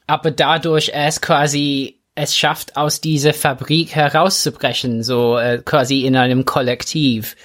aber 0.07 0.31
dadurch 0.31 0.91
erst 0.95 1.21
quasi 1.23 1.99
es 2.15 2.37
schafft, 2.37 2.77
aus 2.77 3.01
dieser 3.01 3.33
Fabrik 3.35 3.95
herauszubrechen, 3.95 5.03
so 5.03 5.39
äh, 5.39 5.63
quasi 5.65 6.05
in 6.05 6.17
einem 6.17 6.45
Kollektiv. 6.45 7.37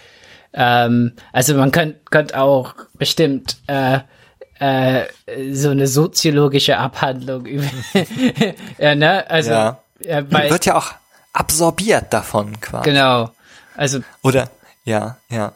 Ähm, 0.53 1.13
also 1.31 1.55
man 1.55 1.71
könnte 1.71 1.99
könnt 2.09 2.35
auch 2.35 2.75
bestimmt 2.93 3.57
äh, 3.67 3.99
äh, 4.59 5.05
so 5.51 5.69
eine 5.69 5.87
soziologische 5.87 6.77
Abhandlung 6.77 7.45
über, 7.47 7.67
ja, 8.77 8.95
ne? 8.95 9.29
Also 9.29 9.51
Ja. 9.51 9.83
äh, 10.03 10.23
weil, 10.29 10.49
wird 10.49 10.65
ja 10.65 10.75
auch 10.75 10.91
absorbiert 11.33 12.13
davon 12.13 12.59
quasi. 12.61 12.89
genau. 12.89 13.31
Also 13.75 13.99
Oder 14.21 14.49
ja, 14.85 15.17
ja. 15.29 15.53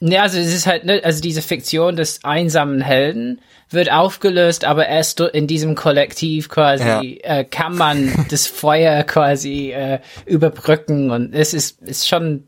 Ja, 0.00 0.22
also 0.22 0.38
es 0.38 0.54
ist 0.54 0.66
halt, 0.66 0.84
ne, 0.84 1.02
also 1.04 1.20
diese 1.20 1.42
Fiktion 1.42 1.94
des 1.96 2.24
einsamen 2.24 2.80
Helden 2.80 3.40
wird 3.68 3.92
aufgelöst, 3.92 4.64
aber 4.64 4.86
erst 4.86 5.20
in 5.20 5.46
diesem 5.46 5.74
Kollektiv 5.74 6.48
quasi 6.48 7.20
äh, 7.22 7.44
kann 7.44 7.76
man 7.76 8.26
das 8.30 8.46
Feuer 8.46 9.04
quasi 9.04 9.72
äh, 9.72 10.00
überbrücken 10.24 11.10
und 11.10 11.34
es 11.34 11.52
ist, 11.52 11.82
ist 11.82 12.08
schon, 12.08 12.46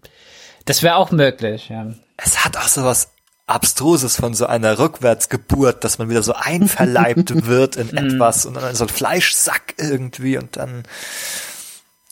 das 0.65 0.83
wäre 0.83 0.97
auch 0.97 1.11
möglich, 1.11 1.69
ja. 1.69 1.93
es 2.17 2.43
hat 2.43 2.57
auch 2.57 2.69
so 2.69 2.85
was 2.85 3.13
Abstruses 3.47 4.17
von 4.17 4.33
so 4.33 4.47
einer 4.47 4.79
Rückwärtsgeburt, 4.79 5.85
dass 5.85 5.99
man 5.99 6.09
wieder 6.09 6.23
so 6.23 6.33
einverleibt 6.33 7.47
wird 7.47 7.77
in 7.77 7.95
etwas 7.95 8.47
und 8.47 8.55
dann 8.55 8.75
so 8.75 8.85
ein 8.85 8.89
Fleischsack 8.89 9.75
irgendwie 9.77 10.39
und 10.39 10.57
dann 10.57 10.85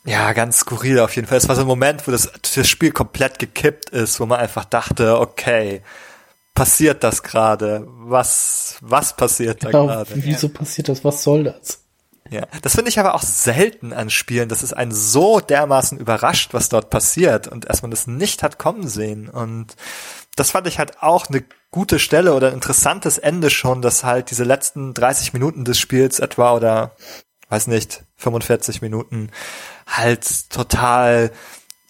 ja, 0.03 0.33
ganz 0.33 0.59
skurril 0.59 0.99
auf 0.99 1.15
jeden 1.15 1.27
Fall. 1.27 1.37
Es 1.37 1.47
war 1.47 1.55
so 1.55 1.61
ein 1.61 1.67
Moment, 1.67 2.07
wo 2.07 2.11
das, 2.11 2.31
das 2.55 2.67
Spiel 2.67 2.91
komplett 2.91 3.39
gekippt 3.39 3.89
ist, 3.91 4.19
wo 4.19 4.25
man 4.25 4.39
einfach 4.39 4.65
dachte, 4.65 5.19
okay, 5.19 5.81
passiert 6.53 7.03
das 7.03 7.23
gerade? 7.23 7.85
Was, 7.87 8.77
was 8.81 9.15
passiert 9.15 9.63
da 9.63 9.69
genau, 9.69 9.87
gerade? 9.87 10.11
wieso 10.15 10.49
passiert 10.49 10.89
das? 10.89 11.03
Was 11.03 11.23
soll 11.23 11.43
das? 11.43 11.79
Ja, 12.29 12.47
das 12.61 12.75
finde 12.75 12.89
ich 12.89 12.97
aber 12.97 13.13
auch 13.13 13.23
selten 13.23 13.91
an 13.91 14.09
Spielen, 14.09 14.47
dass 14.47 14.63
es 14.63 14.71
einen 14.71 14.93
so 14.93 15.41
dermaßen 15.41 15.97
überrascht, 15.97 16.53
was 16.53 16.69
dort 16.69 16.89
passiert 16.89 17.47
und 17.47 17.65
erst 17.65 17.81
man 17.81 17.91
das 17.91 18.07
nicht 18.07 18.41
hat 18.41 18.57
kommen 18.57 18.87
sehen. 18.87 19.27
Und 19.27 19.75
das 20.37 20.51
fand 20.51 20.65
ich 20.65 20.79
halt 20.79 21.03
auch 21.03 21.27
eine 21.27 21.43
gute 21.71 21.99
Stelle 21.99 22.33
oder 22.33 22.47
ein 22.47 22.53
interessantes 22.53 23.17
Ende 23.17 23.49
schon, 23.49 23.81
dass 23.81 24.05
halt 24.05 24.31
diese 24.31 24.45
letzten 24.45 24.93
30 24.93 25.33
Minuten 25.33 25.65
des 25.65 25.77
Spiels 25.77 26.19
etwa 26.19 26.53
oder 26.53 26.95
weiß 27.49 27.67
nicht, 27.67 28.05
45 28.15 28.81
Minuten 28.81 29.29
halt 29.87 30.49
total 30.49 31.31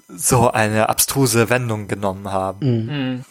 so 0.07 0.51
eine 0.51 0.89
abstruse 0.89 1.49
Wendung 1.49 1.87
genommen 1.87 2.31
haben. 2.31 3.25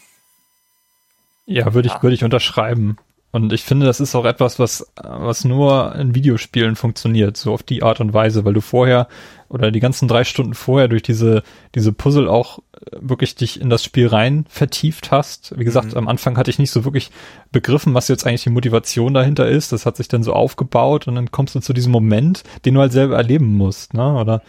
Ja, 1.47 1.75
würde 1.75 1.89
ich, 1.89 2.03
würde 2.03 2.15
ich 2.15 2.25
unterschreiben. 2.25 2.97
Und 3.33 3.53
ich 3.53 3.63
finde, 3.63 3.87
das 3.87 4.01
ist 4.01 4.15
auch 4.15 4.25
etwas, 4.25 4.59
was, 4.59 4.87
was 4.97 5.45
nur 5.45 5.95
in 5.95 6.15
Videospielen 6.15 6.75
funktioniert, 6.75 7.37
so 7.37 7.53
auf 7.53 7.63
die 7.63 7.83
Art 7.83 8.01
und 8.01 8.13
Weise, 8.13 8.45
weil 8.45 8.55
du 8.55 8.61
vorher 8.61 9.07
oder 9.49 9.71
die 9.71 9.81
ganzen 9.81 10.09
drei 10.09 10.25
Stunden 10.25 10.55
vorher 10.55 10.89
durch 10.89 11.03
diese, 11.03 11.43
diese 11.75 11.93
Puzzle 11.93 12.29
auch 12.29 12.61
wirklich 12.93 13.35
dich 13.35 13.61
in 13.61 13.71
das 13.71 13.85
Spiel 13.85 14.07
rein 14.07 14.45
vertieft 14.49 15.11
hast. 15.11 15.59
Wie 15.59 15.65
gesagt, 15.65 15.95
am 15.97 16.09
Anfang 16.09 16.37
hatte 16.37 16.51
ich 16.51 16.59
nicht 16.59 16.71
so 16.71 16.85
wirklich 16.85 17.11
begriffen, 17.53 17.95
was 17.95 18.09
jetzt 18.09 18.27
eigentlich 18.27 18.45
die 18.45 18.51
Motivation 18.51 19.15
dahinter 19.15 19.49
ist. 19.49 19.73
Das 19.73 19.87
hat 19.87 19.97
sich 19.97 20.09
dann 20.09 20.23
so 20.23 20.33
aufgebaut 20.33 21.07
und 21.07 21.15
dann 21.15 21.31
kommst 21.31 21.55
du 21.55 21.61
zu 21.61 21.73
diesem 21.73 21.93
Moment, 21.93 22.43
den 22.65 22.75
du 22.75 22.81
halt 22.81 22.93
selber 22.93 23.17
erleben 23.17 23.57
musst, 23.57 23.95
ne? 23.95 24.15
Oder 24.15 24.43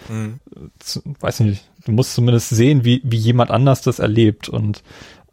zu, 0.80 1.02
weiß 1.20 1.42
nicht, 1.42 1.70
du 1.86 1.92
musst 1.92 2.14
zumindest 2.14 2.50
sehen, 2.50 2.86
wie, 2.86 3.02
wie 3.04 3.18
jemand 3.18 3.52
anders 3.52 3.82
das 3.82 4.00
erlebt 4.00 4.50
und 4.50 4.84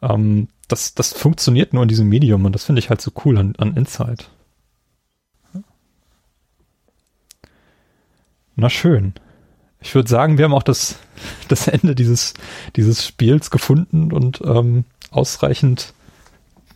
ähm, 0.02 0.48
das, 0.66 0.94
das 0.94 1.12
funktioniert 1.12 1.72
nur 1.72 1.82
in 1.82 1.88
diesem 1.88 2.08
Medium 2.08 2.44
und 2.44 2.52
das 2.52 2.64
finde 2.64 2.80
ich 2.80 2.90
halt 2.90 3.00
so 3.00 3.10
cool 3.24 3.38
an, 3.38 3.54
an 3.58 3.76
Inside. 3.76 4.24
Na 8.56 8.68
schön. 8.68 9.14
Ich 9.80 9.94
würde 9.94 10.08
sagen, 10.08 10.38
wir 10.38 10.44
haben 10.44 10.54
auch 10.54 10.62
das, 10.62 10.96
das 11.48 11.68
Ende 11.68 11.94
dieses, 11.94 12.34
dieses 12.76 13.06
Spiels 13.06 13.50
gefunden 13.50 14.12
und 14.12 14.40
ähm, 14.44 14.84
ausreichend 15.10 15.92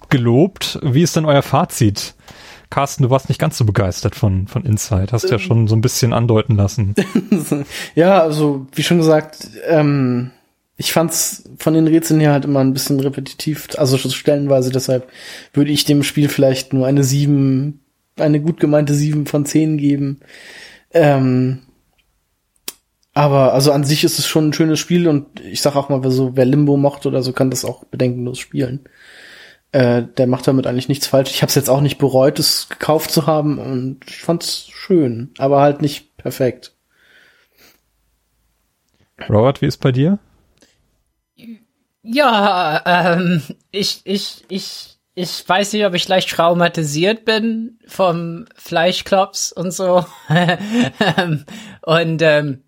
gelobt. 0.08 0.78
Wie 0.82 1.02
ist 1.02 1.16
denn 1.16 1.24
euer 1.24 1.42
Fazit? 1.42 2.14
Carsten, 2.70 3.02
du 3.02 3.10
warst 3.10 3.28
nicht 3.28 3.38
ganz 3.38 3.58
so 3.58 3.64
begeistert 3.64 4.14
von, 4.14 4.46
von 4.46 4.64
Inside. 4.64 5.08
Hast 5.12 5.30
ja 5.30 5.38
schon 5.38 5.68
so 5.68 5.76
ein 5.76 5.82
bisschen 5.82 6.12
andeuten 6.12 6.56
lassen. 6.56 6.94
ja, 7.94 8.22
also 8.22 8.66
wie 8.72 8.82
schon 8.82 8.98
gesagt, 8.98 9.48
ähm, 9.66 10.30
ich 10.76 10.92
fand's 10.92 11.44
von 11.58 11.74
den 11.74 11.86
Rätseln 11.86 12.20
her 12.20 12.32
halt 12.32 12.44
immer 12.44 12.60
ein 12.60 12.72
bisschen 12.72 12.98
repetitiv, 12.98 13.68
also 13.76 13.98
schon 13.98 14.10
stellenweise, 14.10 14.70
deshalb 14.70 15.08
würde 15.52 15.70
ich 15.70 15.84
dem 15.84 16.02
Spiel 16.02 16.28
vielleicht 16.28 16.72
nur 16.72 16.86
eine 16.86 17.04
sieben, 17.04 17.80
eine 18.16 18.40
gut 18.40 18.58
gemeinte 18.58 18.94
sieben 18.94 19.26
von 19.26 19.44
zehn 19.44 19.76
geben. 19.76 20.20
Ähm, 20.92 21.58
aber 23.14 23.52
also 23.52 23.72
an 23.72 23.84
sich 23.84 24.04
ist 24.04 24.18
es 24.18 24.26
schon 24.26 24.48
ein 24.48 24.52
schönes 24.52 24.78
Spiel 24.78 25.06
und 25.06 25.40
ich 25.40 25.60
sag 25.60 25.76
auch 25.76 25.88
mal, 25.88 26.02
wer 26.02 26.10
so, 26.10 26.36
wer 26.36 26.46
Limbo 26.46 26.76
mochte 26.76 27.08
oder 27.08 27.22
so, 27.22 27.32
kann 27.32 27.50
das 27.50 27.64
auch 27.64 27.84
bedenkenlos 27.84 28.38
spielen. 28.38 28.88
Äh, 29.72 30.04
der 30.16 30.26
macht 30.26 30.46
damit 30.46 30.66
eigentlich 30.66 30.88
nichts 30.88 31.06
falsch. 31.06 31.30
Ich 31.30 31.42
habe 31.42 31.48
es 31.48 31.54
jetzt 31.54 31.70
auch 31.70 31.80
nicht 31.80 31.98
bereut, 31.98 32.38
es 32.38 32.68
gekauft 32.68 33.10
zu 33.10 33.26
haben 33.26 33.58
und 33.58 34.00
ich 34.06 34.16
fand's 34.18 34.68
schön, 34.70 35.32
aber 35.38 35.60
halt 35.60 35.82
nicht 35.82 36.16
perfekt. 36.16 36.74
Robert, 39.28 39.60
wie 39.60 39.66
ist 39.66 39.78
bei 39.78 39.92
dir? 39.92 40.18
Ja, 42.02 42.82
ähm, 42.84 43.42
ich, 43.70 44.00
ich, 44.04 44.44
ich, 44.48 44.98
ich 45.14 45.48
weiß 45.48 45.72
nicht, 45.74 45.86
ob 45.86 45.94
ich 45.94 46.08
leicht 46.08 46.30
traumatisiert 46.30 47.24
bin 47.24 47.78
vom 47.86 48.46
Fleischklops 48.56 49.52
und 49.52 49.72
so. 49.72 50.04
Ähm, 51.18 51.44
und 51.82 52.22
ähm, 52.22 52.62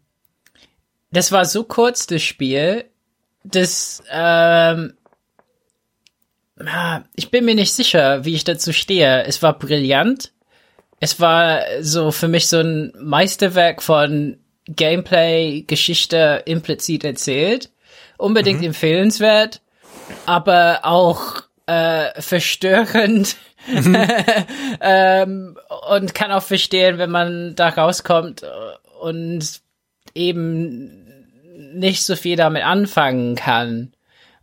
das 1.15 1.33
war 1.33 1.45
so 1.45 1.65
kurz, 1.65 2.07
das 2.07 2.23
Spiel, 2.23 2.85
dass 3.45 4.03
ähm, 4.11 4.95
ah, 6.59 7.03
ich 7.15 7.31
bin 7.31 7.45
mir 7.45 7.55
nicht 7.55 7.73
sicher, 7.73 8.25
wie 8.25 8.35
ich 8.35 8.45
dazu 8.45 8.73
stehe. 8.73 9.25
Es 9.25 9.43
war 9.43 9.59
brillant. 9.59 10.33
Es 11.01 11.21
war 11.21 11.61
so 11.81 12.11
für 12.11 12.29
mich 12.29 12.49
so 12.49 12.61
ein 12.61 12.93
Meisterwerk 12.99 13.83
von 13.83 14.39
Gameplay, 14.67 15.63
Geschichte 15.63 16.43
implizit 16.47 17.05
erzählt. 17.05 17.71
Unbedingt 18.17 18.65
empfehlenswert, 18.65 19.61
aber 20.25 20.81
auch 20.83 21.43
äh, 21.67 22.21
verstörend. 22.21 23.37
ähm, 24.81 25.59
und 25.91 26.15
kann 26.15 26.33
auch 26.33 26.43
verstehen, 26.43 26.99
wenn 26.99 27.11
man 27.11 27.55
da 27.55 27.71
rauskommt 27.71 28.43
und 29.01 29.61
eben 30.15 31.04
nicht 31.75 32.05
so 32.05 32.17
viel 32.17 32.37
damit 32.37 32.65
anfangen 32.65 33.35
kann. 33.35 33.93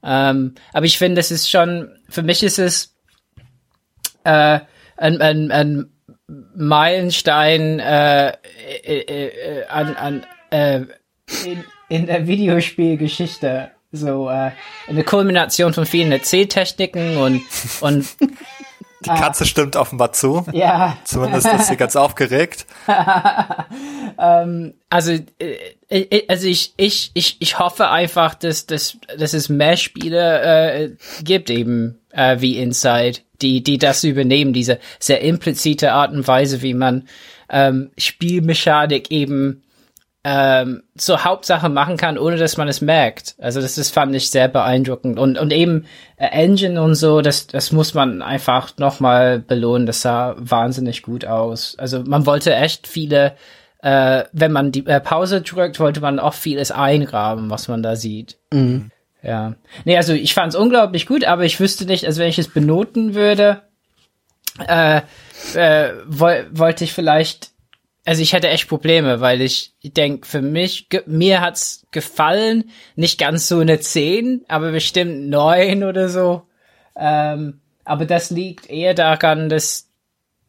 Ähm, 0.03 0.55
aber 0.73 0.85
ich 0.85 0.97
finde, 0.97 1.21
es 1.21 1.31
ist 1.31 1.49
schon, 1.49 1.91
für 2.09 2.23
mich 2.23 2.43
ist 2.43 2.59
es 2.59 2.95
äh, 4.23 4.59
ein, 4.97 5.21
ein, 5.21 5.51
ein 5.51 5.91
Meilenstein 6.55 7.79
äh, 7.79 8.29
äh, 8.83 8.99
äh, 8.99 9.65
an, 9.67 9.95
an 9.95 10.25
äh, 10.49 10.81
in, 11.45 11.63
in 11.89 12.05
der 12.05 12.27
Videospielgeschichte. 12.27 13.71
So 13.91 14.29
äh, 14.29 14.51
eine 14.87 15.03
Kulmination 15.03 15.73
von 15.73 15.85
vielen 15.85 16.13
Erzähltechniken 16.13 17.17
und 17.17 17.41
und 17.81 18.07
Die 19.05 19.09
Katze 19.09 19.45
stimmt 19.45 19.75
offenbar 19.75 20.13
zu. 20.13 20.45
ja. 20.51 20.97
Zumindest 21.05 21.47
ist 21.47 21.67
sie 21.67 21.77
ganz 21.77 21.95
aufgeregt. 21.95 22.65
ähm, 24.19 24.73
also, 24.89 25.11
äh, 25.11 25.55
äh, 25.89 26.23
also 26.27 26.47
ich, 26.47 26.73
ich, 26.77 27.11
ich, 27.13 27.37
ich 27.39 27.59
hoffe 27.59 27.89
einfach, 27.89 28.35
dass, 28.35 28.67
dass, 28.67 28.97
dass 29.17 29.33
es 29.33 29.49
mehr 29.49 29.77
Spiele 29.77 30.41
äh, 30.41 30.89
gibt, 31.23 31.49
eben 31.49 31.99
äh, 32.11 32.39
wie 32.39 32.57
Inside, 32.57 33.19
die, 33.41 33.63
die 33.63 33.77
das 33.77 34.03
übernehmen, 34.03 34.53
diese 34.53 34.79
sehr 34.99 35.21
implizite 35.21 35.93
Art 35.93 36.13
und 36.13 36.27
Weise, 36.27 36.61
wie 36.61 36.73
man 36.73 37.07
ähm, 37.49 37.91
Spielmechanik 37.97 39.11
eben 39.11 39.63
ähm, 40.23 40.83
zur 40.95 41.23
Hauptsache 41.23 41.69
machen 41.69 41.97
kann, 41.97 42.17
ohne 42.17 42.37
dass 42.37 42.57
man 42.57 42.67
es 42.67 42.81
merkt. 42.81 43.35
Also 43.39 43.59
das 43.59 43.77
ist, 43.77 43.91
fand 43.91 44.15
ich 44.15 44.29
sehr 44.29 44.47
beeindruckend. 44.47 45.17
Und, 45.17 45.37
und 45.37 45.51
eben 45.51 45.85
äh, 46.17 46.27
Engine 46.27 46.81
und 46.81 46.95
so, 46.95 47.21
das, 47.21 47.47
das 47.47 47.71
muss 47.71 47.93
man 47.93 48.21
einfach 48.21 48.77
nochmal 48.77 49.39
belohnen. 49.39 49.87
Das 49.87 50.01
sah 50.01 50.35
wahnsinnig 50.37 51.01
gut 51.01 51.25
aus. 51.25 51.75
Also 51.79 52.03
man 52.03 52.27
wollte 52.27 52.53
echt 52.53 52.87
viele, 52.87 53.35
äh, 53.81 54.25
wenn 54.31 54.51
man 54.51 54.71
die 54.71 54.85
äh, 54.85 54.99
Pause 54.99 55.41
drückt, 55.41 55.79
wollte 55.79 56.01
man 56.01 56.19
auch 56.19 56.35
vieles 56.35 56.71
eingraben, 56.71 57.49
was 57.49 57.67
man 57.67 57.81
da 57.81 57.95
sieht. 57.95 58.37
Mhm. 58.53 58.91
Ja. 59.23 59.55
Nee, 59.85 59.97
also 59.97 60.13
ich 60.13 60.33
fand 60.35 60.53
es 60.53 60.59
unglaublich 60.59 61.07
gut, 61.07 61.25
aber 61.25 61.45
ich 61.45 61.59
wüsste 61.59 61.85
nicht, 61.85 62.05
also 62.05 62.21
wenn 62.21 62.29
ich 62.29 62.39
es 62.39 62.47
benoten 62.47 63.15
würde, 63.15 63.61
äh, 64.67 65.01
äh, 65.55 65.93
woll, 66.05 66.47
wollte 66.51 66.83
ich 66.83 66.93
vielleicht 66.93 67.50
also 68.05 68.21
ich 68.21 68.33
hätte 68.33 68.49
echt 68.49 68.67
Probleme, 68.67 69.21
weil 69.21 69.41
ich 69.41 69.73
denke, 69.83 70.27
für 70.27 70.41
mich, 70.41 70.87
mir 71.05 71.41
hat's 71.41 71.85
gefallen, 71.91 72.71
nicht 72.95 73.19
ganz 73.19 73.47
so 73.47 73.59
eine 73.59 73.79
10, 73.79 74.45
aber 74.47 74.71
bestimmt 74.71 75.29
9 75.29 75.83
oder 75.83 76.09
so. 76.09 76.43
Ähm, 76.95 77.61
aber 77.85 78.05
das 78.05 78.31
liegt 78.31 78.69
eher 78.69 78.93
daran, 78.93 79.49
dass 79.49 79.89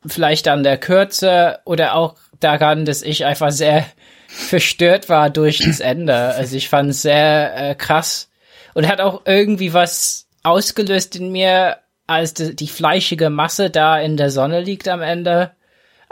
vielleicht 0.07 0.49
an 0.49 0.63
der 0.63 0.79
Kürze 0.79 1.61
oder 1.65 1.95
auch 1.95 2.17
daran, 2.41 2.85
dass 2.85 3.03
ich 3.03 3.25
einfach 3.25 3.51
sehr 3.51 3.85
verstört 4.29 5.09
war 5.09 5.29
durch 5.29 5.59
das 5.59 5.81
Ende. 5.81 6.15
Also 6.15 6.57
ich 6.57 6.69
fand 6.69 6.91
es 6.91 7.03
sehr 7.03 7.55
äh, 7.55 7.75
krass 7.75 8.31
und 8.75 8.89
hat 8.89 9.01
auch 9.01 9.23
irgendwie 9.27 9.75
was 9.75 10.27
ausgelöst 10.43 11.17
in 11.17 11.31
mir, 11.31 11.79
als 12.07 12.35
die, 12.35 12.57
die 12.57 12.67
fleischige 12.67 13.31
Masse 13.31 13.71
da 13.71 13.99
in 13.99 14.17
der 14.17 14.31
Sonne 14.31 14.61
liegt 14.61 14.89
am 14.89 15.03
Ende 15.03 15.53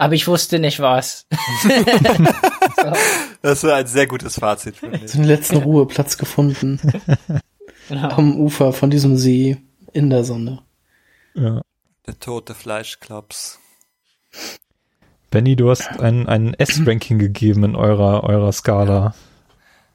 aber 0.00 0.14
ich 0.14 0.26
wusste 0.26 0.58
nicht 0.58 0.80
was. 0.80 1.26
so. 1.62 1.68
Das 3.42 3.64
war 3.64 3.76
ein 3.76 3.86
sehr 3.86 4.06
gutes 4.06 4.38
Fazit. 4.38 4.76
für 4.76 4.88
mich. 4.88 5.12
Den 5.12 5.24
letzten 5.24 5.56
Ruheplatz 5.56 6.18
gefunden. 6.18 6.78
genau. 7.88 8.08
Am 8.10 8.38
Ufer 8.38 8.74
von 8.74 8.90
diesem 8.90 9.16
See 9.16 9.56
in 9.92 10.10
der 10.10 10.24
Sonne. 10.24 10.62
Ja. 11.34 11.62
Der 12.06 12.18
tote 12.18 12.54
Fleischklops. 12.54 13.58
Benny, 15.30 15.56
du 15.56 15.70
hast 15.70 15.88
ein, 16.00 16.28
ein 16.28 16.52
S-Ranking 16.54 17.18
gegeben 17.18 17.64
in 17.64 17.76
eurer, 17.76 18.24
eurer 18.24 18.52
Skala. 18.52 19.14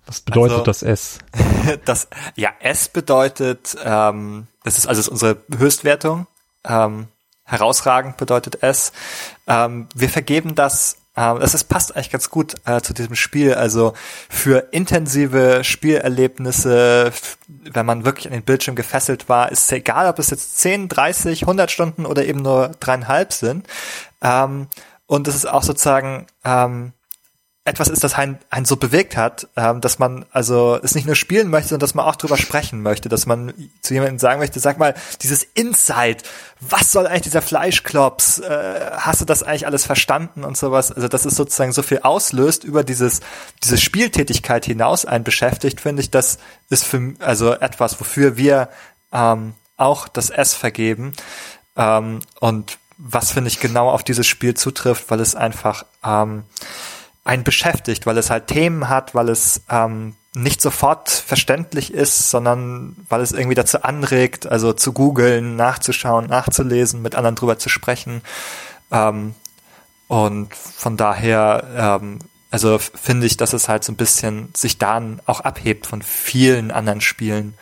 Was 0.08 0.22
bedeutet 0.22 0.60
also, 0.60 0.64
das 0.66 0.84
S? 0.84 1.20
Das, 1.86 2.08
ja, 2.36 2.50
S 2.60 2.90
bedeutet, 2.90 3.76
ähm, 3.84 4.48
das 4.64 4.78
ist 4.78 4.88
also 4.88 5.12
unsere 5.12 5.38
Höchstwertung. 5.56 6.28
Ähm, 6.64 7.08
herausragend 7.46 8.18
bedeutet 8.18 8.60
es. 8.62 8.92
Ähm, 9.48 9.88
wir 9.96 10.10
vergeben 10.10 10.56
das 10.56 10.98
ähm, 11.18 11.40
das 11.40 11.54
ist, 11.54 11.66
passt 11.66 11.96
eigentlich 11.96 12.12
ganz 12.12 12.30
gut 12.30 12.56
äh, 12.66 12.82
zu 12.82 12.94
diesem 12.94 13.16
Spiel. 13.16 13.54
Also 13.54 13.94
für 14.30 14.68
intensive 14.72 15.64
Spielerlebnisse, 15.64 17.12
wenn 17.48 17.86
man 17.86 18.06
wirklich 18.06 18.28
an 18.28 18.34
den 18.34 18.44
Bildschirm 18.44 18.76
gefesselt 18.76 19.30
war, 19.30 19.52
ist 19.52 19.66
es 19.66 19.72
egal, 19.72 20.10
ob 20.10 20.20
es 20.20 20.30
jetzt 20.30 20.60
10, 20.60 20.90
30, 20.90 21.44
100 21.44 21.72
Stunden 21.72 22.06
oder 22.06 22.26
eben 22.26 22.42
nur 22.42 22.72
dreieinhalb 22.80 23.34
sind. 23.34 23.68
Ähm, 24.22 24.68
und 25.08 25.28
es 25.28 25.36
ist 25.36 25.48
auch 25.48 25.64
sozusagen 25.64 26.28
ähm, 26.44 26.92
etwas 27.68 27.88
ist, 27.88 28.04
das 28.04 28.14
einen, 28.14 28.38
einen 28.52 28.66
so 28.66 28.76
bewegt 28.78 29.18
hat, 29.18 29.48
ähm, 29.56 29.82
dass 29.82 29.98
man 29.98 30.26
also 30.32 30.80
es 30.84 30.94
nicht 30.94 31.08
nur 31.08 31.16
spielen 31.16 31.50
möchte, 31.50 31.70
sondern 31.70 31.82
dass 31.82 31.96
man 31.96 32.06
auch 32.06 32.16
drüber 32.16 32.38
sprechen 32.38 32.84
möchte, 32.84 33.10
dass 33.10 33.26
man 33.26 33.54
zu 33.82 33.96
jemandem 33.96 34.20
sagen 34.20 34.40
möchte, 34.40 34.60
sag 34.60 34.78
mal, 34.78 34.94
dieses 35.24 35.42
Insight, 35.42 36.22
was 36.60 36.92
soll 36.92 37.08
eigentlich 37.08 37.24
dieser 37.24 37.42
Fleischklops, 37.42 38.38
äh, 38.38 38.92
hast 38.98 39.22
du 39.22 39.26
das 39.26 39.42
eigentlich 39.42 39.66
alles 39.66 39.84
verstanden 39.84 40.44
und 40.44 40.56
sowas, 40.56 40.92
also 40.92 41.08
dass 41.08 41.26
es 41.26 41.36
sozusagen 41.36 41.72
so 41.72 41.82
viel 41.82 42.02
auslöst 42.04 42.64
über 42.64 42.84
dieses, 42.84 43.22
diese 43.64 43.80
Spieltätigkeit 43.80 44.64
hinaus 44.66 45.06
einen 45.08 45.24
beschäftigt, 45.24 45.82
finde 45.82 46.04
ich, 46.04 46.12
das 46.12 46.38
ist 46.70 46.86
für, 46.86 47.16
also 47.18 47.52
etwas, 47.52 48.00
wofür 48.00 48.38
wir 48.38 48.70
ähm, 49.12 49.56
auch 49.76 50.08
das 50.08 50.30
S 50.30 50.54
vergeben. 50.54 51.14
Ähm, 51.76 52.20
und 52.40 52.78
was 53.00 53.32
finde 53.32 53.48
ich 53.48 53.60
genau 53.60 53.90
auf 53.90 54.04
dieses 54.04 54.28
Spiel 54.28 54.54
zutrifft, 54.54 55.10
weil 55.10 55.20
es 55.20 55.36
einfach 55.36 55.84
ähm, 56.04 56.44
einen 57.26 57.44
beschäftigt, 57.44 58.06
weil 58.06 58.18
es 58.18 58.30
halt 58.30 58.48
Themen 58.48 58.88
hat, 58.88 59.14
weil 59.14 59.30
es 59.30 59.64
ähm, 59.70 60.16
nicht 60.36 60.62
sofort 60.62 61.10
verständlich 61.10 61.94
ist, 61.94 62.30
sondern 62.30 62.96
weil 63.10 63.22
es 63.22 63.32
irgendwie 63.32 63.56
dazu 63.56 63.82
anregt, 63.82 64.48
also 64.48 64.74
zu 64.74 64.94
googeln, 64.94 65.56
nachzuschauen, 65.56 66.28
nachzulesen, 66.28 67.02
mit 67.02 67.16
anderen 67.16 67.36
drüber 67.36 67.58
zu 67.58 67.68
sprechen. 67.68 68.22
Ähm, 68.92 69.34
und 70.08 70.54
von 70.54 70.98
daher, 70.98 72.00
ähm, 72.02 72.20
also 72.52 72.78
finde 72.78 73.26
ich, 73.26 73.38
dass 73.38 73.54
es 73.54 73.68
halt 73.68 73.84
so 73.84 73.92
ein 73.92 73.98
bisschen 73.98 74.50
sich 74.56 74.78
dann 74.78 75.20
auch 75.26 75.42
abhebt 75.42 75.88
von 75.88 76.04
vielen 76.04 76.70
anderen 76.70 77.02
Spielen, 77.02 77.56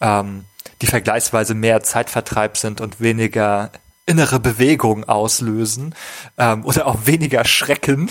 ähm, 0.00 0.44
die 0.80 0.86
vergleichsweise 0.86 1.54
mehr 1.54 1.82
Zeitvertreib 1.82 2.56
sind 2.56 2.80
und 2.80 3.00
weniger 3.00 3.70
innere 4.08 4.40
Bewegung 4.40 5.04
auslösen 5.04 5.94
ähm, 6.38 6.64
oder 6.64 6.86
auch 6.86 7.04
weniger 7.04 7.44
Schrecken 7.44 8.08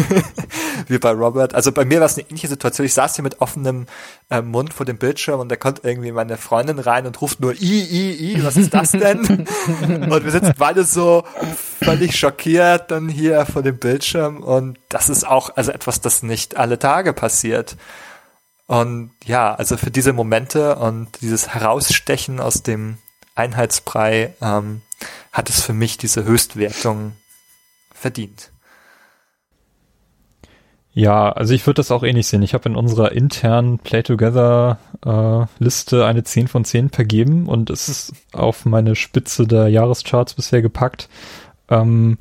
wie 0.88 0.98
bei 0.98 1.10
Robert. 1.10 1.54
Also 1.54 1.70
bei 1.70 1.84
mir 1.84 2.00
war 2.00 2.06
es 2.06 2.14
eine 2.16 2.28
ähnliche 2.28 2.48
Situation. 2.48 2.86
Ich 2.86 2.94
saß 2.94 3.16
hier 3.16 3.22
mit 3.22 3.40
offenem 3.40 3.86
äh, 4.30 4.40
Mund 4.40 4.72
vor 4.72 4.86
dem 4.86 4.96
Bildschirm 4.96 5.38
und 5.38 5.50
da 5.50 5.56
kommt 5.56 5.82
irgendwie 5.84 6.12
meine 6.12 6.38
Freundin 6.38 6.78
rein 6.78 7.06
und 7.06 7.20
ruft 7.20 7.40
nur 7.40 7.52
I, 7.52 7.82
I, 7.82 8.32
I, 8.32 8.44
was 8.44 8.56
ist 8.56 8.72
das 8.72 8.92
denn? 8.92 9.20
und 10.10 10.24
wir 10.24 10.30
sitzen 10.30 10.54
beide 10.56 10.84
so 10.84 11.24
völlig 11.82 12.18
schockiert 12.18 12.90
dann 12.90 13.08
hier 13.08 13.44
vor 13.44 13.62
dem 13.62 13.76
Bildschirm 13.76 14.42
und 14.42 14.78
das 14.88 15.10
ist 15.10 15.26
auch 15.26 15.56
also 15.56 15.72
etwas, 15.72 16.00
das 16.00 16.22
nicht 16.22 16.56
alle 16.56 16.78
Tage 16.78 17.12
passiert. 17.12 17.76
Und 18.66 19.10
ja, 19.24 19.54
also 19.54 19.76
für 19.76 19.90
diese 19.90 20.14
Momente 20.14 20.76
und 20.76 21.08
dieses 21.20 21.48
Herausstechen 21.48 22.40
aus 22.40 22.62
dem 22.62 22.96
Einheitsbrei 23.34 24.34
ähm, 24.40 24.82
hat 25.32 25.48
es 25.48 25.62
für 25.62 25.72
mich 25.72 25.96
diese 25.96 26.24
Höchstwertung 26.24 27.12
verdient. 27.92 28.52
Ja, 30.94 31.32
also 31.32 31.54
ich 31.54 31.66
würde 31.66 31.78
das 31.78 31.90
auch 31.90 32.02
ähnlich 32.02 32.26
sehen. 32.26 32.42
Ich 32.42 32.52
habe 32.52 32.68
in 32.68 32.76
unserer 32.76 33.12
internen 33.12 33.78
Play 33.78 34.02
Together 34.02 34.78
äh, 35.04 35.46
Liste 35.62 36.04
eine 36.04 36.22
10 36.22 36.48
von 36.48 36.66
10 36.66 36.90
vergeben 36.90 37.46
und 37.48 37.70
es 37.70 37.88
ist 37.88 38.12
auf 38.32 38.66
meine 38.66 38.94
Spitze 38.94 39.46
der 39.46 39.68
Jahrescharts 39.68 40.34
bisher 40.34 40.60
gepackt. 40.60 41.08
Ähm, 41.70 42.18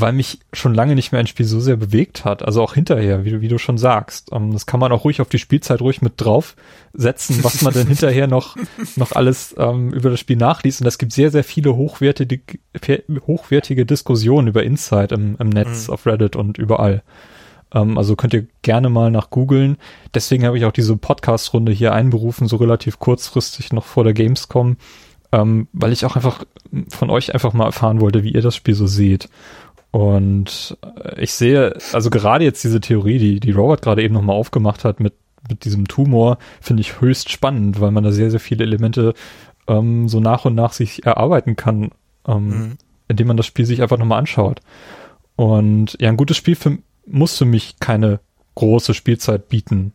weil 0.00 0.12
mich 0.12 0.40
schon 0.52 0.74
lange 0.74 0.94
nicht 0.94 1.12
mehr 1.12 1.20
ein 1.20 1.26
Spiel 1.26 1.46
so 1.46 1.60
sehr 1.60 1.76
bewegt 1.76 2.24
hat. 2.24 2.42
Also 2.42 2.62
auch 2.62 2.74
hinterher, 2.74 3.24
wie 3.24 3.30
du, 3.30 3.40
wie 3.40 3.48
du 3.48 3.58
schon 3.58 3.78
sagst. 3.78 4.30
Um, 4.32 4.44
ähm, 4.44 4.52
das 4.52 4.66
kann 4.66 4.80
man 4.80 4.92
auch 4.92 5.04
ruhig 5.04 5.20
auf 5.20 5.28
die 5.28 5.38
Spielzeit 5.38 5.80
ruhig 5.80 6.02
mit 6.02 6.14
draufsetzen, 6.16 7.42
was 7.42 7.62
man 7.62 7.72
denn 7.72 7.86
hinterher 7.88 8.26
noch, 8.26 8.56
noch 8.96 9.12
alles 9.12 9.54
ähm, 9.58 9.92
über 9.92 10.10
das 10.10 10.20
Spiel 10.20 10.36
nachliest. 10.36 10.80
Und 10.80 10.86
es 10.86 10.98
gibt 10.98 11.12
sehr, 11.12 11.30
sehr 11.30 11.44
viele 11.44 11.76
hochwertige, 11.76 12.40
hochwertige 13.26 13.86
Diskussionen 13.86 14.48
über 14.48 14.62
Insight 14.62 15.12
im, 15.12 15.36
im 15.38 15.48
Netz, 15.48 15.88
mhm. 15.88 15.94
auf 15.94 16.06
Reddit 16.06 16.36
und 16.36 16.58
überall. 16.58 17.02
Um, 17.70 17.90
ähm, 17.90 17.98
also 17.98 18.16
könnt 18.16 18.34
ihr 18.34 18.46
gerne 18.62 18.88
mal 18.88 19.10
nach 19.10 19.30
googeln. 19.30 19.76
Deswegen 20.14 20.44
habe 20.44 20.58
ich 20.58 20.64
auch 20.64 20.72
diese 20.72 20.96
Podcast-Runde 20.96 21.72
hier 21.72 21.92
einberufen, 21.92 22.48
so 22.48 22.56
relativ 22.56 22.98
kurzfristig 22.98 23.72
noch 23.72 23.84
vor 23.84 24.04
der 24.04 24.14
Gamescom. 24.14 24.76
Ähm, 25.30 25.68
weil 25.74 25.92
ich 25.92 26.06
auch 26.06 26.16
einfach 26.16 26.44
von 26.88 27.10
euch 27.10 27.34
einfach 27.34 27.52
mal 27.52 27.66
erfahren 27.66 28.00
wollte, 28.00 28.22
wie 28.22 28.32
ihr 28.32 28.40
das 28.40 28.56
Spiel 28.56 28.74
so 28.74 28.86
seht. 28.86 29.28
Und 29.90 30.76
äh, 30.82 31.20
ich 31.22 31.32
sehe, 31.32 31.76
also 31.92 32.10
gerade 32.10 32.44
jetzt 32.44 32.62
diese 32.64 32.80
Theorie, 32.80 33.18
die, 33.18 33.40
die 33.40 33.50
Robert 33.52 33.82
gerade 33.82 34.02
eben 34.02 34.14
nochmal 34.14 34.36
aufgemacht 34.36 34.84
hat 34.84 35.00
mit, 35.00 35.14
mit 35.48 35.64
diesem 35.64 35.88
Tumor, 35.88 36.38
finde 36.60 36.82
ich 36.82 37.00
höchst 37.00 37.30
spannend, 37.30 37.80
weil 37.80 37.90
man 37.90 38.04
da 38.04 38.12
sehr, 38.12 38.30
sehr 38.30 38.40
viele 38.40 38.64
Elemente 38.64 39.14
ähm, 39.66 40.08
so 40.08 40.20
nach 40.20 40.44
und 40.44 40.54
nach 40.54 40.72
sich 40.72 41.06
erarbeiten 41.06 41.56
kann, 41.56 41.90
ähm, 42.26 42.48
mhm. 42.48 42.78
indem 43.08 43.28
man 43.28 43.36
das 43.36 43.46
Spiel 43.46 43.64
sich 43.64 43.82
einfach 43.82 43.98
nochmal 43.98 44.18
anschaut. 44.18 44.60
Und 45.36 45.96
ja, 46.00 46.08
ein 46.08 46.16
gutes 46.16 46.36
Spiel 46.36 46.56
für, 46.56 46.78
muss 47.06 47.38
für 47.38 47.44
mich 47.44 47.78
keine 47.78 48.20
große 48.56 48.92
Spielzeit 48.92 49.48
bieten. 49.48 49.92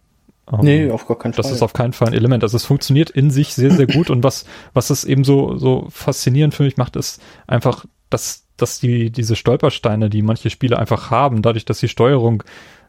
Ähm, 0.51 0.59
nee, 0.61 0.89
auf 0.89 1.05
gar 1.07 1.17
keinen 1.17 1.33
Fall. 1.33 1.43
Das 1.43 1.51
ist 1.51 1.61
auf 1.61 1.73
keinen 1.73 1.93
Fall 1.93 2.09
ein 2.09 2.13
Element. 2.13 2.43
Also 2.43 2.57
es 2.57 2.65
funktioniert 2.65 3.09
in 3.09 3.29
sich 3.29 3.53
sehr, 3.53 3.71
sehr 3.71 3.87
gut 3.87 4.09
und 4.09 4.23
was, 4.23 4.45
was 4.73 4.89
es 4.89 5.03
eben 5.03 5.23
so, 5.23 5.57
so 5.57 5.87
faszinierend 5.89 6.53
für 6.53 6.63
mich 6.63 6.77
macht, 6.77 6.95
ist 6.95 7.21
einfach, 7.45 7.85
dass, 8.09 8.42
dass 8.58 8.80
die, 8.80 9.10
diese 9.12 9.36
Stolpersteine, 9.36 10.10
die 10.10 10.22
manche 10.22 10.49
Spiele 10.49 10.78
einfach 10.78 11.12
haben, 11.12 11.41
dadurch, 11.41 11.66
dass 11.66 11.80
die 11.80 11.88
Steuerung 11.88 12.43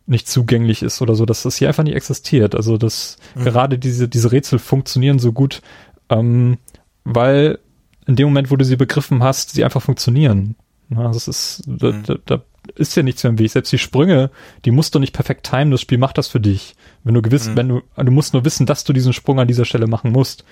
nicht 0.07 0.29
zugänglich 0.29 0.83
ist 0.83 1.01
oder 1.01 1.15
so, 1.15 1.25
dass 1.25 1.45
das 1.45 1.57
hier 1.57 1.69
einfach 1.69 1.85
nicht 1.85 1.97
existiert. 1.97 2.55
Also 2.55 2.77
dass 2.77 3.17
mhm. 3.35 3.45
gerade 3.45 3.79
diese, 3.79 4.09
diese 4.09 4.33
Rätsel 4.33 4.59
funktionieren 4.59 5.19
so 5.19 5.33
gut, 5.33 5.62
ähm, 6.11 6.59
weil 7.05 7.59
in 8.07 8.17
dem 8.17 8.27
Moment, 8.27 8.51
wo 8.51 8.57
du 8.57 8.65
sie 8.65 8.77
begriffen 8.77 9.23
hast, 9.23 9.51
sie 9.51 9.65
einfach 9.65 9.83
funktionieren. 9.83 10.57
Na, 10.91 11.09
das 11.09 11.29
ist, 11.29 11.67
mhm. 11.67 11.79
da, 11.79 11.93
da, 12.03 12.15
da 12.27 12.43
ist 12.77 12.97
ja 12.97 13.03
nichts 13.03 13.23
mehr 13.23 13.31
im 13.31 13.39
Weg. 13.39 13.51
Selbst 13.51 13.73
die 13.73 13.79
Sprünge, 13.79 14.31
die 14.65 14.71
musst 14.71 14.95
du 14.95 14.99
nicht 14.99 15.15
perfekt 15.15 15.49
timen, 15.49 15.71
das 15.71 15.81
Spiel 15.81 15.99
macht 15.99 16.19
das 16.19 16.29
für 16.29 16.41
dich. 16.41 16.75
Wenn 17.03 17.15
du 17.15 17.23
gewiss, 17.23 17.49
mhm. 17.49 17.57
wenn 17.57 17.69
du, 17.69 17.83
du 17.97 18.11
musst 18.11 18.35
nur 18.35 18.45
wissen, 18.45 18.67
dass 18.67 18.85
du 18.85 18.93
diesen 18.93 19.12
Sprung 19.12 19.41
an 19.41 19.49
dieser 19.49 19.65
Stelle 19.65 19.87
machen 19.87 20.12
musst. 20.12 20.45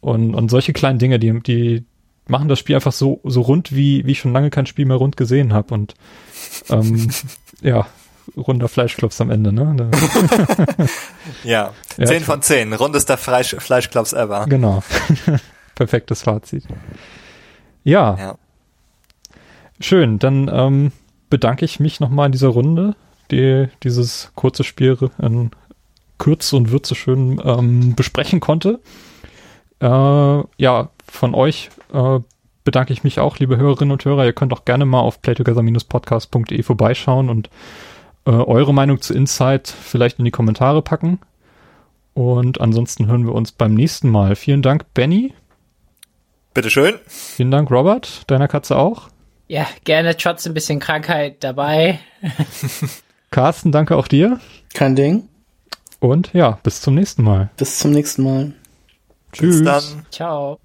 Und, 0.00 0.34
und 0.34 0.50
solche 0.50 0.72
kleinen 0.72 0.98
Dinge, 0.98 1.18
die, 1.18 1.40
die 1.42 1.84
machen 2.30 2.48
das 2.48 2.58
Spiel 2.58 2.76
einfach 2.76 2.92
so, 2.92 3.20
so 3.24 3.42
rund, 3.42 3.74
wie, 3.74 4.06
wie 4.06 4.12
ich 4.12 4.20
schon 4.20 4.32
lange 4.32 4.50
kein 4.50 4.66
Spiel 4.66 4.86
mehr 4.86 4.96
rund 4.96 5.16
gesehen 5.16 5.52
habe. 5.52 5.74
Und 5.74 5.94
ähm, 6.70 7.10
ja, 7.60 7.86
runder 8.36 8.68
Fleischklops 8.68 9.20
am 9.20 9.30
Ende, 9.30 9.52
ne? 9.52 9.90
ja, 11.44 11.72
ja, 11.96 12.06
10 12.06 12.22
von 12.24 12.42
10, 12.42 12.72
rundester 12.72 13.16
Fleisch, 13.16 13.54
Fleischklops 13.58 14.12
ever. 14.12 14.46
Genau. 14.48 14.82
Perfektes 15.74 16.22
Fazit. 16.22 16.64
Ja. 17.84 18.16
ja. 18.18 18.38
Schön, 19.80 20.18
dann 20.18 20.50
ähm, 20.52 20.92
bedanke 21.30 21.64
ich 21.64 21.80
mich 21.80 22.00
nochmal 22.00 22.26
in 22.26 22.32
dieser 22.32 22.48
Runde, 22.48 22.94
die 23.30 23.68
dieses 23.82 24.32
kurze 24.34 24.64
Spiel 24.64 24.96
in 25.20 25.50
Kürze 26.18 26.56
und 26.56 26.70
Würze 26.70 26.94
schön 26.94 27.40
ähm, 27.42 27.94
besprechen 27.94 28.40
konnte. 28.40 28.80
Äh, 29.80 29.86
ja, 29.86 30.90
von 31.10 31.34
euch 31.34 31.70
äh, 31.92 32.20
bedanke 32.64 32.92
ich 32.92 33.04
mich 33.04 33.18
auch, 33.18 33.38
liebe 33.38 33.56
Hörerinnen 33.56 33.92
und 33.92 34.04
Hörer. 34.04 34.24
Ihr 34.24 34.32
könnt 34.32 34.52
auch 34.52 34.64
gerne 34.64 34.84
mal 34.84 35.00
auf 35.00 35.22
playtogether-podcast.de 35.22 36.62
vorbeischauen 36.62 37.28
und 37.28 37.50
äh, 38.26 38.30
eure 38.30 38.74
Meinung 38.74 39.00
zu 39.00 39.14
Insight 39.14 39.68
vielleicht 39.68 40.18
in 40.18 40.24
die 40.24 40.30
Kommentare 40.30 40.82
packen. 40.82 41.20
Und 42.14 42.60
ansonsten 42.60 43.06
hören 43.06 43.26
wir 43.26 43.34
uns 43.34 43.52
beim 43.52 43.74
nächsten 43.74 44.10
Mal. 44.10 44.36
Vielen 44.36 44.62
Dank, 44.62 44.92
Benny. 44.94 45.32
Bitteschön. 46.54 46.96
Vielen 47.06 47.50
Dank, 47.50 47.70
Robert. 47.70 48.30
Deiner 48.30 48.48
Katze 48.48 48.76
auch. 48.76 49.08
Ja, 49.46 49.66
gerne 49.84 50.16
trotz 50.16 50.46
ein 50.46 50.54
bisschen 50.54 50.80
Krankheit 50.80 51.42
dabei. 51.42 51.98
Carsten, 53.30 53.72
danke 53.72 53.96
auch 53.96 54.08
dir. 54.08 54.40
Kein 54.74 54.96
Ding. 54.96 55.28
Und 56.00 56.32
ja, 56.32 56.58
bis 56.62 56.80
zum 56.80 56.94
nächsten 56.94 57.22
Mal. 57.22 57.50
Bis 57.56 57.78
zum 57.78 57.92
nächsten 57.92 58.22
Mal. 58.22 58.52
Tschüss. 59.32 59.58
Bis 59.58 59.64
dann. 59.64 60.06
Ciao. 60.10 60.60